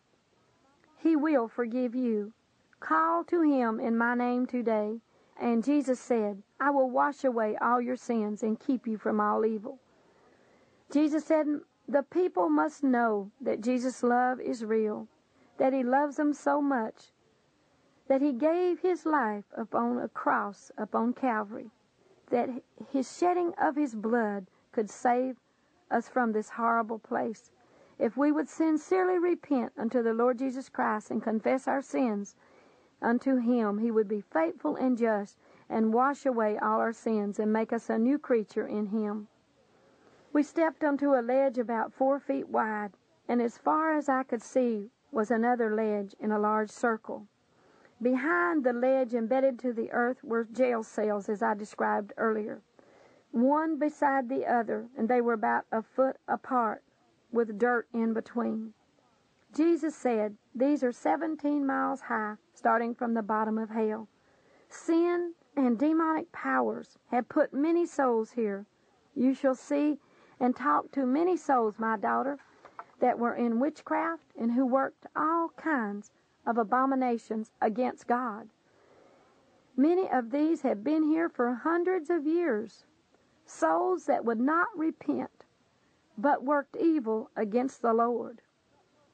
He 0.98 1.16
will 1.16 1.48
forgive 1.48 1.96
you. 1.96 2.34
Call 2.80 3.24
to 3.26 3.42
him 3.42 3.80
in 3.80 3.98
my 3.98 4.14
name 4.14 4.46
today. 4.46 5.00
And 5.40 5.64
Jesus 5.64 6.00
said, 6.00 6.44
I 6.60 6.70
will 6.70 6.90
wash 6.90 7.24
away 7.24 7.58
all 7.62 7.82
your 7.82 7.96
sins 7.96 8.44
and 8.44 8.60
keep 8.60 8.86
you 8.86 8.98
from 8.98 9.20
all 9.20 9.46
evil. 9.46 9.80
Jesus 10.92 11.26
said, 11.26 11.48
the 11.88 12.04
people 12.04 12.50
must 12.50 12.84
know 12.84 13.32
that 13.42 13.62
Jesus' 13.62 14.04
love 14.04 14.40
is 14.40 14.64
real, 14.64 15.08
that 15.58 15.74
he 15.74 15.84
loves 15.84 16.18
them 16.18 16.34
so 16.34 16.62
much 16.62 17.13
that 18.08 18.22
he 18.22 18.34
gave 18.34 18.80
his 18.80 19.06
life 19.06 19.46
upon 19.56 19.98
a 19.98 20.08
cross 20.10 20.72
upon 20.78 21.14
Calvary, 21.14 21.72
that 22.30 22.50
his 22.92 23.18
shedding 23.18 23.54
of 23.56 23.76
his 23.76 23.96
blood 23.96 24.48
could 24.72 24.90
save 24.90 25.38
us 25.90 26.10
from 26.10 26.32
this 26.32 26.50
horrible 26.50 27.00
place. 27.00 27.52
If 28.00 28.18
we 28.18 28.32
would 28.32 28.50
sincerely 28.50 29.20
repent 29.20 29.72
unto 29.78 30.02
the 30.02 30.14
Lord 30.14 30.40
Jesus 30.40 30.68
Christ 30.68 31.12
and 31.12 31.24
confess 31.24 31.68
our 31.68 31.82
sins 31.82 32.36
unto 33.02 33.38
him, 33.38 33.78
he 33.78 33.92
would 33.92 34.08
be 34.08 34.22
faithful 34.22 34.76
and 34.76 34.98
just 34.98 35.38
and 35.70 35.94
wash 35.94 36.26
away 36.26 36.58
all 36.58 36.80
our 36.80 36.94
sins 36.94 37.40
and 37.40 37.54
make 37.54 37.72
us 37.72 37.90
a 37.90 37.98
new 37.98 38.18
creature 38.18 38.68
in 38.68 38.88
him. 38.88 39.28
We 40.34 40.44
stepped 40.44 40.84
onto 40.84 41.14
a 41.14 41.22
ledge 41.22 41.58
about 41.58 41.94
four 41.94 42.20
feet 42.20 42.50
wide, 42.50 42.94
and 43.28 43.42
as 43.42 43.58
far 43.58 43.94
as 43.94 44.10
I 44.10 44.24
could 44.24 44.42
see 44.42 44.90
was 45.12 45.30
another 45.30 45.74
ledge 45.74 46.16
in 46.20 46.32
a 46.32 46.40
large 46.40 46.72
circle. 46.72 47.28
Behind 48.04 48.66
the 48.66 48.74
ledge, 48.74 49.14
embedded 49.14 49.58
to 49.60 49.72
the 49.72 49.90
earth, 49.94 50.26
were 50.26 50.44
jail 50.44 50.84
cells, 50.84 51.30
as 51.30 51.42
I 51.42 51.54
described 51.54 52.12
earlier, 52.18 52.62
one 53.32 53.78
beside 53.80 54.28
the 54.28 54.46
other, 54.46 54.90
and 54.98 55.08
they 55.08 55.22
were 55.22 55.32
about 55.32 55.68
a 55.72 55.82
foot 55.82 56.18
apart 56.28 56.84
with 57.32 57.58
dirt 57.58 57.88
in 57.94 58.12
between. 58.12 58.74
Jesus 59.54 59.96
said, 59.96 60.36
These 60.54 60.84
are 60.84 60.92
17 60.92 61.66
miles 61.66 62.02
high, 62.02 62.36
starting 62.54 62.94
from 62.94 63.14
the 63.14 63.24
bottom 63.24 63.58
of 63.58 63.70
hell. 63.70 64.10
Sin 64.68 65.34
and 65.56 65.80
demonic 65.80 66.30
powers 66.34 66.98
have 67.08 67.30
put 67.30 67.54
many 67.54 67.86
souls 67.86 68.32
here. 68.32 68.66
You 69.16 69.34
shall 69.34 69.56
see 69.56 69.98
and 70.42 70.54
talk 70.54 70.92
to 70.92 71.06
many 71.06 71.38
souls, 71.38 71.80
my 71.80 71.96
daughter, 71.96 72.38
that 73.00 73.18
were 73.18 73.36
in 73.36 73.62
witchcraft 73.62 74.26
and 74.38 74.52
who 74.52 74.66
worked 74.66 75.06
all 75.16 75.54
kinds 75.56 76.12
of 76.46 76.58
abominations 76.58 77.52
against 77.62 78.08
God. 78.08 78.50
Many 79.76 80.10
of 80.10 80.32
these 80.32 80.62
have 80.62 80.84
been 80.84 81.04
here 81.04 81.30
for 81.30 81.54
hundreds 81.54 82.10
of 82.10 82.28
years. 82.28 82.86
Souls 83.46 84.06
that 84.06 84.24
would 84.26 84.40
not 84.40 84.68
repent 84.78 85.46
but 86.18 86.44
worked 86.44 86.76
evil 86.76 87.32
against 87.36 87.82
the 87.82 87.94
Lord. 87.94 88.42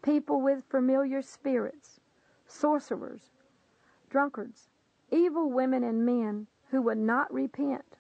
People 0.02 0.42
with 0.42 0.66
familiar 0.66 1.22
spirits, 1.22 2.00
sorcerers, 2.46 3.32
drunkards, 4.10 4.70
evil 5.10 5.50
women 5.50 5.84
and 5.84 6.06
men 6.06 6.48
who 6.72 6.82
would 6.82 6.98
not 6.98 7.34
repent. 7.34 7.98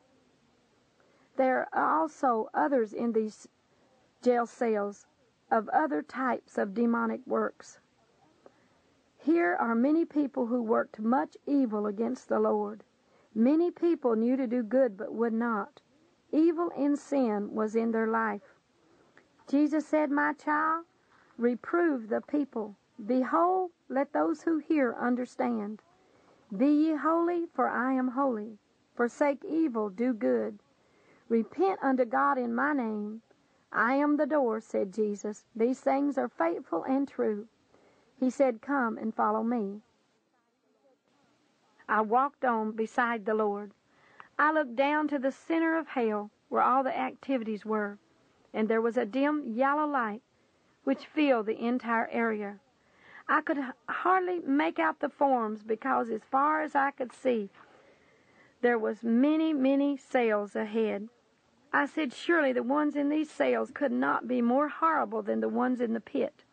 There 1.37 1.67
are 1.73 2.01
also 2.01 2.49
others 2.53 2.93
in 2.93 3.13
these 3.13 3.47
jail 4.21 4.45
cells 4.45 5.07
of 5.49 5.69
other 5.69 6.01
types 6.01 6.57
of 6.57 6.73
demonic 6.73 7.25
works. 7.25 7.79
Here 9.21 9.57
are 9.59 9.75
many 9.75 10.05
people 10.05 10.45
who 10.47 10.63
worked 10.63 10.97
much 10.97 11.35
evil 11.45 11.85
against 11.87 12.29
the 12.29 12.39
Lord. 12.39 12.85
Many 13.35 13.69
people 13.69 14.15
knew 14.15 14.37
to 14.37 14.47
do 14.47 14.63
good 14.63 14.95
but 14.95 15.13
would 15.13 15.33
not. 15.33 15.81
Evil 16.31 16.71
and 16.75 16.97
sin 16.97 17.53
was 17.53 17.75
in 17.75 17.91
their 17.91 18.07
life. 18.07 18.55
Jesus 19.45 19.85
said, 19.85 20.09
My 20.09 20.31
child, 20.33 20.85
reprove 21.37 22.07
the 22.07 22.21
people. 22.21 22.77
Behold, 23.05 23.71
let 23.89 24.13
those 24.13 24.43
who 24.43 24.57
hear 24.57 24.93
understand. 24.93 25.81
Be 26.55 26.67
ye 26.67 26.95
holy, 26.95 27.45
for 27.47 27.67
I 27.67 27.91
am 27.93 28.07
holy. 28.07 28.57
Forsake 28.95 29.43
evil, 29.43 29.89
do 29.89 30.13
good. 30.13 30.59
Repent 31.27 31.83
unto 31.83 32.05
God 32.05 32.37
in 32.37 32.55
my 32.55 32.71
name. 32.71 33.21
I 33.71 33.95
am 33.95 34.15
the 34.15 34.25
door, 34.25 34.61
said 34.61 34.93
Jesus. 34.93 35.45
These 35.53 35.81
things 35.81 36.17
are 36.17 36.29
faithful 36.29 36.83
and 36.83 37.05
true. 37.05 37.49
He 38.19 38.29
said, 38.29 38.61
Come 38.61 38.97
and 38.97 39.15
follow 39.15 39.43
me. 39.43 39.81
I 41.87 42.01
walked 42.01 42.43
on 42.43 42.73
beside 42.73 43.25
the 43.25 43.33
Lord. 43.33 43.71
I 44.37 44.51
looked 44.51 44.75
down 44.75 45.07
to 45.07 45.19
the 45.19 45.31
center 45.31 45.77
of 45.77 45.87
hell 45.87 46.29
where 46.49 46.61
all 46.61 46.83
the 46.83 46.97
activities 46.97 47.65
were, 47.65 47.97
and 48.53 48.67
there 48.67 48.81
was 48.81 48.97
a 48.97 49.05
dim 49.05 49.43
yellow 49.45 49.85
light 49.85 50.21
which 50.83 51.05
filled 51.05 51.45
the 51.45 51.65
entire 51.65 52.07
area. 52.11 52.59
I 53.27 53.41
could 53.41 53.59
hardly 53.87 54.39
make 54.39 54.79
out 54.79 54.99
the 54.99 55.09
forms 55.09 55.61
because 55.63 56.09
as 56.09 56.21
far 56.29 56.61
as 56.61 56.75
I 56.75 56.91
could 56.91 57.13
see, 57.13 57.49
there 58.61 58.79
was 58.79 59.03
many, 59.03 59.53
many 59.53 59.97
cells 59.97 60.55
ahead. 60.55 61.09
I 61.71 61.85
said, 61.85 62.13
surely 62.13 62.51
the 62.51 62.63
ones 62.63 62.95
in 62.95 63.09
these 63.09 63.29
cells 63.29 63.71
could 63.71 63.91
not 63.91 64.27
be 64.27 64.41
more 64.41 64.67
horrible 64.67 65.21
than 65.21 65.39
the 65.39 65.49
ones 65.49 65.79
in 65.79 65.93
the 65.93 66.01
pit. 66.01 66.43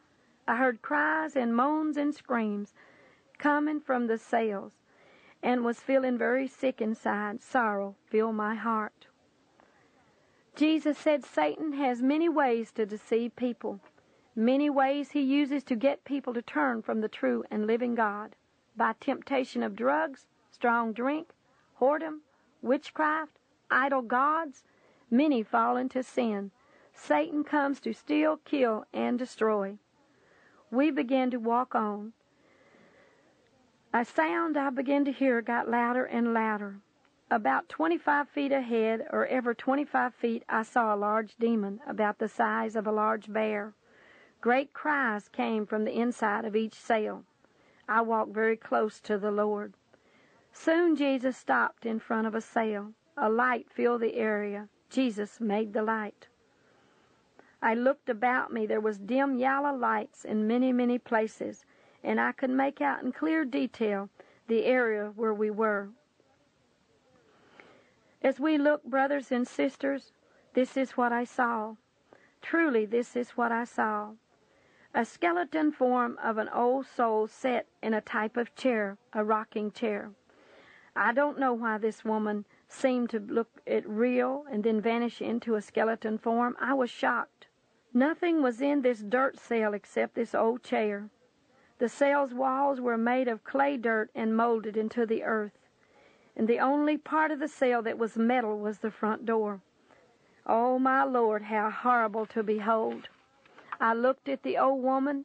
I 0.49 0.57
heard 0.57 0.81
cries 0.81 1.35
and 1.35 1.57
moans 1.57 1.97
and 1.97 2.15
screams 2.15 2.73
coming 3.39 3.81
from 3.81 4.07
the 4.07 4.17
cells 4.17 4.75
and 5.43 5.65
was 5.65 5.81
feeling 5.81 6.17
very 6.17 6.47
sick 6.47 6.81
inside. 6.81 7.43
Sorrow 7.43 7.97
filled 8.07 8.37
my 8.37 8.55
heart. 8.55 9.07
Jesus 10.55 10.97
said 10.97 11.25
Satan 11.25 11.73
has 11.73 12.01
many 12.01 12.29
ways 12.29 12.73
to 12.73 12.87
deceive 12.87 13.37
people. 13.37 13.81
Many 14.35 14.71
ways 14.71 15.11
he 15.11 15.21
uses 15.21 15.65
to 15.65 15.77
get 15.77 16.05
people 16.05 16.33
to 16.35 16.43
turn 16.43 16.81
from 16.83 17.01
the 17.01 17.09
true 17.09 17.45
and 17.51 17.67
living 17.67 17.95
God 17.95 18.37
by 18.77 18.95
temptation 19.01 19.63
of 19.63 19.75
drugs, 19.75 20.27
strong 20.51 20.93
drink, 20.93 21.33
whoredom, 21.81 22.21
witchcraft, 22.63 23.39
idol 23.71 24.03
gods. 24.03 24.63
Many 25.11 25.43
fall 25.43 25.77
into 25.77 26.03
sin. 26.03 26.53
Satan 26.95 27.45
comes 27.45 27.81
to 27.81 27.93
steal, 27.93 28.39
kill, 28.39 28.85
and 28.93 29.19
destroy. 29.19 29.79
We 30.71 30.91
began 30.91 31.31
to 31.31 31.39
walk 31.39 31.75
on. 31.75 32.13
A 33.93 34.05
sound 34.05 34.57
I 34.57 34.71
began 34.71 35.05
to 35.05 35.13
hear 35.13 35.41
got 35.41 35.71
louder 35.71 36.05
and 36.05 36.35
louder. 36.35 36.81
About 37.31 37.69
25 37.69 38.29
feet 38.29 38.53
ahead, 38.53 39.07
or 39.11 39.27
ever 39.27 39.55
25 39.55 40.15
feet, 40.15 40.45
I 40.49 40.63
saw 40.63 40.95
a 40.95 40.97
large 40.97 41.37
demon 41.37 41.81
about 41.87 42.19
the 42.19 42.29
size 42.29 42.77
of 42.77 42.87
a 42.87 42.93
large 42.93 43.33
bear. 43.33 43.75
Great 44.41 44.73
cries 44.73 45.29
came 45.29 45.67
from 45.67 45.85
the 45.85 45.99
inside 45.99 46.45
of 46.45 46.55
each 46.55 46.75
cell. 46.75 47.25
I 47.89 48.01
walked 48.01 48.35
very 48.35 48.57
close 48.57 49.01
to 49.01 49.19
the 49.19 49.31
Lord. 49.31 49.75
Soon 50.53 50.97
Jesus 50.97 51.37
stopped 51.37 51.87
in 51.87 52.01
front 52.01 52.27
of 52.27 52.35
a 52.35 52.41
cell. 52.41 52.93
A 53.17 53.31
light 53.31 53.71
filled 53.71 54.03
the 54.03 54.15
area. 54.15 54.69
Jesus 54.91 55.41
made 55.41 55.73
the 55.73 55.83
light. 55.83 56.29
I 57.63 57.75
looked 57.75 58.09
about 58.09 58.53
me. 58.53 58.67
There 58.67 58.81
was 58.81 58.99
dim 58.99 59.39
yellow 59.39 59.75
lights 59.75 60.25
in 60.25 60.47
many, 60.47 60.73
many 60.73 60.99
places, 60.99 61.65
and 62.03 62.21
I 62.21 62.33
could 62.33 62.51
make 62.51 62.81
out 62.81 63.03
in 63.03 63.13
clear 63.13 63.45
detail 63.45 64.09
the 64.47 64.65
area 64.65 65.13
where 65.17 65.35
we 65.35 65.51
were. 65.51 65.89
As 68.23 68.39
we 68.39 68.59
looked, 68.59 68.91
brothers 68.91 69.33
and 69.33 69.47
sisters, 69.47 70.13
this 70.55 70.77
is 70.77 70.93
what 70.93 71.13
I 71.13 71.25
saw. 71.25 71.77
Truly, 72.43 72.87
this 72.87 73.17
is 73.17 73.31
what 73.31 73.53
I 73.53 73.65
saw 73.65 74.13
a 74.97 75.05
skeleton 75.05 75.71
form 75.71 76.19
of 76.25 76.39
an 76.39 76.49
old 76.49 76.87
soul 76.87 77.27
set 77.27 77.67
in 77.83 77.93
a 77.93 78.01
type 78.01 78.39
of 78.39 78.55
chair, 78.55 78.97
a 79.13 79.23
rocking 79.23 79.71
chair. 79.71 80.11
I 80.97 81.13
don't 81.13 81.39
know 81.39 81.53
why 81.53 81.77
this 81.77 82.03
woman 82.03 82.47
seemed 82.69 83.11
to 83.11 83.21
look 83.21 83.61
it 83.67 83.89
real 83.89 84.45
and 84.51 84.65
then 84.65 84.81
vanish 84.81 85.23
into 85.23 85.55
a 85.55 85.63
skeleton 85.63 86.19
form. 86.19 86.57
I 86.61 86.75
was 86.75 86.91
shocked. 86.91 87.47
Nothing 87.95 88.43
was 88.43 88.61
in 88.61 88.83
this 88.83 89.01
dirt 89.01 89.39
cell 89.39 89.73
except 89.73 90.15
this 90.15 90.35
old 90.35 90.63
chair. 90.63 91.09
The 91.79 91.89
cell's 91.89 92.35
walls 92.35 92.81
were 92.81 92.99
made 92.99 93.29
of 93.29 93.45
clay 93.45 93.77
dirt 93.77 94.11
and 94.15 94.37
molded 94.37 94.77
into 94.77 95.07
the 95.07 95.23
earth, 95.23 95.59
and 96.35 96.49
the 96.49 96.59
only 96.59 96.97
part 96.97 97.31
of 97.31 97.39
the 97.39 97.49
cell 97.49 97.83
that 97.83 97.99
was 97.99 98.17
metal 98.17 98.59
was 98.59 98.79
the 98.79 98.91
front 98.91 99.27
door. 99.27 99.61
Oh, 100.47 100.79
my 100.79 101.05
Lord, 101.05 101.43
how 101.43 101.71
horrible 101.71 102.27
to 102.27 102.43
behold! 102.43 103.09
I 103.81 103.95
looked 103.95 104.29
at 104.29 104.43
the 104.43 104.59
old 104.59 104.83
woman, 104.83 105.25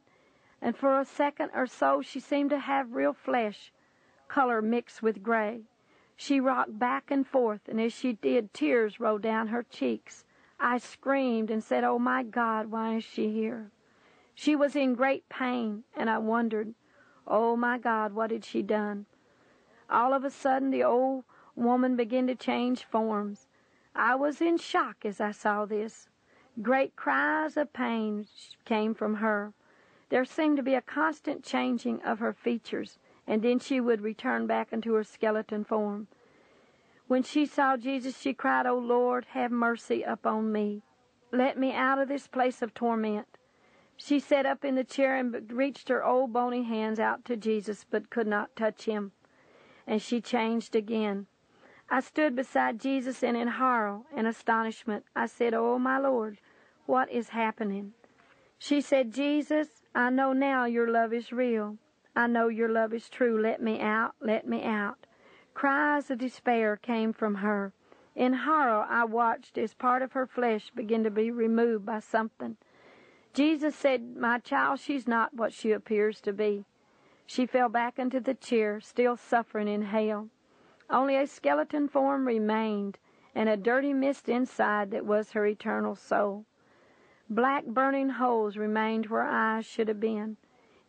and 0.60 0.76
for 0.76 0.98
a 0.98 1.04
second 1.04 1.50
or 1.54 1.66
so 1.66 2.02
she 2.02 2.20
seemed 2.20 2.50
to 2.50 2.58
have 2.58 2.94
real 2.94 3.12
flesh, 3.12 3.72
color 4.28 4.62
mixed 4.62 5.02
with 5.02 5.22
gray. 5.22 5.62
She 6.24 6.38
rocked 6.38 6.78
back 6.78 7.10
and 7.10 7.26
forth, 7.26 7.68
and 7.68 7.80
as 7.80 7.92
she 7.92 8.12
did, 8.12 8.54
tears 8.54 9.00
rolled 9.00 9.22
down 9.22 9.48
her 9.48 9.64
cheeks. 9.64 10.24
I 10.60 10.78
screamed 10.78 11.50
and 11.50 11.64
said, 11.64 11.82
Oh 11.82 11.98
my 11.98 12.22
God, 12.22 12.66
why 12.66 12.94
is 12.94 13.02
she 13.02 13.32
here? 13.32 13.72
She 14.32 14.54
was 14.54 14.76
in 14.76 14.94
great 14.94 15.28
pain, 15.28 15.82
and 15.96 16.08
I 16.08 16.18
wondered, 16.18 16.74
Oh 17.26 17.56
my 17.56 17.76
God, 17.76 18.12
what 18.12 18.30
had 18.30 18.44
she 18.44 18.62
done? 18.62 19.06
All 19.90 20.14
of 20.14 20.22
a 20.22 20.30
sudden, 20.30 20.70
the 20.70 20.84
old 20.84 21.24
woman 21.56 21.96
began 21.96 22.28
to 22.28 22.36
change 22.36 22.84
forms. 22.84 23.48
I 23.92 24.14
was 24.14 24.40
in 24.40 24.58
shock 24.58 25.04
as 25.04 25.20
I 25.20 25.32
saw 25.32 25.64
this. 25.66 26.08
Great 26.62 26.94
cries 26.94 27.56
of 27.56 27.72
pain 27.72 28.28
came 28.64 28.94
from 28.94 29.16
her. 29.16 29.54
There 30.08 30.24
seemed 30.24 30.56
to 30.58 30.62
be 30.62 30.74
a 30.74 30.82
constant 30.82 31.42
changing 31.42 32.00
of 32.02 32.20
her 32.20 32.32
features, 32.32 33.00
and 33.26 33.42
then 33.42 33.58
she 33.58 33.80
would 33.80 34.00
return 34.00 34.46
back 34.46 34.72
into 34.72 34.94
her 34.94 35.04
skeleton 35.04 35.64
form. 35.64 36.08
When 37.08 37.22
she 37.22 37.46
saw 37.46 37.76
Jesus, 37.76 38.18
she 38.18 38.32
cried, 38.32 38.66
O 38.66 38.78
Lord, 38.78 39.26
have 39.30 39.50
mercy 39.50 40.02
upon 40.02 40.50
me. 40.52 40.82
Let 41.30 41.58
me 41.58 41.72
out 41.72 41.98
of 41.98 42.08
this 42.08 42.26
place 42.26 42.62
of 42.62 42.74
torment. 42.74 43.26
She 43.96 44.18
sat 44.18 44.46
up 44.46 44.64
in 44.64 44.74
the 44.74 44.84
chair 44.84 45.16
and 45.16 45.52
reached 45.52 45.88
her 45.88 46.04
old 46.04 46.32
bony 46.32 46.64
hands 46.64 46.98
out 46.98 47.24
to 47.26 47.36
Jesus, 47.36 47.84
but 47.88 48.10
could 48.10 48.26
not 48.26 48.56
touch 48.56 48.84
him. 48.84 49.12
And 49.86 50.00
she 50.00 50.20
changed 50.20 50.74
again. 50.74 51.26
I 51.90 52.00
stood 52.00 52.34
beside 52.34 52.80
Jesus, 52.80 53.22
and 53.22 53.36
in 53.36 53.48
horror 53.48 54.00
and 54.16 54.26
astonishment, 54.26 55.04
I 55.14 55.26
said, 55.26 55.52
Oh, 55.52 55.78
my 55.78 55.98
Lord, 55.98 56.38
what 56.86 57.10
is 57.10 57.28
happening? 57.28 57.92
She 58.58 58.80
said, 58.80 59.12
Jesus, 59.12 59.82
I 59.94 60.08
know 60.10 60.32
now 60.32 60.64
your 60.64 60.88
love 60.88 61.12
is 61.12 61.32
real. 61.32 61.76
I 62.14 62.26
know 62.26 62.48
your 62.48 62.68
love 62.68 62.92
is 62.92 63.08
true. 63.08 63.40
Let 63.40 63.62
me 63.62 63.80
out, 63.80 64.14
let 64.20 64.46
me 64.46 64.62
out. 64.62 65.06
Cries 65.54 66.10
of 66.10 66.18
despair 66.18 66.76
came 66.76 67.12
from 67.12 67.36
her. 67.36 67.72
In 68.14 68.34
horror, 68.34 68.86
I 68.88 69.04
watched 69.04 69.56
as 69.56 69.72
part 69.72 70.02
of 70.02 70.12
her 70.12 70.26
flesh 70.26 70.70
began 70.74 71.02
to 71.04 71.10
be 71.10 71.30
removed 71.30 71.86
by 71.86 72.00
something. 72.00 72.58
Jesus 73.32 73.74
said, 73.74 74.16
My 74.16 74.38
child, 74.38 74.80
she's 74.80 75.08
not 75.08 75.32
what 75.32 75.54
she 75.54 75.72
appears 75.72 76.20
to 76.20 76.34
be. 76.34 76.66
She 77.24 77.46
fell 77.46 77.70
back 77.70 77.98
into 77.98 78.20
the 78.20 78.34
chair, 78.34 78.78
still 78.80 79.16
suffering 79.16 79.68
in 79.68 79.82
hell. 79.82 80.28
Only 80.90 81.16
a 81.16 81.26
skeleton 81.26 81.88
form 81.88 82.26
remained, 82.26 82.98
and 83.34 83.48
a 83.48 83.56
dirty 83.56 83.94
mist 83.94 84.28
inside 84.28 84.90
that 84.90 85.06
was 85.06 85.32
her 85.32 85.46
eternal 85.46 85.94
soul. 85.94 86.44
Black 87.30 87.64
burning 87.64 88.10
holes 88.10 88.58
remained 88.58 89.06
where 89.06 89.22
eyes 89.22 89.64
should 89.64 89.88
have 89.88 90.00
been. 90.00 90.36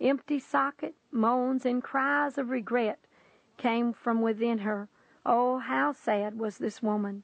Empty 0.02 0.40
socket, 0.40 0.95
moans, 1.14 1.65
and 1.65 1.84
cries 1.84 2.38
of 2.38 2.49
regret 2.49 2.99
came 3.57 3.94
from 3.94 4.22
within 4.22 4.60
her. 4.60 4.90
Oh, 5.26 5.60
how 5.60 5.94
sad 5.94 6.40
was 6.40 6.57
this 6.57 6.81
woman! 6.81 7.23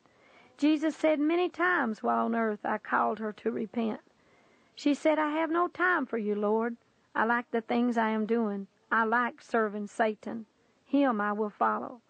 Jesus 0.57 0.95
said 0.95 1.19
many 1.19 1.49
times 1.49 2.03
while 2.03 2.25
on 2.25 2.35
earth, 2.35 2.65
I 2.65 2.77
called 2.77 3.19
her 3.19 3.33
to 3.33 3.51
repent. 3.51 4.01
She 4.75 4.93
said, 4.93 5.17
I 5.17 5.31
have 5.31 5.49
no 5.49 5.67
time 5.67 6.05
for 6.05 6.17
you, 6.17 6.35
Lord. 6.35 6.77
I 7.15 7.25
like 7.25 7.51
the 7.51 7.61
things 7.61 7.97
I 7.97 8.09
am 8.09 8.25
doing. 8.25 8.67
I 8.91 9.03
like 9.03 9.41
serving 9.41 9.87
Satan. 9.87 10.45
Him 10.85 11.19
I 11.19 11.33
will 11.33 11.49
follow. 11.49 12.01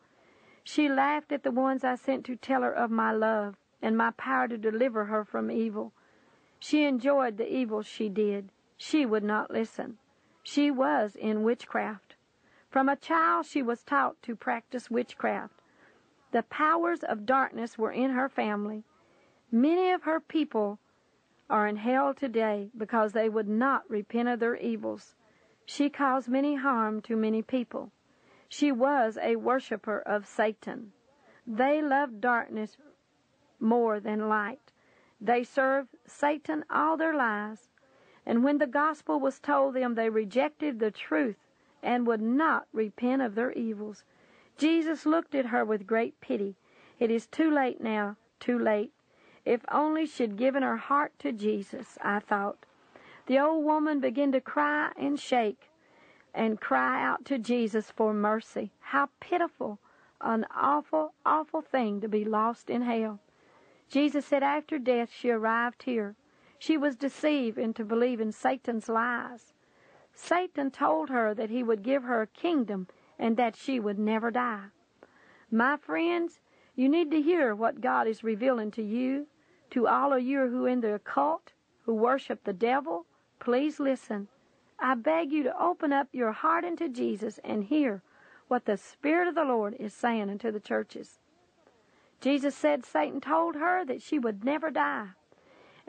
She 0.64 0.88
laughed 0.88 1.32
at 1.32 1.44
the 1.44 1.52
ones 1.52 1.84
I 1.84 1.96
sent 1.96 2.26
to 2.26 2.36
tell 2.36 2.62
her 2.62 2.72
of 2.72 2.92
my 2.92 3.12
love 3.12 3.56
and 3.82 3.98
my 3.98 4.12
power 4.12 4.48
to 4.48 4.58
deliver 4.58 5.06
her 5.06 5.26
from 5.26 5.50
evil. 5.50 5.94
She 6.60 6.84
enjoyed 6.84 7.38
the 7.38 7.52
evil 7.52 7.82
she 7.82 8.10
did. 8.10 8.52
She 8.78 9.06
would 9.06 9.24
not 9.24 9.52
listen. 9.52 9.98
She 10.52 10.72
was 10.72 11.16
in 11.16 11.44
witchcraft. 11.44 12.16
From 12.72 12.90
a 12.90 12.96
child 12.96 13.46
she 13.46 13.62
was 13.62 13.84
taught 13.84 14.20
to 14.24 14.36
practice 14.36 14.90
witchcraft. 14.90 15.62
The 16.32 16.42
powers 16.42 17.04
of 17.04 17.28
darkness 17.28 17.78
were 17.78 17.92
in 17.92 18.10
her 18.10 18.28
family. 18.28 18.84
Many 19.52 19.92
of 19.92 20.02
her 20.06 20.20
people 20.20 20.80
are 21.52 21.68
in 21.68 21.76
hell 21.76 22.16
today 22.16 22.72
because 22.76 23.14
they 23.14 23.30
would 23.30 23.48
not 23.48 23.88
repent 23.88 24.28
of 24.28 24.40
their 24.40 24.56
evils. 24.56 25.14
She 25.68 25.88
caused 25.88 26.28
many 26.28 26.56
harm 26.56 27.04
to 27.04 27.16
many 27.16 27.44
people. 27.44 27.92
She 28.48 28.72
was 28.72 29.20
a 29.22 29.36
worshiper 29.36 30.00
of 30.00 30.26
Satan. 30.26 30.94
They 31.46 31.80
loved 31.80 32.22
darkness 32.22 32.76
more 33.60 34.00
than 34.00 34.28
light. 34.28 34.72
They 35.22 35.44
served 35.44 35.90
Satan 36.08 36.66
all 36.72 36.98
their 36.98 37.14
lives. 37.16 37.70
And 38.30 38.44
when 38.44 38.60
the 38.60 38.68
gospel 38.68 39.20
was 39.20 39.40
told 39.40 39.74
them, 39.74 39.96
they 39.96 40.08
rejected 40.08 40.78
the 40.78 40.92
truth 40.92 41.38
and 41.82 42.06
would 42.06 42.22
not 42.22 42.68
repent 42.72 43.24
of 43.24 43.34
their 43.34 43.52
evils. 43.54 44.04
Jesus 44.56 45.08
looked 45.08 45.34
at 45.34 45.48
her 45.48 45.66
with 45.66 45.88
great 45.88 46.22
pity. 46.22 46.56
It 47.00 47.10
is 47.10 47.26
too 47.26 47.50
late 47.50 47.82
now, 47.82 48.18
too 48.40 48.60
late. 48.60 48.92
If 49.46 49.66
only 49.72 50.06
she'd 50.06 50.38
given 50.38 50.62
her 50.62 50.78
heart 50.78 51.18
to 51.20 51.32
Jesus, 51.32 51.98
I 52.04 52.20
thought. 52.20 52.68
The 53.26 53.40
old 53.40 53.66
woman 53.66 54.00
began 54.00 54.32
to 54.34 54.42
cry 54.42 54.92
and 54.96 55.20
shake 55.20 55.72
and 56.32 56.62
cry 56.62 57.04
out 57.04 57.26
to 57.26 57.40
Jesus 57.40 57.90
for 57.90 58.14
mercy. 58.14 58.70
How 58.80 59.10
pitiful, 59.20 59.80
an 60.22 60.46
awful, 60.56 61.16
awful 61.26 61.62
thing 61.62 62.00
to 62.02 62.08
be 62.08 62.26
lost 62.26 62.70
in 62.70 62.84
hell. 62.84 63.22
Jesus 63.90 64.24
said 64.24 64.44
after 64.44 64.78
death 64.78 65.10
she 65.12 65.32
arrived 65.32 65.82
here. 65.82 66.16
She 66.62 66.78
was 66.78 66.98
deceived 66.98 67.58
into 67.58 67.86
believing 67.86 68.34
Satan's 68.34 68.90
lies. 68.90 69.54
Satan 70.14 70.72
told 70.72 71.10
her 71.10 71.34
that 71.34 71.50
he 71.50 71.64
would 71.64 71.84
give 71.84 72.04
her 72.04 72.22
a 72.22 72.28
kingdom 72.28 72.88
and 73.18 73.38
that 73.38 73.56
she 73.56 73.80
would 73.80 73.98
never 73.98 74.30
die. 74.30 74.66
My 75.50 75.78
friends, 75.78 76.42
you 76.76 76.90
need 76.90 77.12
to 77.12 77.22
hear 77.22 77.56
what 77.56 77.80
God 77.80 78.08
is 78.08 78.26
revealing 78.26 78.72
to 78.72 78.84
you. 78.84 79.28
To 79.72 79.88
all 79.88 80.12
of 80.12 80.22
you 80.22 80.48
who 80.48 80.66
are 80.66 80.70
in 80.70 80.82
the 80.82 80.96
occult, 80.96 81.54
who 81.86 81.94
worship 81.96 82.44
the 82.44 82.54
devil, 82.54 83.06
please 83.40 83.80
listen. 83.80 84.28
I 84.80 84.96
beg 84.96 85.32
you 85.32 85.44
to 85.44 85.62
open 85.62 85.94
up 85.94 86.10
your 86.12 86.34
heart 86.34 86.66
into 86.66 86.90
Jesus 86.90 87.40
and 87.44 87.64
hear 87.64 88.02
what 88.50 88.66
the 88.66 88.78
Spirit 88.78 89.30
of 89.30 89.36
the 89.36 89.46
Lord 89.46 89.76
is 89.80 89.94
saying 89.94 90.30
unto 90.30 90.52
the 90.52 90.60
churches. 90.60 91.20
Jesus 92.20 92.56
said 92.56 92.84
Satan 92.84 93.22
told 93.22 93.56
her 93.56 93.86
that 93.86 94.02
she 94.02 94.20
would 94.20 94.44
never 94.44 94.70
die 94.70 95.10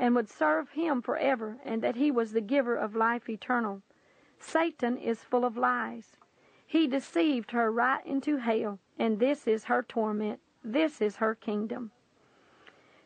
and 0.00 0.14
would 0.14 0.30
serve 0.30 0.70
him 0.70 1.02
forever 1.02 1.58
and 1.62 1.82
that 1.82 1.96
he 1.96 2.10
was 2.10 2.32
the 2.32 2.40
giver 2.40 2.74
of 2.74 2.96
life 2.96 3.28
eternal. 3.28 3.82
Satan 4.38 4.96
is 4.96 5.22
full 5.22 5.44
of 5.44 5.58
lies. 5.58 6.16
He 6.66 6.86
deceived 6.86 7.50
her 7.50 7.70
right 7.70 8.04
into 8.06 8.38
hell, 8.38 8.78
and 8.98 9.18
this 9.18 9.46
is 9.46 9.64
her 9.64 9.82
torment. 9.82 10.40
This 10.64 11.02
is 11.02 11.16
her 11.16 11.34
kingdom. 11.34 11.90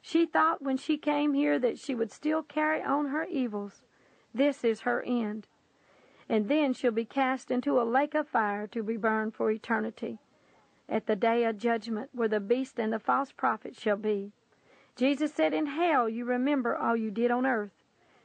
She 0.01 0.25
thought 0.25 0.63
when 0.63 0.77
she 0.77 0.97
came 0.97 1.35
here 1.35 1.59
that 1.59 1.81
she 1.81 1.97
would 1.97 2.13
still 2.13 2.45
carry 2.45 2.81
on 2.81 3.07
her 3.07 3.25
evils. 3.25 3.83
This 4.33 4.63
is 4.63 4.83
her 4.83 5.03
end. 5.03 5.49
And 6.29 6.49
then 6.49 6.73
she'll 6.75 6.93
be 6.93 7.05
cast 7.05 7.51
into 7.51 7.81
a 7.81 7.83
lake 7.83 8.15
of 8.15 8.29
fire 8.29 8.69
to 8.69 8.85
be 8.85 8.97
burned 8.97 9.35
for 9.35 9.51
eternity 9.51 10.21
at 10.89 11.07
the 11.07 11.17
day 11.17 11.43
of 11.45 11.59
judgment 11.59 12.11
where 12.13 12.29
the 12.29 12.39
beast 12.39 12.79
and 12.79 12.93
the 12.93 13.01
false 13.01 13.33
prophet 13.33 13.77
shall 13.77 13.97
be. 13.97 14.31
Jesus 14.97 15.35
said, 15.35 15.53
In 15.53 15.67
hell 15.67 16.09
you 16.09 16.25
remember 16.25 16.77
all 16.77 16.97
you 16.97 17.11
did 17.11 17.31
on 17.31 17.47
earth. 17.47 17.73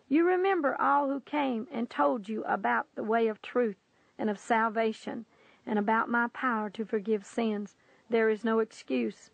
You 0.08 0.26
remember 0.26 0.80
all 0.80 1.08
who 1.08 1.20
came 1.20 1.68
and 1.72 1.90
told 1.90 2.30
you 2.30 2.44
about 2.44 2.88
the 2.96 3.04
way 3.04 3.28
of 3.28 3.42
truth 3.42 3.78
and 4.18 4.30
of 4.30 4.38
salvation 4.40 5.26
and 5.66 5.80
about 5.80 6.10
my 6.10 6.28
power 6.28 6.70
to 6.72 6.86
forgive 6.86 7.26
sins. 7.26 7.76
There 8.10 8.30
is 8.30 8.44
no 8.44 8.60
excuse. 8.60 9.32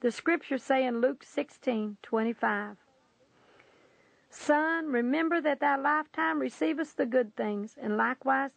The 0.00 0.10
scriptures 0.10 0.62
say 0.62 0.84
in 0.84 1.00
Luke 1.00 1.24
16:25, 1.24 2.76
Son, 4.28 4.86
remember 4.88 5.40
that 5.40 5.60
thy 5.60 5.76
lifetime 5.76 6.38
receivest 6.38 6.96
the 6.96 7.06
good 7.06 7.34
things, 7.36 7.76
and 7.80 7.96
likewise 7.96 8.50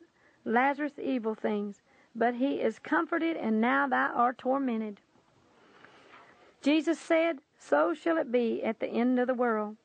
Lazarus 0.43 0.97
evil 0.97 1.35
things, 1.35 1.81
but 2.15 2.35
he 2.35 2.61
is 2.61 2.79
comforted, 2.79 3.37
and 3.37 3.61
now 3.61 3.87
thou 3.87 4.11
art 4.13 4.37
tormented. 4.37 4.99
Jesus 6.61 6.99
said, 6.99 7.39
So 7.59 7.93
shall 7.93 8.17
it 8.17 8.31
be 8.31 8.63
at 8.63 8.79
the 8.79 8.87
end 8.87 9.19
of 9.19 9.27
the 9.27 9.33
world. 9.33 9.77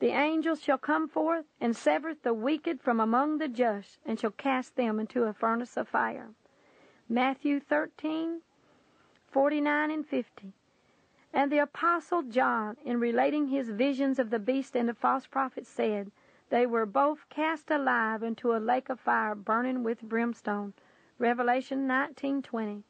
The 0.00 0.08
angels 0.08 0.62
shall 0.62 0.78
come 0.78 1.06
forth 1.06 1.44
and 1.60 1.76
sever 1.76 2.14
the 2.14 2.32
wicked 2.32 2.80
from 2.80 2.98
among 2.98 3.36
the 3.36 3.48
just, 3.48 3.98
and 4.06 4.18
shall 4.18 4.30
cast 4.30 4.76
them 4.76 4.98
into 4.98 5.24
a 5.24 5.34
furnace 5.34 5.76
of 5.76 5.88
fire. 5.88 6.30
Matthew 7.08 7.60
13, 7.60 8.40
49 9.30 9.90
and 9.90 10.06
50. 10.06 10.52
And 11.32 11.52
the 11.52 11.58
Apostle 11.58 12.22
John, 12.22 12.78
in 12.84 12.98
relating 12.98 13.48
his 13.48 13.68
visions 13.68 14.18
of 14.18 14.30
the 14.30 14.38
beast 14.38 14.74
and 14.74 14.88
the 14.88 14.94
false 14.94 15.26
prophet, 15.26 15.66
said, 15.66 16.10
They 16.48 16.64
were 16.64 16.86
both 16.86 17.28
cast 17.28 17.70
alive 17.70 18.22
into 18.22 18.56
a 18.56 18.58
lake 18.58 18.88
of 18.88 18.98
fire 18.98 19.34
burning 19.34 19.84
with 19.84 20.00
brimstone. 20.00 20.72
Revelation 21.18 21.86
19:20. 21.86 22.82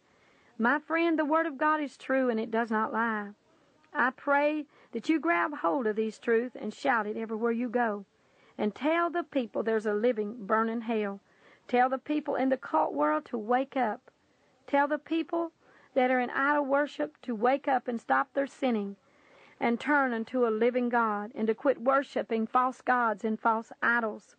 My 0.57 0.78
friend, 0.78 1.19
the 1.19 1.24
Word 1.24 1.47
of 1.47 1.59
God 1.59 1.81
is 1.81 1.97
true 1.97 2.31
and 2.31 2.39
it 2.39 2.51
does 2.51 2.70
not 2.70 2.93
lie. 2.93 3.31
I 3.92 4.10
pray 4.10 4.66
that 4.92 5.08
you 5.08 5.18
grab 5.18 5.58
hold 5.58 5.86
of 5.86 5.96
these 5.96 6.18
truths 6.18 6.56
and 6.56 6.72
shout 6.72 7.06
it 7.06 7.16
everywhere 7.16 7.52
you 7.52 7.68
go. 7.68 8.04
And 8.56 8.74
tell 8.74 9.10
the 9.10 9.22
people 9.24 9.62
there's 9.62 9.86
a 9.86 9.94
living, 9.94 10.46
burning 10.46 10.82
hell. 10.82 11.20
Tell 11.66 11.88
the 11.88 11.98
people 11.98 12.36
in 12.36 12.48
the 12.48 12.56
cult 12.56 12.92
world 12.92 13.24
to 13.26 13.38
wake 13.38 13.76
up. 13.76 14.10
Tell 14.66 14.86
the 14.86 14.98
people 14.98 15.52
that 15.94 16.10
are 16.10 16.20
in 16.20 16.30
idol 16.30 16.64
worship 16.64 17.20
to 17.22 17.34
wake 17.34 17.66
up 17.66 17.88
and 17.88 18.00
stop 18.00 18.32
their 18.32 18.46
sinning 18.46 18.96
and 19.58 19.78
turn 19.78 20.12
unto 20.12 20.46
a 20.46 20.48
living 20.48 20.88
God 20.88 21.32
and 21.34 21.46
to 21.46 21.54
quit 21.54 21.80
worshiping 21.80 22.46
false 22.46 22.80
gods 22.80 23.24
and 23.24 23.38
false 23.38 23.72
idols. 23.82 24.36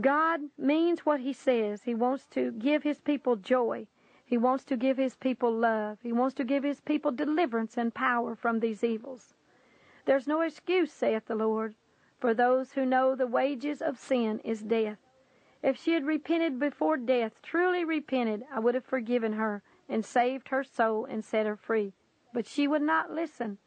God 0.00 0.40
means 0.58 1.06
what 1.06 1.20
He 1.20 1.32
says. 1.32 1.82
He 1.82 1.94
wants 1.94 2.26
to 2.32 2.52
give 2.52 2.82
His 2.82 3.00
people 3.00 3.36
joy. 3.36 3.86
He 4.28 4.36
wants 4.36 4.64
to 4.64 4.76
give 4.76 4.96
His 4.96 5.14
people 5.14 5.52
love. 5.52 5.98
He 6.02 6.12
wants 6.12 6.34
to 6.34 6.44
give 6.44 6.64
His 6.64 6.80
people 6.80 7.12
deliverance 7.12 7.78
and 7.78 7.94
power 7.94 8.34
from 8.34 8.58
these 8.58 8.82
evils. 8.82 9.34
There's 10.04 10.26
no 10.26 10.40
excuse, 10.40 10.92
saith 10.92 11.26
the 11.26 11.36
Lord, 11.36 11.76
for 12.18 12.34
those 12.34 12.72
who 12.72 12.84
know 12.84 13.14
the 13.14 13.28
wages 13.28 13.80
of 13.80 13.98
sin 13.98 14.40
is 14.40 14.62
death. 14.62 14.98
If 15.62 15.76
she 15.76 15.92
had 15.92 16.04
repented 16.04 16.58
before 16.58 16.96
death, 16.96 17.40
truly 17.40 17.84
repented, 17.84 18.44
I 18.52 18.58
would 18.58 18.74
have 18.74 18.84
forgiven 18.84 19.34
her 19.34 19.62
and 19.88 20.04
saved 20.04 20.48
her 20.48 20.64
soul 20.64 21.04
and 21.04 21.24
set 21.24 21.46
her 21.46 21.56
free. 21.56 21.92
But 22.32 22.46
she 22.46 22.66
would 22.66 22.82
not 22.82 23.12
listen. 23.12 23.58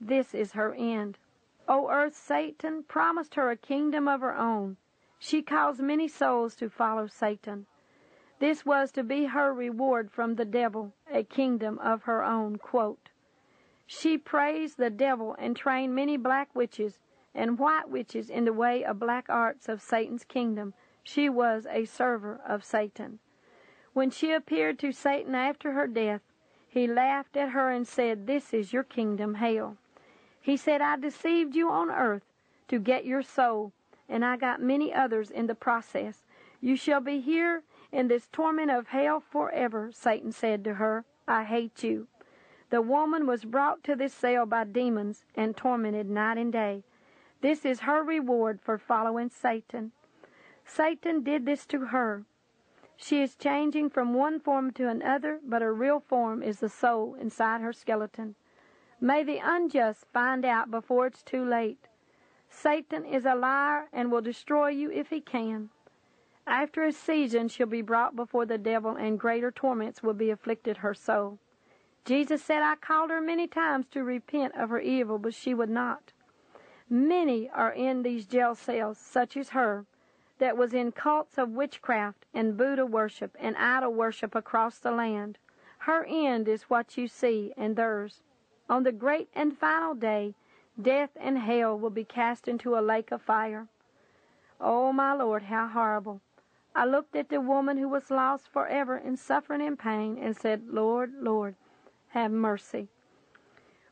This 0.00 0.34
is 0.34 0.52
her 0.52 0.72
end. 0.74 1.18
O 1.66 1.88
earth, 1.90 2.14
Satan 2.14 2.84
promised 2.84 3.34
her 3.34 3.50
a 3.50 3.56
kingdom 3.56 4.06
of 4.06 4.20
her 4.20 4.36
own. 4.36 4.76
She 5.18 5.42
caused 5.42 5.80
many 5.80 6.06
souls 6.06 6.54
to 6.56 6.70
follow 6.70 7.06
Satan. 7.06 7.66
This 8.40 8.66
was 8.66 8.90
to 8.92 9.04
be 9.04 9.26
her 9.26 9.54
reward 9.54 10.10
from 10.10 10.34
the 10.34 10.44
devil, 10.44 10.92
a 11.10 11.22
kingdom 11.22 11.78
of 11.78 12.02
her 12.02 12.24
own. 12.24 12.56
Quote, 12.56 13.10
she 13.86 14.18
praised 14.18 14.76
the 14.78 14.90
devil 14.90 15.36
and 15.38 15.56
trained 15.56 15.94
many 15.94 16.16
black 16.16 16.54
witches 16.54 16.98
and 17.34 17.58
white 17.58 17.88
witches 17.88 18.30
in 18.30 18.44
the 18.44 18.52
way 18.52 18.84
of 18.84 18.98
black 18.98 19.26
arts 19.28 19.68
of 19.68 19.82
Satan's 19.82 20.24
kingdom. 20.24 20.74
She 21.02 21.28
was 21.28 21.66
a 21.70 21.84
server 21.84 22.40
of 22.46 22.64
Satan. 22.64 23.18
When 23.92 24.10
she 24.10 24.32
appeared 24.32 24.78
to 24.80 24.90
Satan 24.90 25.34
after 25.34 25.72
her 25.72 25.86
death, 25.86 26.22
he 26.66 26.86
laughed 26.86 27.36
at 27.36 27.50
her 27.50 27.70
and 27.70 27.86
said, 27.86 28.26
This 28.26 28.52
is 28.52 28.72
your 28.72 28.82
kingdom, 28.82 29.34
hell. 29.34 29.76
He 30.40 30.56
said, 30.56 30.80
I 30.80 30.96
deceived 30.96 31.54
you 31.54 31.70
on 31.70 31.90
earth 31.90 32.24
to 32.68 32.78
get 32.78 33.04
your 33.04 33.22
soul, 33.22 33.72
and 34.08 34.24
I 34.24 34.36
got 34.36 34.60
many 34.60 34.92
others 34.92 35.30
in 35.30 35.46
the 35.46 35.54
process. 35.54 36.24
You 36.60 36.74
shall 36.74 37.00
be 37.00 37.20
here 37.20 37.62
in 37.94 38.08
this 38.08 38.28
torment 38.32 38.72
of 38.72 38.88
hell 38.88 39.20
forever, 39.20 39.90
Satan 39.92 40.32
said 40.32 40.64
to 40.64 40.74
her. 40.74 41.04
I 41.28 41.44
hate 41.44 41.84
you. 41.84 42.08
The 42.70 42.82
woman 42.82 43.24
was 43.24 43.44
brought 43.44 43.84
to 43.84 43.94
this 43.94 44.12
cell 44.12 44.46
by 44.46 44.64
demons 44.64 45.24
and 45.36 45.56
tormented 45.56 46.10
night 46.10 46.36
and 46.36 46.52
day. 46.52 46.82
This 47.40 47.64
is 47.64 47.80
her 47.80 48.02
reward 48.02 48.58
for 48.60 48.78
following 48.78 49.30
Satan. 49.30 49.92
Satan 50.64 51.22
did 51.22 51.46
this 51.46 51.66
to 51.66 51.86
her. 51.86 52.24
She 52.96 53.22
is 53.22 53.36
changing 53.36 53.90
from 53.90 54.12
one 54.12 54.40
form 54.40 54.72
to 54.72 54.88
another, 54.88 55.38
but 55.44 55.62
her 55.62 55.72
real 55.72 56.00
form 56.00 56.42
is 56.42 56.58
the 56.58 56.68
soul 56.68 57.14
inside 57.14 57.60
her 57.60 57.72
skeleton. 57.72 58.34
May 59.00 59.22
the 59.22 59.38
unjust 59.38 60.06
find 60.12 60.44
out 60.44 60.70
before 60.70 61.06
it's 61.06 61.22
too 61.22 61.44
late. 61.44 61.86
Satan 62.48 63.04
is 63.04 63.24
a 63.24 63.34
liar 63.34 63.88
and 63.92 64.10
will 64.10 64.20
destroy 64.20 64.68
you 64.70 64.90
if 64.90 65.10
he 65.10 65.20
can. 65.20 65.70
After 66.46 66.84
a 66.84 66.92
season, 66.92 67.48
she'll 67.48 67.66
be 67.66 67.82
brought 67.82 68.14
before 68.14 68.44
the 68.44 68.58
devil, 68.58 68.96
and 68.96 69.18
greater 69.18 69.50
torments 69.50 70.02
will 70.02 70.14
be 70.14 70.30
afflicted 70.30 70.78
her 70.78 70.92
soul. 70.92 71.38
Jesus 72.04 72.44
said, 72.44 72.62
I 72.62 72.76
called 72.76 73.10
her 73.10 73.20
many 73.20 73.46
times 73.46 73.86
to 73.92 74.04
repent 74.04 74.54
of 74.54 74.68
her 74.68 74.80
evil, 74.80 75.18
but 75.18 75.32
she 75.32 75.54
would 75.54 75.70
not. 75.70 76.12
Many 76.90 77.48
are 77.48 77.72
in 77.72 78.02
these 78.02 78.26
jail 78.26 78.54
cells, 78.54 78.98
such 78.98 79.38
as 79.38 79.50
her, 79.50 79.86
that 80.38 80.58
was 80.58 80.74
in 80.74 80.92
cults 80.92 81.38
of 81.38 81.50
witchcraft 81.50 82.26
and 82.34 82.58
Buddha 82.58 82.84
worship 82.84 83.34
and 83.40 83.56
idol 83.56 83.94
worship 83.94 84.34
across 84.34 84.78
the 84.78 84.90
land. 84.90 85.38
Her 85.78 86.04
end 86.04 86.46
is 86.46 86.64
what 86.64 86.98
you 86.98 87.08
see, 87.08 87.54
and 87.56 87.74
theirs. 87.74 88.20
On 88.68 88.82
the 88.82 88.92
great 88.92 89.28
and 89.34 89.56
final 89.56 89.94
day, 89.94 90.34
death 90.80 91.10
and 91.16 91.38
hell 91.38 91.78
will 91.78 91.90
be 91.90 92.04
cast 92.04 92.48
into 92.48 92.76
a 92.76 92.80
lake 92.80 93.12
of 93.12 93.22
fire. 93.22 93.66
Oh, 94.60 94.92
my 94.92 95.14
Lord, 95.14 95.44
how 95.44 95.68
horrible. 95.68 96.20
I 96.76 96.84
looked 96.84 97.14
at 97.14 97.28
the 97.28 97.40
woman 97.40 97.78
who 97.78 97.88
was 97.88 98.10
lost 98.10 98.48
forever 98.48 98.98
in 98.98 99.16
suffering 99.16 99.62
and 99.62 99.78
pain 99.78 100.18
and 100.18 100.36
said, 100.36 100.68
Lord, 100.68 101.12
Lord, 101.20 101.54
have 102.08 102.32
mercy. 102.32 102.88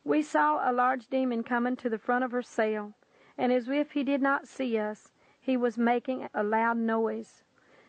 We 0.05 0.23
saw 0.23 0.69
a 0.69 0.73
large 0.73 1.07
demon 1.07 1.45
coming 1.45 1.77
to 1.77 1.89
the 1.89 1.99
front 1.99 2.25
of 2.25 2.33
her 2.33 2.43
cell, 2.43 2.95
and 3.39 3.53
as 3.53 3.69
if 3.69 3.93
he 3.93 4.03
did 4.03 4.21
not 4.21 4.49
see 4.49 4.77
us, 4.79 5.13
he 5.41 5.57
was 5.57 5.79
making 5.79 6.29
a 6.35 6.43
loud 6.43 6.77
noise. 6.77 7.45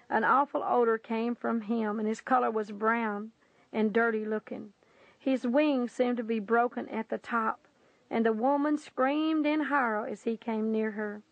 An 0.09 0.23
awful 0.23 0.63
odor 0.63 0.99
came 0.99 1.33
from 1.33 1.61
him, 1.61 1.97
and 1.97 2.07
his 2.07 2.21
color 2.21 2.51
was 2.51 2.71
brown 2.71 3.31
and 3.71 3.91
dirty 3.91 4.25
looking. 4.25 4.73
His 5.17 5.47
wings 5.47 5.91
seemed 5.91 6.17
to 6.17 6.23
be 6.23 6.39
broken 6.39 6.87
at 6.89 7.09
the 7.09 7.17
top, 7.17 7.67
and 8.11 8.23
the 8.23 8.33
woman 8.33 8.77
screamed 8.77 9.47
in 9.47 9.65
horror 9.65 10.07
as 10.07 10.23
he 10.23 10.37
came 10.37 10.71
near 10.71 10.91
her. 10.91 11.23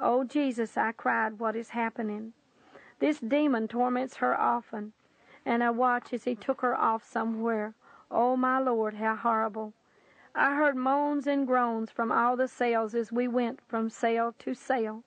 Oh, 0.00 0.24
Jesus, 0.24 0.76
I 0.76 0.90
cried, 0.90 1.38
what 1.38 1.54
is 1.54 1.70
happening? 1.70 2.32
This 2.98 3.20
demon 3.20 3.68
torments 3.68 4.16
her 4.16 4.38
often, 4.38 4.92
and 5.46 5.62
I 5.62 5.70
watch 5.70 6.12
as 6.12 6.24
he 6.24 6.34
took 6.34 6.62
her 6.62 6.76
off 6.76 7.04
somewhere. 7.04 7.74
Oh, 8.10 8.36
my 8.36 8.58
Lord, 8.58 8.94
how 8.94 9.14
horrible. 9.14 9.72
I 10.34 10.54
heard 10.54 10.76
moans 10.76 11.26
and 11.26 11.46
groans 11.46 11.90
from 11.90 12.12
all 12.12 12.36
the 12.36 12.48
cells 12.48 12.94
as 12.94 13.10
we 13.10 13.26
went 13.28 13.60
from 13.66 13.90
cell 13.90 14.34
to 14.38 14.54
cell. 14.54 15.04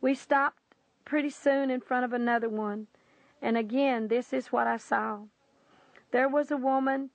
We 0.00 0.14
stopped 0.14 0.62
pretty 1.04 1.30
soon 1.30 1.70
in 1.70 1.80
front 1.80 2.04
of 2.04 2.12
another 2.12 2.48
one, 2.48 2.86
and 3.42 3.56
again 3.56 4.08
this 4.08 4.32
is 4.32 4.52
what 4.52 4.66
I 4.66 4.76
saw. 4.76 5.20
There 6.10 6.28
was 6.28 6.50
a 6.50 6.56
woman 6.56 7.10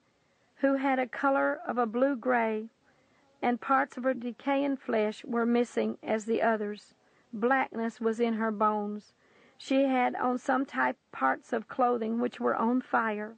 who 0.58 0.76
had 0.76 1.00
a 1.00 1.08
color 1.08 1.60
of 1.68 1.78
a 1.78 1.86
blue 1.86 2.16
gray, 2.16 2.70
and 3.42 3.62
parts 3.62 3.98
of 3.98 4.04
her 4.04 4.14
decaying 4.14 4.78
flesh 4.78 5.24
were 5.26 5.46
missing 5.46 5.98
as 6.04 6.26
the 6.26 6.42
others. 6.42 6.94
Blackness 7.32 8.00
was 8.02 8.20
in 8.20 8.34
her 8.36 8.52
bones. 8.52 9.14
She 9.58 9.86
had 9.86 10.16
on 10.16 10.38
some 10.38 10.66
type 10.66 10.98
parts 11.12 11.54
of 11.54 11.68
clothing 11.68 12.20
which 12.20 12.40
were 12.40 12.56
on 12.56 12.82
fire, 12.82 13.36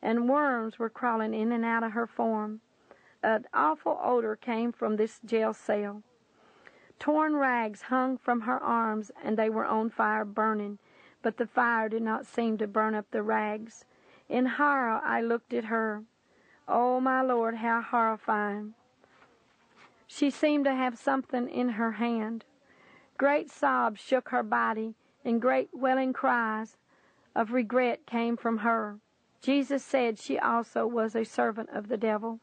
and 0.00 0.28
worms 0.28 0.78
were 0.78 0.90
crawling 0.90 1.34
in 1.34 1.52
and 1.52 1.64
out 1.64 1.84
of 1.84 1.92
her 1.92 2.06
form. 2.06 2.60
An 3.22 3.46
awful 3.54 4.00
odor 4.02 4.34
came 4.34 4.72
from 4.72 4.96
this 4.96 5.20
jail 5.24 5.54
cell. 5.54 6.02
Torn 6.98 7.36
rags 7.36 7.82
hung 7.82 8.16
from 8.16 8.42
her 8.42 8.60
arms, 8.60 9.10
and 9.22 9.36
they 9.36 9.50
were 9.50 9.64
on 9.64 9.90
fire 9.90 10.24
burning, 10.24 10.78
but 11.20 11.36
the 11.36 11.46
fire 11.46 11.88
did 11.88 12.02
not 12.02 12.26
seem 12.26 12.58
to 12.58 12.66
burn 12.66 12.94
up 12.94 13.10
the 13.10 13.22
rags. 13.22 13.84
In 14.28 14.46
horror 14.46 15.00
I 15.04 15.20
looked 15.20 15.52
at 15.52 15.64
her. 15.66 16.04
Oh, 16.66 17.00
my 17.00 17.22
Lord, 17.22 17.56
how 17.56 17.82
horrifying. 17.82 18.74
She 20.06 20.30
seemed 20.30 20.64
to 20.64 20.74
have 20.74 20.98
something 20.98 21.48
in 21.48 21.70
her 21.70 21.92
hand. 21.92 22.44
Great 23.18 23.50
sobs 23.50 24.00
shook 24.00 24.30
her 24.30 24.42
body, 24.42 24.94
and 25.24 25.40
great 25.40 25.70
wailing 25.72 26.12
cries 26.12 26.76
of 27.34 27.52
regret 27.52 28.06
came 28.06 28.36
from 28.36 28.58
her. 28.58 28.98
Jesus 29.40 29.84
said 29.84 30.18
she 30.18 30.38
also 30.38 30.86
was 30.86 31.16
a 31.16 31.24
servant 31.24 31.70
of 31.70 31.88
the 31.88 31.96
devil. 31.96 32.40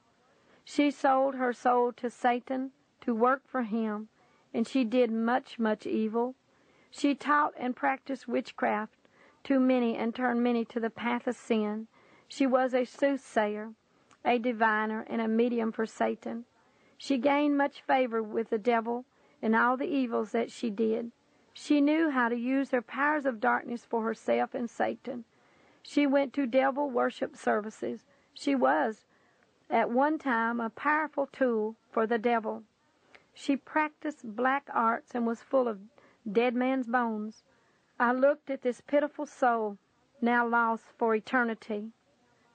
She 0.66 0.92
sold 0.92 1.36
her 1.36 1.54
soul 1.54 1.94
to 1.94 2.10
Satan 2.10 2.72
to 3.02 3.16
work 3.16 3.48
for 3.48 3.64
him, 3.64 4.10
and 4.54 4.68
she 4.68 4.84
did 4.84 5.12
much, 5.12 5.58
much 5.58 5.86
evil. 5.86 6.36
She 6.92 7.16
taught 7.16 7.54
and 7.58 7.76
practiced 7.76 8.28
witchcraft 8.28 8.96
to 9.46 9.60
many 9.60 9.96
and 9.96 10.14
turned 10.14 10.44
many 10.44 10.66
to 10.66 10.80
the 10.80 10.90
path 10.90 11.28
of 11.28 11.36
sin. 11.36 11.88
She 12.28 12.46
was 12.46 12.74
a 12.74 12.86
soothsayer, 12.86 13.74
a 14.26 14.38
diviner, 14.38 15.06
and 15.08 15.22
a 15.22 15.28
medium 15.28 15.72
for 15.72 15.86
Satan. 15.86 16.46
She 16.98 17.18
gained 17.18 17.58
much 17.58 17.82
favor 17.82 18.22
with 18.22 18.50
the 18.50 18.58
devil 18.58 19.06
in 19.42 19.56
all 19.56 19.78
the 19.78 19.88
evils 19.88 20.32
that 20.32 20.52
she 20.52 20.70
did. 20.70 21.12
She 21.54 21.82
knew 21.82 22.10
how 22.10 22.30
to 22.30 22.36
use 22.36 22.72
her 22.72 22.82
powers 22.82 23.26
of 23.26 23.40
darkness 23.40 23.84
for 23.84 24.04
herself 24.04 24.54
and 24.54 24.70
Satan. 24.70 25.26
She 25.82 26.06
went 26.06 26.34
to 26.34 26.46
devil 26.46 26.90
worship 26.90 27.36
services. 27.36 28.06
She 28.34 28.54
was, 28.54 29.06
at 29.70 29.90
one 29.90 30.20
time, 30.20 30.60
a 30.60 30.70
powerful 30.70 31.28
tool 31.28 31.76
for 31.92 32.06
the 32.06 32.18
devil. 32.18 32.64
She 33.34 33.56
practiced 33.58 34.36
black 34.36 34.70
arts 34.74 35.16
and 35.16 35.26
was 35.26 35.42
full 35.42 35.68
of 35.68 35.80
dead 36.32 36.56
man's 36.56 36.88
bones. 36.88 37.44
I 38.00 38.12
looked 38.14 38.50
at 38.50 38.62
this 38.62 38.82
pitiful 38.82 39.26
soul, 39.26 39.78
now 40.22 40.46
lost 40.48 40.86
for 40.98 41.16
eternity. 41.16 41.92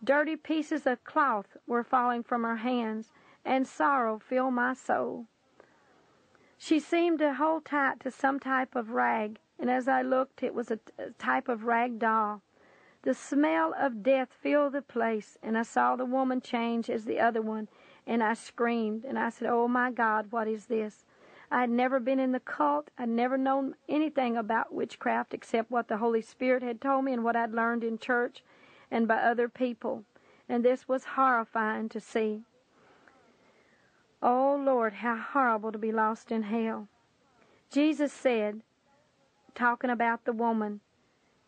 Dirty 0.02 0.36
pieces 0.36 0.86
of 0.86 1.02
cloth 1.04 1.56
were 1.66 1.82
falling 1.82 2.22
from 2.22 2.42
her 2.42 2.56
hands, 2.56 3.12
and 3.44 3.66
sorrow 3.66 4.18
filled 4.18 4.54
my 4.54 4.74
soul. 4.74 5.26
She 6.66 6.80
seemed 6.80 7.18
to 7.18 7.34
hold 7.34 7.66
tight 7.66 8.00
to 8.00 8.10
some 8.10 8.40
type 8.40 8.74
of 8.74 8.88
rag, 8.88 9.38
and 9.58 9.70
as 9.70 9.86
I 9.86 10.00
looked, 10.00 10.42
it 10.42 10.54
was 10.54 10.70
a, 10.70 10.78
a 10.96 11.10
type 11.10 11.46
of 11.46 11.64
rag 11.64 11.98
doll. 11.98 12.40
The 13.02 13.12
smell 13.12 13.74
of 13.78 14.02
death 14.02 14.32
filled 14.32 14.72
the 14.72 14.80
place, 14.80 15.36
and 15.42 15.58
I 15.58 15.62
saw 15.62 15.94
the 15.94 16.06
woman 16.06 16.40
change 16.40 16.88
as 16.88 17.04
the 17.04 17.20
other 17.20 17.42
one, 17.42 17.68
and 18.06 18.22
I 18.22 18.32
screamed, 18.32 19.04
and 19.04 19.18
I 19.18 19.28
said, 19.28 19.50
Oh 19.50 19.68
my 19.68 19.90
God, 19.90 20.32
what 20.32 20.48
is 20.48 20.64
this? 20.64 21.04
I 21.50 21.60
had 21.60 21.68
never 21.68 22.00
been 22.00 22.18
in 22.18 22.32
the 22.32 22.40
cult. 22.40 22.90
I'd 22.96 23.10
never 23.10 23.36
known 23.36 23.74
anything 23.86 24.34
about 24.34 24.72
witchcraft 24.72 25.34
except 25.34 25.70
what 25.70 25.88
the 25.88 25.98
Holy 25.98 26.22
Spirit 26.22 26.62
had 26.62 26.80
told 26.80 27.04
me 27.04 27.12
and 27.12 27.22
what 27.22 27.36
I'd 27.36 27.52
learned 27.52 27.84
in 27.84 27.98
church 27.98 28.42
and 28.90 29.06
by 29.06 29.16
other 29.16 29.50
people. 29.50 30.04
And 30.48 30.64
this 30.64 30.88
was 30.88 31.04
horrifying 31.04 31.90
to 31.90 32.00
see. 32.00 32.40
Oh 34.26 34.56
Lord, 34.58 34.94
how 34.94 35.16
horrible 35.18 35.70
to 35.70 35.76
be 35.76 35.92
lost 35.92 36.32
in 36.32 36.44
hell. 36.44 36.88
Jesus 37.70 38.10
said, 38.10 38.62
talking 39.54 39.90
about 39.90 40.24
the 40.24 40.32
woman, 40.32 40.80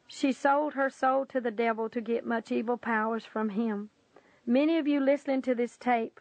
she 0.07 0.31
sold 0.31 0.75
her 0.75 0.91
soul 0.91 1.25
to 1.27 1.41
the 1.41 1.51
devil 1.51 1.89
to 1.89 2.03
get 2.03 2.27
much 2.27 2.53
evil 2.53 2.77
powers 2.77 3.25
from 3.25 3.49
him. 3.49 3.89
Many 4.45 4.77
of 4.77 4.87
you 4.87 5.01
listening 5.01 5.41
to 5.43 5.55
this 5.55 5.79
tape 5.79 6.21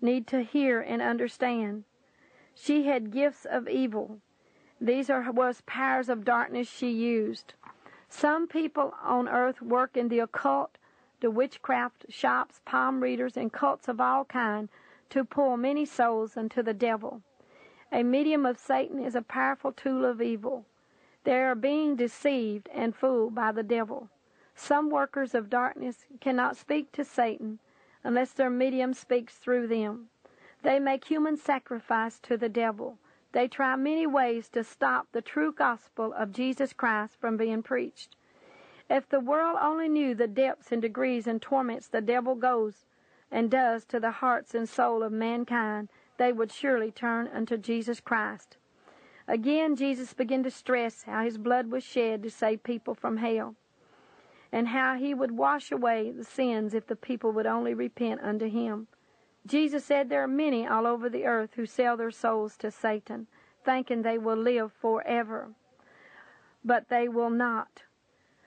need 0.00 0.26
to 0.28 0.42
hear 0.42 0.80
and 0.80 1.02
understand. 1.02 1.84
She 2.54 2.84
had 2.84 3.12
gifts 3.12 3.44
of 3.44 3.68
evil. 3.68 4.20
These 4.80 5.10
are 5.10 5.30
was 5.30 5.60
powers 5.66 6.08
of 6.08 6.24
darkness 6.24 6.66
she 6.66 6.88
used. 6.88 7.52
Some 8.08 8.48
people 8.48 8.94
on 9.02 9.28
earth 9.28 9.60
work 9.60 9.98
in 9.98 10.08
the 10.08 10.20
occult, 10.20 10.78
the 11.20 11.30
witchcraft 11.30 12.06
shops, 12.08 12.62
palm 12.64 13.02
readers, 13.02 13.36
and 13.36 13.52
cults 13.52 13.86
of 13.86 14.00
all 14.00 14.24
kind 14.24 14.70
to 15.12 15.24
pull 15.24 15.58
many 15.58 15.84
souls 15.84 16.38
unto 16.38 16.62
the 16.62 16.72
devil. 16.72 17.20
A 17.92 18.02
medium 18.02 18.46
of 18.46 18.58
Satan 18.58 18.98
is 18.98 19.14
a 19.14 19.20
powerful 19.20 19.70
tool 19.70 20.06
of 20.06 20.22
evil. 20.22 20.64
They 21.24 21.42
are 21.42 21.54
being 21.54 21.96
deceived 21.96 22.70
and 22.72 22.96
fooled 22.96 23.34
by 23.34 23.52
the 23.52 23.62
devil. 23.62 24.08
Some 24.54 24.88
workers 24.88 25.34
of 25.34 25.50
darkness 25.50 26.06
cannot 26.22 26.56
speak 26.56 26.92
to 26.92 27.04
Satan 27.04 27.58
unless 28.02 28.32
their 28.32 28.48
medium 28.48 28.94
speaks 28.94 29.36
through 29.36 29.66
them. 29.66 30.08
They 30.62 30.78
make 30.78 31.04
human 31.04 31.36
sacrifice 31.36 32.18
to 32.20 32.38
the 32.38 32.48
devil. 32.48 32.96
They 33.32 33.48
try 33.48 33.76
many 33.76 34.06
ways 34.06 34.48
to 34.48 34.64
stop 34.64 35.08
the 35.12 35.20
true 35.20 35.52
gospel 35.52 36.14
of 36.14 36.32
Jesus 36.32 36.72
Christ 36.72 37.20
from 37.20 37.36
being 37.36 37.62
preached. 37.62 38.16
If 38.88 39.10
the 39.10 39.20
world 39.20 39.58
only 39.60 39.90
knew 39.90 40.14
the 40.14 40.26
depths 40.26 40.72
and 40.72 40.80
degrees 40.80 41.26
and 41.26 41.42
torments 41.42 41.88
the 41.88 42.00
devil 42.00 42.34
goes 42.34 42.86
and 43.32 43.50
does 43.50 43.84
to 43.86 43.98
the 43.98 44.10
hearts 44.10 44.54
and 44.54 44.68
soul 44.68 45.02
of 45.02 45.10
mankind, 45.10 45.88
they 46.18 46.32
would 46.32 46.52
surely 46.52 46.92
turn 46.92 47.28
unto 47.34 47.56
Jesus 47.56 47.98
Christ. 47.98 48.58
Again, 49.26 49.74
Jesus 49.74 50.12
began 50.12 50.42
to 50.42 50.50
stress 50.50 51.04
how 51.04 51.24
his 51.24 51.38
blood 51.38 51.70
was 51.70 51.82
shed 51.82 52.22
to 52.22 52.30
save 52.30 52.62
people 52.62 52.94
from 52.94 53.16
hell, 53.16 53.54
and 54.52 54.68
how 54.68 54.96
he 54.96 55.14
would 55.14 55.30
wash 55.32 55.72
away 55.72 56.10
the 56.10 56.24
sins 56.24 56.74
if 56.74 56.86
the 56.86 56.94
people 56.94 57.32
would 57.32 57.46
only 57.46 57.72
repent 57.72 58.20
unto 58.22 58.48
him. 58.48 58.86
Jesus 59.46 59.84
said 59.84 60.08
there 60.08 60.22
are 60.22 60.28
many 60.28 60.66
all 60.66 60.86
over 60.86 61.08
the 61.08 61.24
earth 61.24 61.54
who 61.56 61.66
sell 61.66 61.96
their 61.96 62.10
souls 62.10 62.56
to 62.58 62.70
Satan, 62.70 63.26
thinking 63.64 64.02
they 64.02 64.18
will 64.18 64.36
live 64.36 64.72
forever. 64.72 65.52
But 66.64 66.88
they 66.90 67.08
will 67.08 67.30
not. 67.30 67.82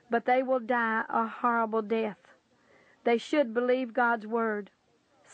But 0.09 0.25
they 0.25 0.43
will 0.43 0.59
die 0.59 1.03
a 1.09 1.27
horrible 1.27 1.81
death. 1.81 2.19
They 3.03 3.17
should 3.17 3.53
believe 3.53 3.93
God's 3.93 4.27
word. 4.27 4.69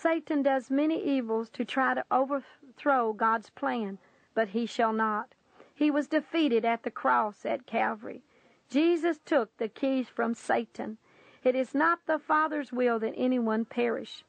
Satan 0.02 0.42
does 0.42 0.72
many 0.72 1.00
evils 1.00 1.48
to 1.52 1.64
try 1.64 1.94
to 1.94 2.04
overthrow 2.10 3.14
God's 3.14 3.52
plan, 3.52 4.00
but 4.34 4.48
he 4.48 4.66
shall 4.66 4.94
not. 4.94 5.36
He 5.76 5.92
was 5.92 6.08
defeated 6.08 6.66
at 6.66 6.82
the 6.82 6.90
cross 6.90 7.46
at 7.46 7.68
Calvary. 7.68 8.24
Jesus 8.68 9.20
took 9.24 9.56
the 9.58 9.68
keys 9.68 10.10
from 10.10 10.34
Satan. 10.34 10.98
It 11.44 11.56
is 11.56 11.76
not 11.76 12.00
the 12.08 12.18
Father's 12.18 12.72
will 12.72 12.98
that 12.98 13.14
anyone 13.16 13.64
perish. 13.64 14.24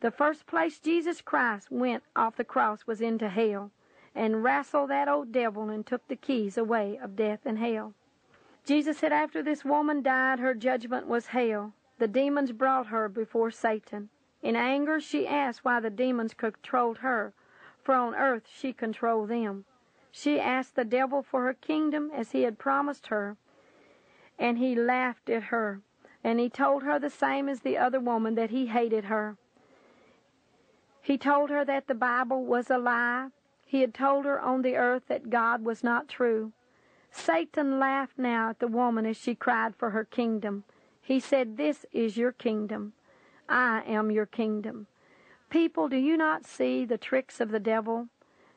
The 0.00 0.10
first 0.10 0.46
place 0.46 0.78
Jesus 0.78 1.20
Christ 1.20 1.70
went 1.70 2.02
off 2.16 2.36
the 2.36 2.44
cross 2.44 2.86
was 2.86 3.02
into 3.02 3.28
hell 3.28 3.72
and 4.14 4.42
wrestled 4.42 4.88
that 4.88 5.08
old 5.08 5.32
devil 5.32 5.68
and 5.68 5.84
took 5.84 6.08
the 6.08 6.16
keys 6.16 6.56
away 6.56 6.98
of 7.02 7.14
death 7.14 7.40
and 7.44 7.58
hell. 7.58 7.92
Jesus 8.64 8.96
said 8.98 9.12
after 9.12 9.42
this 9.42 9.66
woman 9.66 10.02
died, 10.02 10.38
her 10.38 10.54
judgment 10.54 11.06
was 11.06 11.26
hell. 11.26 11.74
The 11.98 12.08
demons 12.08 12.52
brought 12.52 12.86
her 12.86 13.10
before 13.10 13.50
Satan. 13.50 14.08
In 14.44 14.56
anger, 14.56 15.00
she 15.00 15.26
asked 15.26 15.64
why 15.64 15.80
the 15.80 15.88
demons 15.88 16.34
controlled 16.34 16.98
her, 16.98 17.32
for 17.82 17.94
on 17.94 18.14
earth 18.14 18.46
she 18.46 18.74
controlled 18.74 19.30
them. 19.30 19.64
She 20.12 20.38
asked 20.38 20.76
the 20.76 20.84
devil 20.84 21.22
for 21.22 21.44
her 21.44 21.54
kingdom 21.54 22.10
as 22.14 22.32
he 22.32 22.42
had 22.42 22.58
promised 22.58 23.06
her, 23.06 23.38
and 24.38 24.58
he 24.58 24.74
laughed 24.74 25.30
at 25.30 25.44
her. 25.44 25.80
And 26.22 26.38
he 26.38 26.50
told 26.50 26.82
her 26.82 26.98
the 26.98 27.08
same 27.08 27.48
as 27.48 27.60
the 27.60 27.78
other 27.78 27.98
woman 27.98 28.34
that 28.34 28.50
he 28.50 28.66
hated 28.66 29.06
her. 29.06 29.38
He 31.00 31.16
told 31.16 31.48
her 31.48 31.64
that 31.64 31.86
the 31.86 31.94
Bible 31.94 32.44
was 32.44 32.70
a 32.70 32.76
lie. 32.76 33.28
He 33.64 33.80
had 33.80 33.94
told 33.94 34.26
her 34.26 34.38
on 34.38 34.60
the 34.60 34.76
earth 34.76 35.04
that 35.08 35.30
God 35.30 35.64
was 35.64 35.82
not 35.82 36.06
true. 36.06 36.52
Satan 37.10 37.78
laughed 37.78 38.18
now 38.18 38.50
at 38.50 38.58
the 38.58 38.68
woman 38.68 39.06
as 39.06 39.16
she 39.16 39.34
cried 39.34 39.74
for 39.74 39.90
her 39.90 40.04
kingdom. 40.04 40.64
He 41.00 41.18
said, 41.18 41.56
This 41.56 41.86
is 41.92 42.18
your 42.18 42.32
kingdom. 42.32 42.92
I 43.48 43.82
am 43.86 44.10
your 44.10 44.26
kingdom. 44.26 44.86
People, 45.50 45.88
do 45.88 45.96
you 45.96 46.16
not 46.16 46.46
see 46.46 46.84
the 46.84 46.98
tricks 46.98 47.40
of 47.40 47.50
the 47.50 47.60
devil? 47.60 48.08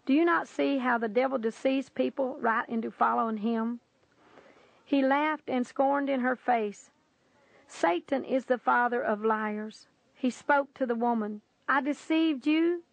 Do 0.06 0.14
you 0.14 0.26
not 0.26 0.48
see 0.48 0.78
how 0.78 0.98
the 0.98 1.10
devil 1.10 1.38
deceives 1.38 1.90
people 1.90 2.38
right 2.40 2.68
into 2.70 2.92
following 2.92 3.38
him? 3.38 3.82
He 4.86 5.02
laughed 5.02 5.50
and 5.50 5.68
scorned 5.68 6.10
in 6.10 6.22
her 6.22 6.36
face. 6.36 6.92
Satan 7.68 8.24
is 8.24 8.46
the 8.46 8.58
father 8.58 9.02
of 9.02 9.26
liars. 9.26 9.88
He 10.14 10.30
spoke 10.30 10.74
to 10.76 10.86
the 10.86 10.96
woman, 10.96 11.42
I 11.68 11.82
deceived 11.82 12.48
you 12.48 12.84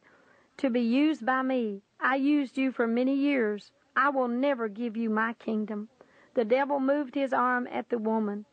to 0.56 0.68
be 0.68 0.80
used 0.80 1.24
by 1.24 1.42
me. 1.42 1.82
I 2.00 2.16
used 2.16 2.58
you 2.58 2.72
for 2.72 2.86
many 2.88 3.14
years. 3.14 3.70
I 3.94 4.08
will 4.08 4.26
never 4.26 4.68
give 4.68 4.96
you 4.96 5.08
my 5.08 5.34
kingdom. 5.34 5.88
The 6.34 6.44
devil 6.44 6.80
moved 6.80 7.14
his 7.14 7.32
arm 7.32 7.68
at 7.70 7.88
the 7.88 7.98
woman, 7.98 8.46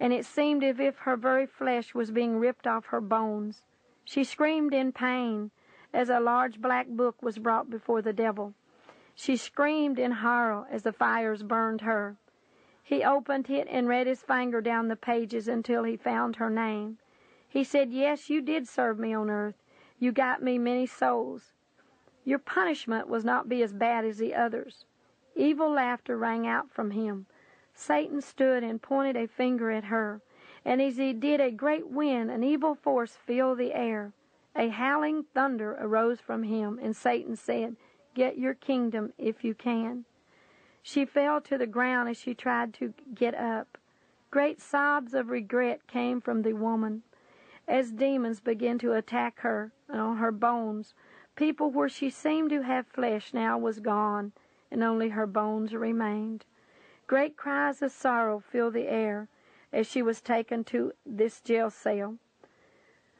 and 0.00 0.14
it 0.14 0.24
seemed 0.24 0.64
as 0.64 0.80
if 0.80 0.96
her 1.00 1.16
very 1.16 1.46
flesh 1.46 1.94
was 1.94 2.10
being 2.10 2.38
ripped 2.38 2.66
off 2.66 2.86
her 2.86 3.02
bones. 3.02 3.62
She 4.04 4.24
screamed 4.24 4.72
in 4.72 4.92
pain 4.92 5.50
as 5.92 6.08
a 6.08 6.18
large 6.18 6.60
black 6.60 6.88
book 6.88 7.22
was 7.22 7.38
brought 7.38 7.68
before 7.68 8.00
the 8.00 8.14
devil. 8.14 8.54
She 9.14 9.36
screamed 9.36 9.98
in 9.98 10.12
horror 10.12 10.66
as 10.70 10.82
the 10.82 10.92
fires 10.92 11.42
burned 11.42 11.82
her. 11.82 12.16
He 12.82 13.04
opened 13.04 13.50
it 13.50 13.68
and 13.70 13.86
read 13.86 14.06
his 14.06 14.22
finger 14.22 14.62
down 14.62 14.88
the 14.88 14.96
pages 14.96 15.46
until 15.46 15.84
he 15.84 15.96
found 15.96 16.36
her 16.36 16.48
name. 16.48 16.96
He 17.46 17.62
said, 17.62 17.92
Yes, 17.92 18.30
you 18.30 18.40
did 18.40 18.66
serve 18.66 18.98
me 18.98 19.12
on 19.12 19.28
earth. 19.28 19.56
You 19.98 20.12
got 20.12 20.42
me 20.42 20.56
many 20.56 20.86
souls. 20.86 21.52
Your 22.24 22.38
punishment 22.38 23.08
was 23.08 23.24
not 23.24 23.48
be 23.48 23.62
as 23.62 23.74
bad 23.74 24.04
as 24.04 24.18
the 24.18 24.34
others. 24.34 24.86
Evil 25.36 25.70
laughter 25.70 26.16
rang 26.16 26.46
out 26.46 26.70
from 26.70 26.92
him. 26.92 27.26
Satan 27.80 28.20
stood 28.20 28.62
and 28.62 28.82
pointed 28.82 29.16
a 29.16 29.26
finger 29.26 29.70
at 29.70 29.84
her, 29.84 30.20
and 30.66 30.82
as 30.82 30.98
he 30.98 31.14
did 31.14 31.40
a 31.40 31.50
great 31.50 31.88
wind, 31.88 32.30
an 32.30 32.44
evil 32.44 32.74
force 32.74 33.16
filled 33.16 33.56
the 33.56 33.72
air. 33.72 34.12
A 34.54 34.68
howling 34.68 35.24
thunder 35.32 35.78
arose 35.80 36.20
from 36.20 36.42
him, 36.42 36.78
and 36.82 36.94
Satan 36.94 37.36
said, 37.36 37.76
Get 38.12 38.36
your 38.36 38.52
kingdom 38.52 39.14
if 39.16 39.42
you 39.42 39.54
can. 39.54 40.04
She 40.82 41.06
fell 41.06 41.40
to 41.40 41.56
the 41.56 41.66
ground 41.66 42.10
as 42.10 42.18
she 42.18 42.34
tried 42.34 42.74
to 42.74 42.92
get 43.14 43.34
up. 43.34 43.78
Great 44.30 44.60
sobs 44.60 45.14
of 45.14 45.30
regret 45.30 45.86
came 45.86 46.20
from 46.20 46.42
the 46.42 46.52
woman 46.52 47.02
as 47.66 47.92
demons 47.92 48.40
began 48.40 48.78
to 48.80 48.92
attack 48.92 49.40
her 49.40 49.72
and 49.88 50.00
on 50.00 50.16
her 50.18 50.32
bones. 50.32 50.92
People 51.34 51.70
where 51.70 51.88
she 51.88 52.10
seemed 52.10 52.50
to 52.50 52.60
have 52.60 52.86
flesh 52.86 53.32
now 53.32 53.56
was 53.56 53.80
gone, 53.80 54.32
and 54.70 54.82
only 54.82 55.08
her 55.08 55.26
bones 55.26 55.72
remained. 55.72 56.44
Great 57.10 57.36
cries 57.36 57.82
of 57.82 57.90
sorrow 57.90 58.38
filled 58.38 58.72
the 58.72 58.86
air 58.86 59.26
as 59.72 59.84
she 59.84 60.00
was 60.00 60.20
taken 60.20 60.62
to 60.62 60.92
this 61.04 61.40
jail 61.40 61.68
cell. 61.68 62.18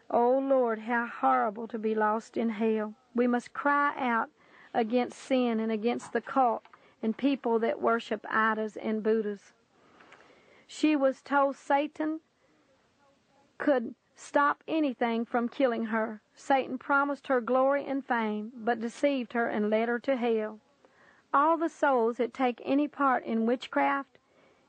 Oh 0.08 0.38
Lord, 0.38 0.78
how 0.78 1.06
horrible 1.06 1.66
to 1.66 1.76
be 1.76 1.92
lost 1.92 2.36
in 2.36 2.50
hell. 2.50 2.94
We 3.16 3.26
must 3.26 3.52
cry 3.52 3.92
out 3.98 4.30
against 4.72 5.18
sin 5.18 5.58
and 5.58 5.72
against 5.72 6.12
the 6.12 6.20
cult 6.20 6.62
and 7.02 7.16
people 7.16 7.58
that 7.58 7.82
worship 7.82 8.24
idols 8.30 8.76
and 8.76 9.02
Buddhas. 9.02 9.54
She 10.68 10.94
was 10.94 11.20
told 11.20 11.56
Satan 11.56 12.20
could 13.58 13.96
stop 14.14 14.62
anything 14.68 15.24
from 15.24 15.48
killing 15.48 15.86
her. 15.86 16.22
Satan 16.32 16.78
promised 16.78 17.26
her 17.26 17.40
glory 17.40 17.84
and 17.86 18.06
fame, 18.06 18.52
but 18.54 18.80
deceived 18.80 19.32
her 19.32 19.48
and 19.48 19.68
led 19.68 19.88
her 19.88 19.98
to 19.98 20.14
hell. 20.14 20.60
All 21.32 21.56
the 21.56 21.68
souls 21.68 22.16
that 22.16 22.34
take 22.34 22.60
any 22.64 22.88
part 22.88 23.24
in 23.24 23.46
witchcraft, 23.46 24.18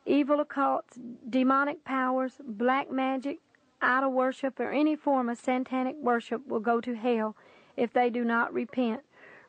evil 0.06 0.46
occults, 0.46 1.00
demonic 1.28 1.84
powers, 1.84 2.40
black 2.46 2.92
magic, 2.92 3.40
idol 3.82 4.12
worship, 4.12 4.60
or 4.60 4.70
any 4.70 4.96
form 4.96 5.28
of 5.28 5.40
satanic 5.40 5.96
worship 5.96 6.46
will 6.46 6.60
go 6.60 6.80
to 6.80 6.94
hell 6.94 7.36
if 7.76 7.92
they 7.92 8.12
do 8.12 8.24
not 8.24 8.54
repent. 8.54 9.02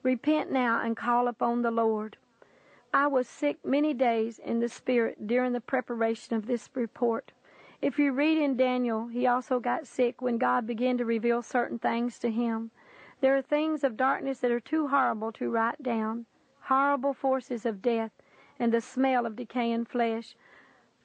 Repent 0.02 0.50
now 0.50 0.80
and 0.80 0.96
call 0.96 1.28
upon 1.28 1.60
the 1.60 1.70
Lord. 1.70 2.16
I 2.94 3.08
was 3.08 3.28
sick 3.28 3.62
many 3.62 3.92
days 3.92 4.38
in 4.38 4.60
the 4.60 4.68
spirit 4.70 5.26
during 5.26 5.52
the 5.52 5.60
preparation 5.60 6.34
of 6.34 6.46
this 6.46 6.70
report. 6.72 7.32
If 7.82 7.98
you 7.98 8.12
read 8.12 8.38
in 8.38 8.56
Daniel, 8.56 9.08
he 9.08 9.26
also 9.26 9.60
got 9.60 9.86
sick 9.86 10.22
when 10.22 10.38
God 10.38 10.66
began 10.66 10.96
to 10.96 11.04
reveal 11.04 11.42
certain 11.42 11.78
things 11.78 12.18
to 12.20 12.30
him. 12.30 12.70
There 13.20 13.36
are 13.36 13.42
things 13.42 13.84
of 13.84 13.98
darkness 13.98 14.38
that 14.38 14.50
are 14.50 14.60
too 14.60 14.88
horrible 14.88 15.30
to 15.32 15.50
write 15.50 15.82
down 15.82 16.24
horrible 16.64 17.14
forces 17.14 17.66
of 17.66 17.82
death 17.82 18.12
and 18.58 18.72
the 18.72 18.80
smell 18.80 19.26
of 19.26 19.36
decaying 19.36 19.84
flesh, 19.84 20.36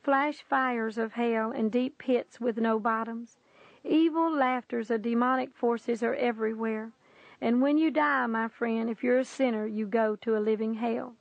flash 0.03 0.41
fires 0.41 0.97
of 0.97 1.13
hell 1.13 1.51
and 1.51 1.71
deep 1.71 1.97
pits 1.97 2.39
with 2.39 2.57
no 2.57 2.79
bottoms. 2.79 3.37
Evil 3.83 4.31
laughters 4.31 4.91
of 4.91 5.01
demonic 5.01 5.55
forces 5.55 6.03
are 6.03 6.15
everywhere. 6.15 6.91
And 7.39 7.61
when 7.61 7.77
you 7.77 7.91
die, 7.91 8.25
my 8.25 8.47
friend, 8.47 8.89
if 8.89 9.03
you're 9.03 9.19
a 9.19 9.25
sinner, 9.25 9.67
you 9.67 9.85
go 9.85 10.15
to 10.17 10.37
a 10.37 10.39
living 10.39 10.75
hell. 10.75 11.15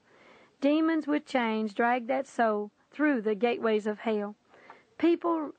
Demons 0.60 1.06
with 1.06 1.26
chains 1.26 1.74
drag 1.74 2.06
that 2.06 2.26
soul 2.26 2.70
through 2.90 3.20
the 3.20 3.34
gateways 3.34 3.86
of 3.86 4.00
hell. 4.00 4.34
People 4.98 5.52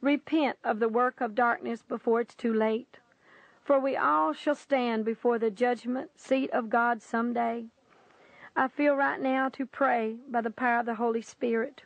repent 0.00 0.58
of 0.62 0.78
the 0.78 0.88
work 0.88 1.20
of 1.20 1.34
darkness 1.34 1.82
before 1.82 2.20
it's 2.20 2.34
too 2.34 2.52
late. 2.52 2.98
For 3.62 3.80
we 3.80 3.96
all 3.96 4.32
shall 4.32 4.54
stand 4.54 5.04
before 5.04 5.38
the 5.38 5.50
judgment 5.50 6.10
seat 6.16 6.50
of 6.50 6.68
God 6.68 7.02
some 7.02 7.32
day. 7.32 7.66
I 8.56 8.68
feel 8.68 8.94
right 8.94 9.20
now 9.20 9.48
to 9.50 9.66
pray 9.66 10.16
by 10.30 10.40
the 10.40 10.50
power 10.50 10.78
of 10.78 10.86
the 10.86 10.94
Holy 10.94 11.22
Spirit 11.22 11.82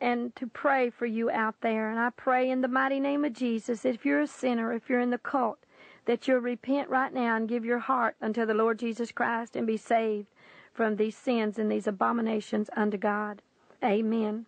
and 0.00 0.34
to 0.36 0.46
pray 0.46 0.88
for 0.88 1.04
you 1.04 1.30
out 1.30 1.56
there. 1.60 1.90
And 1.90 2.00
I 2.00 2.08
pray 2.10 2.48
in 2.48 2.62
the 2.62 2.68
mighty 2.68 2.98
name 2.98 3.26
of 3.26 3.34
Jesus 3.34 3.82
that 3.82 3.94
if 3.94 4.06
you're 4.06 4.22
a 4.22 4.26
sinner, 4.26 4.72
if 4.72 4.88
you're 4.88 5.00
in 5.00 5.10
the 5.10 5.18
cult, 5.18 5.58
that 6.06 6.26
you'll 6.26 6.38
repent 6.38 6.88
right 6.88 7.12
now 7.12 7.36
and 7.36 7.48
give 7.48 7.64
your 7.64 7.78
heart 7.78 8.16
unto 8.22 8.46
the 8.46 8.54
Lord 8.54 8.78
Jesus 8.78 9.12
Christ 9.12 9.54
and 9.54 9.66
be 9.66 9.76
saved 9.76 10.28
from 10.72 10.96
these 10.96 11.16
sins 11.16 11.58
and 11.58 11.70
these 11.70 11.86
abominations 11.86 12.70
unto 12.74 12.96
God. 12.96 13.42
Amen. 13.84 14.46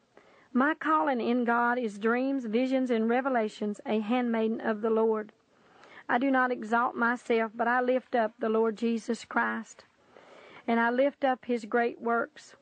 My 0.52 0.74
calling 0.74 1.20
in 1.20 1.44
God 1.44 1.78
is 1.78 1.98
dreams, 1.98 2.46
visions, 2.46 2.90
and 2.90 3.08
revelations, 3.08 3.80
a 3.84 4.00
handmaiden 4.00 4.60
of 4.60 4.80
the 4.80 4.90
Lord. 4.90 5.32
I 6.08 6.18
do 6.18 6.30
not 6.30 6.50
exalt 6.50 6.94
myself, 6.94 7.52
but 7.54 7.68
I 7.68 7.80
lift 7.80 8.14
up 8.14 8.32
the 8.38 8.48
Lord 8.48 8.76
Jesus 8.76 9.24
Christ. 9.24 9.84
And 10.66 10.80
I 10.80 10.90
lift 10.90 11.24
up 11.24 11.44
his 11.44 11.64
great 11.64 12.00
works. 12.00 12.54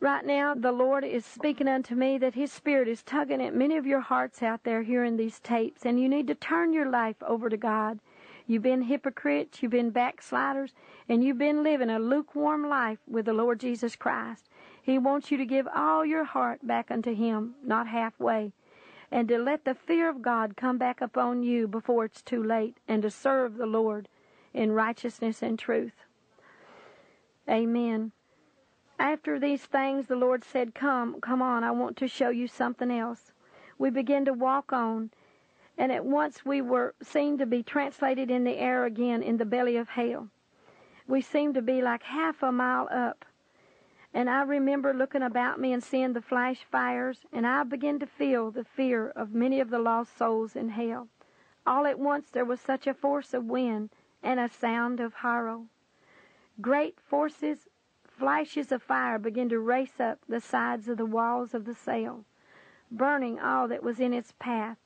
Right 0.00 0.26
now, 0.26 0.54
the 0.54 0.72
Lord 0.72 1.04
is 1.04 1.24
speaking 1.24 1.68
unto 1.68 1.94
me 1.94 2.18
that 2.18 2.34
his 2.34 2.52
Spirit 2.52 2.86
is 2.86 3.02
tugging 3.02 3.40
at 3.40 3.54
many 3.54 3.78
of 3.78 3.86
your 3.86 4.00
hearts 4.00 4.42
out 4.42 4.62
there 4.64 4.82
hearing 4.82 5.16
these 5.16 5.40
tapes, 5.40 5.86
and 5.86 5.98
you 5.98 6.08
need 6.08 6.26
to 6.26 6.34
turn 6.34 6.74
your 6.74 6.90
life 6.90 7.16
over 7.22 7.48
to 7.48 7.56
God. 7.56 7.98
You've 8.46 8.62
been 8.62 8.82
hypocrites, 8.82 9.62
you've 9.62 9.72
been 9.72 9.90
backsliders, 9.90 10.74
and 11.08 11.24
you've 11.24 11.38
been 11.38 11.62
living 11.62 11.90
a 11.90 11.98
lukewarm 11.98 12.68
life 12.68 12.98
with 13.08 13.24
the 13.24 13.32
Lord 13.32 13.58
Jesus 13.58 13.96
Christ. 13.96 14.48
He 14.82 14.98
wants 14.98 15.30
you 15.30 15.38
to 15.38 15.46
give 15.46 15.66
all 15.74 16.04
your 16.04 16.24
heart 16.24 16.64
back 16.66 16.90
unto 16.90 17.14
Him, 17.14 17.54
not 17.64 17.88
halfway, 17.88 18.52
and 19.10 19.26
to 19.28 19.38
let 19.38 19.64
the 19.64 19.74
fear 19.74 20.08
of 20.08 20.22
God 20.22 20.56
come 20.56 20.78
back 20.78 21.00
upon 21.00 21.42
you 21.42 21.66
before 21.66 22.04
it's 22.04 22.22
too 22.22 22.42
late, 22.42 22.76
and 22.86 23.02
to 23.02 23.10
serve 23.10 23.56
the 23.56 23.66
Lord 23.66 24.08
in 24.52 24.72
righteousness 24.72 25.42
and 25.42 25.58
truth. 25.58 26.05
Amen. 27.48 28.12
After 28.98 29.38
these 29.38 29.64
things, 29.64 30.06
the 30.06 30.16
Lord 30.16 30.44
said, 30.44 30.74
Come, 30.74 31.20
come 31.20 31.42
on, 31.42 31.64
I 31.64 31.70
want 31.70 31.96
to 31.98 32.08
show 32.08 32.30
you 32.30 32.48
something 32.48 32.90
else. 32.90 33.32
We 33.78 33.90
began 33.90 34.24
to 34.24 34.32
walk 34.32 34.72
on, 34.72 35.10
and 35.76 35.92
at 35.92 36.04
once 36.04 36.44
we 36.44 36.60
were 36.60 36.94
seen 37.02 37.38
to 37.38 37.46
be 37.46 37.62
translated 37.62 38.30
in 38.30 38.44
the 38.44 38.58
air 38.58 38.84
again 38.84 39.22
in 39.22 39.36
the 39.36 39.44
belly 39.44 39.76
of 39.76 39.90
hell. 39.90 40.28
We 41.06 41.20
seemed 41.20 41.54
to 41.54 41.62
be 41.62 41.82
like 41.82 42.02
half 42.02 42.42
a 42.42 42.50
mile 42.50 42.88
up 42.90 43.24
and 44.16 44.30
I 44.30 44.44
remember 44.44 44.94
looking 44.94 45.20
about 45.20 45.60
me 45.60 45.74
and 45.74 45.84
seeing 45.84 46.14
the 46.14 46.22
flash 46.22 46.64
fires, 46.70 47.26
and 47.34 47.46
I 47.46 47.64
began 47.64 47.98
to 47.98 48.06
feel 48.06 48.50
the 48.50 48.64
fear 48.64 49.10
of 49.10 49.34
many 49.34 49.60
of 49.60 49.68
the 49.68 49.78
lost 49.78 50.16
souls 50.16 50.56
in 50.56 50.70
hell. 50.70 51.08
All 51.66 51.84
at 51.84 51.98
once 51.98 52.30
there 52.30 52.46
was 52.46 52.58
such 52.58 52.86
a 52.86 52.94
force 52.94 53.34
of 53.34 53.44
wind 53.44 53.90
and 54.22 54.40
a 54.40 54.48
sound 54.48 55.00
of 55.00 55.12
horror. 55.12 55.64
Great 56.60 57.00
forces, 57.00 57.68
flashes 58.06 58.72
of 58.72 58.82
fire 58.82 59.18
began 59.18 59.48
to 59.48 59.58
race 59.58 60.00
up 60.00 60.18
the 60.28 60.40
sides 60.40 60.88
of 60.88 60.96
the 60.96 61.06
walls 61.06 61.54
of 61.54 61.64
the 61.64 61.74
cell, 61.74 62.24
burning 62.90 63.38
all 63.38 63.68
that 63.68 63.82
was 63.82 64.00
in 64.00 64.12
its 64.12 64.32
path. 64.38 64.78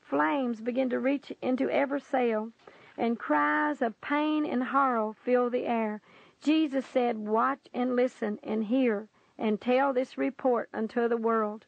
Flames 0.00 0.60
began 0.60 0.90
to 0.90 0.98
reach 0.98 1.32
into 1.40 1.70
every 1.70 2.00
cell, 2.00 2.52
and 2.96 3.18
cries 3.18 3.80
of 3.80 4.00
pain 4.00 4.44
and 4.44 4.64
horror 4.64 5.12
filled 5.12 5.52
the 5.52 5.66
air 5.66 6.00
Jesus 6.42 6.84
said, 6.84 7.18
Watch 7.18 7.68
and 7.72 7.94
listen 7.94 8.40
and 8.42 8.64
hear 8.64 9.06
and 9.38 9.60
tell 9.60 9.92
this 9.92 10.18
report 10.18 10.68
unto 10.74 11.06
the 11.06 11.16
world. 11.16 11.66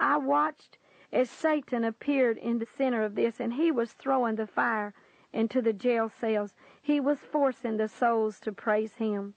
I 0.00 0.16
watched 0.16 0.78
as 1.12 1.30
Satan 1.30 1.84
appeared 1.84 2.36
in 2.36 2.58
the 2.58 2.66
center 2.66 3.04
of 3.04 3.14
this, 3.14 3.38
and 3.38 3.54
he 3.54 3.70
was 3.70 3.92
throwing 3.92 4.34
the 4.34 4.48
fire 4.48 4.92
into 5.32 5.62
the 5.62 5.72
jail 5.72 6.10
cells. 6.20 6.54
He 6.82 7.00
was 7.00 7.18
forcing 7.18 7.76
the 7.76 7.88
souls 7.88 8.40
to 8.40 8.52
praise 8.52 8.94
him. 8.94 9.34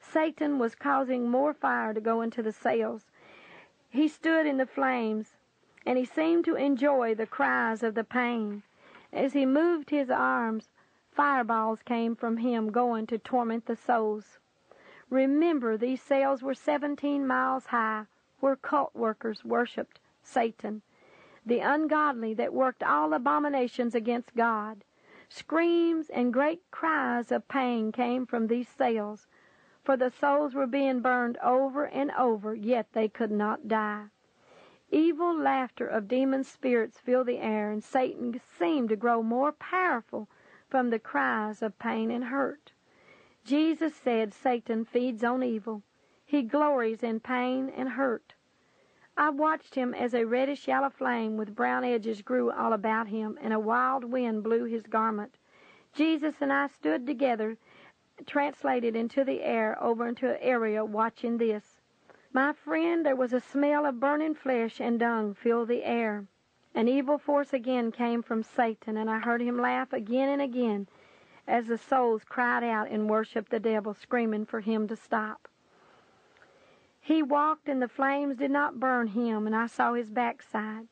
Satan 0.00 0.58
was 0.58 0.74
causing 0.74 1.30
more 1.30 1.52
fire 1.52 1.92
to 1.92 2.00
go 2.00 2.20
into 2.20 2.42
the 2.42 2.52
cells. 2.52 3.06
He 3.88 4.08
stood 4.08 4.46
in 4.46 4.56
the 4.56 4.66
flames, 4.66 5.36
and 5.84 5.98
he 5.98 6.04
seemed 6.04 6.44
to 6.46 6.54
enjoy 6.54 7.14
the 7.14 7.26
cries 7.26 7.82
of 7.82 7.94
the 7.94 8.04
pain. 8.04 8.62
As 9.12 9.32
he 9.32 9.46
moved 9.46 9.90
his 9.90 10.10
arms, 10.10 10.70
Fireballs 11.16 11.80
came 11.82 12.14
from 12.14 12.36
him 12.36 12.70
going 12.70 13.06
to 13.06 13.16
torment 13.16 13.64
the 13.64 13.74
souls. 13.74 14.38
Remember, 15.08 15.78
these 15.78 16.02
cells 16.02 16.42
were 16.42 16.52
17 16.52 17.26
miles 17.26 17.66
high, 17.66 18.04
where 18.40 18.56
cult 18.56 18.94
workers 18.94 19.42
worshipped 19.42 19.98
Satan, 20.22 20.82
the 21.46 21.60
ungodly 21.60 22.34
that 22.34 22.52
worked 22.52 22.82
all 22.82 23.14
abominations 23.14 23.94
against 23.94 24.34
God. 24.34 24.84
Screams 25.28 26.08
and 26.08 26.32
great 26.32 26.62
cries 26.70 27.32
of 27.32 27.48
pain 27.48 27.90
came 27.90 28.26
from 28.26 28.46
these 28.46 28.68
cells, 28.68 29.26
for 29.82 29.96
the 29.96 30.08
souls 30.08 30.54
were 30.54 30.68
being 30.68 31.00
burned 31.00 31.36
over 31.38 31.84
and 31.84 32.12
over, 32.12 32.54
yet 32.54 32.92
they 32.92 33.08
could 33.08 33.32
not 33.32 33.66
die. 33.66 34.06
Evil 34.92 35.34
laughter 35.36 35.88
of 35.88 36.06
demon 36.06 36.44
spirits 36.44 37.00
filled 37.00 37.26
the 37.26 37.40
air, 37.40 37.72
and 37.72 37.82
Satan 37.82 38.40
seemed 38.56 38.88
to 38.90 38.96
grow 38.96 39.20
more 39.20 39.50
powerful 39.50 40.28
from 40.68 40.90
the 40.90 41.00
cries 41.00 41.60
of 41.60 41.76
pain 41.80 42.12
and 42.12 42.26
hurt. 42.26 42.70
Jesus 43.42 43.96
said 43.96 44.32
Satan 44.32 44.84
feeds 44.84 45.24
on 45.24 45.42
evil. 45.42 45.82
He 46.24 46.42
glories 46.42 47.02
in 47.02 47.18
pain 47.18 47.68
and 47.68 47.88
hurt. 47.90 48.35
I 49.18 49.30
watched 49.30 49.74
him 49.74 49.94
as 49.94 50.12
a 50.12 50.26
reddish 50.26 50.68
yellow 50.68 50.90
flame 50.90 51.38
with 51.38 51.54
brown 51.54 51.84
edges 51.84 52.20
grew 52.20 52.50
all 52.50 52.74
about 52.74 53.08
him, 53.08 53.38
and 53.40 53.54
a 53.54 53.58
wild 53.58 54.04
wind 54.04 54.42
blew 54.42 54.64
his 54.64 54.86
garment. 54.86 55.38
Jesus 55.94 56.34
and 56.42 56.52
I 56.52 56.66
stood 56.66 57.06
together, 57.06 57.56
translated 58.26 58.94
into 58.94 59.24
the 59.24 59.42
air 59.42 59.82
over 59.82 60.06
into 60.06 60.30
an 60.30 60.36
area 60.42 60.84
watching 60.84 61.38
this. 61.38 61.80
My 62.34 62.52
friend, 62.52 63.06
there 63.06 63.16
was 63.16 63.32
a 63.32 63.40
smell 63.40 63.86
of 63.86 64.00
burning 64.00 64.34
flesh 64.34 64.80
and 64.80 65.00
dung 65.00 65.32
filled 65.32 65.68
the 65.68 65.84
air. 65.84 66.26
An 66.74 66.86
evil 66.86 67.16
force 67.16 67.54
again 67.54 67.92
came 67.92 68.22
from 68.22 68.42
Satan, 68.42 68.98
and 68.98 69.08
I 69.08 69.18
heard 69.18 69.40
him 69.40 69.58
laugh 69.58 69.94
again 69.94 70.28
and 70.28 70.42
again 70.42 70.88
as 71.48 71.68
the 71.68 71.78
souls 71.78 72.22
cried 72.24 72.62
out 72.62 72.90
and 72.90 73.08
worshiped 73.08 73.50
the 73.50 73.60
devil, 73.60 73.94
screaming 73.94 74.44
for 74.44 74.60
him 74.60 74.86
to 74.88 74.96
stop. 74.96 75.48
He 77.06 77.22
walked, 77.22 77.68
and 77.68 77.80
the 77.80 77.86
flames 77.86 78.36
did 78.36 78.50
not 78.50 78.80
burn 78.80 79.06
him, 79.06 79.46
and 79.46 79.54
I 79.54 79.68
saw 79.68 79.94
his 79.94 80.10
backside. 80.10 80.88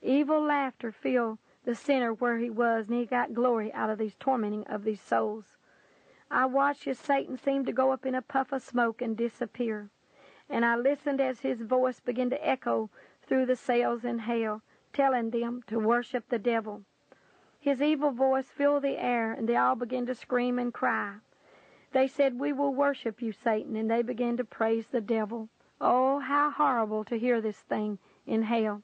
Evil 0.00 0.40
laughter 0.40 0.90
filled 0.90 1.36
the 1.64 1.74
center 1.74 2.14
where 2.14 2.38
he 2.38 2.48
was, 2.48 2.88
and 2.88 2.98
he 2.98 3.04
got 3.04 3.34
glory 3.34 3.70
out 3.74 3.90
of 3.90 3.98
these 3.98 4.14
tormenting 4.14 4.66
of 4.66 4.82
these 4.82 5.02
souls. 5.02 5.58
I 6.30 6.46
watched 6.46 6.86
as 6.86 6.98
Satan 6.98 7.36
seemed 7.36 7.66
to 7.66 7.74
go 7.74 7.92
up 7.92 8.06
in 8.06 8.14
a 8.14 8.22
puff 8.22 8.50
of 8.50 8.62
smoke 8.62 9.02
and 9.02 9.14
disappear, 9.14 9.90
and 10.48 10.64
I 10.64 10.74
listened 10.74 11.20
as 11.20 11.40
his 11.40 11.60
voice 11.60 12.00
began 12.00 12.30
to 12.30 12.48
echo 12.48 12.88
through 13.24 13.44
the 13.44 13.54
cells 13.54 14.06
in 14.06 14.20
hell, 14.20 14.62
telling 14.94 15.28
them 15.28 15.62
to 15.66 15.78
worship 15.78 16.30
the 16.30 16.38
devil. 16.38 16.82
His 17.60 17.82
evil 17.82 18.10
voice 18.12 18.48
filled 18.48 18.84
the 18.84 18.96
air, 18.96 19.34
and 19.34 19.46
they 19.46 19.56
all 19.56 19.74
began 19.74 20.06
to 20.06 20.14
scream 20.14 20.58
and 20.58 20.72
cry. 20.72 21.16
They 21.92 22.06
said, 22.06 22.38
We 22.38 22.54
will 22.54 22.72
worship 22.74 23.20
you, 23.20 23.32
Satan, 23.32 23.76
and 23.76 23.90
they 23.90 24.00
began 24.00 24.38
to 24.38 24.44
praise 24.44 24.86
the 24.86 25.02
devil. 25.02 25.50
Oh, 25.80 26.18
how 26.18 26.50
horrible 26.50 27.04
to 27.04 27.18
hear 27.18 27.40
this 27.40 27.58
thing 27.58 27.98
in 28.26 28.42
hell. 28.42 28.82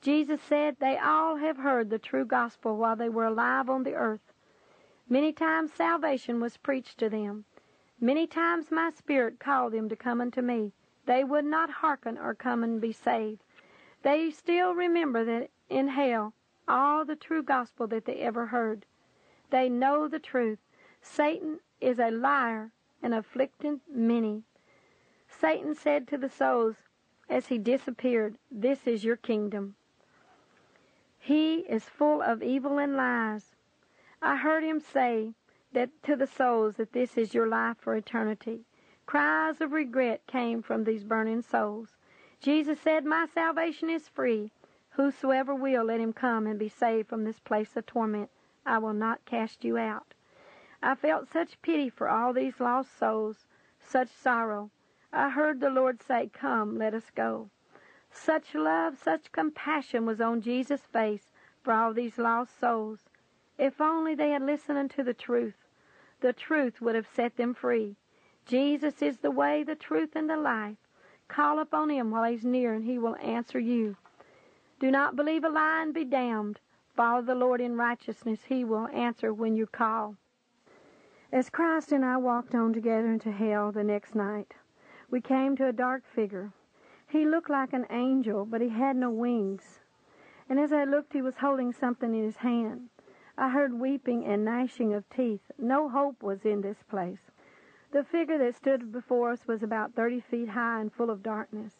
Jesus 0.00 0.42
said 0.42 0.76
they 0.78 0.98
all 0.98 1.36
have 1.36 1.56
heard 1.56 1.90
the 1.90 1.98
true 1.98 2.24
gospel 2.24 2.76
while 2.76 2.96
they 2.96 3.08
were 3.08 3.26
alive 3.26 3.70
on 3.70 3.82
the 3.82 3.94
earth. 3.94 4.32
Many 5.08 5.32
times 5.32 5.72
salvation 5.72 6.40
was 6.40 6.56
preached 6.56 6.98
to 6.98 7.08
them. 7.08 7.44
Many 8.00 8.26
times 8.26 8.70
my 8.70 8.90
spirit 8.90 9.38
called 9.38 9.72
them 9.72 9.88
to 9.88 9.96
come 9.96 10.20
unto 10.20 10.42
me. 10.42 10.72
They 11.06 11.22
would 11.22 11.44
not 11.44 11.70
hearken 11.70 12.18
or 12.18 12.34
come 12.34 12.64
and 12.64 12.80
be 12.80 12.92
saved. 12.92 13.42
They 14.02 14.30
still 14.30 14.74
remember 14.74 15.24
that 15.24 15.50
in 15.68 15.88
hell 15.88 16.34
all 16.68 17.04
the 17.04 17.16
true 17.16 17.42
gospel 17.42 17.86
that 17.86 18.04
they 18.04 18.16
ever 18.16 18.46
heard. 18.46 18.84
They 19.50 19.68
know 19.68 20.08
the 20.08 20.18
truth. 20.18 20.58
Satan 21.00 21.60
is 21.80 21.98
a 22.00 22.10
liar 22.10 22.72
and 23.02 23.14
afflicting 23.14 23.80
many. 23.88 24.42
Satan 25.38 25.74
said 25.74 26.08
to 26.08 26.16
the 26.16 26.30
souls 26.30 26.76
as 27.28 27.48
he 27.48 27.58
disappeared, 27.58 28.38
This 28.50 28.86
is 28.86 29.04
your 29.04 29.16
kingdom. 29.16 29.76
He 31.18 31.58
is 31.68 31.84
full 31.84 32.22
of 32.22 32.42
evil 32.42 32.78
and 32.78 32.96
lies. 32.96 33.54
I 34.22 34.36
heard 34.36 34.64
him 34.64 34.80
say 34.80 35.34
that 35.72 35.90
to 36.04 36.16
the 36.16 36.26
souls 36.26 36.76
that 36.76 36.92
this 36.92 37.18
is 37.18 37.34
your 37.34 37.46
life 37.46 37.76
for 37.78 37.94
eternity. 37.94 38.64
Cries 39.04 39.60
of 39.60 39.72
regret 39.72 40.26
came 40.26 40.62
from 40.62 40.84
these 40.84 41.04
burning 41.04 41.42
souls. 41.42 41.96
Jesus 42.40 42.80
said, 42.80 43.04
My 43.04 43.26
salvation 43.26 43.90
is 43.90 44.08
free. 44.08 44.50
Whosoever 44.90 45.54
will, 45.54 45.84
let 45.84 46.00
him 46.00 46.14
come 46.14 46.46
and 46.46 46.58
be 46.58 46.68
saved 46.70 47.08
from 47.08 47.24
this 47.24 47.40
place 47.40 47.76
of 47.76 47.84
torment. 47.84 48.30
I 48.64 48.78
will 48.78 48.94
not 48.94 49.24
cast 49.26 49.64
you 49.64 49.76
out. 49.76 50.14
I 50.82 50.94
felt 50.94 51.28
such 51.28 51.60
pity 51.60 51.90
for 51.90 52.08
all 52.08 52.32
these 52.32 52.58
lost 52.58 52.96
souls, 52.98 53.46
such 53.80 54.08
sorrow. 54.08 54.70
I 55.12 55.30
heard 55.30 55.60
the 55.60 55.70
Lord 55.70 56.02
say, 56.02 56.30
Come, 56.32 56.76
let 56.76 56.94
us 56.94 57.10
go. 57.14 57.48
Such 58.10 58.54
love, 58.54 58.98
such 58.98 59.32
compassion 59.32 60.06
was 60.06 60.20
on 60.20 60.40
Jesus' 60.40 60.86
face 60.86 61.30
for 61.62 61.72
all 61.72 61.92
these 61.92 62.18
lost 62.18 62.58
souls. 62.58 63.08
If 63.58 63.80
only 63.80 64.14
they 64.14 64.30
had 64.30 64.42
listened 64.42 64.78
unto 64.78 65.02
the 65.02 65.14
truth, 65.14 65.66
the 66.20 66.32
truth 66.32 66.80
would 66.80 66.94
have 66.94 67.06
set 67.06 67.36
them 67.36 67.54
free. 67.54 67.96
Jesus 68.44 69.02
is 69.02 69.18
the 69.18 69.30
way, 69.30 69.62
the 69.62 69.74
truth, 69.74 70.16
and 70.16 70.30
the 70.30 70.36
life. 70.36 70.76
Call 71.28 71.58
upon 71.58 71.90
him 71.90 72.10
while 72.10 72.30
he's 72.30 72.44
near, 72.44 72.72
and 72.72 72.84
he 72.84 72.98
will 72.98 73.16
answer 73.16 73.58
you. 73.58 73.96
Do 74.78 74.90
not 74.90 75.16
believe 75.16 75.44
a 75.44 75.48
lie 75.48 75.82
and 75.82 75.92
be 75.92 76.04
damned. 76.04 76.60
Follow 76.94 77.22
the 77.22 77.34
Lord 77.34 77.60
in 77.60 77.76
righteousness. 77.76 78.44
He 78.44 78.64
will 78.64 78.88
answer 78.88 79.32
when 79.32 79.56
you 79.56 79.66
call. 79.66 80.16
As 81.32 81.50
Christ 81.50 81.92
and 81.92 82.04
I 82.04 82.16
walked 82.16 82.54
on 82.54 82.72
together 82.72 83.10
into 83.10 83.32
hell 83.32 83.72
the 83.72 83.84
next 83.84 84.14
night, 84.14 84.54
we 85.10 85.20
came 85.20 85.56
to 85.56 85.68
a 85.68 85.72
dark 85.72 86.02
figure. 86.14 86.52
He 87.08 87.24
looked 87.24 87.50
like 87.50 87.72
an 87.72 87.86
angel, 87.90 88.44
but 88.44 88.60
he 88.60 88.68
had 88.68 88.96
no 88.96 89.10
wings. 89.10 89.80
And 90.48 90.58
as 90.58 90.72
I 90.72 90.84
looked, 90.84 91.12
he 91.12 91.22
was 91.22 91.36
holding 91.36 91.72
something 91.72 92.14
in 92.14 92.24
his 92.24 92.36
hand. 92.36 92.88
I 93.38 93.50
heard 93.50 93.74
weeping 93.74 94.24
and 94.24 94.44
gnashing 94.44 94.94
of 94.94 95.08
teeth. 95.08 95.50
No 95.58 95.88
hope 95.88 96.22
was 96.22 96.44
in 96.44 96.62
this 96.62 96.82
place. 96.88 97.30
The 97.92 98.02
figure 98.02 98.38
that 98.38 98.56
stood 98.56 98.90
before 98.92 99.30
us 99.30 99.46
was 99.46 99.62
about 99.62 99.94
thirty 99.94 100.20
feet 100.20 100.48
high 100.50 100.80
and 100.80 100.92
full 100.92 101.10
of 101.10 101.22
darkness. 101.22 101.74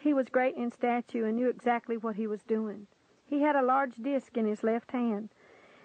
He 0.00 0.14
was 0.14 0.28
great 0.28 0.56
in 0.56 0.70
stature 0.70 1.26
and 1.26 1.36
knew 1.36 1.48
exactly 1.48 1.96
what 1.96 2.16
he 2.16 2.26
was 2.26 2.42
doing. 2.42 2.86
He 3.26 3.42
had 3.42 3.56
a 3.56 3.62
large 3.62 3.96
disc 3.96 4.36
in 4.36 4.46
his 4.46 4.62
left 4.62 4.92
hand, 4.92 5.28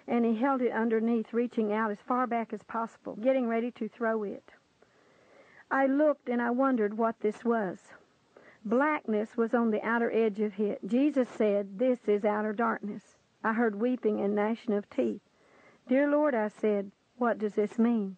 and 0.08 0.24
he 0.24 0.36
held 0.36 0.62
it 0.62 0.72
underneath, 0.72 1.32
reaching 1.32 1.72
out 1.72 1.90
as 1.90 2.00
far 2.00 2.26
back 2.26 2.52
as 2.52 2.62
possible, 2.62 3.16
getting 3.16 3.46
ready 3.46 3.70
to 3.72 3.88
throw 3.88 4.22
it. 4.22 4.52
I 5.70 5.86
looked 5.86 6.28
and 6.28 6.40
I 6.40 6.50
wondered 6.50 6.96
what 6.96 7.20
this 7.20 7.44
was. 7.44 7.78
Blackness 8.64 9.36
was 9.36 9.54
on 9.54 9.70
the 9.70 9.84
outer 9.84 10.10
edge 10.10 10.40
of 10.40 10.58
it. 10.60 10.80
Jesus 10.86 11.28
said, 11.28 11.78
This 11.78 12.08
is 12.08 12.24
outer 12.24 12.52
darkness. 12.52 13.16
I 13.42 13.52
heard 13.52 13.80
weeping 13.80 14.20
and 14.20 14.34
gnashing 14.34 14.74
of 14.74 14.88
teeth. 14.90 15.22
Dear 15.88 16.08
Lord, 16.08 16.34
I 16.34 16.48
said, 16.48 16.90
What 17.16 17.38
does 17.38 17.54
this 17.54 17.78
mean? 17.78 18.16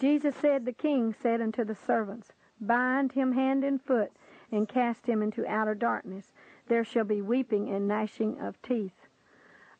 Jesus 0.00 0.34
said, 0.36 0.64
The 0.64 0.72
king 0.72 1.12
said 1.12 1.40
unto 1.40 1.64
the 1.64 1.74
servants, 1.74 2.32
Bind 2.60 3.12
him 3.12 3.32
hand 3.32 3.64
and 3.64 3.80
foot, 3.80 4.12
and 4.50 4.68
cast 4.68 5.06
him 5.06 5.22
into 5.22 5.46
outer 5.46 5.74
darkness. 5.74 6.32
There 6.66 6.84
shall 6.84 7.04
be 7.04 7.22
weeping 7.22 7.68
and 7.70 7.86
gnashing 7.86 8.40
of 8.40 8.60
teeth. 8.62 9.06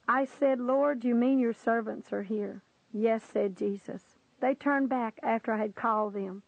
I 0.09 0.25
said, 0.25 0.61
Lord, 0.61 1.05
you 1.05 1.15
mean 1.15 1.39
your 1.39 1.53
servants 1.53 2.13
are 2.13 2.23
here? 2.23 2.63
Yes, 2.93 3.23
said 3.25 3.57
Jesus. 3.57 4.17
They 4.41 4.55
turned 4.55 4.89
back 4.89 5.19
after 5.23 5.53
I 5.53 5.59
had 5.59 5.75
called 5.75 6.15
them. 6.15 6.43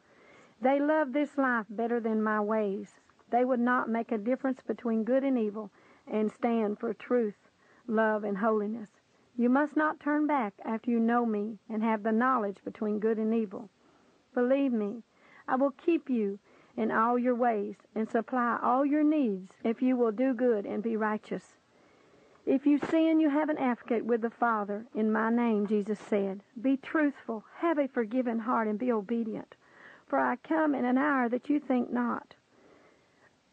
They 0.63 0.79
love 0.79 1.15
this 1.15 1.39
life 1.39 1.65
better 1.71 2.01
than 2.01 2.23
my 2.23 2.39
ways. 2.41 3.01
They 3.31 3.47
would 3.47 3.61
not 3.61 3.89
make 3.89 4.13
a 4.13 4.19
difference 4.19 4.61
between 4.61 5.05
good 5.05 5.25
and 5.25 5.39
evil 5.39 5.71
and 6.07 6.31
stand 6.31 6.79
for 6.79 6.93
truth, 6.93 7.49
love, 7.87 8.25
and 8.25 8.37
holiness. 8.37 8.91
You 9.39 9.49
must 9.49 9.75
not 9.75 10.01
turn 10.01 10.27
back 10.27 10.53
after 10.63 10.91
you 10.91 11.01
know 11.01 11.25
me 11.25 11.59
and 11.71 11.83
have 11.83 12.03
the 12.03 12.13
knowledge 12.13 12.59
between 12.63 12.99
good 12.99 13.17
and 13.17 13.33
evil. 13.33 13.71
Believe 14.35 14.73
me, 14.73 15.03
I 15.49 15.57
will 15.57 15.71
keep 15.71 16.11
you 16.11 16.39
in 16.77 16.91
all 16.91 17.19
your 17.19 17.35
ways 17.35 17.77
and 17.95 18.11
supply 18.11 18.59
all 18.63 18.85
your 18.85 19.05
needs 19.05 19.53
if 19.65 19.81
you 19.81 19.97
will 19.97 20.13
do 20.13 20.35
good 20.35 20.67
and 20.67 20.83
be 20.83 20.95
righteous. 20.95 21.57
If 22.45 22.67
you 22.67 22.79
sin, 22.79 23.19
you 23.19 23.31
have 23.31 23.49
an 23.49 23.59
advocate 23.59 24.05
with 24.05 24.21
the 24.21 24.31
Father 24.31 24.85
in 24.95 25.11
my 25.11 25.31
name, 25.31 25.67
Jesus 25.67 25.99
said. 25.99 26.43
Be 26.61 26.77
truthful, 26.77 27.45
have 27.59 27.79
a 27.79 27.89
forgiving 27.89 28.41
heart, 28.41 28.69
and 28.69 28.79
be 28.79 28.93
obedient 28.93 29.55
for 30.11 30.19
I 30.19 30.35
come 30.37 30.75
in 30.75 30.85
an 30.85 30.99
hour 30.99 31.29
that 31.29 31.49
you 31.49 31.61
think 31.61 31.93
not. 31.93 32.35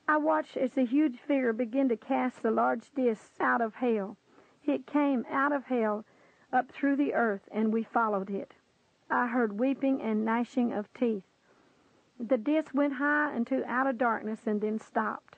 I 0.07 0.17
watched 0.17 0.57
as 0.57 0.71
the 0.71 0.85
huge 0.85 1.19
figure 1.19 1.53
began 1.53 1.87
to 1.89 1.95
cast 1.95 2.41
the 2.41 2.49
large 2.49 2.91
disc 2.95 3.29
out 3.39 3.61
of 3.61 3.75
hell. 3.75 4.17
It 4.65 4.87
came 4.87 5.23
out 5.31 5.51
of 5.51 5.65
hell 5.65 6.03
up 6.51 6.71
through 6.71 6.95
the 6.95 7.13
earth, 7.13 7.47
and 7.51 7.71
we 7.71 7.83
followed 7.83 8.31
it. 8.31 8.53
I 9.09 9.27
heard 9.27 9.59
weeping 9.59 10.01
and 10.01 10.25
gnashing 10.25 10.73
of 10.73 10.91
teeth. 10.93 11.23
The 12.19 12.37
disc 12.37 12.73
went 12.73 12.93
high 12.93 13.35
into 13.35 13.63
outer 13.67 13.93
darkness 13.93 14.39
and 14.47 14.59
then 14.59 14.79
stopped. 14.79 15.35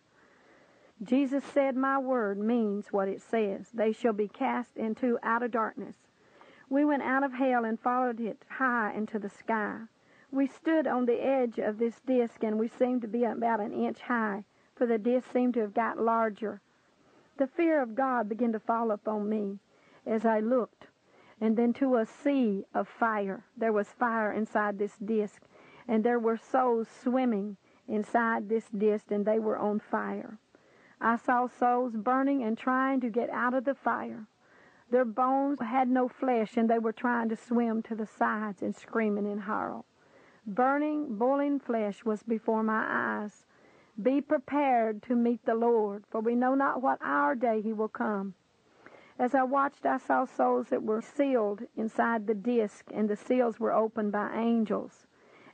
Jesus 1.03 1.43
said, 1.43 1.75
My 1.75 1.97
word 1.97 2.37
means 2.37 2.93
what 2.93 3.09
it 3.09 3.21
says. 3.21 3.69
They 3.73 3.91
shall 3.91 4.13
be 4.13 4.29
cast 4.29 4.77
into 4.77 5.19
outer 5.21 5.49
darkness. 5.49 5.97
We 6.69 6.85
went 6.85 7.03
out 7.03 7.23
of 7.23 7.33
hell 7.33 7.65
and 7.65 7.77
followed 7.79 8.21
it 8.21 8.43
high 8.47 8.93
into 8.93 9.19
the 9.19 9.29
sky. 9.29 9.81
We 10.31 10.45
stood 10.45 10.85
on 10.85 11.05
the 11.05 11.25
edge 11.25 11.57
of 11.57 11.79
this 11.79 11.99
disk 12.01 12.43
and 12.43 12.59
we 12.59 12.67
seemed 12.67 13.01
to 13.01 13.07
be 13.07 13.23
about 13.23 13.59
an 13.59 13.73
inch 13.73 14.01
high, 14.01 14.43
for 14.75 14.85
the 14.85 14.99
disk 14.99 15.31
seemed 15.33 15.55
to 15.55 15.61
have 15.61 15.73
got 15.73 15.99
larger. 15.99 16.61
The 17.37 17.47
fear 17.47 17.81
of 17.81 17.95
God 17.95 18.29
began 18.29 18.51
to 18.51 18.59
fall 18.59 18.91
upon 18.91 19.27
me 19.27 19.57
as 20.05 20.25
I 20.25 20.39
looked, 20.39 20.87
and 21.41 21.57
then 21.57 21.73
to 21.73 21.95
a 21.95 22.05
sea 22.05 22.65
of 22.73 22.87
fire. 22.87 23.43
There 23.57 23.73
was 23.73 23.89
fire 23.89 24.31
inside 24.31 24.77
this 24.77 24.97
disk, 24.97 25.41
and 25.87 26.03
there 26.03 26.19
were 26.19 26.37
souls 26.37 26.87
swimming 26.87 27.57
inside 27.87 28.49
this 28.49 28.69
disk, 28.69 29.09
and 29.09 29.25
they 29.25 29.39
were 29.39 29.57
on 29.57 29.79
fire. 29.79 30.37
I 31.01 31.15
saw 31.15 31.47
souls 31.47 31.95
burning 31.95 32.43
and 32.43 32.57
trying 32.57 32.99
to 33.01 33.09
get 33.09 33.29
out 33.31 33.53
of 33.55 33.65
the 33.65 33.73
fire. 33.73 34.27
Their 34.91 35.05
bones 35.05 35.59
had 35.59 35.89
no 35.89 36.07
flesh, 36.07 36.55
and 36.55 36.69
they 36.69 36.79
were 36.79 36.93
trying 36.93 37.29
to 37.29 37.35
swim 37.35 37.81
to 37.83 37.95
the 37.95 38.05
sides 38.05 38.61
and 38.61 38.75
screaming 38.75 39.25
in 39.25 39.39
horror. 39.39 39.83
Burning, 40.45 41.17
boiling 41.17 41.59
flesh 41.59 42.05
was 42.05 42.23
before 42.23 42.63
my 42.63 42.85
eyes. 42.87 43.45
Be 44.01 44.21
prepared 44.21 45.01
to 45.03 45.15
meet 45.15 45.43
the 45.45 45.55
Lord, 45.55 46.05
for 46.09 46.21
we 46.21 46.35
know 46.35 46.55
not 46.55 46.81
what 46.81 46.99
hour 47.01 47.35
day 47.35 47.61
he 47.61 47.73
will 47.73 47.89
come. 47.89 48.33
As 49.19 49.35
I 49.35 49.43
watched, 49.43 49.85
I 49.85 49.97
saw 49.97 50.23
souls 50.23 50.69
that 50.69 50.83
were 50.83 51.01
sealed 51.01 51.63
inside 51.75 52.25
the 52.25 52.33
disk, 52.33 52.89
and 52.93 53.09
the 53.09 53.17
seals 53.17 53.59
were 53.59 53.73
opened 53.73 54.13
by 54.13 54.33
angels. 54.33 55.05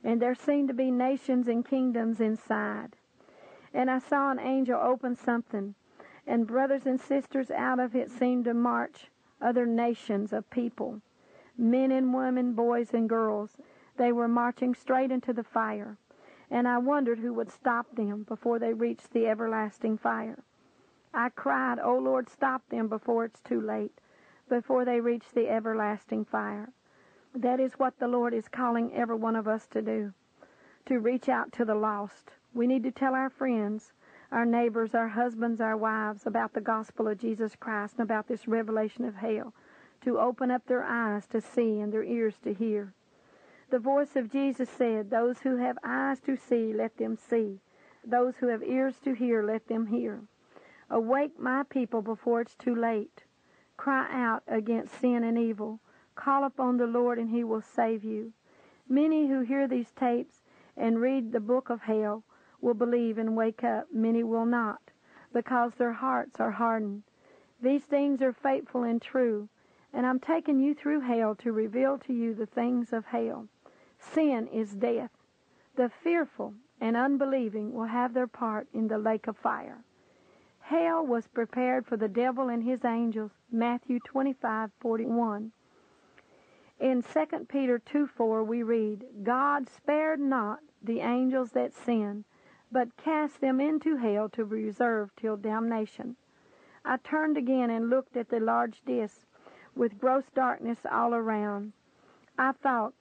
And 0.04 0.22
there 0.22 0.36
seemed 0.36 0.68
to 0.68 0.74
be 0.74 0.92
nations 0.92 1.48
and 1.48 1.64
kingdoms 1.64 2.20
inside. 2.20 2.94
And 3.74 3.90
I 3.90 3.98
saw 3.98 4.30
an 4.30 4.38
angel 4.38 4.80
open 4.80 5.16
something, 5.16 5.74
and 6.28 6.46
brothers 6.46 6.86
and 6.86 7.00
sisters 7.00 7.50
out 7.50 7.80
of 7.80 7.96
it 7.96 8.12
seemed 8.12 8.44
to 8.44 8.54
march 8.54 9.10
other 9.42 9.66
nations 9.66 10.32
of 10.32 10.48
people, 10.48 11.00
men 11.58 11.90
and 11.90 12.14
women, 12.14 12.52
boys 12.52 12.94
and 12.94 13.08
girls. 13.08 13.58
They 13.96 14.12
were 14.12 14.28
marching 14.28 14.74
straight 14.74 15.10
into 15.10 15.32
the 15.32 15.44
fire, 15.44 15.96
and 16.50 16.68
I 16.68 16.78
wondered 16.78 17.18
who 17.18 17.32
would 17.34 17.50
stop 17.50 17.94
them 17.94 18.24
before 18.24 18.58
they 18.58 18.74
reached 18.74 19.12
the 19.12 19.26
everlasting 19.26 19.98
fire. 19.98 20.42
I 21.14 21.30
cried, 21.30 21.78
O 21.78 21.96
Lord, 21.96 22.28
stop 22.28 22.68
them 22.68 22.88
before 22.88 23.24
it's 23.24 23.40
too 23.40 23.60
late, 23.60 24.00
before 24.48 24.84
they 24.84 25.00
reach 25.00 25.30
the 25.32 25.48
everlasting 25.48 26.26
fire. 26.26 26.72
That 27.34 27.58
is 27.58 27.78
what 27.78 27.98
the 27.98 28.08
Lord 28.08 28.34
is 28.34 28.48
calling 28.48 28.92
every 28.92 29.16
one 29.16 29.34
of 29.34 29.48
us 29.48 29.66
to 29.68 29.80
do, 29.80 30.12
to 30.84 31.00
reach 31.00 31.28
out 31.28 31.52
to 31.52 31.64
the 31.64 31.74
lost. 31.74 32.32
We 32.52 32.66
need 32.66 32.82
to 32.82 32.90
tell 32.90 33.14
our 33.14 33.30
friends 33.30 33.92
our 34.30 34.44
neighbors, 34.44 34.94
our 34.94 35.08
husbands, 35.08 35.60
our 35.60 35.76
wives 35.76 36.26
about 36.26 36.52
the 36.52 36.60
gospel 36.60 37.08
of 37.08 37.18
Jesus 37.18 37.56
Christ 37.56 37.94
and 37.98 38.02
about 38.02 38.28
this 38.28 38.48
revelation 38.48 39.04
of 39.04 39.16
hell, 39.16 39.54
to 40.02 40.18
open 40.18 40.50
up 40.50 40.66
their 40.66 40.84
eyes 40.84 41.26
to 41.28 41.40
see 41.40 41.80
and 41.80 41.92
their 41.92 42.04
ears 42.04 42.34
to 42.44 42.52
hear. 42.52 42.92
The 43.68 43.78
voice 43.80 44.14
of 44.14 44.30
Jesus 44.30 44.70
said, 44.70 45.10
Those 45.10 45.40
who 45.40 45.56
have 45.56 45.76
eyes 45.82 46.20
to 46.20 46.36
see, 46.36 46.72
let 46.72 46.96
them 46.98 47.16
see. 47.16 47.58
Those 48.04 48.36
who 48.36 48.46
have 48.46 48.62
ears 48.62 49.00
to 49.00 49.12
hear, 49.12 49.42
let 49.42 49.66
them 49.66 49.86
hear. 49.86 50.22
Awake, 50.88 51.38
my 51.40 51.64
people, 51.64 52.00
before 52.00 52.40
it's 52.40 52.54
too 52.54 52.76
late. 52.76 53.24
Cry 53.76 54.06
out 54.10 54.44
against 54.46 55.00
sin 55.00 55.24
and 55.24 55.36
evil. 55.36 55.80
Call 56.14 56.44
upon 56.44 56.76
the 56.76 56.86
Lord, 56.86 57.18
and 57.18 57.30
he 57.30 57.42
will 57.42 57.60
save 57.60 58.04
you. 58.04 58.32
Many 58.88 59.26
who 59.26 59.40
hear 59.40 59.66
these 59.66 59.90
tapes 59.90 60.44
and 60.76 61.00
read 61.00 61.32
the 61.32 61.40
book 61.40 61.68
of 61.68 61.80
hell 61.82 62.22
will 62.60 62.74
believe 62.74 63.18
and 63.18 63.36
wake 63.36 63.64
up, 63.64 63.88
many 63.92 64.22
will 64.22 64.46
not, 64.46 64.92
because 65.32 65.74
their 65.74 65.92
hearts 65.94 66.38
are 66.38 66.52
hardened. 66.52 67.02
These 67.60 67.84
things 67.84 68.22
are 68.22 68.32
faithful 68.32 68.84
and 68.84 69.02
true, 69.02 69.48
and 69.92 70.06
I'm 70.06 70.20
taking 70.20 70.60
you 70.60 70.74
through 70.74 71.00
hell 71.00 71.34
to 71.36 71.52
reveal 71.52 71.98
to 71.98 72.12
you 72.12 72.32
the 72.32 72.46
things 72.46 72.92
of 72.92 73.06
hell. 73.06 73.48
Sin 74.12 74.46
is 74.48 74.74
death. 74.74 75.10
The 75.74 75.88
fearful 75.88 76.54
and 76.80 76.96
unbelieving 76.96 77.72
will 77.72 77.86
have 77.86 78.14
their 78.14 78.26
part 78.26 78.68
in 78.72 78.88
the 78.88 78.98
lake 78.98 79.26
of 79.26 79.36
fire. 79.36 79.84
Hell 80.60 81.06
was 81.06 81.28
prepared 81.28 81.86
for 81.86 81.96
the 81.96 82.08
devil 82.08 82.48
and 82.48 82.62
his 82.62 82.84
angels, 82.84 83.30
Matthew 83.50 84.00
25:41. 84.00 85.52
In 86.80 87.02
2 87.02 87.48
Peter 87.48 87.78
2:4 87.78 88.44
we 88.44 88.62
read, 88.62 89.06
God 89.22 89.68
spared 89.68 90.20
not 90.20 90.60
the 90.82 91.00
angels 91.00 91.52
that 91.52 91.72
sinned, 91.72 92.24
but 92.70 92.96
cast 92.96 93.40
them 93.40 93.60
into 93.60 93.96
hell 93.96 94.28
to 94.30 94.44
be 94.44 94.64
reserved 94.64 95.16
till 95.16 95.36
damnation. 95.36 96.16
I 96.84 96.98
turned 96.98 97.36
again 97.36 97.70
and 97.70 97.88
looked 97.88 98.16
at 98.16 98.28
the 98.28 98.40
large 98.40 98.84
disk 98.84 99.26
with 99.74 99.98
gross 99.98 100.30
darkness 100.34 100.84
all 100.90 101.14
around. 101.14 101.72
I 102.38 102.52
thought, 102.52 102.94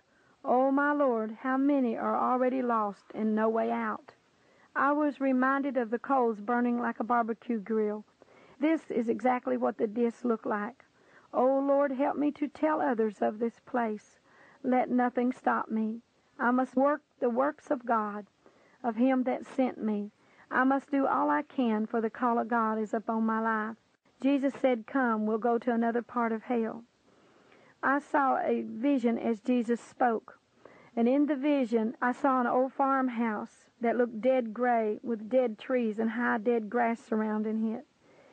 Oh, 0.47 0.69
my 0.69 0.91
Lord, 0.91 1.37
how 1.41 1.57
many 1.57 1.97
are 1.97 2.15
already 2.15 2.61
lost 2.61 3.05
and 3.15 3.33
no 3.33 3.49
way 3.49 3.71
out. 3.71 4.13
I 4.75 4.91
was 4.91 5.19
reminded 5.19 5.75
of 5.75 5.89
the 5.89 5.97
coals 5.97 6.39
burning 6.39 6.79
like 6.79 6.99
a 6.99 7.03
barbecue 7.03 7.59
grill. 7.59 8.05
This 8.59 8.91
is 8.91 9.09
exactly 9.09 9.57
what 9.57 9.79
the 9.79 9.87
discs 9.87 10.23
look 10.23 10.45
like. 10.45 10.85
Oh, 11.33 11.57
Lord, 11.57 11.93
help 11.93 12.15
me 12.15 12.29
to 12.33 12.47
tell 12.47 12.79
others 12.79 13.23
of 13.23 13.39
this 13.39 13.59
place. 13.65 14.19
Let 14.61 14.87
nothing 14.91 15.31
stop 15.31 15.71
me. 15.71 16.01
I 16.37 16.51
must 16.51 16.75
work 16.75 17.01
the 17.19 17.31
works 17.31 17.71
of 17.71 17.83
God 17.83 18.27
of 18.83 18.97
him 18.97 19.23
that 19.23 19.47
sent 19.47 19.83
me. 19.83 20.11
I 20.51 20.63
must 20.63 20.91
do 20.91 21.07
all 21.07 21.31
I 21.31 21.41
can, 21.41 21.87
for 21.87 22.01
the 22.01 22.11
call 22.11 22.37
of 22.37 22.49
God 22.49 22.77
is 22.77 22.93
upon 22.93 23.25
my 23.25 23.39
life. 23.39 23.77
Jesus 24.21 24.53
said, 24.61 24.85
Come, 24.85 25.25
we'll 25.25 25.39
go 25.39 25.57
to 25.57 25.73
another 25.73 26.03
part 26.03 26.31
of 26.31 26.43
hell. 26.43 26.83
I 27.87 27.99
saw 27.99 28.39
a 28.39 28.63
vision 28.63 29.19
as 29.19 29.41
Jesus 29.41 29.79
spoke. 29.79 30.39
And 30.95 31.07
in 31.07 31.27
the 31.27 31.35
vision, 31.35 31.95
I 32.01 32.13
saw 32.13 32.41
an 32.41 32.47
old 32.47 32.73
farmhouse 32.73 33.65
that 33.79 33.95
looked 33.95 34.21
dead 34.21 34.55
gray 34.55 34.99
with 35.03 35.29
dead 35.29 35.59
trees 35.59 35.99
and 35.99 36.09
high 36.09 36.39
dead 36.39 36.67
grass 36.67 36.99
surrounding 36.99 37.75
it. 37.75 37.85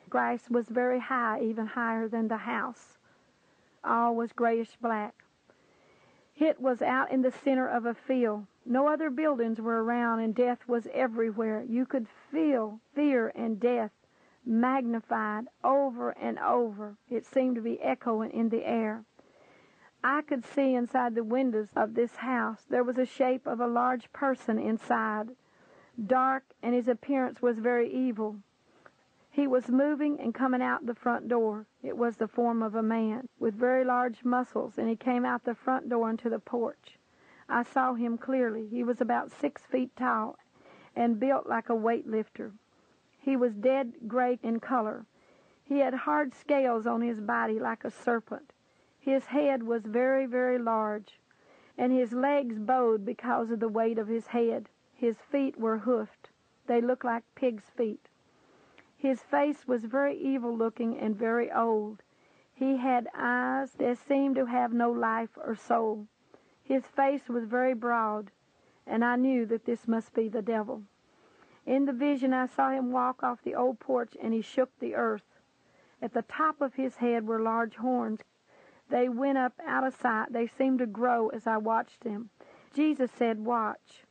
Grass 0.09 0.49
was 0.49 0.69
very 0.69 0.99
high, 0.99 1.39
even 1.39 1.67
higher 1.67 2.07
than 2.07 2.29
the 2.29 2.37
house. 2.37 2.97
All 3.83 4.15
was 4.15 4.33
grayish 4.33 4.75
black. 4.81 5.13
It 6.35 6.59
was 6.59 6.81
out 6.81 7.11
in 7.11 7.21
the 7.21 7.31
center 7.31 7.67
of 7.67 7.85
a 7.85 7.93
field. 7.93 8.47
No 8.65 8.87
other 8.87 9.11
buildings 9.11 9.61
were 9.61 9.83
around, 9.83 10.21
and 10.21 10.33
death 10.33 10.67
was 10.67 10.87
everywhere. 10.91 11.63
You 11.69 11.85
could 11.85 12.07
feel 12.31 12.79
fear 12.95 13.31
and 13.35 13.59
death 13.59 13.91
magnified 14.43 15.45
over 15.63 16.09
and 16.09 16.39
over. 16.39 16.97
It 17.07 17.27
seemed 17.27 17.55
to 17.57 17.61
be 17.61 17.79
echoing 17.83 18.31
in 18.31 18.49
the 18.49 18.65
air. 18.65 19.05
I 20.05 20.21
could 20.21 20.43
see 20.43 20.75
inside 20.75 21.15
the 21.15 21.23
windows 21.23 21.69
of 21.77 21.93
this 21.93 22.17
house. 22.17 22.65
There 22.69 22.83
was 22.83 22.97
a 22.97 23.05
shape 23.05 23.47
of 23.47 23.61
a 23.61 23.67
large 23.67 24.11
person 24.11 24.59
inside, 24.59 25.29
dark, 26.05 26.43
and 26.61 26.75
his 26.75 26.89
appearance 26.89 27.41
was 27.41 27.59
very 27.59 27.89
evil. 27.89 28.37
He 29.31 29.47
was 29.47 29.69
moving 29.69 30.19
and 30.19 30.35
coming 30.35 30.61
out 30.61 30.85
the 30.85 30.93
front 30.93 31.29
door. 31.29 31.67
It 31.81 31.97
was 31.97 32.17
the 32.17 32.27
form 32.27 32.61
of 32.61 32.75
a 32.75 32.83
man 32.83 33.29
with 33.39 33.53
very 33.53 33.85
large 33.85 34.25
muscles, 34.25 34.77
and 34.77 34.89
he 34.89 34.95
came 34.97 35.25
out 35.25 35.45
the 35.45 35.55
front 35.55 35.87
door 35.87 36.09
into 36.09 36.29
the 36.29 36.39
porch. 36.39 36.99
I 37.47 37.63
saw 37.63 37.93
him 37.93 38.17
clearly. 38.17 38.67
He 38.67 38.83
was 38.83 38.99
about 38.99 39.31
six 39.31 39.61
feet 39.65 39.95
tall 39.95 40.37
and 40.95 41.19
built 41.19 41.47
like 41.47 41.69
a 41.69 41.73
weightlifter. 41.73 42.51
He 43.17 43.37
was 43.37 43.53
dead 43.53 43.93
gray 44.05 44.37
in 44.43 44.59
color. 44.59 45.05
He 45.63 45.79
had 45.79 45.93
hard 45.93 46.35
scales 46.35 46.85
on 46.85 47.01
his 47.01 47.21
body 47.21 47.57
like 47.57 47.85
a 47.85 47.89
serpent. 47.89 48.51
His 49.05 49.25
head 49.25 49.63
was 49.63 49.85
very, 49.85 50.25
very 50.25 50.57
large, 50.57 51.19
and 51.77 51.91
his 51.91 52.13
legs 52.13 52.57
bowed 52.57 53.03
because 53.03 53.51
of 53.51 53.59
the 53.59 53.67
weight 53.67 53.97
of 53.97 54.07
his 54.07 54.27
head. 54.27 54.69
His 54.93 55.19
feet 55.19 55.59
were 55.59 55.79
hoofed. 55.79 56.29
They 56.67 56.79
looked 56.79 57.03
like 57.03 57.25
pig's 57.35 57.69
feet. 57.69 58.07
His 58.95 59.21
face 59.21 59.67
was 59.67 59.83
very 59.83 60.15
evil 60.15 60.55
looking 60.55 60.97
and 60.97 61.17
very 61.17 61.51
old. 61.51 62.01
He 62.53 62.77
had 62.77 63.09
eyes 63.13 63.73
that 63.73 63.97
seemed 63.97 64.37
to 64.37 64.45
have 64.45 64.71
no 64.71 64.89
life 64.89 65.37
or 65.37 65.53
soul. 65.53 66.07
His 66.63 66.87
face 66.87 67.27
was 67.27 67.43
very 67.43 67.73
broad, 67.73 68.31
and 68.87 69.03
I 69.03 69.17
knew 69.17 69.45
that 69.47 69.65
this 69.65 69.85
must 69.85 70.13
be 70.13 70.29
the 70.29 70.41
devil. 70.41 70.81
In 71.65 71.83
the 71.83 71.91
vision, 71.91 72.31
I 72.31 72.45
saw 72.45 72.69
him 72.69 72.93
walk 72.93 73.21
off 73.21 73.43
the 73.43 73.55
old 73.55 73.81
porch, 73.81 74.15
and 74.21 74.33
he 74.33 74.39
shook 74.39 74.69
the 74.79 74.95
earth. 74.95 75.41
At 76.01 76.13
the 76.13 76.21
top 76.21 76.61
of 76.61 76.75
his 76.75 76.95
head 76.95 77.27
were 77.27 77.41
large 77.41 77.75
horns. 77.75 78.21
They 78.89 79.09
went 79.09 79.37
up 79.37 79.53
out 79.65 79.85
of 79.85 79.95
sight. 79.95 80.33
They 80.33 80.47
seemed 80.47 80.79
to 80.79 80.85
grow 80.85 81.29
as 81.29 81.47
I 81.47 81.57
watched 81.57 82.01
them. 82.01 82.29
Jesus 82.75 83.11
said, 83.11 83.45
Watch. 83.45 84.03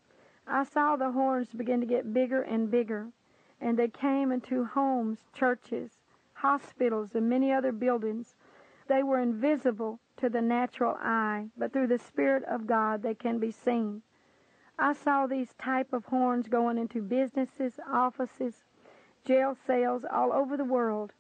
I 0.47 0.65
saw 0.65 0.97
the 0.97 1.13
horns 1.13 1.49
begin 1.55 1.81
to 1.81 1.87
get 1.87 2.13
bigger 2.15 2.43
and 2.43 2.71
bigger 2.71 3.09
and 3.63 3.79
they 3.79 3.89
came 3.89 4.33
into 4.33 4.65
homes, 4.65 5.21
churches, 5.33 5.93
hospitals, 6.35 7.15
and 7.15 7.29
many 7.29 7.53
other 7.53 7.71
buildings. 7.71 8.35
They 8.89 9.05
were 9.05 9.21
invisible 9.21 10.01
to 10.17 10.29
the 10.29 10.43
natural 10.43 10.97
eye, 11.01 11.47
but 11.57 11.73
through 11.73 11.87
the 11.87 11.99
Spirit 11.99 12.43
of 12.45 12.67
God 12.67 13.03
they 13.03 13.15
can 13.15 13.39
be 13.39 13.53
seen. 13.53 14.03
I 14.79 14.95
saw 14.95 15.27
these 15.27 15.55
type 15.63 15.93
of 15.93 16.07
horns 16.07 16.49
going 16.49 16.77
into 16.77 17.01
businesses, 17.01 17.79
offices, 17.89 18.65
jail 19.25 19.57
cells 19.65 20.05
all 20.11 20.33
over 20.33 20.57
the 20.57 20.65
world. 20.65 21.13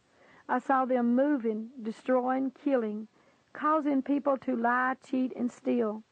I 0.48 0.58
saw 0.58 0.84
them 0.84 1.14
moving, 1.14 1.70
destroying, 1.80 2.50
killing, 2.50 3.06
causing 3.52 4.02
people 4.02 4.36
to 4.38 4.56
lie, 4.56 4.96
cheat, 5.04 5.32
and 5.36 5.50
steal. 5.50 6.02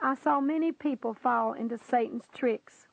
I 0.00 0.14
saw 0.14 0.40
many 0.40 0.72
people 0.72 1.14
fall 1.14 1.52
into 1.52 1.78
Satan's 1.78 2.28
tricks. 2.34 2.88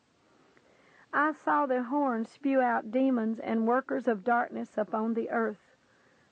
I 1.14 1.34
saw 1.34 1.66
the 1.66 1.84
horns 1.84 2.30
spew 2.30 2.62
out 2.62 2.92
demons 2.92 3.40
and 3.40 3.68
workers 3.68 4.08
of 4.08 4.24
darkness 4.24 4.78
upon 4.78 5.14
the 5.14 5.30
earth. 5.30 5.76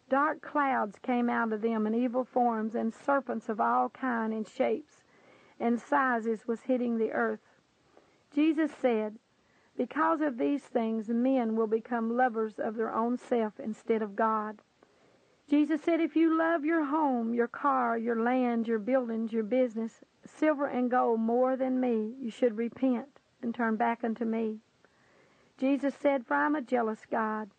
Dark 0.10 0.42
clouds 0.42 0.98
came 1.00 1.30
out 1.30 1.54
of 1.54 1.62
them 1.62 1.88
in 1.88 1.96
evil 1.96 2.26
forms, 2.26 2.76
and 2.76 2.94
serpents 2.94 3.48
of 3.50 3.62
all 3.62 3.90
kind 3.90 4.34
and 4.34 4.48
shapes 4.48 5.04
and 5.62 5.80
sizes 5.80 6.48
was 6.48 6.62
hitting 6.62 6.98
the 6.98 7.12
earth. 7.12 7.62
Jesus 8.34 8.72
said, 8.82 9.20
Because 9.78 10.20
of 10.20 10.38
these 10.38 10.64
things, 10.64 11.08
men 11.08 11.56
will 11.56 11.68
become 11.68 12.18
lovers 12.18 12.58
of 12.58 12.76
their 12.76 12.94
own 12.94 13.18
self 13.18 13.60
instead 13.60 14.02
of 14.02 14.16
God. 14.16 14.58
Jesus 15.52 15.82
said, 15.82 16.00
If 16.00 16.16
you 16.16 16.38
love 16.38 16.64
your 16.64 16.86
home, 16.86 17.34
your 17.34 17.50
car, 17.50 17.98
your 17.98 18.16
land, 18.16 18.70
your 18.70 18.80
buildings, 18.80 19.34
your 19.34 19.44
business, 19.44 20.00
silver 20.26 20.66
and 20.66 20.90
gold 20.90 21.20
more 21.20 21.58
than 21.58 21.78
me, 21.78 22.14
you 22.22 22.32
should 22.32 22.56
repent 22.56 23.20
and 23.42 23.54
turn 23.54 23.76
back 23.76 24.02
unto 24.02 24.24
me. 24.24 24.60
Jesus 25.58 25.94
said, 25.94 26.26
For 26.26 26.36
I 26.36 26.46
am 26.46 26.56
a 26.56 26.62
jealous 26.62 27.02
God, 27.12 27.50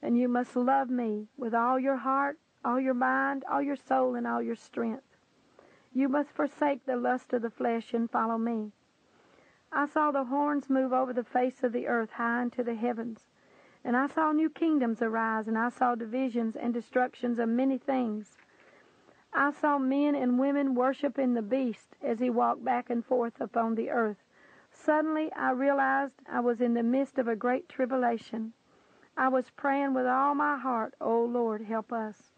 and 0.00 0.16
you 0.16 0.28
must 0.28 0.54
love 0.54 0.88
me 0.88 1.26
with 1.36 1.52
all 1.52 1.80
your 1.80 1.96
heart, 1.96 2.38
all 2.64 2.78
your 2.78 2.94
mind, 2.94 3.42
all 3.50 3.60
your 3.60 3.74
soul, 3.74 4.14
and 4.14 4.24
all 4.24 4.40
your 4.40 4.54
strength. 4.54 5.16
You 5.92 6.08
must 6.08 6.30
forsake 6.30 6.86
the 6.86 6.94
lust 6.94 7.32
of 7.32 7.42
the 7.42 7.50
flesh 7.50 7.92
and 7.92 8.08
follow 8.08 8.38
me. 8.38 8.70
I 9.72 9.86
saw 9.86 10.12
the 10.12 10.26
horns 10.26 10.70
move 10.70 10.92
over 10.92 11.12
the 11.12 11.24
face 11.24 11.64
of 11.64 11.72
the 11.72 11.88
earth 11.88 12.12
high 12.12 12.42
into 12.42 12.62
the 12.62 12.76
heavens. 12.76 13.29
And 13.84 13.96
I 13.96 14.06
saw 14.08 14.32
new 14.32 14.50
kingdoms 14.50 15.00
arise, 15.02 15.48
and 15.48 15.56
I 15.56 15.70
saw 15.70 15.94
divisions 15.94 16.56
and 16.56 16.72
destructions 16.74 17.38
of 17.38 17.48
many 17.48 17.78
things. 17.78 18.36
I 19.32 19.52
saw 19.52 19.78
men 19.78 20.14
and 20.14 20.38
women 20.38 20.74
worshiping 20.74 21.34
the 21.34 21.42
beast 21.42 21.96
as 22.02 22.18
he 22.18 22.30
walked 22.30 22.64
back 22.64 22.90
and 22.90 23.04
forth 23.04 23.40
upon 23.40 23.74
the 23.74 23.90
earth. 23.90 24.18
Suddenly 24.72 25.32
I 25.32 25.50
realized 25.50 26.14
I 26.28 26.40
was 26.40 26.60
in 26.60 26.74
the 26.74 26.82
midst 26.82 27.18
of 27.18 27.28
a 27.28 27.36
great 27.36 27.68
tribulation. 27.68 28.52
I 29.16 29.28
was 29.28 29.50
praying 29.50 29.94
with 29.94 30.06
all 30.06 30.34
my 30.34 30.58
heart, 30.58 30.94
Oh 31.00 31.24
Lord, 31.24 31.62
help 31.62 31.92
us. 31.92 32.32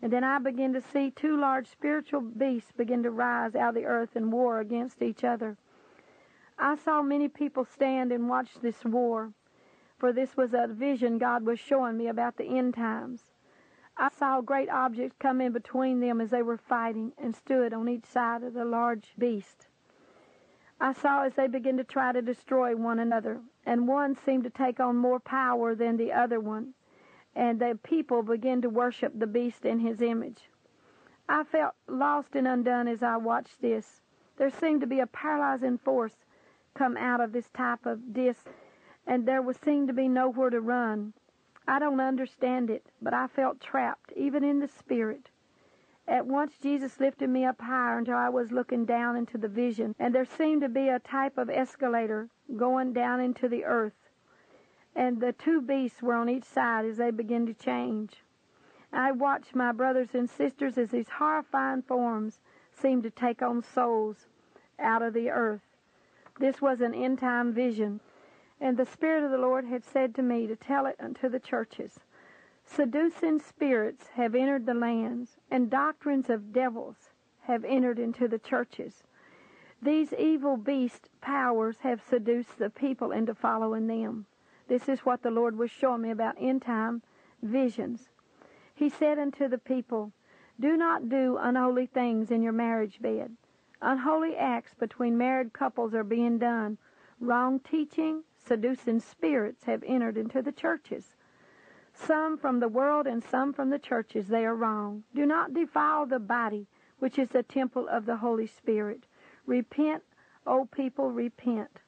And 0.00 0.12
then 0.12 0.24
I 0.24 0.38
began 0.38 0.72
to 0.72 0.80
see 0.80 1.10
two 1.10 1.36
large 1.36 1.68
spiritual 1.68 2.20
beasts 2.20 2.72
begin 2.72 3.02
to 3.04 3.10
rise 3.10 3.54
out 3.54 3.70
of 3.70 3.74
the 3.76 3.86
earth 3.86 4.16
and 4.16 4.32
war 4.32 4.58
against 4.58 5.02
each 5.02 5.22
other. 5.22 5.56
I 6.58 6.76
saw 6.76 7.02
many 7.02 7.28
people 7.28 7.64
stand 7.64 8.10
and 8.10 8.28
watch 8.28 8.54
this 8.60 8.84
war, 8.84 9.32
for 10.02 10.12
this 10.12 10.36
was 10.36 10.52
a 10.52 10.66
vision 10.66 11.16
God 11.16 11.46
was 11.46 11.60
showing 11.60 11.96
me 11.96 12.08
about 12.08 12.36
the 12.36 12.58
end 12.58 12.74
times. 12.74 13.30
I 13.96 14.08
saw 14.08 14.40
great 14.40 14.68
objects 14.68 15.14
come 15.20 15.40
in 15.40 15.52
between 15.52 16.00
them 16.00 16.20
as 16.20 16.30
they 16.30 16.42
were 16.42 16.56
fighting 16.56 17.12
and 17.16 17.36
stood 17.36 17.72
on 17.72 17.88
each 17.88 18.06
side 18.06 18.42
of 18.42 18.52
the 18.52 18.64
large 18.64 19.14
beast. 19.16 19.68
I 20.80 20.92
saw 20.92 21.22
as 21.22 21.34
they 21.34 21.46
began 21.46 21.76
to 21.76 21.84
try 21.84 22.10
to 22.10 22.20
destroy 22.20 22.74
one 22.74 22.98
another, 22.98 23.42
and 23.64 23.86
one 23.86 24.16
seemed 24.16 24.42
to 24.42 24.50
take 24.50 24.80
on 24.80 24.96
more 24.96 25.20
power 25.20 25.72
than 25.76 25.96
the 25.96 26.12
other 26.12 26.40
one, 26.40 26.74
and 27.36 27.60
the 27.60 27.78
people 27.80 28.24
began 28.24 28.60
to 28.62 28.68
worship 28.68 29.12
the 29.16 29.28
beast 29.28 29.64
in 29.64 29.78
his 29.78 30.02
image. 30.02 30.50
I 31.28 31.44
felt 31.44 31.76
lost 31.86 32.34
and 32.34 32.48
undone 32.48 32.88
as 32.88 33.04
I 33.04 33.18
watched 33.18 33.62
this. 33.62 34.00
There 34.36 34.50
seemed 34.50 34.80
to 34.80 34.88
be 34.88 34.98
a 34.98 35.06
paralyzing 35.06 35.78
force 35.78 36.16
come 36.74 36.96
out 36.96 37.20
of 37.20 37.30
this 37.30 37.50
type 37.50 37.86
of 37.86 38.12
disc, 38.12 38.48
and 39.06 39.26
there 39.26 39.42
was 39.42 39.56
seemed 39.56 39.88
to 39.88 39.94
be 39.94 40.08
nowhere 40.08 40.50
to 40.50 40.60
run. 40.60 41.12
I 41.66 41.78
don't 41.78 42.00
understand 42.00 42.70
it, 42.70 42.86
but 43.00 43.14
I 43.14 43.26
felt 43.26 43.60
trapped, 43.60 44.12
even 44.16 44.42
in 44.42 44.58
the 44.60 44.68
spirit. 44.68 45.30
At 46.08 46.26
once 46.26 46.58
Jesus 46.58 46.98
lifted 46.98 47.30
me 47.30 47.44
up 47.44 47.60
higher 47.60 47.98
until 47.98 48.16
I 48.16 48.28
was 48.28 48.50
looking 48.50 48.84
down 48.84 49.16
into 49.16 49.38
the 49.38 49.48
vision, 49.48 49.94
and 49.98 50.14
there 50.14 50.24
seemed 50.24 50.62
to 50.62 50.68
be 50.68 50.88
a 50.88 50.98
type 50.98 51.38
of 51.38 51.48
escalator 51.48 52.28
going 52.56 52.92
down 52.92 53.20
into 53.20 53.48
the 53.48 53.64
earth. 53.64 54.10
And 54.94 55.20
the 55.20 55.32
two 55.32 55.60
beasts 55.60 56.02
were 56.02 56.14
on 56.14 56.28
each 56.28 56.44
side 56.44 56.84
as 56.84 56.96
they 56.96 57.10
began 57.10 57.46
to 57.46 57.54
change. 57.54 58.22
I 58.92 59.12
watched 59.12 59.54
my 59.54 59.72
brothers 59.72 60.14
and 60.14 60.28
sisters 60.28 60.76
as 60.76 60.90
these 60.90 61.08
horrifying 61.08 61.82
forms 61.82 62.40
seemed 62.72 63.04
to 63.04 63.10
take 63.10 63.40
on 63.40 63.62
souls 63.62 64.26
out 64.78 65.02
of 65.02 65.14
the 65.14 65.30
earth. 65.30 65.62
This 66.38 66.60
was 66.60 66.80
an 66.80 66.94
end 66.94 67.20
time 67.20 67.52
vision, 67.52 68.00
and 68.62 68.76
the 68.76 68.86
Spirit 68.86 69.24
of 69.24 69.32
the 69.32 69.38
Lord 69.38 69.64
had 69.64 69.84
said 69.84 70.14
to 70.14 70.22
me 70.22 70.46
to 70.46 70.54
tell 70.54 70.86
it 70.86 70.94
unto 71.00 71.28
the 71.28 71.40
churches. 71.40 71.98
Seducing 72.64 73.40
spirits 73.40 74.06
have 74.14 74.36
entered 74.36 74.66
the 74.66 74.72
lands, 74.72 75.36
and 75.50 75.68
doctrines 75.68 76.30
of 76.30 76.52
devils 76.52 77.10
have 77.42 77.64
entered 77.64 77.98
into 77.98 78.28
the 78.28 78.38
churches. 78.38 79.02
These 79.82 80.12
evil 80.12 80.56
beast 80.56 81.08
powers 81.20 81.78
have 81.80 82.00
seduced 82.08 82.56
the 82.58 82.70
people 82.70 83.10
into 83.10 83.34
following 83.34 83.88
them. 83.88 84.26
This 84.68 84.88
is 84.88 85.00
what 85.00 85.22
the 85.22 85.32
Lord 85.32 85.58
was 85.58 85.72
showing 85.72 86.02
me 86.02 86.10
about 86.12 86.36
end 86.38 86.62
time 86.62 87.02
visions. 87.42 88.10
He 88.72 88.88
said 88.88 89.18
unto 89.18 89.48
the 89.48 89.58
people, 89.58 90.12
Do 90.60 90.76
not 90.76 91.08
do 91.08 91.36
unholy 91.36 91.86
things 91.86 92.30
in 92.30 92.42
your 92.42 92.52
marriage 92.52 93.02
bed. 93.02 93.32
Unholy 93.80 94.36
acts 94.36 94.72
between 94.74 95.18
married 95.18 95.52
couples 95.52 95.94
are 95.94 96.04
being 96.04 96.38
done. 96.38 96.78
Wrong 97.18 97.58
teaching, 97.58 98.22
seducing 98.44 99.00
spirits 99.00 99.64
have 99.64 99.82
entered 99.86 100.16
into 100.16 100.42
the 100.42 100.52
churches. 100.52 101.14
Some 101.94 102.38
from 102.38 102.60
the 102.60 102.68
world 102.68 103.06
and 103.06 103.22
some 103.22 103.52
from 103.52 103.70
the 103.70 103.78
churches, 103.78 104.28
they 104.28 104.44
are 104.44 104.54
wrong. 104.56 105.04
Do 105.14 105.26
not 105.26 105.54
defile 105.54 106.06
the 106.06 106.18
body, 106.18 106.66
which 106.98 107.18
is 107.18 107.28
the 107.28 107.42
temple 107.42 107.86
of 107.88 108.06
the 108.06 108.16
Holy 108.16 108.46
Spirit. 108.46 109.04
Repent, 109.46 110.02
O 110.46 110.64
people, 110.64 111.10
repent. 111.10 111.80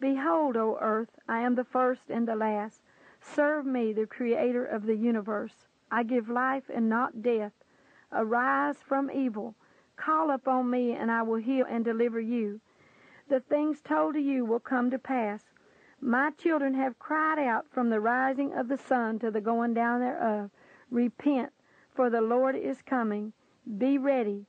Behold, 0.00 0.56
O 0.56 0.78
earth, 0.80 1.18
I 1.26 1.40
am 1.40 1.54
the 1.54 1.64
first 1.64 2.02
and 2.08 2.28
the 2.28 2.36
last. 2.36 2.82
Serve 3.20 3.66
me, 3.66 3.92
the 3.92 4.06
creator 4.06 4.64
of 4.64 4.86
the 4.86 4.96
universe. 4.96 5.66
I 5.90 6.02
give 6.02 6.28
life 6.28 6.70
and 6.72 6.88
not 6.88 7.22
death. 7.22 7.52
Arise 8.12 8.76
from 8.86 9.10
evil. 9.10 9.54
Call 9.96 10.30
upon 10.30 10.70
me, 10.70 10.92
and 10.92 11.10
I 11.10 11.22
will 11.22 11.40
heal 11.40 11.66
and 11.68 11.84
deliver 11.84 12.20
you. 12.20 12.60
The 13.28 13.40
things 13.40 13.80
told 13.80 14.14
to 14.14 14.20
you 14.20 14.44
will 14.44 14.60
come 14.60 14.90
to 14.90 14.98
pass. 14.98 15.42
My 16.00 16.30
children 16.30 16.74
have 16.74 16.98
cried 16.98 17.38
out 17.38 17.66
from 17.70 17.90
the 17.90 18.00
rising 18.00 18.52
of 18.52 18.68
the 18.68 18.78
sun 18.78 19.18
to 19.18 19.30
the 19.30 19.40
going 19.40 19.74
down 19.74 20.00
thereof. 20.00 20.50
Repent, 20.90 21.52
for 21.92 22.08
the 22.08 22.20
Lord 22.20 22.54
is 22.54 22.82
coming. 22.82 23.32
Be 23.78 23.98
ready. 23.98 24.46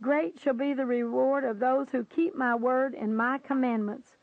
Great 0.00 0.38
shall 0.38 0.54
be 0.54 0.72
the 0.72 0.86
reward 0.86 1.44
of 1.44 1.58
those 1.58 1.90
who 1.90 2.04
keep 2.04 2.34
my 2.34 2.54
word 2.54 2.94
and 2.94 3.16
my 3.16 3.38
commandments. 3.38 4.16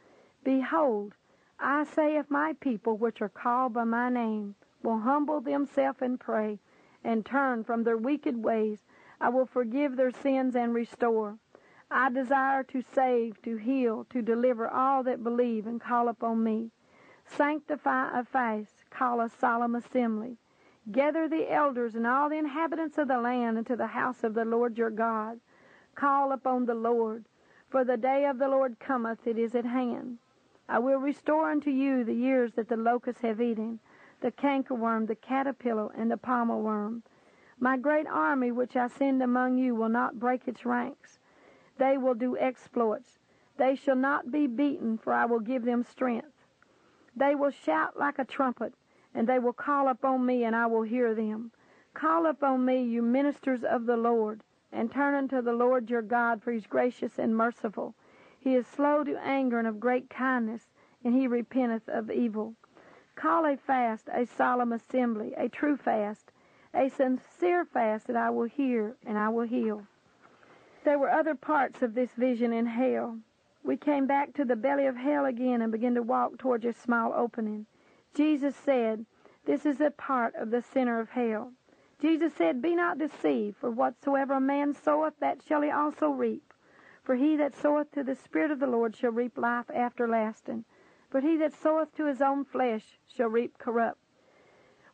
Behold, 0.44 1.14
I 1.60 1.84
say 1.84 2.18
if 2.18 2.32
my 2.32 2.54
people 2.54 2.98
which 2.98 3.22
are 3.22 3.30
called 3.30 3.74
by 3.74 3.84
my 3.84 4.10
name 4.10 4.56
will 4.82 5.00
humble 5.00 5.42
themselves 5.42 6.02
and 6.02 6.20
pray, 6.20 6.60
and 7.04 7.26
turn 7.26 7.64
from 7.64 7.84
their 7.84 7.98
wicked 7.98 8.44
ways, 8.44 8.84
I 9.20 9.30
will 9.30 9.46
forgive 9.46 9.96
their 9.98 10.12
sins 10.12 10.56
and 10.56 10.74
restore. 10.74 11.38
I 11.94 12.10
desire 12.10 12.64
to 12.64 12.82
save, 12.82 13.42
to 13.42 13.58
heal, 13.58 14.06
to 14.12 14.22
deliver 14.22 14.70
all 14.70 15.04
that 15.04 15.24
believe 15.24 15.68
and 15.68 15.82
call 15.82 16.08
upon 16.08 16.42
me. 16.42 16.72
Sanctify 17.26 18.18
a 18.18 18.24
fast, 18.24 18.90
call 18.90 19.20
a 19.20 19.28
solemn 19.28 19.76
assembly. 19.76 20.38
Gather 20.90 21.28
the 21.28 21.52
elders 21.52 21.94
and 21.94 22.08
all 22.08 22.30
the 22.30 22.38
inhabitants 22.38 22.98
of 22.98 23.10
the 23.10 23.20
land 23.20 23.58
into 23.58 23.76
the 23.76 23.88
house 23.88 24.24
of 24.24 24.34
the 24.34 24.46
Lord 24.46 24.78
your 24.78 24.90
God. 24.90 25.42
Call 25.94 26.32
upon 26.32 26.66
the 26.66 26.76
Lord, 26.76 27.26
for 27.70 27.84
the 27.84 27.98
day 27.98 28.26
of 28.26 28.38
the 28.40 28.48
Lord 28.48 28.80
cometh, 28.80 29.28
it 29.28 29.38
is 29.38 29.54
at 29.54 29.66
hand. 29.66 30.18
I 30.70 30.80
will 30.80 31.00
restore 31.00 31.52
unto 31.52 31.70
you 31.70 32.06
the 32.06 32.16
years 32.16 32.54
that 32.54 32.70
the 32.70 32.78
locusts 32.78 33.22
have 33.22 33.42
eaten, 33.42 33.80
the 34.22 34.32
cankerworm, 34.32 35.08
the 35.08 35.16
caterpillar, 35.16 35.92
and 35.94 36.10
the 36.10 36.18
palmer 36.18 36.58
worm. 36.58 37.04
My 37.60 37.76
great 37.76 38.08
army 38.08 38.52
which 38.52 38.78
I 38.78 38.88
send 38.88 39.22
among 39.22 39.58
you 39.58 39.76
will 39.76 39.90
not 39.90 40.20
break 40.20 40.48
its 40.48 40.66
ranks. 40.66 41.20
They 41.82 41.98
will 41.98 42.14
do 42.14 42.38
exploits. 42.38 43.18
They 43.58 43.74
shall 43.74 43.96
not 43.96 44.32
be 44.32 44.46
beaten, 44.46 45.00
for 45.00 45.14
I 45.14 45.26
will 45.26 45.40
give 45.40 45.66
them 45.66 45.82
strength. 45.82 46.46
They 47.16 47.34
will 47.34 47.50
shout 47.50 47.98
like 47.98 48.20
a 48.20 48.24
trumpet, 48.24 48.76
and 49.16 49.28
they 49.28 49.40
will 49.40 49.52
call 49.52 49.88
upon 49.88 50.24
me, 50.24 50.44
and 50.44 50.56
I 50.56 50.68
will 50.68 50.84
hear 50.84 51.16
them. 51.16 51.50
Call 51.96 52.28
upon 52.28 52.66
me, 52.66 52.84
you 52.84 53.02
ministers 53.02 53.64
of 53.64 53.88
the 53.88 53.98
Lord, 53.98 54.44
and 54.72 54.92
turn 54.92 55.16
unto 55.16 55.42
the 55.42 55.54
Lord 55.54 55.90
your 55.90 56.04
God, 56.04 56.44
for 56.44 56.52
he 56.52 56.60
is 56.60 56.68
gracious 56.68 57.18
and 57.18 57.36
merciful. 57.36 57.96
He 58.40 58.54
is 58.54 58.68
slow 58.68 59.04
to 59.04 59.18
anger 59.18 59.58
and 59.58 59.68
of 59.68 59.80
great 59.80 60.08
kindness, 60.08 60.70
and 61.04 61.16
he 61.16 61.26
repenteth 61.26 61.90
of 61.90 62.12
evil. 62.12 62.54
Call 63.16 63.44
a 63.48 63.58
fast, 63.58 64.08
a 64.14 64.28
solemn 64.28 64.72
assembly, 64.72 65.34
a 65.36 65.50
true 65.50 65.78
fast, 65.78 66.32
a 66.76 66.90
sincere 66.90 67.66
fast 67.66 68.06
that 68.06 68.16
I 68.16 68.30
will 68.30 68.48
hear, 68.48 68.98
and 69.04 69.18
I 69.18 69.30
will 69.30 69.48
heal. 69.48 69.88
There 70.84 70.98
were 70.98 71.12
other 71.12 71.36
parts 71.36 71.84
of 71.84 71.94
this 71.94 72.12
vision 72.14 72.52
in 72.52 72.66
hell. 72.66 73.20
We 73.64 73.78
came 73.78 74.08
back 74.08 74.34
to 74.34 74.44
the 74.44 74.56
belly 74.56 74.88
of 74.88 74.96
hell 74.96 75.26
again 75.26 75.62
and 75.62 75.72
began 75.72 75.94
to 75.94 76.02
walk 76.02 76.40
towards 76.40 76.66
a 76.66 76.74
small 76.74 77.14
opening. 77.14 77.68
Jesus 78.16 78.56
said, 78.56 79.06
This 79.46 79.66
is 79.66 79.80
a 79.80 79.92
part 79.92 80.34
of 80.34 80.50
the 80.50 80.62
center 80.62 81.00
of 81.00 81.10
hell. 81.10 81.54
Jesus 82.00 82.34
said, 82.34 82.64
Be 82.64 82.76
not 82.76 82.98
deceived, 82.98 83.58
for 83.58 83.70
whatsoever 83.70 84.34
a 84.34 84.42
man 84.42 84.74
soweth, 84.74 85.20
that 85.20 85.44
shall 85.44 85.62
he 85.62 85.70
also 85.70 86.10
reap. 86.10 86.52
For 87.04 87.16
he 87.16 87.36
that 87.36 87.56
soweth 87.56 87.92
to 87.92 88.04
the 88.04 88.16
Spirit 88.16 88.50
of 88.50 88.60
the 88.60 88.66
Lord 88.66 88.96
shall 88.96 89.12
reap 89.12 89.38
life 89.38 89.70
everlasting. 89.70 90.66
But 91.12 91.22
he 91.22 91.38
that 91.38 91.54
soweth 91.54 91.94
to 91.98 92.06
his 92.06 92.22
own 92.24 92.44
flesh 92.44 92.98
shall 93.08 93.30
reap 93.30 93.60
corrupt. 93.60 94.00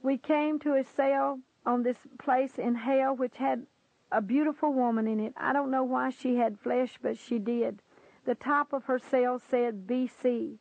We 0.02 0.18
came 0.18 0.60
to 0.60 0.74
a 0.74 0.84
cell 0.84 1.40
on 1.66 1.84
this 1.84 2.00
place 2.20 2.58
in 2.58 2.76
hell 2.76 3.16
which 3.16 3.38
had 3.38 3.68
a 4.12 4.22
beautiful 4.22 4.74
woman 4.74 5.08
in 5.08 5.20
it. 5.20 5.34
I 5.38 5.54
don't 5.54 5.72
know 5.72 5.84
why 5.84 6.10
she 6.10 6.36
had 6.36 6.60
flesh, 6.60 6.98
but 7.02 7.18
she 7.18 7.40
did. 7.40 7.82
The 8.26 8.36
top 8.36 8.74
of 8.74 8.86
her 8.86 9.00
cell 9.00 9.40
said 9.40 9.88
BC. 9.88 10.58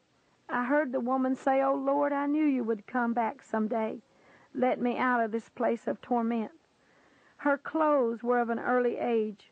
I 0.48 0.64
heard 0.64 0.93
the 0.93 1.01
woman 1.01 1.35
say, 1.35 1.62
Oh 1.62 1.74
Lord, 1.74 2.12
I 2.12 2.27
knew 2.27 2.44
you 2.44 2.64
would 2.64 2.86
come 2.86 3.12
back 3.12 3.43
some 3.43 3.68
day. 3.68 3.98
Let 4.55 4.81
me 4.81 4.97
out 4.97 5.20
of 5.20 5.32
this 5.32 5.48
place 5.48 5.86
of 5.86 6.01
torment. 6.01 6.52
Her 7.39 7.59
clothes 7.59 8.23
were 8.23 8.40
of 8.40 8.51
an 8.51 8.59
early 8.59 8.97
age. 8.97 9.51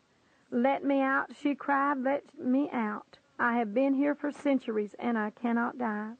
Let 0.51 0.83
me 0.83 1.01
out, 1.01 1.35
she 1.35 1.55
cried, 1.55 1.99
let 1.99 2.37
me 2.37 2.69
out. 2.71 3.19
I 3.37 3.57
have 3.57 3.73
been 3.73 3.93
here 3.93 4.15
for 4.15 4.31
centuries 4.31 4.95
and 4.97 5.17
I 5.17 5.29
cannot 5.29 5.77
die. 5.77 6.13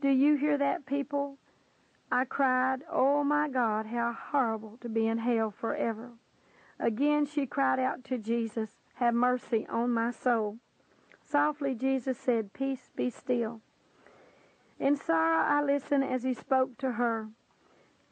Do 0.00 0.08
you 0.08 0.36
hear 0.36 0.58
that, 0.58 0.84
people? 0.84 1.38
I 2.10 2.24
cried, 2.24 2.82
Oh 2.90 3.24
my 3.24 3.48
God, 3.48 3.86
how 3.86 4.12
horrible 4.12 4.76
to 4.82 4.88
be 4.88 5.06
in 5.06 5.18
hell 5.18 5.50
forever. 5.50 6.10
Again 6.82 7.26
she 7.26 7.46
cried 7.46 7.78
out 7.78 8.02
to 8.06 8.18
Jesus, 8.18 8.70
Have 8.94 9.14
mercy 9.14 9.64
on 9.70 9.90
my 9.90 10.10
soul. 10.10 10.58
Softly 11.24 11.76
Jesus 11.76 12.18
said, 12.18 12.52
Peace, 12.52 12.90
be 12.96 13.08
still. 13.08 13.60
In 14.80 14.96
sorrow 14.96 15.46
I 15.46 15.62
listened 15.62 16.02
as 16.02 16.24
he 16.24 16.34
spoke 16.34 16.76
to 16.78 16.92
her. 16.92 17.28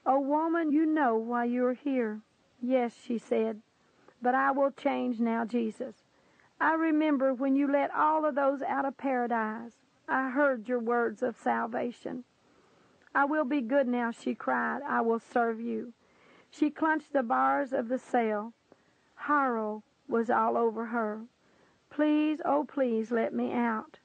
O 0.07 0.21
woman, 0.21 0.71
you 0.71 0.87
know 0.87 1.17
why 1.17 1.47
you 1.47 1.67
are 1.67 1.75
here. 1.75 2.21
Yes, 2.63 2.95
she 3.05 3.19
said, 3.19 3.61
but 4.23 4.37
I 4.37 4.53
will 4.53 4.71
change 4.71 5.19
now, 5.19 5.45
Jesus. 5.45 5.97
I 6.61 6.75
remember 6.75 7.35
when 7.35 7.57
you 7.57 7.67
let 7.67 7.93
all 7.93 8.25
of 8.25 8.37
those 8.37 8.63
out 8.63 8.85
of 8.85 8.97
paradise. 8.97 9.73
I 10.09 10.31
heard 10.31 10.69
your 10.69 10.79
words 10.79 11.23
of 11.25 11.37
salvation. 11.37 12.23
I 13.15 13.25
will 13.25 13.45
be 13.45 13.63
good 13.63 13.89
now, 13.89 14.13
she 14.13 14.35
cried. 14.37 14.83
I 14.87 15.01
will 15.01 15.19
serve 15.19 15.61
you. 15.61 15.93
She 16.51 16.71
clenched 16.71 17.13
the 17.13 17.23
bars 17.23 17.73
of 17.73 17.89
the 17.89 17.99
cell. 17.99 18.53
Horror 19.25 19.81
was 20.09 20.31
all 20.31 20.57
over 20.57 20.87
her. 20.87 21.27
Please, 21.91 22.41
oh 22.45 22.65
please, 22.65 23.11
let 23.11 23.35
me 23.35 23.53
out. 23.53 23.99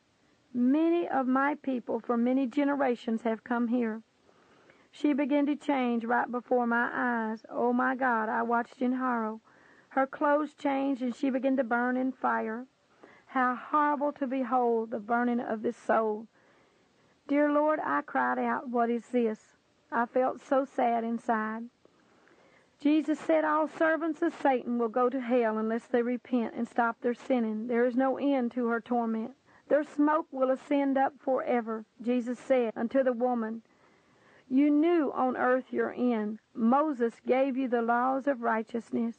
Many 0.54 1.08
of 1.08 1.26
my 1.26 1.56
people 1.56 2.00
for 2.00 2.18
many 2.18 2.48
generations 2.48 3.22
have 3.22 3.44
come 3.44 3.70
here. 3.70 4.02
She 4.92 5.14
began 5.14 5.46
to 5.46 5.56
change 5.56 6.06
right 6.06 6.30
before 6.30 6.68
my 6.68 6.90
eyes. 6.94 7.46
Oh 7.50 7.74
my 7.74 7.96
God, 7.96 8.30
I 8.30 8.42
watched 8.44 8.82
in 8.82 8.94
horror. 8.94 9.40
Her 9.90 10.06
clothes 10.06 10.54
changed 10.54 11.02
and 11.02 11.16
she 11.16 11.30
began 11.30 11.58
to 11.58 11.64
burn 11.64 11.98
in 11.98 12.12
fire. 12.12 12.66
How 13.28 13.56
horrible 13.56 14.12
to 14.14 14.28
behold 14.28 14.92
the 14.92 15.00
burning 15.00 15.40
of 15.40 15.62
this 15.62 15.78
soul. 15.78 16.28
Dear 17.28 17.52
Lord, 17.52 17.80
I 17.84 18.02
cried 18.02 18.38
out, 18.38 18.70
What 18.70 18.90
is 18.90 19.08
this? 19.08 19.56
I 19.92 20.06
felt 20.06 20.42
so 20.42 20.66
sad 20.66 21.04
inside. 21.04 21.64
Jesus 22.82 23.20
said 23.20 23.44
all 23.44 23.68
servants 23.68 24.22
of 24.22 24.34
Satan 24.42 24.78
will 24.78 24.90
go 24.90 25.10
to 25.10 25.20
hell 25.20 25.58
unless 25.58 25.86
they 25.86 26.02
repent 26.02 26.54
and 26.56 26.68
stop 26.68 27.02
their 27.02 27.14
sinning. 27.14 27.68
There 27.68 27.86
is 27.86 27.96
no 27.96 28.18
end 28.18 28.52
to 28.52 28.68
her 28.68 28.82
torment. 28.82 29.32
Their 29.68 29.84
smoke 29.84 30.28
will 30.32 30.52
ascend 30.52 30.98
up 30.98 31.14
forever, 31.18 31.86
Jesus 32.02 32.38
said 32.38 32.74
unto 32.76 33.04
the 33.04 33.14
woman. 33.14 33.64
You 34.48 34.70
knew 34.70 35.12
on 35.14 35.36
earth 35.38 35.74
your 35.74 35.92
end. 35.92 36.40
Moses 36.54 37.16
gave 37.26 37.58
you 37.58 37.68
the 37.68 37.82
laws 37.82 38.28
of 38.28 38.44
righteousness, 38.44 39.16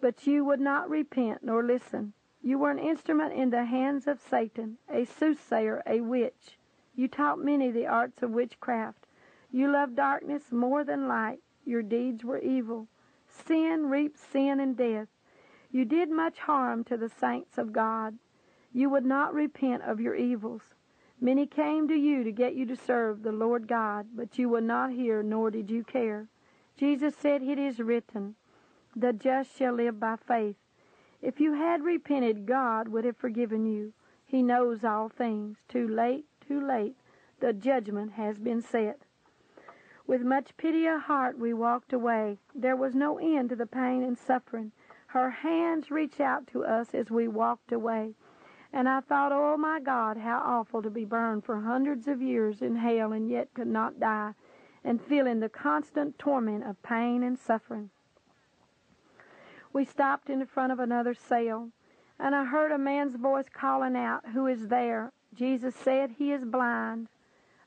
but 0.00 0.26
you 0.26 0.44
would 0.44 0.60
not 0.60 0.88
repent 0.88 1.42
nor 1.42 1.64
listen. 1.64 2.12
You 2.42 2.58
were 2.58 2.70
an 2.70 2.78
instrument 2.78 3.32
in 3.32 3.50
the 3.50 3.64
hands 3.64 4.06
of 4.06 4.20
Satan, 4.20 4.78
a 4.88 5.04
soothsayer, 5.04 5.82
a 5.86 6.00
witch. 6.00 6.58
You 6.94 7.08
taught 7.08 7.38
many 7.38 7.70
the 7.70 7.86
arts 7.86 8.22
of 8.22 8.30
witchcraft. 8.30 9.06
You 9.50 9.70
loved 9.72 9.96
darkness 9.96 10.52
more 10.52 10.84
than 10.84 11.08
light. 11.08 11.40
Your 11.64 11.82
deeds 11.82 12.24
were 12.24 12.38
evil. 12.38 12.88
Sin 13.28 13.86
reaps 13.86 14.20
sin 14.20 14.60
and 14.60 14.76
death. 14.76 15.08
You 15.70 15.84
did 15.84 16.10
much 16.10 16.38
harm 16.40 16.84
to 16.84 16.96
the 16.96 17.08
saints 17.08 17.56
of 17.56 17.72
God. 17.72 18.18
You 18.72 18.90
would 18.90 19.06
not 19.06 19.34
repent 19.34 19.82
of 19.82 20.00
your 20.00 20.14
evils. 20.14 20.62
Many 21.20 21.46
came 21.46 21.86
to 21.88 21.94
you 21.94 22.24
to 22.24 22.32
get 22.32 22.54
you 22.54 22.66
to 22.66 22.76
serve 22.76 23.22
the 23.22 23.32
Lord 23.32 23.68
God, 23.68 24.08
but 24.14 24.38
you 24.38 24.48
would 24.48 24.64
not 24.64 24.90
hear, 24.90 25.22
nor 25.22 25.50
did 25.50 25.70
you 25.70 25.84
care. 25.84 26.28
Jesus 26.76 27.14
said, 27.16 27.42
It 27.42 27.58
is 27.58 27.78
written, 27.78 28.34
The 28.96 29.12
just 29.12 29.56
shall 29.56 29.74
live 29.74 30.00
by 30.00 30.16
faith. 30.16 30.56
If 31.20 31.40
you 31.40 31.52
had 31.52 31.84
repented, 31.84 32.44
God 32.46 32.88
would 32.88 33.04
have 33.04 33.16
forgiven 33.16 33.66
you. 33.66 33.92
He 34.26 34.42
knows 34.42 34.82
all 34.82 35.08
things. 35.08 35.58
Too 35.68 35.86
late, 35.86 36.26
too 36.40 36.60
late. 36.60 36.96
The 37.38 37.52
judgment 37.52 38.12
has 38.12 38.38
been 38.38 38.60
set. 38.60 39.02
With 40.12 40.24
much 40.24 40.54
pity 40.58 40.86
of 40.88 41.00
heart, 41.00 41.38
we 41.38 41.54
walked 41.54 41.94
away. 41.94 42.36
There 42.54 42.76
was 42.76 42.94
no 42.94 43.16
end 43.16 43.48
to 43.48 43.56
the 43.56 43.64
pain 43.64 44.02
and 44.02 44.18
suffering. 44.18 44.70
Her 45.06 45.30
hands 45.30 45.90
reached 45.90 46.20
out 46.20 46.46
to 46.48 46.66
us 46.66 46.92
as 46.92 47.10
we 47.10 47.28
walked 47.28 47.72
away. 47.72 48.12
And 48.74 48.90
I 48.90 49.00
thought, 49.00 49.32
oh 49.32 49.56
my 49.56 49.80
God, 49.80 50.18
how 50.18 50.42
awful 50.44 50.82
to 50.82 50.90
be 50.90 51.06
burned 51.06 51.46
for 51.46 51.62
hundreds 51.62 52.08
of 52.08 52.20
years 52.20 52.60
in 52.60 52.76
hell 52.76 53.14
and 53.14 53.30
yet 53.30 53.54
could 53.54 53.68
not 53.68 54.00
die, 54.00 54.34
and 54.84 55.00
feeling 55.00 55.40
the 55.40 55.48
constant 55.48 56.18
torment 56.18 56.64
of 56.64 56.82
pain 56.82 57.22
and 57.22 57.38
suffering. 57.38 57.88
We 59.72 59.86
stopped 59.86 60.28
in 60.28 60.44
front 60.44 60.72
of 60.72 60.78
another 60.78 61.14
cell, 61.14 61.70
and 62.18 62.34
I 62.34 62.44
heard 62.44 62.70
a 62.70 62.76
man's 62.76 63.16
voice 63.16 63.48
calling 63.50 63.96
out, 63.96 64.28
Who 64.34 64.46
is 64.46 64.68
there? 64.68 65.10
Jesus 65.32 65.74
said, 65.74 66.16
He 66.18 66.32
is 66.32 66.44
blind. 66.44 67.08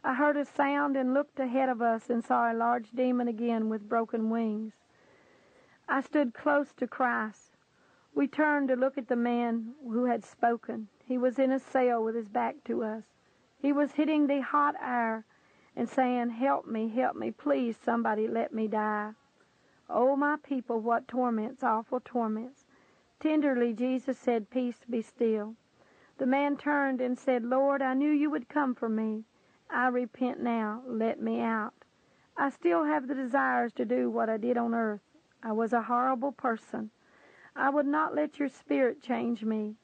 I 0.07 0.14
heard 0.14 0.38
a 0.38 0.45
sound 0.45 0.95
and 0.95 1.15
looked 1.15 1.40
ahead 1.40 1.68
of 1.68 1.82
us 1.82 2.11
and 2.11 2.23
saw 2.23 2.52
a 2.52 2.53
large 2.53 2.91
demon 2.91 3.27
again 3.27 3.69
with 3.69 3.90
broken 3.90 4.30
wings. 4.30 4.76
I 5.90 6.02
stood 6.02 6.32
close 6.32 6.72
to 6.73 6.86
Christ. 6.86 7.57
We 8.14 8.27
turned 8.27 8.68
to 8.68 8.76
look 8.76 8.99
at 8.99 9.07
the 9.07 9.15
man 9.15 9.73
who 9.84 10.06
had 10.06 10.23
spoken. 10.23 10.90
He 11.03 11.18
was 11.18 11.40
in 11.40 11.52
a 11.52 11.57
cell 11.57 12.03
with 12.03 12.14
his 12.14 12.30
back 12.30 12.64
to 12.65 12.84
us. 12.84 13.03
He 13.57 13.73
was 13.73 13.94
hitting 13.94 14.27
the 14.27 14.41
hot 14.41 14.76
air 14.80 15.26
and 15.76 15.90
saying, 15.90 16.30
Help 16.30 16.68
me, 16.68 16.88
help 16.88 17.15
me, 17.15 17.32
please, 17.32 17.76
somebody 17.76 18.27
let 18.27 18.53
me 18.53 18.68
die. 18.68 19.14
Oh, 19.90 20.15
my 20.15 20.38
people, 20.44 20.80
what 20.82 21.07
torments, 21.07 21.64
awful 21.64 21.99
torments. 21.99 22.65
Tenderly, 23.19 23.73
Jesus 23.73 24.19
said, 24.19 24.52
Peace, 24.52 24.82
be 24.88 25.02
still. 25.02 25.56
The 26.19 26.27
man 26.27 26.57
turned 26.57 27.02
and 27.02 27.18
said, 27.18 27.44
Lord, 27.44 27.82
I 27.82 27.95
knew 27.95 28.11
you 28.11 28.30
would 28.30 28.48
come 28.48 28.76
for 28.76 28.88
me. 28.88 29.23
I 29.70 29.88
repent 29.88 30.42
now. 30.42 30.82
Let 30.88 31.22
me 31.22 31.42
out. 31.42 31.74
I 32.38 32.50
still 32.50 32.84
have 32.84 33.08
the 33.08 33.16
desires 33.16 33.72
to 33.74 33.86
do 33.86 34.10
what 34.10 34.30
I 34.30 34.38
did 34.38 34.58
on 34.58 34.74
earth. 34.74 35.02
I 35.42 35.52
was 35.52 35.74
a 35.74 35.84
horrible 35.84 36.32
person. 36.32 36.92
I 37.56 37.70
would 37.70 37.86
not 37.86 38.16
let 38.16 38.40
your 38.40 38.50
spirit 38.50 39.02
change 39.02 39.44
me. 39.44 39.76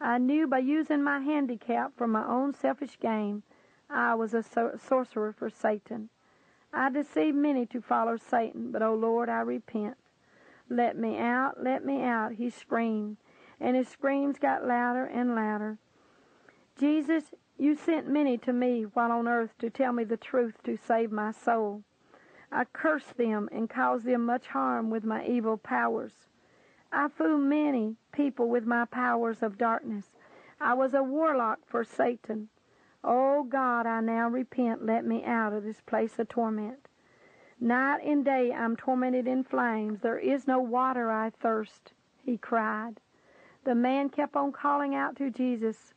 I 0.00 0.18
knew 0.18 0.46
by 0.46 0.60
using 0.60 1.02
my 1.02 1.20
handicap 1.20 1.92
for 1.96 2.06
my 2.06 2.26
own 2.26 2.54
selfish 2.54 2.98
gain, 2.98 3.42
I 3.90 4.14
was 4.14 4.32
a 4.32 4.42
sorcerer 4.42 5.32
for 5.32 5.50
Satan. 5.50 6.08
I 6.72 6.88
deceived 6.88 7.36
many 7.36 7.66
to 7.66 7.82
follow 7.82 8.16
Satan, 8.16 8.70
but, 8.70 8.82
O 8.82 8.92
oh 8.92 8.94
Lord, 8.94 9.28
I 9.28 9.40
repent. 9.40 9.96
Let 10.68 10.96
me 10.96 11.18
out, 11.18 11.62
let 11.62 11.84
me 11.84 12.02
out, 12.02 12.32
he 12.32 12.48
screamed, 12.48 13.16
and 13.58 13.76
his 13.76 13.88
screams 13.88 14.38
got 14.38 14.66
louder 14.66 15.04
and 15.04 15.34
louder. 15.34 15.78
Jesus, 16.78 17.34
you 17.60 17.76
sent 17.76 18.08
many 18.08 18.38
to 18.38 18.52
me 18.54 18.84
while 18.94 19.12
on 19.12 19.28
earth 19.28 19.50
to 19.58 19.68
tell 19.68 19.92
me 19.92 20.02
the 20.02 20.16
truth 20.16 20.62
to 20.64 20.78
save 20.78 21.12
my 21.12 21.30
soul. 21.30 21.82
I 22.50 22.64
cursed 22.64 23.18
them 23.18 23.50
and 23.52 23.68
caused 23.68 24.06
them 24.06 24.24
much 24.24 24.46
harm 24.46 24.88
with 24.88 25.04
my 25.04 25.26
evil 25.26 25.58
powers. 25.58 26.26
I 26.90 27.08
fooled 27.08 27.42
many 27.42 27.96
people 28.12 28.48
with 28.48 28.64
my 28.64 28.86
powers 28.86 29.42
of 29.42 29.58
darkness. 29.58 30.06
I 30.58 30.72
was 30.72 30.94
a 30.94 31.02
warlock 31.02 31.58
for 31.66 31.84
Satan. 31.84 32.48
Oh 33.04 33.44
God, 33.44 33.86
I 33.86 34.00
now 34.00 34.28
repent. 34.28 34.86
Let 34.86 35.04
me 35.04 35.22
out 35.24 35.52
of 35.52 35.62
this 35.62 35.82
place 35.82 36.18
of 36.18 36.28
torment. 36.28 36.88
Night 37.60 38.02
and 38.02 38.24
day 38.24 38.52
I'm 38.52 38.74
tormented 38.74 39.26
in 39.26 39.44
flames. 39.44 40.00
There 40.00 40.18
is 40.18 40.46
no 40.46 40.60
water 40.60 41.10
I 41.10 41.28
thirst, 41.28 41.92
he 42.24 42.38
cried. 42.38 43.00
The 43.64 43.74
man 43.74 44.08
kept 44.08 44.34
on 44.34 44.52
calling 44.52 44.94
out 44.94 45.14
to 45.16 45.30
Jesus. 45.30 45.92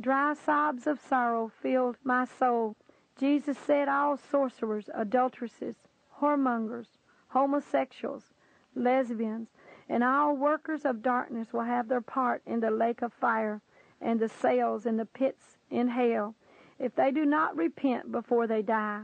Dry 0.00 0.34
sobs 0.34 0.86
of 0.86 1.00
sorrow 1.00 1.48
filled 1.48 1.96
my 2.04 2.24
soul. 2.24 2.76
Jesus 3.16 3.58
said 3.58 3.88
all 3.88 4.16
sorcerers, 4.16 4.88
adulteresses, 4.94 5.74
whoremongers, 6.20 6.86
homosexuals, 7.28 8.32
lesbians, 8.76 9.48
and 9.88 10.04
all 10.04 10.36
workers 10.36 10.84
of 10.84 11.02
darkness 11.02 11.52
will 11.52 11.62
have 11.62 11.88
their 11.88 12.00
part 12.00 12.42
in 12.46 12.60
the 12.60 12.70
lake 12.70 13.02
of 13.02 13.12
fire 13.12 13.60
and 14.00 14.20
the 14.20 14.28
sails 14.28 14.86
in 14.86 14.96
the 14.96 15.06
pits 15.06 15.56
in 15.70 15.88
hell 15.88 16.34
if 16.78 16.94
they 16.94 17.10
do 17.10 17.24
not 17.24 17.56
repent 17.56 18.12
before 18.12 18.46
they 18.46 18.62
die. 18.62 19.02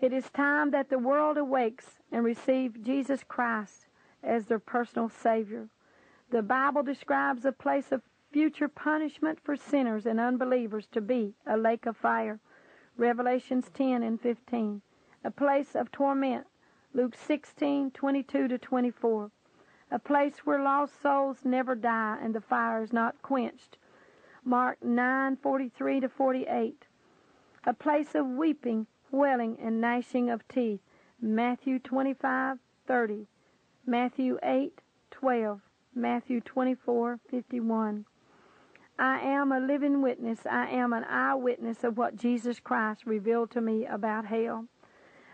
It 0.00 0.12
is 0.12 0.28
time 0.30 0.72
that 0.72 0.90
the 0.90 0.98
world 0.98 1.36
awakes 1.36 2.00
and 2.10 2.24
receive 2.24 2.82
Jesus 2.82 3.22
Christ 3.22 3.86
as 4.22 4.46
their 4.46 4.58
personal 4.58 5.08
Savior. 5.08 5.68
The 6.30 6.42
Bible 6.42 6.82
describes 6.82 7.44
a 7.44 7.52
place 7.52 7.92
of 7.92 8.02
future 8.32 8.68
punishment 8.68 9.38
for 9.44 9.56
sinners 9.56 10.06
and 10.06 10.18
unbelievers 10.18 10.86
to 10.92 11.00
be 11.02 11.34
a 11.46 11.56
lake 11.56 11.84
of 11.84 11.96
fire. 11.96 12.40
Revelations 12.96 13.70
10 13.74 14.02
and 14.02 14.18
15. 14.20 14.80
A 15.22 15.30
place 15.30 15.74
of 15.74 15.92
torment. 15.92 16.46
Luke 16.94 17.14
16, 17.14 17.90
22 17.90 18.48
to 18.48 18.58
24. 18.58 19.30
A 19.90 19.98
place 19.98 20.38
where 20.44 20.62
lost 20.62 21.00
souls 21.02 21.38
never 21.44 21.74
die 21.74 22.18
and 22.22 22.34
the 22.34 22.40
fire 22.40 22.82
is 22.82 22.92
not 22.92 23.20
quenched. 23.20 23.76
Mark 24.44 24.82
9, 24.82 25.36
43 25.36 26.00
to 26.00 26.08
48. 26.08 26.86
A 27.64 27.74
place 27.74 28.14
of 28.14 28.26
weeping, 28.26 28.86
wailing, 29.10 29.58
and 29.60 29.80
gnashing 29.80 30.30
of 30.30 30.46
teeth. 30.48 30.80
Matthew 31.20 31.78
25, 31.78 32.58
30. 32.86 33.26
Matthew 33.86 34.38
8, 34.42 34.80
12. 35.10 35.60
Matthew 35.94 36.40
24, 36.40 37.20
51. 37.30 38.06
I 39.02 39.18
am 39.18 39.50
a 39.50 39.58
living 39.58 40.00
witness. 40.00 40.46
I 40.48 40.68
am 40.68 40.92
an 40.92 41.02
eyewitness 41.02 41.82
of 41.82 41.98
what 41.98 42.14
Jesus 42.14 42.60
Christ 42.60 43.04
revealed 43.04 43.50
to 43.50 43.60
me 43.60 43.84
about 43.84 44.26
hell. 44.26 44.68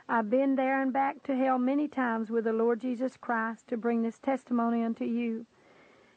I've 0.09 0.31
been 0.31 0.57
there 0.57 0.81
and 0.81 0.91
back 0.91 1.23
to 1.25 1.37
hell 1.37 1.59
many 1.59 1.87
times 1.87 2.31
with 2.31 2.45
the 2.45 2.55
Lord 2.55 2.81
Jesus 2.81 3.19
Christ 3.19 3.69
to 3.69 3.77
bring 3.77 4.01
this 4.01 4.19
testimony 4.19 4.83
unto 4.83 5.05
you. 5.05 5.45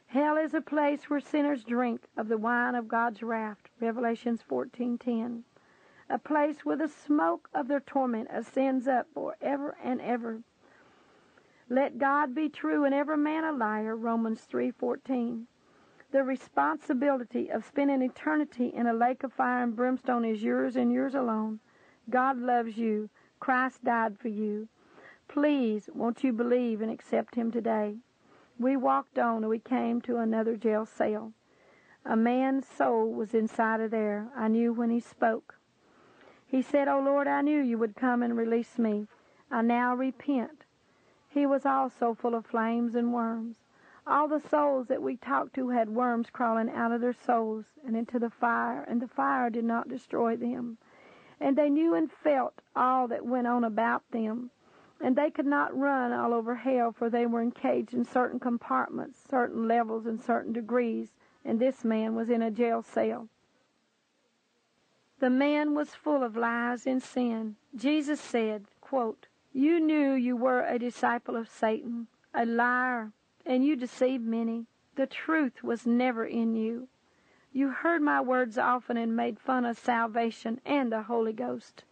Hell 0.06 0.38
is 0.38 0.54
a 0.54 0.62
place 0.62 1.10
where 1.10 1.20
sinners 1.20 1.62
drink 1.62 2.06
of 2.16 2.28
the 2.28 2.38
wine 2.38 2.74
of 2.74 2.88
God's 2.88 3.22
wrath. 3.22 3.58
Revelations 3.78 4.40
14:10. 4.40 5.44
A 6.08 6.18
place 6.18 6.64
where 6.64 6.78
the 6.78 6.88
smoke 6.88 7.50
of 7.52 7.68
their 7.68 7.80
torment 7.80 8.28
ascends 8.30 8.88
up 8.88 9.08
forever 9.12 9.76
and 9.84 10.00
ever. 10.00 10.42
Let 11.68 11.98
God 11.98 12.34
be 12.34 12.48
true 12.48 12.84
and 12.84 12.94
every 12.94 13.18
man 13.18 13.44
a 13.44 13.52
liar. 13.52 13.94
Romans 13.94 14.46
3:14. 14.46 15.48
The 16.12 16.22
responsibility 16.22 17.48
of 17.48 17.64
spending 17.64 18.02
eternity 18.02 18.66
in 18.66 18.86
a 18.86 18.92
lake 18.92 19.24
of 19.24 19.32
fire 19.32 19.62
and 19.62 19.74
brimstone 19.74 20.26
is 20.26 20.42
yours 20.42 20.76
and 20.76 20.92
yours 20.92 21.14
alone. 21.14 21.60
God 22.10 22.36
loves 22.38 22.76
you. 22.76 23.08
Christ 23.40 23.82
died 23.82 24.18
for 24.18 24.28
you. 24.28 24.68
Please, 25.26 25.88
won't 25.94 26.22
you 26.22 26.34
believe 26.34 26.82
and 26.82 26.90
accept 26.90 27.34
him 27.36 27.50
today? 27.50 27.96
We 28.58 28.76
walked 28.76 29.18
on 29.18 29.38
and 29.38 29.48
we 29.48 29.58
came 29.58 30.02
to 30.02 30.18
another 30.18 30.54
jail 30.54 30.84
cell. 30.84 31.32
A 32.04 32.14
man's 32.14 32.68
soul 32.68 33.10
was 33.10 33.32
inside 33.32 33.80
of 33.80 33.90
there. 33.90 34.28
I 34.36 34.48
knew 34.48 34.74
when 34.74 34.90
he 34.90 35.00
spoke. 35.00 35.54
He 36.46 36.60
said, 36.60 36.88
Oh 36.88 37.00
Lord, 37.00 37.26
I 37.26 37.40
knew 37.40 37.58
you 37.62 37.78
would 37.78 37.96
come 37.96 38.22
and 38.22 38.36
release 38.36 38.78
me. 38.78 39.06
I 39.50 39.62
now 39.62 39.94
repent. 39.94 40.66
He 41.30 41.46
was 41.46 41.64
also 41.64 42.12
full 42.12 42.34
of 42.34 42.44
flames 42.44 42.94
and 42.94 43.14
worms. 43.14 43.61
All 44.04 44.26
the 44.26 44.40
souls 44.40 44.88
that 44.88 45.00
we 45.00 45.16
talked 45.16 45.54
to 45.54 45.68
had 45.68 45.88
worms 45.88 46.28
crawling 46.28 46.68
out 46.70 46.90
of 46.90 47.00
their 47.00 47.12
souls 47.12 47.66
and 47.86 47.96
into 47.96 48.18
the 48.18 48.30
fire, 48.30 48.82
and 48.82 49.00
the 49.00 49.06
fire 49.06 49.48
did 49.48 49.64
not 49.64 49.88
destroy 49.88 50.36
them. 50.36 50.78
And 51.38 51.56
they 51.56 51.70
knew 51.70 51.94
and 51.94 52.10
felt 52.10 52.60
all 52.74 53.06
that 53.08 53.24
went 53.24 53.46
on 53.46 53.62
about 53.62 54.02
them. 54.10 54.50
And 55.00 55.14
they 55.14 55.30
could 55.30 55.46
not 55.46 55.76
run 55.76 56.12
all 56.12 56.34
over 56.34 56.56
hell, 56.56 56.92
for 56.92 57.08
they 57.08 57.26
were 57.26 57.42
encaged 57.42 57.94
in 57.94 58.04
certain 58.04 58.40
compartments, 58.40 59.20
certain 59.28 59.68
levels, 59.68 60.06
and 60.06 60.20
certain 60.20 60.52
degrees, 60.52 61.12
and 61.44 61.60
this 61.60 61.84
man 61.84 62.14
was 62.14 62.28
in 62.28 62.42
a 62.42 62.50
jail 62.50 62.82
cell. 62.82 63.28
The 65.20 65.30
man 65.30 65.74
was 65.74 65.94
full 65.94 66.24
of 66.24 66.36
lies 66.36 66.86
and 66.86 67.00
sin. 67.00 67.54
Jesus 67.76 68.20
said, 68.20 68.64
quote, 68.80 69.28
You 69.52 69.78
knew 69.78 70.12
you 70.14 70.36
were 70.36 70.64
a 70.64 70.78
disciple 70.78 71.36
of 71.36 71.48
Satan, 71.48 72.08
a 72.34 72.44
liar, 72.44 73.12
and 73.44 73.64
you 73.64 73.76
deceived 73.76 74.24
many. 74.24 74.66
The 74.94 75.06
truth 75.06 75.62
was 75.62 75.86
never 75.86 76.24
in 76.24 76.54
you. 76.54 76.88
You 77.52 77.70
heard 77.70 78.02
my 78.02 78.20
words 78.20 78.56
often 78.56 78.96
and 78.96 79.14
made 79.14 79.38
fun 79.38 79.64
of 79.64 79.78
salvation 79.78 80.60
and 80.64 80.90
the 80.90 81.02
Holy 81.02 81.32
Ghost. 81.32 81.84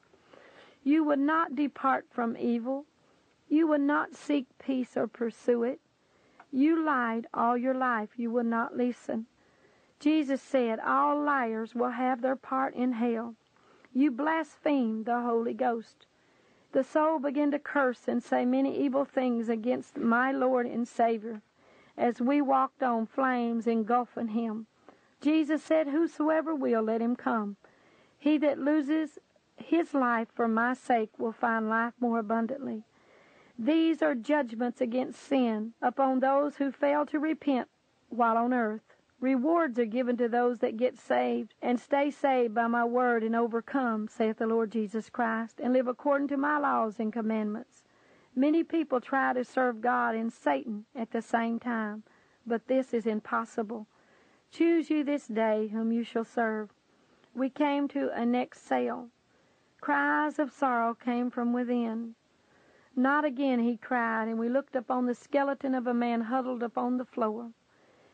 You 0.82 1.04
would 1.04 1.18
not 1.18 1.54
depart 1.54 2.06
from 2.10 2.36
evil. 2.36 2.86
You 3.48 3.66
would 3.66 3.82
not 3.82 4.14
seek 4.14 4.46
peace 4.58 4.96
or 4.96 5.06
pursue 5.06 5.62
it. 5.64 5.80
You 6.50 6.82
lied 6.82 7.26
all 7.34 7.56
your 7.56 7.74
life. 7.74 8.10
You 8.16 8.30
would 8.30 8.46
not 8.46 8.76
listen. 8.76 9.26
Jesus 9.98 10.40
said, 10.40 10.80
All 10.80 11.20
liars 11.20 11.74
will 11.74 11.90
have 11.90 12.22
their 12.22 12.36
part 12.36 12.74
in 12.74 12.92
hell. 12.92 13.34
You 13.92 14.10
blasphemed 14.10 15.04
the 15.04 15.20
Holy 15.20 15.52
Ghost. 15.52 16.06
The 16.72 16.84
soul 16.84 17.18
began 17.18 17.50
to 17.50 17.58
curse 17.58 18.06
and 18.06 18.22
say 18.22 18.44
many 18.44 18.78
evil 18.78 19.04
things 19.04 19.48
against 19.48 19.98
my 19.98 20.30
Lord 20.30 20.66
and 20.66 20.86
Savior 20.86 21.42
as 21.96 22.20
we 22.20 22.40
walked 22.40 22.82
on 22.82 23.06
flames 23.06 23.66
engulfing 23.66 24.28
him. 24.28 24.66
Jesus 25.20 25.62
said, 25.62 25.88
Whosoever 25.88 26.54
will, 26.54 26.82
let 26.82 27.02
him 27.02 27.16
come. 27.16 27.56
He 28.18 28.38
that 28.38 28.58
loses 28.58 29.18
his 29.56 29.92
life 29.94 30.28
for 30.34 30.48
my 30.48 30.74
sake 30.74 31.10
will 31.18 31.32
find 31.32 31.68
life 31.68 31.94
more 32.00 32.18
abundantly. 32.18 32.84
These 33.58 34.00
are 34.00 34.14
judgments 34.14 34.80
against 34.80 35.20
sin 35.20 35.74
upon 35.82 36.20
those 36.20 36.56
who 36.56 36.72
fail 36.72 37.04
to 37.06 37.18
repent 37.18 37.68
while 38.08 38.38
on 38.38 38.54
earth. 38.54 38.89
Rewards 39.20 39.78
are 39.78 39.84
given 39.84 40.16
to 40.16 40.30
those 40.30 40.60
that 40.60 40.78
get 40.78 40.98
saved 40.98 41.54
and 41.60 41.78
stay 41.78 42.10
saved 42.10 42.54
by 42.54 42.66
my 42.66 42.86
word 42.86 43.22
and 43.22 43.36
overcome, 43.36 44.08
saith 44.08 44.38
the 44.38 44.46
Lord 44.46 44.72
Jesus 44.72 45.10
Christ, 45.10 45.60
and 45.62 45.74
live 45.74 45.86
according 45.86 46.28
to 46.28 46.38
my 46.38 46.56
laws 46.56 46.98
and 46.98 47.12
commandments. 47.12 47.84
Many 48.34 48.64
people 48.64 48.98
try 48.98 49.34
to 49.34 49.44
serve 49.44 49.82
God 49.82 50.14
and 50.14 50.32
Satan 50.32 50.86
at 50.96 51.10
the 51.10 51.20
same 51.20 51.58
time, 51.58 52.02
but 52.46 52.66
this 52.66 52.94
is 52.94 53.06
impossible. 53.06 53.86
Choose 54.50 54.88
you 54.88 55.04
this 55.04 55.26
day 55.26 55.68
whom 55.68 55.92
you 55.92 56.02
shall 56.02 56.24
serve. 56.24 56.70
We 57.34 57.50
came 57.50 57.88
to 57.88 58.10
a 58.18 58.24
next 58.24 58.66
sale. 58.66 59.10
Cries 59.82 60.38
of 60.38 60.50
sorrow 60.50 60.94
came 60.94 61.30
from 61.30 61.52
within. 61.52 62.14
Not 62.96 63.26
again, 63.26 63.60
he 63.60 63.76
cried, 63.76 64.28
and 64.28 64.38
we 64.38 64.48
looked 64.48 64.74
upon 64.74 65.04
the 65.04 65.14
skeleton 65.14 65.74
of 65.74 65.86
a 65.86 65.92
man 65.92 66.22
huddled 66.22 66.62
upon 66.62 66.96
the 66.96 67.04
floor. 67.04 67.50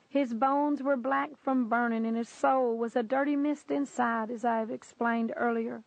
His 0.08 0.34
bones 0.34 0.82
were 0.82 0.96
black 0.96 1.36
from 1.36 1.68
burning, 1.68 2.06
and 2.06 2.16
his 2.16 2.28
soul 2.28 2.76
was 2.76 2.94
a 2.94 3.02
dirty 3.02 3.36
mist 3.36 3.70
inside, 3.70 4.30
as 4.30 4.44
I 4.44 4.58
have 4.58 4.70
explained 4.70 5.32
earlier. 5.36 5.82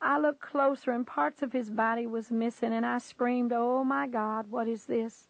I 0.00 0.18
looked 0.18 0.40
closer, 0.40 0.92
and 0.92 1.06
parts 1.06 1.42
of 1.42 1.52
his 1.52 1.70
body 1.70 2.06
was 2.06 2.30
missing, 2.30 2.72
and 2.72 2.86
I 2.86 2.98
screamed, 2.98 3.52
Oh, 3.52 3.82
my 3.82 4.06
God, 4.06 4.50
what 4.50 4.68
is 4.68 4.86
this? 4.86 5.28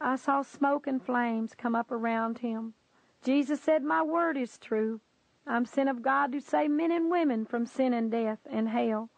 I 0.00 0.16
saw 0.16 0.42
smoke 0.42 0.86
and 0.86 1.02
flames 1.02 1.54
come 1.54 1.74
up 1.74 1.90
around 1.90 2.38
him. 2.38 2.74
Jesus 3.22 3.60
said, 3.60 3.82
My 3.82 4.02
word 4.02 4.36
is 4.36 4.58
true. 4.58 5.00
I'm 5.46 5.64
sent 5.64 5.88
of 5.88 6.02
God 6.02 6.32
to 6.32 6.40
save 6.40 6.70
men 6.70 6.92
and 6.92 7.10
women 7.10 7.46
from 7.46 7.66
sin 7.66 7.92
and 7.92 8.10
death 8.10 8.40
and 8.44 8.68
hell. 8.68 9.10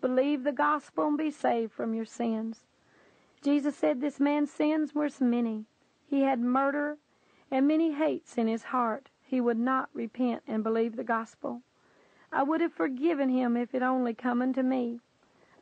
Believe 0.00 0.42
the 0.42 0.52
gospel 0.52 1.08
and 1.08 1.18
be 1.18 1.30
saved 1.30 1.72
from 1.72 1.94
your 1.94 2.04
sins. 2.04 2.64
Jesus 3.42 3.76
said 3.76 4.00
this 4.00 4.18
man's 4.18 4.50
sins 4.50 4.94
were 4.94 5.10
many. 5.20 5.66
He 6.06 6.22
had 6.22 6.40
murder 6.40 6.98
and 7.54 7.68
many 7.68 7.92
hates 7.92 8.36
in 8.36 8.48
his 8.48 8.64
heart. 8.64 9.10
He 9.22 9.40
would 9.40 9.60
not 9.60 9.88
repent 9.94 10.42
and 10.44 10.64
believe 10.64 10.96
the 10.96 11.04
gospel. 11.04 11.62
I 12.32 12.42
would 12.42 12.60
have 12.60 12.72
forgiven 12.72 13.28
him 13.28 13.56
if 13.56 13.76
it 13.76 13.80
only 13.80 14.12
come 14.12 14.42
unto 14.42 14.60
me. 14.60 14.98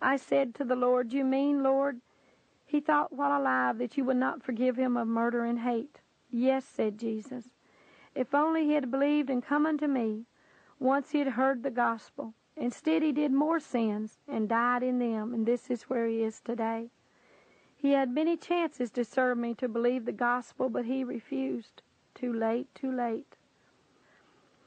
I 0.00 0.16
said 0.16 0.54
to 0.54 0.64
the 0.64 0.74
Lord, 0.74 1.12
You 1.12 1.22
mean, 1.22 1.62
Lord? 1.62 2.00
He 2.64 2.80
thought 2.80 3.12
while 3.12 3.38
alive 3.38 3.76
that 3.76 3.98
you 3.98 4.06
would 4.06 4.16
not 4.16 4.42
forgive 4.42 4.76
him 4.76 4.96
of 4.96 5.06
murder 5.06 5.44
and 5.44 5.58
hate. 5.58 6.00
Yes, 6.30 6.64
said 6.64 6.96
Jesus. 6.96 7.50
If 8.14 8.34
only 8.34 8.64
he 8.64 8.72
had 8.72 8.90
believed 8.90 9.28
and 9.28 9.44
come 9.44 9.66
unto 9.66 9.86
me, 9.86 10.24
once 10.78 11.10
he 11.10 11.18
had 11.18 11.28
heard 11.28 11.62
the 11.62 11.70
gospel. 11.70 12.32
Instead, 12.56 13.02
he 13.02 13.12
did 13.12 13.32
more 13.32 13.60
sins 13.60 14.16
and 14.26 14.48
died 14.48 14.82
in 14.82 14.98
them, 14.98 15.34
and 15.34 15.44
this 15.44 15.70
is 15.70 15.82
where 15.90 16.06
he 16.06 16.22
is 16.22 16.40
today. 16.40 16.88
He 17.82 17.90
had 17.90 18.14
many 18.14 18.36
chances 18.36 18.92
to 18.92 19.04
serve 19.04 19.38
me 19.38 19.54
to 19.54 19.68
believe 19.68 20.04
the 20.04 20.12
gospel, 20.12 20.68
but 20.68 20.84
he 20.84 21.02
refused. 21.02 21.82
Too 22.14 22.32
late, 22.32 22.72
too 22.76 22.92
late. 22.92 23.34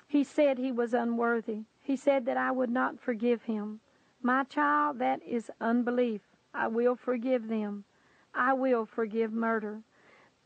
He 0.06 0.26
said 0.26 0.58
he 0.58 0.74
was 0.74 0.94
unworthy. 0.94 1.62
He 1.82 1.96
said 1.96 2.26
that 2.26 2.36
I 2.36 2.52
would 2.52 2.70
not 2.70 3.00
forgive 3.00 3.44
him. 3.44 3.80
My 4.22 4.44
child, 4.44 5.00
that 5.00 5.24
is 5.24 5.50
unbelief. 5.62 6.24
I 6.54 6.68
will 6.68 6.98
forgive 6.98 7.48
them. 7.48 7.86
I 8.34 8.52
will 8.52 8.86
forgive 8.86 9.32
murder. 9.32 9.84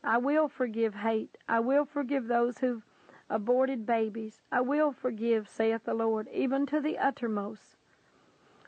I 0.04 0.18
will 0.18 0.46
forgive 0.48 0.94
hate. 0.94 1.36
I 1.48 1.58
will 1.58 1.84
forgive 1.84 2.28
those 2.28 2.58
who've 2.58 2.84
aborted 3.28 3.84
babies. 3.84 4.42
I 4.52 4.60
will 4.60 4.92
forgive, 4.92 5.48
saith 5.48 5.82
the 5.86 5.94
Lord, 5.94 6.28
even 6.32 6.66
to 6.66 6.80
the 6.80 6.98
uttermost. 6.98 7.76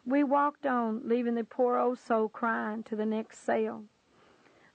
We 0.05 0.25
walked 0.25 0.67
on, 0.67 1.03
leaving 1.09 1.37
the 1.37 1.45
poor 1.45 1.77
old 1.79 2.01
soul 2.01 2.29
crying 2.29 2.83
to 2.85 2.97
the 2.97 3.07
next 3.07 3.39
cell. 3.45 3.85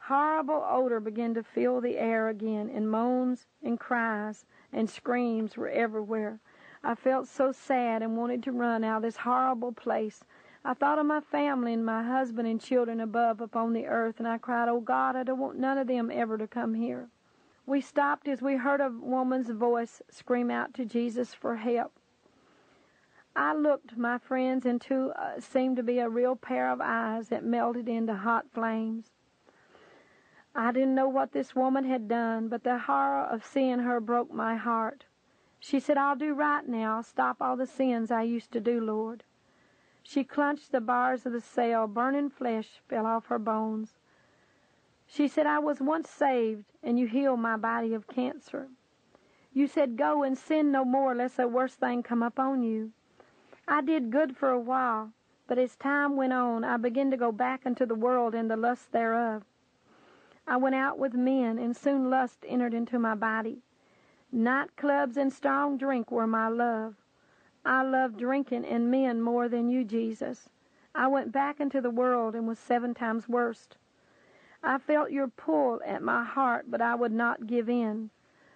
Horrible 0.07 0.65
odor 0.65 1.01
began 1.01 1.33
to 1.33 1.43
fill 1.43 1.81
the 1.81 1.97
air 1.97 2.29
again, 2.29 2.69
and 2.69 2.89
moans 2.89 3.45
and 3.61 3.77
cries 3.77 4.45
and 4.71 4.89
screams 4.89 5.57
were 5.57 5.67
everywhere. 5.67 6.39
I 6.81 6.95
felt 6.95 7.27
so 7.27 7.51
sad 7.51 8.01
and 8.01 8.15
wanted 8.15 8.41
to 8.43 8.53
run 8.53 8.85
out 8.85 8.97
of 8.97 9.03
this 9.03 9.17
horrible 9.17 9.73
place. 9.73 10.23
I 10.63 10.75
thought 10.75 10.97
of 10.97 11.05
my 11.05 11.19
family 11.19 11.73
and 11.73 11.85
my 11.85 12.03
husband 12.03 12.47
and 12.47 12.61
children 12.61 13.01
above 13.01 13.41
upon 13.41 13.73
the 13.73 13.85
earth, 13.87 14.19
and 14.19 14.27
I 14.29 14.37
cried, 14.37 14.69
Oh 14.69 14.79
God, 14.79 15.17
I 15.17 15.23
don't 15.23 15.39
want 15.39 15.59
none 15.59 15.77
of 15.77 15.87
them 15.87 16.09
ever 16.09 16.37
to 16.37 16.47
come 16.47 16.75
here. 16.75 17.09
We 17.65 17.81
stopped 17.81 18.29
as 18.29 18.41
we 18.41 18.55
heard 18.55 18.79
a 18.79 18.89
woman's 18.89 19.49
voice 19.49 20.01
scream 20.09 20.49
out 20.49 20.73
to 20.75 20.85
Jesus 20.85 21.33
for 21.33 21.57
help. 21.57 21.91
I 23.35 23.53
looked, 23.53 23.97
my 23.97 24.19
friends, 24.19 24.65
into 24.65 25.09
uh, 25.09 25.41
seemed 25.41 25.75
to 25.75 25.83
be 25.83 25.99
a 25.99 26.07
real 26.07 26.37
pair 26.37 26.71
of 26.71 26.79
eyes 26.79 27.27
that 27.27 27.43
melted 27.43 27.89
into 27.89 28.15
hot 28.15 28.45
flames. 28.53 29.11
I 30.59 30.71
didn't 30.71 30.95
know 30.95 31.07
what 31.07 31.33
this 31.33 31.55
woman 31.55 31.85
had 31.85 32.07
done, 32.07 32.47
but 32.47 32.63
the 32.63 32.79
horror 32.79 33.25
of 33.25 33.45
seeing 33.45 33.77
her 33.77 33.99
broke 33.99 34.33
my 34.33 34.55
heart. 34.55 35.05
She 35.59 35.79
said, 35.79 35.97
I'll 35.97 36.15
do 36.15 36.33
right 36.33 36.67
now. 36.67 37.01
Stop 37.01 37.37
all 37.41 37.55
the 37.55 37.67
sins 37.67 38.09
I 38.09 38.23
used 38.23 38.51
to 38.53 38.59
do, 38.59 38.81
Lord. 38.81 39.23
She 40.01 40.23
clenched 40.23 40.71
the 40.71 40.81
bars 40.81 41.27
of 41.27 41.33
the 41.33 41.41
cell. 41.41 41.85
Burning 41.85 42.31
flesh 42.31 42.81
fell 42.87 43.05
off 43.05 43.27
her 43.27 43.37
bones. 43.37 43.99
She 45.05 45.27
said, 45.27 45.45
I 45.45 45.59
was 45.59 45.79
once 45.79 46.09
saved, 46.09 46.65
and 46.81 46.97
you 46.97 47.05
healed 47.05 47.39
my 47.39 47.55
body 47.55 47.93
of 47.93 48.07
cancer. 48.07 48.67
You 49.53 49.67
said, 49.67 49.95
Go 49.95 50.23
and 50.23 50.37
sin 50.37 50.71
no 50.71 50.83
more, 50.83 51.13
lest 51.13 51.37
a 51.37 51.47
worse 51.47 51.75
thing 51.75 52.01
come 52.01 52.23
upon 52.23 52.63
you. 52.63 52.93
I 53.67 53.81
did 53.81 54.09
good 54.11 54.35
for 54.35 54.49
a 54.49 54.59
while, 54.59 55.11
but 55.45 55.59
as 55.59 55.75
time 55.75 56.15
went 56.15 56.33
on, 56.33 56.63
I 56.63 56.77
began 56.77 57.11
to 57.11 57.17
go 57.17 57.31
back 57.31 57.65
into 57.65 57.85
the 57.85 57.95
world 57.95 58.33
and 58.33 58.49
the 58.49 58.57
lust 58.57 58.91
thereof. 58.91 59.43
I 60.47 60.55
went 60.55 60.75
out 60.75 60.97
with 60.97 61.13
men, 61.13 61.59
and 61.59 61.75
soon 61.75 62.09
lust 62.09 62.45
entered 62.47 62.73
into 62.73 62.97
my 62.97 63.15
body. 63.15 63.61
Nightclubs 64.33 65.17
and 65.17 65.31
strong 65.31 65.77
drink 65.77 66.09
were 66.09 66.25
my 66.25 66.47
love. 66.47 66.95
I 67.65 67.81
loved 67.81 68.17
drinking 68.17 68.63
and 68.65 68.89
men 68.89 69.21
more 69.21 69.49
than 69.49 69.67
you, 69.67 69.83
Jesus. 69.83 70.49
I 70.95 71.07
went 71.07 71.33
back 71.33 71.59
into 71.59 71.81
the 71.81 71.89
world 71.89 72.33
and 72.33 72.47
was 72.47 72.59
seven 72.59 72.93
times 72.93 73.27
worse. 73.27 73.67
I 74.63 74.77
felt 74.77 75.11
your 75.11 75.27
pull 75.27 75.81
at 75.85 76.01
my 76.01 76.23
heart, 76.23 76.71
but 76.71 76.81
I 76.81 76.95
would 76.95 77.11
not 77.11 77.45
give 77.45 77.69
in. 77.69 78.09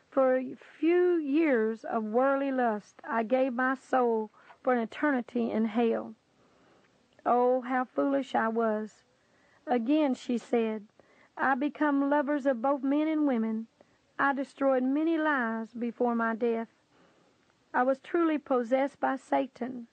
For 0.10 0.38
a 0.38 0.56
few 0.56 1.16
years 1.18 1.84
of 1.84 2.04
worldly 2.04 2.52
lust, 2.52 3.02
I 3.04 3.24
gave 3.24 3.54
my 3.54 3.76
soul 3.76 4.32
for 4.62 4.74
an 4.74 4.80
eternity 4.80 5.52
in 5.52 5.66
hell. 5.66 6.16
Oh, 7.26 7.62
how 7.62 7.84
foolish 7.84 8.34
I 8.34 8.48
was. 8.48 9.04
Again, 9.68 10.16
she 10.16 10.38
said, 10.38 10.88
I 11.44 11.56
become 11.56 12.08
lovers 12.08 12.46
of 12.46 12.62
both 12.62 12.84
men 12.84 13.08
and 13.08 13.26
women. 13.26 13.66
I 14.20 14.32
destroyed 14.32 14.84
many 14.84 15.18
lives 15.18 15.74
before 15.74 16.14
my 16.14 16.36
death. 16.36 16.68
I 17.74 17.82
was 17.82 17.98
truly 17.98 18.38
possessed 18.38 19.00
by 19.00 19.16
Satan. 19.16 19.88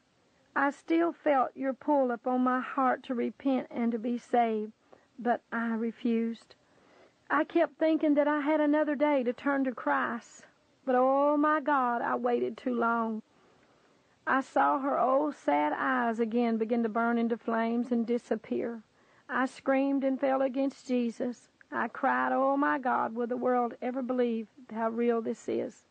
I 0.54 0.70
still 0.70 1.10
felt 1.10 1.56
your 1.56 1.72
pull 1.72 2.10
upon 2.10 2.42
my 2.42 2.60
heart 2.60 3.02
to 3.04 3.14
repent 3.14 3.68
and 3.70 3.90
to 3.92 3.98
be 3.98 4.18
saved, 4.18 4.72
but 5.18 5.40
I 5.50 5.68
refused. 5.68 6.54
I 7.30 7.44
kept 7.44 7.78
thinking 7.78 8.12
that 8.14 8.28
I 8.28 8.40
had 8.40 8.60
another 8.60 8.94
day 8.94 9.22
to 9.22 9.32
turn 9.32 9.64
to 9.64 9.72
Christ, 9.72 10.44
but 10.84 10.96
oh 10.96 11.38
my 11.38 11.60
God, 11.60 12.02
I 12.02 12.16
waited 12.16 12.58
too 12.58 12.74
long. 12.74 13.22
I 14.26 14.42
saw 14.42 14.80
her 14.80 14.98
old 14.98 15.34
sad 15.34 15.72
eyes 15.72 16.20
again 16.20 16.58
begin 16.58 16.82
to 16.82 16.90
burn 16.90 17.16
into 17.16 17.38
flames 17.38 17.90
and 17.90 18.06
disappear. 18.06 18.82
I 19.30 19.44
screamed 19.44 20.04
and 20.04 20.18
fell 20.18 20.40
against 20.40 20.86
Jesus. 20.86 21.50
I 21.70 21.88
cried, 21.88 22.32
Oh 22.32 22.56
my 22.56 22.78
God, 22.78 23.14
will 23.14 23.26
the 23.26 23.36
world 23.36 23.74
ever 23.82 24.00
believe 24.00 24.48
how 24.72 24.88
real 24.88 25.20
this 25.20 25.46
is? 25.50 25.84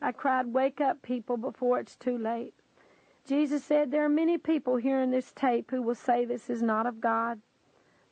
I 0.00 0.12
cried, 0.12 0.54
Wake 0.54 0.80
up, 0.80 1.02
people, 1.02 1.36
before 1.36 1.78
it's 1.80 1.96
too 1.96 2.16
late. 2.16 2.54
Jesus 3.26 3.62
said, 3.62 3.90
There 3.90 4.04
are 4.06 4.08
many 4.08 4.38
people 4.38 4.76
hearing 4.76 5.10
this 5.10 5.32
tape 5.32 5.70
who 5.70 5.82
will 5.82 5.94
say 5.94 6.24
this 6.24 6.48
is 6.48 6.62
not 6.62 6.86
of 6.86 6.98
God, 6.98 7.42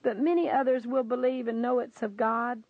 but 0.03 0.19
many 0.19 0.51
others 0.51 0.87
will 0.87 1.05
believe 1.05 1.49
and 1.49 1.63
know 1.63 1.79
it's 1.79 2.03
of 2.03 2.19
God. 2.19 2.63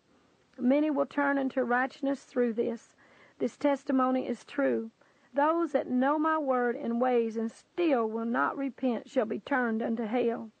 Many 0.57 0.89
will 0.89 1.05
turn 1.05 1.37
into 1.37 1.63
righteousness 1.65 2.23
through 2.23 2.53
this. 2.53 2.95
This 3.37 3.57
testimony 3.57 4.29
is 4.29 4.45
true. 4.45 4.91
Those 5.33 5.73
that 5.73 5.89
know 5.89 6.17
my 6.17 6.37
word 6.37 6.77
and 6.77 7.01
ways 7.01 7.35
and 7.35 7.51
still 7.51 8.07
will 8.07 8.25
not 8.25 8.57
repent 8.57 9.09
shall 9.09 9.25
be 9.25 9.39
turned 9.39 9.81
unto 9.81 10.05
hell. 10.05 10.51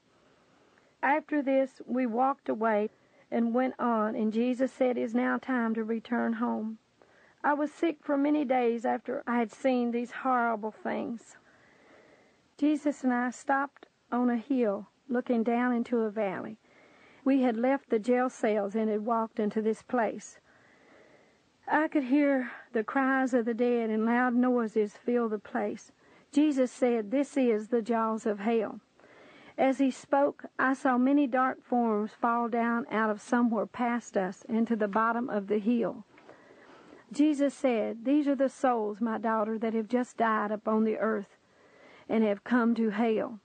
After 1.03 1.41
this, 1.41 1.81
we 1.85 2.05
walked 2.05 2.47
away 2.47 2.89
and 3.31 3.53
went 3.53 3.73
on, 3.79 4.15
and 4.15 4.31
Jesus 4.31 4.71
said, 4.71 4.97
It 4.97 5.01
is 5.01 5.15
now 5.15 5.37
time 5.37 5.73
to 5.75 5.83
return 5.83 6.33
home. 6.33 6.77
I 7.43 7.53
was 7.53 7.71
sick 7.71 7.97
for 8.01 8.17
many 8.17 8.45
days 8.45 8.85
after 8.85 9.23
I 9.25 9.37
had 9.37 9.51
seen 9.51 9.91
these 9.91 10.11
horrible 10.11 10.71
things. 10.71 11.37
Jesus 12.57 13.03
and 13.03 13.11
I 13.11 13.31
stopped 13.31 13.87
on 14.11 14.29
a 14.29 14.37
hill 14.37 14.89
looking 15.09 15.41
down 15.41 15.73
into 15.73 16.01
a 16.01 16.11
valley. 16.11 16.57
We 17.23 17.41
had 17.41 17.57
left 17.57 17.89
the 17.89 17.97
jail 17.97 18.29
cells 18.29 18.75
and 18.75 18.89
had 18.89 19.05
walked 19.05 19.39
into 19.39 19.61
this 19.61 19.81
place. 19.81 20.39
I 21.67 21.87
could 21.87 22.03
hear 22.03 22.51
the 22.73 22.83
cries 22.83 23.33
of 23.33 23.45
the 23.45 23.53
dead 23.53 23.89
and 23.89 24.05
loud 24.05 24.35
noises 24.35 24.93
fill 24.97 25.29
the 25.29 25.39
place. 25.39 25.91
Jesus 26.31 26.71
said, 26.71 27.09
This 27.09 27.37
is 27.37 27.69
the 27.69 27.81
jaws 27.81 28.25
of 28.25 28.39
hell. 28.39 28.79
As 29.61 29.77
he 29.77 29.91
spoke, 29.91 30.45
I 30.57 30.73
saw 30.73 30.97
many 30.97 31.27
dark 31.27 31.63
forms 31.63 32.13
fall 32.19 32.49
down 32.49 32.87
out 32.89 33.11
of 33.11 33.21
somewhere 33.21 33.67
past 33.67 34.17
us 34.17 34.43
into 34.49 34.75
the 34.75 34.87
bottom 34.87 35.29
of 35.29 35.45
the 35.45 35.59
hill. 35.59 36.03
Jesus 37.11 37.53
said, 37.53 38.03
These 38.03 38.27
are 38.27 38.35
the 38.35 38.49
souls, 38.49 38.99
my 38.99 39.19
daughter, 39.19 39.59
that 39.59 39.75
have 39.75 39.87
just 39.87 40.17
died 40.17 40.49
upon 40.49 40.83
the 40.83 40.97
earth 40.97 41.37
and 42.09 42.23
have 42.23 42.43
come 42.43 42.73
to 42.73 42.89
hell. 42.89 43.39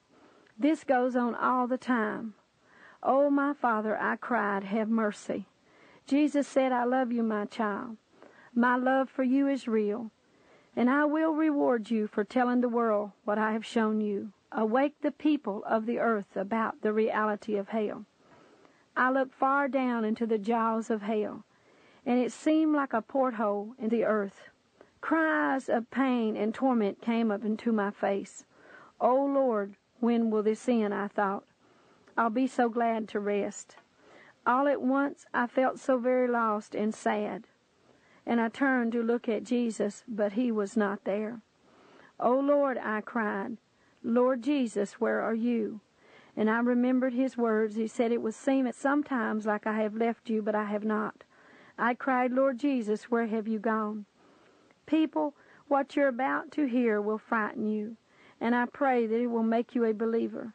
This 0.58 0.84
goes 0.84 1.16
on 1.16 1.34
all 1.34 1.66
the 1.66 1.76
time. 1.76 2.32
Oh, 3.02 3.28
my 3.28 3.52
Father, 3.52 3.94
I 4.00 4.16
cried, 4.16 4.64
have 4.64 4.88
mercy. 4.88 5.44
Jesus 6.06 6.48
said, 6.48 6.72
I 6.72 6.84
love 6.84 7.12
you, 7.12 7.22
my 7.22 7.44
child. 7.44 7.98
My 8.54 8.76
love 8.76 9.10
for 9.10 9.22
you 9.22 9.48
is 9.48 9.68
real, 9.68 10.10
and 10.74 10.88
I 10.88 11.04
will 11.04 11.34
reward 11.34 11.90
you 11.90 12.06
for 12.06 12.24
telling 12.24 12.62
the 12.62 12.70
world 12.70 13.10
what 13.26 13.36
I 13.36 13.52
have 13.52 13.66
shown 13.66 14.00
you. 14.00 14.32
Awake 14.58 15.02
the 15.02 15.12
people 15.12 15.62
of 15.64 15.84
the 15.84 15.98
earth 15.98 16.34
about 16.34 16.80
the 16.80 16.94
reality 16.94 17.56
of 17.56 17.68
hell. 17.68 18.06
I 18.96 19.10
looked 19.10 19.34
far 19.34 19.68
down 19.68 20.02
into 20.02 20.24
the 20.26 20.38
jaws 20.38 20.88
of 20.88 21.02
hell 21.02 21.44
and 22.06 22.18
it 22.18 22.32
seemed 22.32 22.74
like 22.74 22.94
a 22.94 23.02
porthole 23.02 23.74
in 23.78 23.90
the 23.90 24.04
earth. 24.04 24.48
Cries 25.02 25.68
of 25.68 25.90
pain 25.90 26.36
and 26.36 26.54
torment 26.54 27.02
came 27.02 27.30
up 27.30 27.44
into 27.44 27.70
my 27.70 27.90
face. 27.90 28.46
Oh 28.98 29.26
Lord, 29.26 29.74
when 30.00 30.30
will 30.30 30.42
this 30.42 30.66
end? 30.70 30.94
I 30.94 31.08
thought. 31.08 31.44
I'll 32.16 32.30
be 32.30 32.46
so 32.46 32.70
glad 32.70 33.08
to 33.08 33.20
rest. 33.20 33.76
All 34.46 34.68
at 34.68 34.80
once 34.80 35.26
I 35.34 35.48
felt 35.48 35.80
so 35.80 35.98
very 35.98 36.28
lost 36.28 36.74
and 36.74 36.94
sad, 36.94 37.44
and 38.24 38.40
I 38.40 38.48
turned 38.48 38.92
to 38.92 39.02
look 39.02 39.28
at 39.28 39.44
Jesus, 39.44 40.02
but 40.08 40.32
he 40.32 40.50
was 40.50 40.78
not 40.78 41.04
there. 41.04 41.42
Oh 42.18 42.38
Lord, 42.38 42.78
I 42.78 43.02
cried, 43.02 43.58
Lord 44.08 44.40
Jesus, 44.40 45.00
where 45.00 45.20
are 45.20 45.34
you? 45.34 45.80
And 46.36 46.48
I 46.48 46.60
remembered 46.60 47.12
his 47.12 47.36
words. 47.36 47.74
He 47.74 47.88
said, 47.88 48.12
It 48.12 48.22
would 48.22 48.34
seem 48.34 48.64
at 48.68 48.76
sometimes 48.76 49.46
like 49.46 49.66
I 49.66 49.80
have 49.82 49.96
left 49.96 50.30
you, 50.30 50.42
but 50.42 50.54
I 50.54 50.66
have 50.66 50.84
not. 50.84 51.24
I 51.76 51.94
cried, 51.94 52.30
Lord 52.30 52.60
Jesus, 52.60 53.10
where 53.10 53.26
have 53.26 53.48
you 53.48 53.58
gone? 53.58 54.06
People, 54.86 55.34
what 55.66 55.96
you're 55.96 56.06
about 56.06 56.52
to 56.52 56.66
hear 56.66 57.00
will 57.00 57.18
frighten 57.18 57.66
you, 57.66 57.96
and 58.40 58.54
I 58.54 58.66
pray 58.66 59.08
that 59.08 59.20
it 59.20 59.26
will 59.26 59.42
make 59.42 59.74
you 59.74 59.84
a 59.84 59.92
believer. 59.92 60.54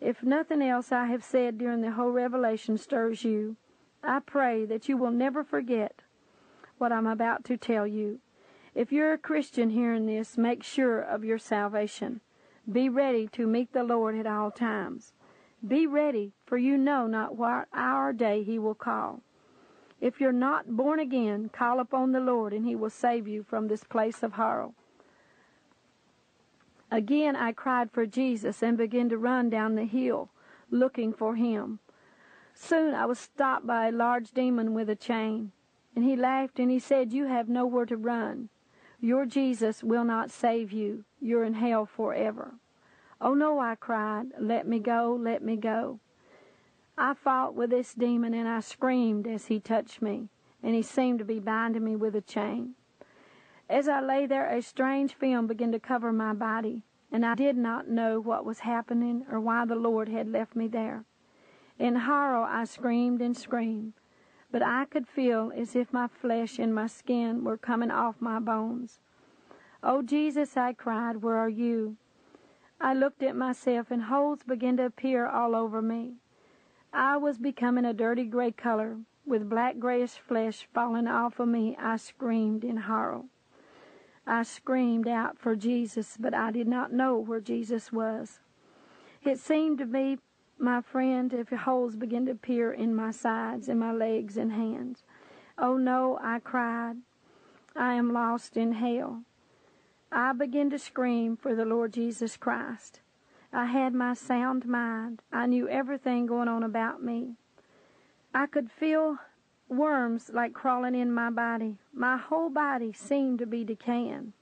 If 0.00 0.22
nothing 0.22 0.62
else 0.62 0.90
I 0.92 1.04
have 1.04 1.22
said 1.22 1.58
during 1.58 1.82
the 1.82 1.90
whole 1.90 2.10
revelation 2.10 2.78
stirs 2.78 3.22
you, 3.22 3.56
I 4.02 4.20
pray 4.20 4.64
that 4.64 4.88
you 4.88 4.96
will 4.96 5.10
never 5.10 5.44
forget 5.44 6.00
what 6.78 6.90
I'm 6.90 7.06
about 7.06 7.44
to 7.44 7.58
tell 7.58 7.86
you. 7.86 8.20
If 8.74 8.92
you're 8.92 9.12
a 9.12 9.18
Christian 9.18 9.68
hearing 9.68 10.06
this, 10.06 10.38
make 10.38 10.62
sure 10.62 11.02
of 11.02 11.22
your 11.22 11.38
salvation. 11.38 12.22
Be 12.70 12.88
ready 12.88 13.26
to 13.28 13.46
meet 13.46 13.72
the 13.72 13.82
Lord 13.82 14.16
at 14.16 14.26
all 14.26 14.50
times. 14.50 15.12
Be 15.66 15.86
ready, 15.86 16.32
for 16.46 16.56
you 16.56 16.76
know 16.76 17.06
not 17.06 17.36
what 17.36 17.68
hour 17.72 18.12
day 18.12 18.42
he 18.42 18.58
will 18.58 18.74
call. 18.74 19.20
If 20.00 20.20
you're 20.20 20.32
not 20.32 20.76
born 20.76 20.98
again, 20.98 21.48
call 21.48 21.80
upon 21.80 22.12
the 22.12 22.20
Lord 22.20 22.52
and 22.52 22.66
he 22.66 22.74
will 22.74 22.90
save 22.90 23.28
you 23.28 23.42
from 23.42 23.68
this 23.68 23.84
place 23.84 24.22
of 24.22 24.32
horror. 24.32 24.70
Again 26.90 27.36
I 27.36 27.52
cried 27.52 27.90
for 27.90 28.06
Jesus 28.06 28.62
and 28.62 28.76
began 28.76 29.08
to 29.08 29.18
run 29.18 29.48
down 29.48 29.74
the 29.74 29.84
hill 29.84 30.30
looking 30.70 31.12
for 31.12 31.36
him. 31.36 31.78
Soon 32.54 32.94
I 32.94 33.06
was 33.06 33.18
stopped 33.18 33.66
by 33.66 33.88
a 33.88 33.92
large 33.92 34.32
demon 34.32 34.74
with 34.74 34.90
a 34.90 34.96
chain, 34.96 35.52
and 35.94 36.04
he 36.04 36.16
laughed 36.16 36.58
and 36.58 36.70
he 36.70 36.78
said, 36.78 37.12
You 37.12 37.26
have 37.26 37.48
nowhere 37.48 37.86
to 37.86 37.96
run. 37.96 38.48
Your 39.04 39.26
Jesus 39.26 39.82
will 39.82 40.04
not 40.04 40.30
save 40.30 40.70
you. 40.70 41.04
You're 41.20 41.42
in 41.42 41.54
hell 41.54 41.86
forever. 41.86 42.54
Oh 43.20 43.34
no, 43.34 43.58
I 43.58 43.74
cried. 43.74 44.28
Let 44.38 44.66
me 44.66 44.78
go, 44.78 45.18
let 45.20 45.42
me 45.42 45.56
go. 45.56 45.98
I 46.96 47.14
fought 47.14 47.56
with 47.56 47.70
this 47.70 47.94
demon 47.94 48.32
and 48.32 48.48
I 48.48 48.60
screamed 48.60 49.26
as 49.26 49.46
he 49.46 49.58
touched 49.58 50.02
me, 50.02 50.28
and 50.62 50.76
he 50.76 50.82
seemed 50.82 51.18
to 51.18 51.24
be 51.24 51.40
binding 51.40 51.84
me 51.84 51.96
with 51.96 52.14
a 52.14 52.20
chain. 52.20 52.74
As 53.68 53.88
I 53.88 54.00
lay 54.00 54.24
there, 54.26 54.46
a 54.48 54.62
strange 54.62 55.14
film 55.14 55.48
began 55.48 55.72
to 55.72 55.80
cover 55.80 56.12
my 56.12 56.32
body. 56.32 56.82
and 57.12 57.26
I 57.26 57.34
did 57.34 57.56
not 57.58 57.88
know 57.88 58.18
what 58.18 58.44
was 58.46 58.60
happening 58.60 59.26
or 59.30 59.38
why 59.38 59.66
the 59.66 59.74
Lord 59.74 60.08
had 60.08 60.32
left 60.32 60.56
me 60.56 60.66
there. 60.66 61.04
In 61.78 61.94
horror, 61.96 62.44
I 62.44 62.64
screamed 62.64 63.20
and 63.20 63.36
screamed, 63.36 63.92
but 64.52 64.62
I 64.62 64.84
could 64.84 65.08
feel 65.08 65.50
as 65.56 65.74
if 65.74 65.92
my 65.92 66.06
flesh 66.06 66.58
and 66.58 66.74
my 66.74 66.86
skin 66.86 67.42
were 67.42 67.56
coming 67.56 67.90
off 67.90 68.16
my 68.20 68.38
bones. 68.38 69.00
Oh, 69.82 70.02
Jesus, 70.02 70.56
I 70.56 70.74
cried, 70.74 71.22
where 71.22 71.36
are 71.36 71.48
you? 71.48 71.96
I 72.80 72.94
looked 72.94 73.22
at 73.22 73.34
myself, 73.34 73.90
and 73.90 74.02
holes 74.02 74.40
began 74.46 74.76
to 74.76 74.84
appear 74.84 75.26
all 75.26 75.56
over 75.56 75.80
me. 75.80 76.16
I 76.92 77.16
was 77.16 77.38
becoming 77.38 77.86
a 77.86 77.94
dirty 77.94 78.24
gray 78.24 78.52
color, 78.52 78.98
with 79.24 79.48
black 79.48 79.78
grayish 79.78 80.18
flesh 80.18 80.68
falling 80.74 81.08
off 81.08 81.40
of 81.40 81.48
me. 81.48 81.76
I 81.80 81.96
screamed 81.96 82.62
in 82.62 82.76
horror. 82.76 83.22
I 84.26 84.42
screamed 84.42 85.08
out 85.08 85.38
for 85.38 85.56
Jesus, 85.56 86.16
but 86.18 86.34
I 86.34 86.50
did 86.52 86.68
not 86.68 86.92
know 86.92 87.18
where 87.18 87.40
Jesus 87.40 87.90
was. 87.90 88.40
It 89.24 89.38
seemed 89.38 89.78
to 89.78 89.86
me, 89.86 90.18
my 90.62 90.80
friend, 90.80 91.32
if 91.34 91.48
holes 91.48 91.96
began 91.96 92.26
to 92.26 92.32
appear 92.32 92.72
in 92.72 92.94
my 92.94 93.10
sides 93.10 93.68
and 93.68 93.80
my 93.80 93.92
legs 93.92 94.36
and 94.36 94.52
hands. 94.52 95.02
Oh 95.58 95.76
no, 95.76 96.18
I 96.22 96.38
cried. 96.38 96.96
I 97.74 97.94
am 97.94 98.12
lost 98.12 98.56
in 98.56 98.72
hell. 98.72 99.22
I 100.10 100.32
began 100.32 100.70
to 100.70 100.78
scream 100.78 101.36
for 101.36 101.54
the 101.54 101.64
Lord 101.64 101.92
Jesus 101.92 102.36
Christ. 102.36 103.00
I 103.52 103.66
had 103.66 103.92
my 103.92 104.14
sound 104.14 104.66
mind. 104.66 105.20
I 105.32 105.46
knew 105.46 105.68
everything 105.68 106.26
going 106.26 106.48
on 106.48 106.62
about 106.62 107.02
me. 107.02 107.34
I 108.34 108.46
could 108.46 108.70
feel 108.70 109.18
worms 109.68 110.30
like 110.32 110.52
crawling 110.52 110.94
in 110.94 111.12
my 111.12 111.30
body. 111.30 111.76
My 111.92 112.16
whole 112.16 112.50
body 112.50 112.92
seemed 112.92 113.38
to 113.40 113.46
be 113.46 113.64
decaying. 113.64 114.32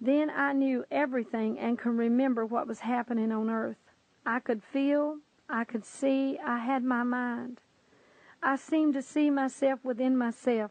Then 0.00 0.30
I 0.30 0.52
knew 0.52 0.84
everything 0.90 1.58
and 1.58 1.78
could 1.78 1.96
remember 1.96 2.44
what 2.44 2.66
was 2.66 2.80
happening 2.80 3.32
on 3.32 3.50
earth. 3.50 3.76
I 4.24 4.40
could 4.40 4.62
feel, 4.62 5.18
I 5.54 5.64
could 5.64 5.84
see, 5.84 6.38
I 6.42 6.60
had 6.60 6.82
my 6.82 7.02
mind. 7.02 7.60
I 8.42 8.56
seemed 8.56 8.94
to 8.94 9.02
see 9.02 9.28
myself 9.28 9.84
within 9.84 10.16
myself, 10.16 10.70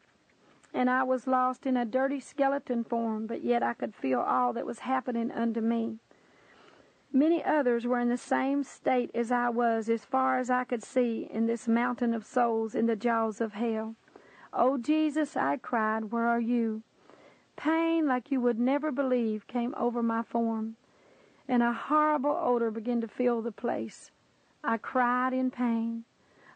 and 0.73 0.89
I 0.89 1.03
was 1.03 1.27
lost 1.27 1.67
in 1.67 1.77
a 1.77 1.85
dirty 1.85 2.19
skeleton 2.19 2.83
form, 2.83 3.27
but 3.27 3.43
yet 3.43 3.61
I 3.61 3.75
could 3.75 3.93
feel 3.93 4.19
all 4.19 4.53
that 4.53 4.65
was 4.65 4.79
happening 4.79 5.29
unto 5.29 5.61
me. 5.61 5.99
Many 7.13 7.43
others 7.43 7.85
were 7.85 7.99
in 7.99 8.09
the 8.09 8.17
same 8.17 8.63
state 8.63 9.11
as 9.13 9.31
I 9.31 9.49
was, 9.49 9.87
as 9.87 10.03
far 10.03 10.39
as 10.39 10.49
I 10.49 10.63
could 10.63 10.81
see, 10.81 11.29
in 11.31 11.45
this 11.45 11.67
mountain 11.67 12.15
of 12.15 12.25
souls 12.25 12.73
in 12.73 12.87
the 12.87 12.95
jaws 12.95 13.39
of 13.39 13.53
hell. 13.53 13.95
Oh, 14.51 14.79
Jesus, 14.79 15.37
I 15.37 15.57
cried, 15.57 16.11
where 16.11 16.25
are 16.25 16.41
you? 16.41 16.81
Pain 17.55 18.07
like 18.07 18.31
you 18.31 18.41
would 18.41 18.57
never 18.57 18.91
believe 18.91 19.45
came 19.45 19.75
over 19.77 20.01
my 20.01 20.23
form, 20.23 20.75
and 21.47 21.61
a 21.61 21.71
horrible 21.71 22.35
odor 22.41 22.71
began 22.71 22.99
to 23.01 23.07
fill 23.07 23.43
the 23.43 23.51
place. 23.51 24.09
I 24.63 24.77
cried 24.77 25.33
in 25.33 25.51
pain. 25.51 26.05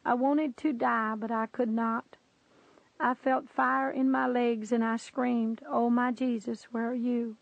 I 0.05 0.13
wanted 0.13 0.57
to 0.57 0.73
die, 0.73 1.15
but 1.15 1.31
I 1.31 1.47
could 1.47 1.69
not. 1.69 2.17
I 2.99 3.13
felt 3.13 3.49
fire 3.49 3.89
in 3.89 4.11
my 4.11 4.27
legs, 4.27 4.71
and 4.71 4.83
I 4.83 4.97
screamed, 4.97 5.61
Oh, 5.67 5.89
my 5.89 6.11
Jesus, 6.11 6.65
where 6.65 6.89
are 6.89 6.95
you? 6.95 7.37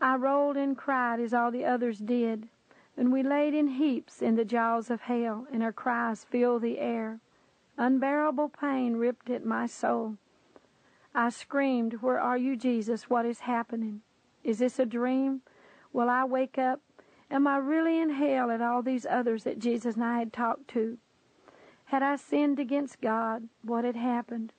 I 0.00 0.16
rolled 0.16 0.56
and 0.56 0.76
cried 0.76 1.20
as 1.20 1.32
all 1.32 1.50
the 1.50 1.64
others 1.64 1.98
did, 1.98 2.48
and 2.96 3.12
we 3.12 3.22
laid 3.22 3.54
in 3.54 3.68
heaps 3.68 4.22
in 4.22 4.34
the 4.34 4.44
jaws 4.44 4.90
of 4.90 5.02
hell, 5.02 5.46
and 5.52 5.62
our 5.62 5.72
cries 5.72 6.24
filled 6.24 6.62
the 6.62 6.78
air. 6.78 7.20
Unbearable 7.76 8.50
pain 8.50 8.96
ripped 8.96 9.30
at 9.30 9.44
my 9.44 9.66
soul. 9.66 10.16
I 11.14 11.28
screamed, 11.28 11.94
Where 12.02 12.20
are 12.20 12.38
you, 12.38 12.56
Jesus? 12.56 13.10
What 13.10 13.26
is 13.26 13.40
happening? 13.40 14.00
Is 14.42 14.58
this 14.58 14.78
a 14.78 14.86
dream? 14.86 15.42
Will 15.92 16.10
I 16.10 16.24
wake 16.24 16.58
up? 16.58 16.80
Am 17.30 17.46
I 17.46 17.56
really 17.56 17.98
in 17.98 18.10
hell 18.10 18.50
at 18.50 18.60
all 18.60 18.82
these 18.82 19.06
others 19.06 19.44
that 19.44 19.58
Jesus 19.58 19.94
and 19.94 20.04
I 20.04 20.18
had 20.18 20.32
talked 20.32 20.68
to? 20.68 20.98
Had 21.86 22.02
I 22.02 22.16
sinned 22.16 22.58
against 22.58 23.00
God? 23.00 23.48
What 23.62 23.84
had 23.84 23.96
happened? 23.96 24.52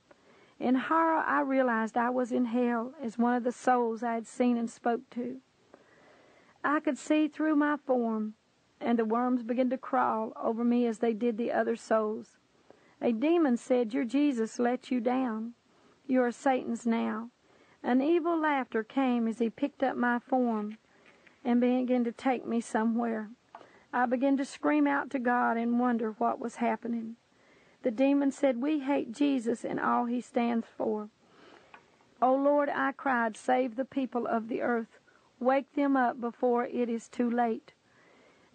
In 0.60 0.76
horror, 0.76 1.24
I 1.26 1.42
realized 1.42 1.98
I 1.98 2.10
was 2.10 2.32
in 2.32 2.46
hell 2.46 2.94
as 3.02 3.18
one 3.18 3.36
of 3.36 3.44
the 3.44 3.52
souls 3.52 4.04
I 4.04 4.14
had 4.14 4.28
seen 4.28 4.58
and 4.58 4.70
spoke 4.70 5.10
to. 5.12 5.42
I 6.64 6.80
could 6.80 6.98
see 6.98 7.28
through 7.28 7.56
my 7.56 7.78
form, 7.78 8.34
and 8.80 8.98
the 8.98 9.06
worms 9.06 9.44
began 9.44 9.70
to 9.70 9.78
crawl 9.78 10.34
over 10.42 10.64
me 10.64 10.88
as 10.88 11.00
they 11.00 11.14
did 11.14 11.38
the 11.38 11.52
other 11.52 11.76
souls. 11.76 12.38
A 13.02 13.12
demon 13.12 13.58
said, 13.58 13.94
Your 13.94 14.06
Jesus 14.06 14.58
let 14.58 14.90
you 14.90 15.00
down. 15.00 15.54
You 16.08 16.22
are 16.22 16.32
Satan's 16.32 16.86
now. 16.86 17.30
An 17.84 18.02
evil 18.02 18.40
laughter 18.40 18.84
came 18.84 19.28
as 19.28 19.40
he 19.40 19.50
picked 19.50 19.84
up 19.84 19.96
my 19.98 20.20
form 20.20 20.78
and 21.46 21.62
began 21.62 22.04
to 22.04 22.12
take 22.12 22.46
me 22.46 22.60
somewhere. 22.60 23.30
I 23.94 24.08
began 24.08 24.36
to 24.38 24.46
scream 24.46 24.88
out 24.88 25.10
to 25.12 25.20
God 25.20 25.56
and 25.56 25.80
wonder 25.80 26.12
what 26.18 26.40
was 26.40 26.56
happening. 26.56 27.16
The 27.84 27.92
demon 27.92 28.32
said, 28.32 28.62
We 28.62 28.80
hate 28.80 29.14
Jesus 29.14 29.64
and 29.64 29.80
all 29.80 30.06
he 30.06 30.20
stands 30.20 30.66
for. 30.76 31.10
O 32.22 32.34
oh 32.34 32.36
Lord, 32.36 32.70
I 32.70 32.92
cried, 32.94 33.38
save 33.38 33.76
the 33.76 33.86
people 33.86 34.26
of 34.26 34.48
the 34.48 34.62
earth. 34.62 35.00
Wake 35.40 35.72
them 35.76 35.96
up 35.96 36.20
before 36.20 36.66
it 36.66 36.90
is 36.90 37.08
too 37.08 37.30
late. 37.30 37.74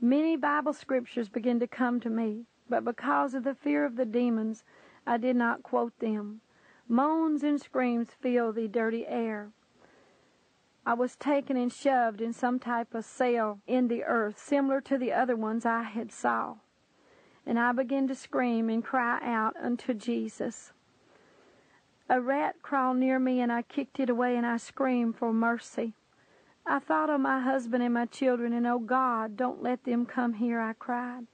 Many 0.01 0.37
Bible 0.37 0.73
scriptures 0.73 1.29
began 1.29 1.61
to 1.61 1.69
come 1.69 2.01
to 2.01 2.11
me, 2.11 2.47
but 2.69 2.85
because 2.85 3.35
of 3.35 3.45
the 3.45 3.55
fear 3.55 3.85
of 3.85 3.97
the 3.97 4.07
demons, 4.07 4.65
I 5.07 5.19
did 5.19 5.37
not 5.37 5.63
quote 5.63 5.97
them. 6.01 6.41
Moans 6.89 7.45
and 7.45 7.61
screams 7.61 8.09
filled 8.21 8.57
the 8.57 8.67
dirty 8.67 9.07
air. 9.07 9.51
I 10.91 10.95
was 10.95 11.15
taken 11.15 11.57
and 11.57 11.73
shoved 11.73 12.21
in 12.21 12.33
some 12.33 12.59
type 12.59 12.95
of 12.95 13.05
cell 13.05 13.61
in 13.67 13.87
the 13.87 14.03
earth, 14.03 14.39
similar 14.39 14.81
to 14.81 14.99
the 14.99 15.13
other 15.13 15.37
ones 15.37 15.65
I 15.65 15.83
had 15.85 16.11
saw 16.11 16.57
and 17.47 17.59
I 17.59 17.73
began 17.73 18.07
to 18.09 18.15
scream 18.15 18.69
and 18.69 18.85
cry 18.85 19.19
out 19.23 19.57
unto 19.61 19.95
Jesus. 19.95 20.73
A 22.09 22.21
rat 22.21 22.57
crawled 22.63 22.99
near 22.99 23.19
me, 23.19 23.41
and 23.41 23.53
I 23.53 23.63
kicked 23.63 24.01
it 24.01 24.11
away, 24.11 24.37
and 24.37 24.47
I 24.47 24.57
screamed 24.57 25.17
for 25.17 25.33
mercy. 25.33 25.95
I 26.67 26.79
thought 26.79 27.11
of 27.11 27.21
my 27.21 27.41
husband 27.41 27.83
and 27.83 27.95
my 27.95 28.07
children, 28.07 28.53
and 28.53 28.67
oh 28.67 28.79
God, 28.79 29.37
don't 29.37 29.63
let 29.63 29.85
them 29.85 30.07
come 30.07 30.35
here, 30.35 30.61
I 30.61 30.75
cried. 30.75 31.27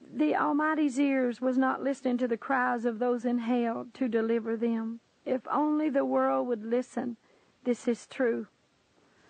The 0.00 0.36
Almighty's 0.36 0.98
ears 0.98 1.40
was 1.40 1.56
not 1.56 1.82
listening 1.82 2.18
to 2.18 2.28
the 2.28 2.36
cries 2.36 2.84
of 2.84 2.98
those 2.98 3.24
in 3.24 3.38
hell 3.38 3.86
to 3.94 4.08
deliver 4.08 4.56
them. 4.56 5.00
If 5.24 5.42
only 5.48 5.88
the 5.88 6.04
world 6.04 6.46
would 6.48 6.64
listen, 6.64 7.16
this 7.64 7.86
is 7.86 8.06
true. 8.06 8.46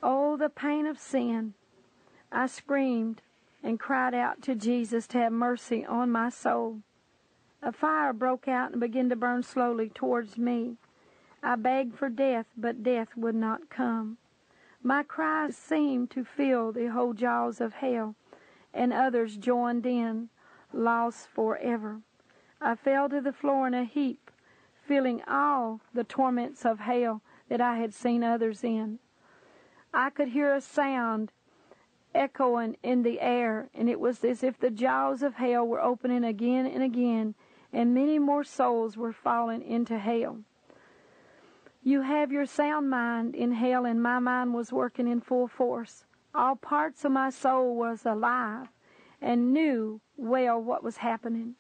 Oh, 0.03 0.37
the 0.37 0.49
pain 0.49 0.87
of 0.87 0.99
sin. 0.99 1.55
I 2.33 2.47
screamed, 2.47 3.23
and 3.63 3.79
cried 3.79 4.15
out 4.15 4.41
to 4.43 4.55
Jesus 4.55 5.07
to 5.09 5.19
have 5.19 5.33
mercy 5.33 5.85
on 5.85 6.11
my 6.11 6.29
soul. 6.31 6.81
A 7.63 7.73
fire 7.73 8.13
broke 8.13 8.49
out 8.49 8.73
and 8.73 8.81
began 8.81 9.09
to 9.11 9.17
burn 9.17 9.43
slowly 9.43 9.91
towards 9.91 10.39
me. 10.39 10.77
I 11.43 11.57
begged 11.57 11.97
for 11.97 12.09
death, 12.09 12.47
but 12.57 12.83
death 12.83 13.17
would 13.17 13.35
not 13.35 13.69
come. 13.69 14.17
My 14.83 15.03
cries 15.03 15.57
seemed 15.57 16.11
to 16.13 16.25
fill 16.25 16.73
the 16.73 16.87
whole 16.87 17.13
jaws 17.13 17.61
of 17.61 17.75
hell, 17.75 18.15
and 18.73 18.93
others 18.93 19.37
joined 19.37 19.85
in, 19.85 20.31
lost 20.73 21.29
forever. 21.29 22.01
I 22.61 22.77
fell 22.77 23.09
to 23.09 23.21
the 23.21 23.33
floor 23.33 23.67
in 23.67 23.75
a 23.75 23.85
heap, 23.85 24.31
feeling 24.87 25.23
all 25.27 25.81
the 25.93 26.05
torments 26.05 26.65
of 26.65 26.81
hell 26.81 27.21
that 27.51 27.61
I 27.61 27.77
had 27.77 27.93
seen 27.93 28.25
others 28.25 28.65
in. 28.65 29.01
I 29.93 30.09
could 30.09 30.29
hear 30.29 30.55
a 30.55 30.61
sound 30.61 31.33
echoing 32.15 32.77
in 32.83 33.03
the 33.03 33.21
air, 33.21 33.69
and 33.75 33.91
it 33.91 34.01
was 34.01 34.25
as 34.25 34.43
if 34.43 34.59
the 34.59 34.71
jaws 34.71 35.23
of 35.23 35.35
hell 35.35 35.67
were 35.67 35.83
opening 35.83 36.25
again 36.25 36.65
and 36.65 36.83
again, 36.83 37.35
and 37.73 37.93
many 37.93 38.19
more 38.19 38.45
souls 38.45 38.97
were 38.97 39.13
falling 39.13 39.63
into 39.63 39.99
hell. 39.99 40.39
You 41.83 42.03
have 42.03 42.31
your 42.31 42.47
sound 42.47 42.89
mind 42.89 43.35
in 43.35 43.53
hell, 43.53 43.85
and 43.85 44.03
my 44.03 44.21
mind 44.21 44.55
was 44.55 44.73
working 44.73 45.09
in 45.09 45.21
full 45.21 45.49
force. 45.49 46.05
All 46.35 46.55
parts 46.55 47.05
of 47.05 47.13
my 47.13 47.31
soul 47.31 47.75
was 47.75 48.07
alive 48.07 48.69
and 49.21 49.53
knew 49.53 50.01
well 50.17 50.61
what 50.61 50.85
was 50.85 50.99
happening. 50.99 51.57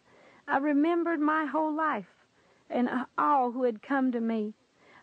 I 0.46 0.58
remembered 0.58 1.20
my 1.20 1.46
whole 1.46 1.74
life 1.74 2.26
and 2.68 2.88
all 3.18 3.50
who 3.50 3.64
had 3.64 3.82
come 3.82 4.12
to 4.12 4.20
me. 4.20 4.54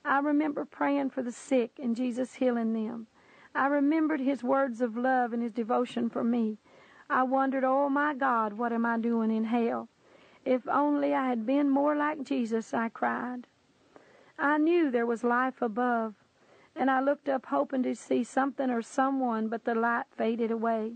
I 0.07 0.19
remember 0.19 0.63
praying 0.63 1.09
for 1.09 1.21
the 1.21 1.34
sick 1.34 1.71
and 1.84 1.93
Jesus 1.93 2.35
healing 2.35 2.71
them. 2.71 3.07
I 3.53 3.67
remembered 3.67 4.21
his 4.21 4.41
words 4.41 4.79
of 4.79 4.95
love 4.95 5.34
and 5.34 5.43
his 5.43 5.51
devotion 5.51 6.09
for 6.09 6.23
me. 6.23 6.59
I 7.09 7.23
wondered, 7.23 7.65
oh 7.65 7.89
my 7.89 8.13
God, 8.13 8.53
what 8.53 8.71
am 8.71 8.85
I 8.85 8.97
doing 8.97 9.35
in 9.35 9.43
hell? 9.43 9.89
If 10.45 10.65
only 10.69 11.13
I 11.13 11.27
had 11.27 11.45
been 11.45 11.69
more 11.69 11.93
like 11.93 12.23
Jesus, 12.23 12.73
I 12.73 12.88
cried. 12.88 13.47
I 14.39 14.57
knew 14.57 14.89
there 14.89 15.05
was 15.05 15.25
life 15.25 15.61
above, 15.61 16.13
and 16.73 16.89
I 16.89 17.01
looked 17.01 17.27
up 17.27 17.47
hoping 17.47 17.84
to 17.84 17.93
see 17.93 18.23
something 18.23 18.69
or 18.69 18.81
someone, 18.81 19.49
but 19.49 19.65
the 19.65 19.75
light 19.75 20.05
faded 20.15 20.51
away. 20.51 20.93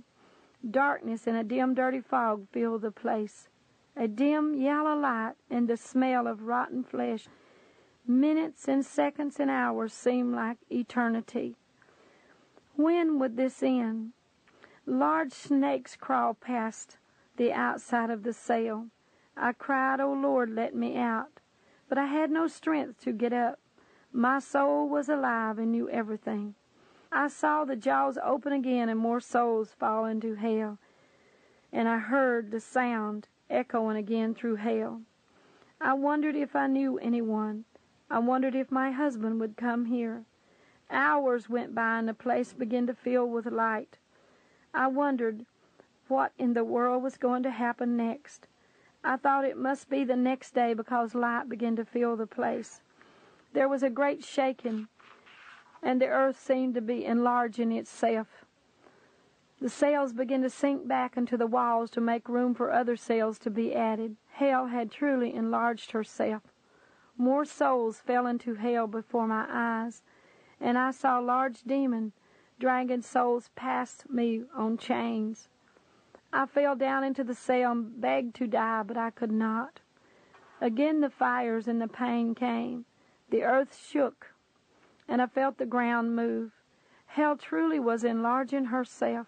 Darkness 0.69 1.27
and 1.27 1.35
a 1.35 1.43
dim, 1.43 1.73
dirty 1.73 1.99
fog 1.99 2.47
filled 2.53 2.83
the 2.83 2.91
place. 2.91 3.49
A 3.97 4.07
dim, 4.07 4.53
yellow 4.53 4.95
light 4.95 5.33
and 5.49 5.67
the 5.67 5.75
smell 5.75 6.27
of 6.27 6.43
rotten 6.43 6.85
flesh. 6.85 7.27
Minutes 8.07 8.67
and 8.67 8.85
seconds 8.85 9.39
and 9.39 9.49
hours 9.49 9.93
seemed 9.93 10.35
like 10.35 10.57
eternity. 10.71 11.55
When 12.75 13.19
would 13.19 13.37
this 13.37 13.61
end? 13.61 14.13
Large 14.85 15.31
snakes 15.31 15.95
crawled 15.95 16.39
past 16.39 16.97
the 17.37 17.53
outside 17.53 18.09
of 18.09 18.23
the 18.23 18.33
cell. 18.33 18.87
I 19.37 19.53
cried, 19.53 19.99
O 19.99 20.11
Lord, 20.11 20.49
let 20.49 20.75
me 20.75 20.97
out. 20.97 21.39
But 21.87 21.97
I 21.97 22.05
had 22.05 22.31
no 22.31 22.47
strength 22.47 23.01
to 23.01 23.11
get 23.11 23.33
up. 23.33 23.59
My 24.11 24.39
soul 24.39 24.89
was 24.89 25.07
alive 25.07 25.59
and 25.59 25.71
knew 25.71 25.89
everything. 25.89 26.55
I 27.11 27.27
saw 27.27 27.65
the 27.65 27.75
jaws 27.75 28.17
open 28.23 28.51
again 28.51 28.89
and 28.89 28.99
more 28.99 29.19
souls 29.19 29.75
fall 29.77 30.05
into 30.05 30.35
hell. 30.35 30.79
And 31.71 31.87
I 31.87 31.99
heard 31.99 32.51
the 32.51 32.59
sound 32.59 33.27
echoing 33.49 33.97
again 33.97 34.33
through 34.33 34.55
hell. 34.55 35.01
I 35.79 35.93
wondered 35.93 36.35
if 36.35 36.55
I 36.55 36.67
knew 36.67 36.97
anyone. 36.97 37.65
I 38.11 38.19
wondered 38.19 38.55
if 38.55 38.69
my 38.69 38.91
husband 38.91 39.39
would 39.39 39.55
come 39.55 39.85
here. 39.85 40.25
Hours 40.89 41.49
went 41.49 41.73
by 41.73 41.97
and 41.97 42.09
the 42.09 42.13
place 42.13 42.51
began 42.51 42.85
to 42.87 42.93
fill 42.93 43.25
with 43.25 43.45
light. 43.45 43.99
I 44.73 44.87
wondered 44.87 45.45
what 46.09 46.33
in 46.37 46.53
the 46.53 46.65
world 46.65 47.03
was 47.03 47.15
going 47.15 47.41
to 47.43 47.51
happen 47.51 47.95
next. 47.95 48.47
I 49.01 49.15
thought 49.15 49.45
it 49.45 49.55
must 49.55 49.89
be 49.89 50.03
the 50.03 50.17
next 50.17 50.53
day 50.53 50.73
because 50.73 51.15
light 51.15 51.47
began 51.47 51.77
to 51.77 51.85
fill 51.85 52.17
the 52.17 52.27
place. 52.27 52.81
There 53.53 53.69
was 53.69 53.81
a 53.81 53.89
great 53.89 54.25
shaking, 54.25 54.89
and 55.81 56.01
the 56.01 56.07
earth 56.07 56.37
seemed 56.37 56.75
to 56.75 56.81
be 56.81 57.05
enlarging 57.05 57.71
itself. 57.71 58.27
The 59.61 59.69
cells 59.69 60.11
began 60.11 60.41
to 60.41 60.49
sink 60.49 60.85
back 60.85 61.15
into 61.15 61.37
the 61.37 61.47
walls 61.47 61.89
to 61.91 62.01
make 62.01 62.27
room 62.27 62.55
for 62.55 62.73
other 62.73 62.97
cells 62.97 63.39
to 63.39 63.49
be 63.49 63.73
added. 63.73 64.17
Hell 64.33 64.65
had 64.65 64.91
truly 64.91 65.33
enlarged 65.33 65.91
herself. 65.91 66.50
More 67.21 67.45
souls 67.45 67.99
fell 67.99 68.25
into 68.25 68.55
hell 68.55 68.87
before 68.87 69.27
my 69.27 69.45
eyes, 69.47 70.01
and 70.59 70.75
I 70.75 70.89
saw 70.89 71.19
large 71.19 71.61
demons 71.61 72.13
dragging 72.59 73.03
souls 73.03 73.51
past 73.55 74.09
me 74.09 74.45
on 74.55 74.75
chains. 74.79 75.47
I 76.33 76.47
fell 76.47 76.75
down 76.75 77.03
into 77.03 77.23
the 77.23 77.35
cell 77.35 77.73
and 77.73 78.01
begged 78.01 78.33
to 78.37 78.47
die, 78.47 78.81
but 78.81 78.97
I 78.97 79.11
could 79.11 79.31
not. 79.31 79.81
Again 80.59 81.01
the 81.01 81.11
fires 81.11 81.67
and 81.67 81.79
the 81.79 81.87
pain 81.87 82.33
came. 82.33 82.85
The 83.29 83.43
earth 83.43 83.77
shook, 83.77 84.33
and 85.07 85.21
I 85.21 85.27
felt 85.27 85.59
the 85.59 85.67
ground 85.67 86.15
move. 86.15 86.53
Hell 87.05 87.37
truly 87.37 87.79
was 87.79 88.03
enlarging 88.03 88.65
herself. 88.65 89.27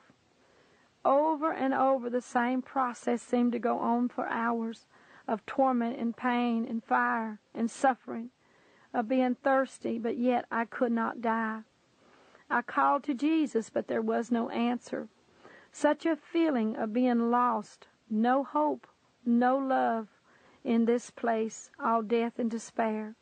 Over 1.06 1.54
and 1.54 1.76
over 1.76 2.10
the 2.10 2.22
same 2.22 2.64
process 2.64 3.22
seemed 3.22 3.52
to 3.52 3.60
go 3.60 3.78
on 3.78 4.10
for 4.10 4.28
hours 4.30 4.88
of 5.28 5.46
torment 5.46 6.00
and 6.00 6.16
pain 6.16 6.66
and 6.70 6.84
fire 6.84 7.40
and 7.54 7.70
suffering, 7.70 8.30
of 8.94 9.08
being 9.08 9.36
thirsty, 9.36 9.98
but 9.98 10.18
yet 10.18 10.46
I 10.52 10.66
could 10.66 10.92
not 10.92 11.22
die. 11.22 11.62
I 12.50 12.62
called 12.62 13.04
to 13.06 13.14
Jesus, 13.14 13.70
but 13.70 13.88
there 13.88 14.02
was 14.02 14.32
no 14.32 14.50
answer. 14.50 15.08
Such 15.72 16.06
a 16.06 16.16
feeling 16.16 16.76
of 16.76 16.94
being 16.94 17.32
lost, 17.32 17.88
no 18.10 18.44
hope, 18.44 18.88
no 19.26 19.58
love 19.58 20.08
in 20.64 20.86
this 20.86 21.10
place, 21.10 21.72
all 21.80 22.02
death 22.02 22.38
and 22.38 22.50
despair. 22.52 23.16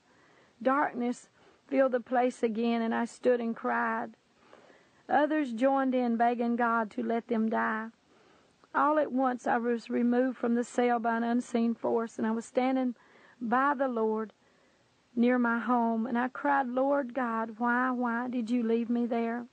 Darkness 0.62 1.30
filled 1.68 1.94
the 1.94 2.00
place 2.00 2.44
again, 2.44 2.82
and 2.82 2.94
I 2.94 3.06
stood 3.06 3.40
and 3.40 3.56
cried. 3.56 4.12
Others 5.08 5.54
joined 5.54 5.96
in, 5.96 6.18
begging 6.18 6.56
God 6.56 6.92
to 6.92 7.04
let 7.04 7.28
them 7.28 7.50
die. 7.50 7.88
All 8.74 9.00
at 9.00 9.12
once 9.12 9.48
I 9.48 9.58
was 9.58 9.90
removed 9.90 10.38
from 10.38 10.56
the 10.56 10.64
cell 10.64 11.00
by 11.00 11.18
an 11.18 11.24
unseen 11.24 11.76
force, 11.76 12.18
and 12.18 12.26
I 12.26 12.32
was 12.32 12.46
standing 12.46 12.96
by 13.40 13.74
the 13.74 13.88
Lord 13.88 14.34
near 15.16 15.38
my 15.38 15.60
home, 15.60 16.06
and 16.06 16.18
I 16.18 16.30
cried, 16.30 16.68
Lord 16.68 17.14
God, 17.14 17.56
why, 17.58 17.92
why 17.92 18.28
did 18.30 18.50
you 18.50 18.64
leave 18.64 18.90
me 18.90 19.06
there? 19.06 19.46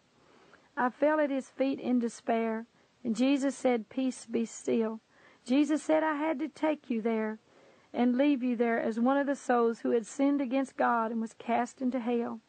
I 0.77 0.91
fell 0.91 1.19
at 1.19 1.31
his 1.31 1.49
feet 1.51 1.81
in 1.81 1.99
despair. 1.99 2.67
And 3.03 3.17
Jesus 3.17 3.57
said, 3.57 3.89
Peace 3.89 4.27
be 4.27 4.45
still. 4.45 5.01
Jesus 5.45 5.83
said, 5.83 6.03
I 6.03 6.15
had 6.15 6.39
to 6.41 6.49
take 6.49 6.91
you 6.91 7.01
there 7.01 7.39
and 7.93 8.17
leave 8.17 8.43
you 8.43 8.55
there 8.55 8.81
as 8.81 9.01
one 9.01 9.17
of 9.17 9.27
the 9.27 9.35
souls 9.35 9.81
who 9.81 9.91
had 9.91 10.07
sinned 10.07 10.41
against 10.41 10.77
God 10.77 11.11
and 11.11 11.21
was 11.21 11.35
cast 11.35 11.81
into 11.81 12.01
hell. 12.01 12.41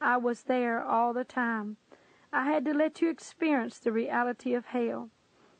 I 0.00 0.18
was 0.18 0.42
there 0.42 0.82
all 0.84 1.12
the 1.12 1.24
time. 1.24 1.76
I 2.32 2.44
had 2.44 2.64
to 2.66 2.74
let 2.74 3.00
you 3.00 3.08
experience 3.08 3.78
the 3.78 3.92
reality 3.92 4.54
of 4.54 4.66
hell. 4.66 5.10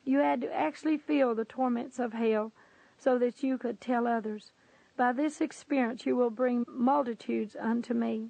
You 0.05 0.19
had 0.19 0.41
to 0.41 0.55
actually 0.55 0.97
feel 0.97 1.33
the 1.33 1.45
torments 1.45 1.99
of 1.99 2.13
hell 2.13 2.51
so 2.97 3.17
that 3.17 3.43
you 3.43 3.57
could 3.57 3.81
tell 3.81 4.07
others. 4.07 4.51
By 4.95 5.11
this 5.11 5.41
experience 5.41 6.05
you 6.05 6.15
will 6.15 6.29
bring 6.29 6.65
multitudes 6.69 7.55
unto 7.59 7.93
me. 7.93 8.29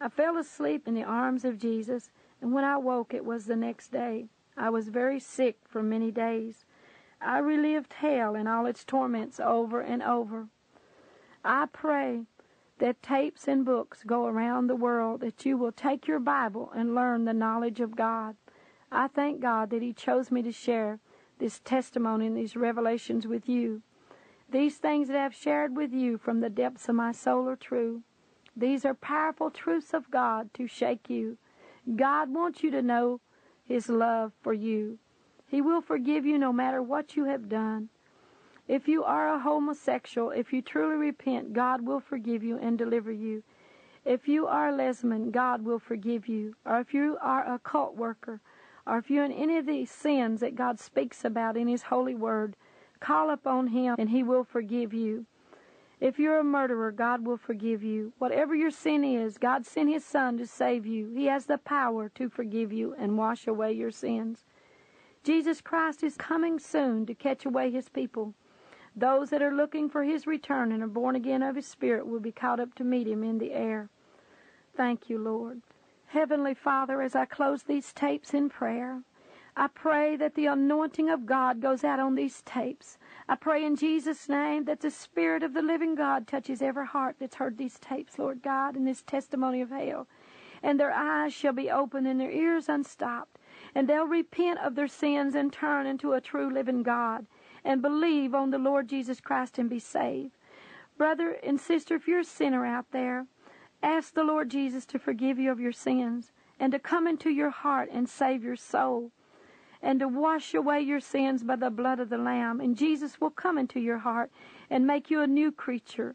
I 0.00 0.08
fell 0.08 0.36
asleep 0.36 0.88
in 0.88 0.94
the 0.94 1.04
arms 1.04 1.44
of 1.44 1.58
Jesus, 1.58 2.10
and 2.40 2.52
when 2.52 2.64
I 2.64 2.76
woke 2.76 3.14
it 3.14 3.24
was 3.24 3.46
the 3.46 3.56
next 3.56 3.92
day. 3.92 4.26
I 4.56 4.68
was 4.68 4.88
very 4.88 5.20
sick 5.20 5.58
for 5.64 5.82
many 5.82 6.10
days. 6.10 6.64
I 7.20 7.38
relived 7.38 7.94
hell 7.94 8.34
and 8.34 8.48
all 8.48 8.66
its 8.66 8.84
torments 8.84 9.38
over 9.38 9.80
and 9.80 10.02
over. 10.02 10.48
I 11.44 11.66
pray 11.72 12.24
that 12.78 13.02
tapes 13.02 13.46
and 13.46 13.64
books 13.64 14.02
go 14.04 14.26
around 14.26 14.66
the 14.66 14.74
world, 14.74 15.20
that 15.20 15.46
you 15.46 15.56
will 15.56 15.72
take 15.72 16.08
your 16.08 16.18
Bible 16.18 16.72
and 16.74 16.94
learn 16.94 17.24
the 17.24 17.32
knowledge 17.32 17.80
of 17.80 17.94
God. 17.94 18.36
I 18.92 19.08
thank 19.08 19.40
God 19.40 19.70
that 19.70 19.82
He 19.82 19.92
chose 19.92 20.30
me 20.30 20.42
to 20.42 20.52
share 20.52 20.98
this 21.38 21.60
testimony 21.60 22.26
and 22.26 22.36
these 22.36 22.56
revelations 22.56 23.26
with 23.26 23.48
you. 23.48 23.82
These 24.50 24.78
things 24.78 25.08
that 25.08 25.16
I've 25.16 25.34
shared 25.34 25.76
with 25.76 25.92
you 25.92 26.18
from 26.18 26.40
the 26.40 26.50
depths 26.50 26.88
of 26.88 26.96
my 26.96 27.12
soul 27.12 27.48
are 27.48 27.56
true. 27.56 28.02
These 28.56 28.84
are 28.84 28.94
powerful 28.94 29.50
truths 29.50 29.94
of 29.94 30.10
God 30.10 30.52
to 30.54 30.66
shake 30.66 31.08
you. 31.08 31.38
God 31.96 32.34
wants 32.34 32.62
you 32.62 32.70
to 32.72 32.82
know 32.82 33.20
his 33.64 33.88
love 33.88 34.32
for 34.42 34.52
you. 34.52 34.98
He 35.46 35.60
will 35.60 35.80
forgive 35.80 36.26
you 36.26 36.38
no 36.38 36.52
matter 36.52 36.82
what 36.82 37.16
you 37.16 37.24
have 37.24 37.48
done. 37.48 37.88
If 38.66 38.86
you 38.86 39.02
are 39.04 39.32
a 39.32 39.40
homosexual, 39.40 40.30
if 40.30 40.52
you 40.52 40.62
truly 40.62 40.96
repent, 40.96 41.52
God 41.52 41.82
will 41.82 42.00
forgive 42.00 42.42
you 42.42 42.58
and 42.58 42.76
deliver 42.76 43.10
you. 43.12 43.42
If 44.04 44.28
you 44.28 44.46
are 44.46 44.68
a 44.68 44.74
lesbian, 44.74 45.30
God 45.30 45.64
will 45.64 45.78
forgive 45.78 46.28
you. 46.28 46.54
Or 46.64 46.80
if 46.80 46.92
you 46.94 47.18
are 47.20 47.44
a 47.44 47.58
cult 47.58 47.96
worker, 47.96 48.40
or 48.86 48.98
if 48.98 49.10
you're 49.10 49.24
in 49.24 49.32
any 49.32 49.56
of 49.56 49.66
these 49.66 49.90
sins 49.90 50.40
that 50.40 50.54
God 50.54 50.80
speaks 50.80 51.24
about 51.24 51.56
in 51.56 51.68
His 51.68 51.84
holy 51.84 52.14
word, 52.14 52.56
call 53.00 53.30
upon 53.30 53.68
Him 53.68 53.96
and 53.98 54.10
He 54.10 54.22
will 54.22 54.44
forgive 54.44 54.92
you. 54.92 55.26
If 56.00 56.18
you're 56.18 56.38
a 56.38 56.44
murderer, 56.44 56.92
God 56.92 57.26
will 57.26 57.36
forgive 57.36 57.82
you. 57.82 58.14
Whatever 58.18 58.54
your 58.54 58.70
sin 58.70 59.04
is, 59.04 59.36
God 59.36 59.66
sent 59.66 59.90
His 59.90 60.04
Son 60.04 60.38
to 60.38 60.46
save 60.46 60.86
you. 60.86 61.12
He 61.14 61.26
has 61.26 61.44
the 61.44 61.58
power 61.58 62.08
to 62.14 62.30
forgive 62.30 62.72
you 62.72 62.94
and 62.98 63.18
wash 63.18 63.46
away 63.46 63.72
your 63.72 63.90
sins. 63.90 64.44
Jesus 65.22 65.60
Christ 65.60 66.02
is 66.02 66.16
coming 66.16 66.58
soon 66.58 67.04
to 67.04 67.14
catch 67.14 67.44
away 67.44 67.70
His 67.70 67.90
people. 67.90 68.32
Those 68.96 69.28
that 69.28 69.42
are 69.42 69.54
looking 69.54 69.90
for 69.90 70.02
His 70.02 70.26
return 70.26 70.72
and 70.72 70.82
are 70.82 70.88
born 70.88 71.14
again 71.14 71.42
of 71.42 71.56
His 71.56 71.66
Spirit 71.66 72.06
will 72.06 72.20
be 72.20 72.32
caught 72.32 72.60
up 72.60 72.74
to 72.76 72.84
meet 72.84 73.06
Him 73.06 73.22
in 73.22 73.36
the 73.36 73.52
air. 73.52 73.90
Thank 74.74 75.10
you, 75.10 75.18
Lord. 75.18 75.60
Heavenly 76.12 76.54
Father, 76.54 77.02
as 77.02 77.14
I 77.14 77.24
close 77.24 77.62
these 77.62 77.92
tapes 77.92 78.34
in 78.34 78.48
prayer, 78.48 79.02
I 79.56 79.68
pray 79.68 80.16
that 80.16 80.34
the 80.34 80.46
anointing 80.46 81.08
of 81.08 81.24
God 81.24 81.60
goes 81.60 81.84
out 81.84 82.00
on 82.00 82.16
these 82.16 82.42
tapes. 82.42 82.98
I 83.28 83.36
pray 83.36 83.64
in 83.64 83.76
Jesus' 83.76 84.28
name 84.28 84.64
that 84.64 84.80
the 84.80 84.90
Spirit 84.90 85.44
of 85.44 85.54
the 85.54 85.62
living 85.62 85.94
God 85.94 86.26
touches 86.26 86.62
every 86.62 86.84
heart 86.84 87.14
that's 87.20 87.36
heard 87.36 87.58
these 87.58 87.78
tapes, 87.78 88.18
Lord 88.18 88.42
God, 88.42 88.74
in 88.74 88.84
this 88.84 89.02
testimony 89.02 89.60
of 89.60 89.70
hell. 89.70 90.08
And 90.64 90.80
their 90.80 90.90
eyes 90.90 91.32
shall 91.32 91.52
be 91.52 91.70
opened 91.70 92.08
and 92.08 92.18
their 92.18 92.32
ears 92.32 92.68
unstopped. 92.68 93.38
And 93.72 93.88
they'll 93.88 94.04
repent 94.04 94.58
of 94.58 94.74
their 94.74 94.88
sins 94.88 95.36
and 95.36 95.52
turn 95.52 95.86
into 95.86 96.14
a 96.14 96.20
true 96.20 96.52
living 96.52 96.82
God 96.82 97.24
and 97.64 97.80
believe 97.80 98.34
on 98.34 98.50
the 98.50 98.58
Lord 98.58 98.88
Jesus 98.88 99.20
Christ 99.20 99.60
and 99.60 99.70
be 99.70 99.78
saved. 99.78 100.32
Brother 100.98 101.36
and 101.44 101.60
sister, 101.60 101.94
if 101.94 102.08
you're 102.08 102.18
a 102.18 102.24
sinner 102.24 102.66
out 102.66 102.86
there, 102.90 103.26
ask 103.82 104.14
the 104.14 104.24
Lord 104.24 104.50
Jesus 104.50 104.84
to 104.86 104.98
forgive 104.98 105.38
you 105.38 105.50
of 105.50 105.60
your 105.60 105.72
sins 105.72 106.32
and 106.58 106.72
to 106.72 106.78
come 106.78 107.06
into 107.06 107.30
your 107.30 107.50
heart 107.50 107.88
and 107.92 108.08
save 108.08 108.44
your 108.44 108.56
soul 108.56 109.10
and 109.82 110.00
to 110.00 110.08
wash 110.08 110.54
away 110.54 110.80
your 110.80 111.00
sins 111.00 111.42
by 111.42 111.56
the 111.56 111.70
blood 111.70 112.00
of 112.00 112.10
the 112.10 112.18
Lamb. 112.18 112.60
And 112.60 112.76
Jesus 112.76 113.20
will 113.20 113.30
come 113.30 113.56
into 113.56 113.80
your 113.80 113.98
heart 113.98 114.30
and 114.68 114.86
make 114.86 115.10
you 115.10 115.22
a 115.22 115.26
new 115.26 115.50
creature. 115.50 116.14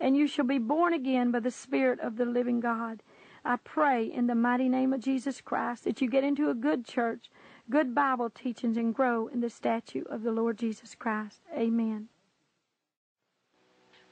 And 0.00 0.16
you 0.16 0.26
shall 0.26 0.46
be 0.46 0.58
born 0.58 0.94
again 0.94 1.30
by 1.30 1.40
the 1.40 1.50
Spirit 1.50 2.00
of 2.00 2.16
the 2.16 2.24
living 2.24 2.60
God. 2.60 3.02
I 3.44 3.56
pray 3.56 4.04
in 4.04 4.26
the 4.28 4.34
mighty 4.34 4.68
name 4.68 4.92
of 4.92 5.00
Jesus 5.00 5.40
Christ 5.40 5.84
that 5.84 6.00
you 6.00 6.08
get 6.08 6.24
into 6.24 6.48
a 6.48 6.54
good 6.54 6.84
church, 6.84 7.30
good 7.68 7.94
Bible 7.94 8.30
teachings, 8.30 8.76
and 8.76 8.94
grow 8.94 9.26
in 9.26 9.40
the 9.40 9.50
statue 9.50 10.04
of 10.08 10.22
the 10.22 10.32
Lord 10.32 10.58
Jesus 10.58 10.94
Christ. 10.94 11.40
Amen. 11.56 12.08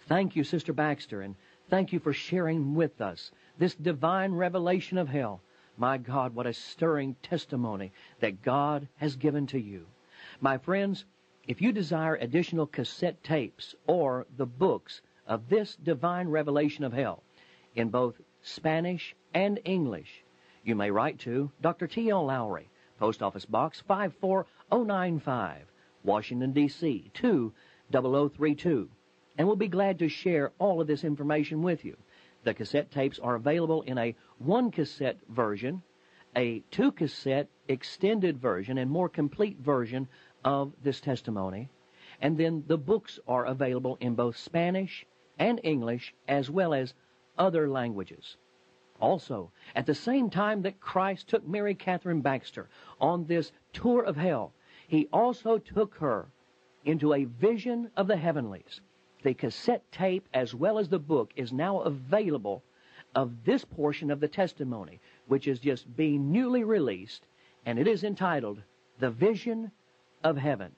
Thank 0.06 0.34
you, 0.34 0.42
Sister 0.42 0.72
Baxter, 0.72 1.22
and 1.22 1.36
thank 1.70 1.92
you 1.92 2.00
for 2.00 2.12
sharing 2.12 2.74
with 2.74 3.00
us 3.00 3.30
this 3.56 3.74
divine 3.76 4.32
revelation 4.32 4.98
of 4.98 5.08
hell. 5.08 5.40
My 5.76 5.96
God, 5.98 6.34
what 6.34 6.46
a 6.46 6.52
stirring 6.52 7.14
testimony 7.22 7.92
that 8.18 8.42
God 8.42 8.88
has 8.96 9.16
given 9.16 9.46
to 9.48 9.58
you. 9.58 9.86
My 10.40 10.58
friends, 10.58 11.04
if 11.46 11.62
you 11.62 11.72
desire 11.72 12.16
additional 12.16 12.66
cassette 12.66 13.22
tapes 13.22 13.74
or 13.86 14.26
the 14.36 14.46
books 14.46 15.00
of 15.26 15.48
this 15.48 15.76
divine 15.76 16.28
revelation 16.28 16.84
of 16.84 16.92
hell 16.92 17.22
in 17.74 17.88
both 17.88 18.20
Spanish 18.42 19.14
and 19.32 19.60
English, 19.64 20.24
You 20.62 20.74
may 20.74 20.90
write 20.90 21.18
to 21.20 21.50
Dr. 21.62 21.86
T.L. 21.86 22.26
Lowery, 22.26 22.68
Post 22.98 23.22
Office 23.22 23.46
Box 23.46 23.80
54095, 23.80 25.72
Washington, 26.04 26.52
D.C. 26.52 27.10
20032, 27.14 28.90
and 29.40 29.46
we'll 29.46 29.56
be 29.56 29.68
glad 29.68 29.98
to 29.98 30.06
share 30.06 30.52
all 30.58 30.82
of 30.82 30.86
this 30.86 31.02
information 31.02 31.62
with 31.62 31.82
you. 31.82 31.96
The 32.44 32.52
cassette 32.52 32.90
tapes 32.90 33.18
are 33.18 33.36
available 33.36 33.80
in 33.80 33.96
a 33.96 34.14
one 34.36 34.70
cassette 34.70 35.16
version, 35.30 35.82
a 36.36 36.62
two 36.70 36.92
cassette 36.92 37.48
extended 37.66 38.38
version, 38.38 38.76
and 38.76 38.90
more 38.90 39.08
complete 39.08 39.56
version 39.58 40.08
of 40.44 40.74
this 40.82 41.00
testimony. 41.00 41.70
And 42.20 42.36
then 42.36 42.64
the 42.66 42.76
books 42.76 43.18
are 43.26 43.46
available 43.46 43.96
in 43.98 44.14
both 44.14 44.36
Spanish 44.36 45.06
and 45.38 45.58
English 45.64 46.14
as 46.28 46.50
well 46.50 46.74
as 46.74 46.92
other 47.38 47.66
languages. 47.66 48.36
Also, 49.00 49.52
at 49.74 49.86
the 49.86 49.94
same 49.94 50.28
time 50.28 50.60
that 50.60 50.80
Christ 50.80 51.30
took 51.30 51.48
Mary 51.48 51.74
Kathryn 51.74 52.20
Baxter 52.20 52.68
on 53.00 53.24
this 53.24 53.52
tour 53.72 54.02
of 54.02 54.16
hell, 54.16 54.52
he 54.86 55.08
also 55.10 55.56
took 55.56 55.94
her 55.94 56.30
into 56.84 57.14
a 57.14 57.24
vision 57.24 57.90
of 57.96 58.06
the 58.06 58.18
heavenlies. 58.18 58.82
The 59.22 59.34
cassette 59.34 59.92
tape 59.92 60.26
as 60.32 60.54
well 60.54 60.78
as 60.78 60.88
the 60.88 60.98
book 60.98 61.34
is 61.36 61.52
now 61.52 61.80
available 61.80 62.62
of 63.14 63.44
this 63.44 63.66
portion 63.66 64.10
of 64.10 64.18
the 64.18 64.28
testimony, 64.28 64.98
which 65.26 65.46
is 65.46 65.60
just 65.60 65.94
being 65.94 66.32
newly 66.32 66.64
released, 66.64 67.26
and 67.66 67.78
it 67.78 67.86
is 67.86 68.02
entitled 68.02 68.62
The 68.98 69.10
Vision 69.10 69.72
of 70.24 70.38
Heaven. 70.38 70.74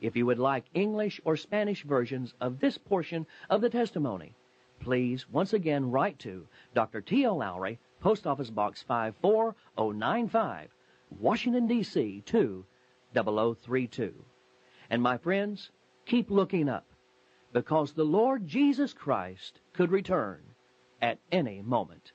If 0.00 0.16
you 0.16 0.26
would 0.26 0.40
like 0.40 0.64
English 0.74 1.20
or 1.24 1.36
Spanish 1.36 1.84
versions 1.84 2.34
of 2.40 2.58
this 2.58 2.76
portion 2.76 3.24
of 3.48 3.60
the 3.60 3.70
testimony, 3.70 4.34
please 4.80 5.28
once 5.30 5.52
again 5.52 5.92
write 5.92 6.18
to 6.20 6.48
Dr. 6.74 7.00
T.L. 7.00 7.36
Lowery, 7.36 7.78
Post 8.00 8.26
Office 8.26 8.50
Box 8.50 8.82
54095, 8.82 10.74
Washington, 11.20 11.68
D.C. 11.68 12.22
20032. 12.26 14.24
And 14.90 15.02
my 15.02 15.16
friends, 15.18 15.70
keep 16.04 16.32
looking 16.32 16.68
up 16.68 16.84
because 17.56 17.94
the 17.94 18.04
Lord 18.04 18.46
Jesus 18.46 18.92
Christ 18.92 19.60
could 19.72 19.90
return 19.90 20.42
at 21.00 21.18
any 21.32 21.62
moment. 21.62 22.12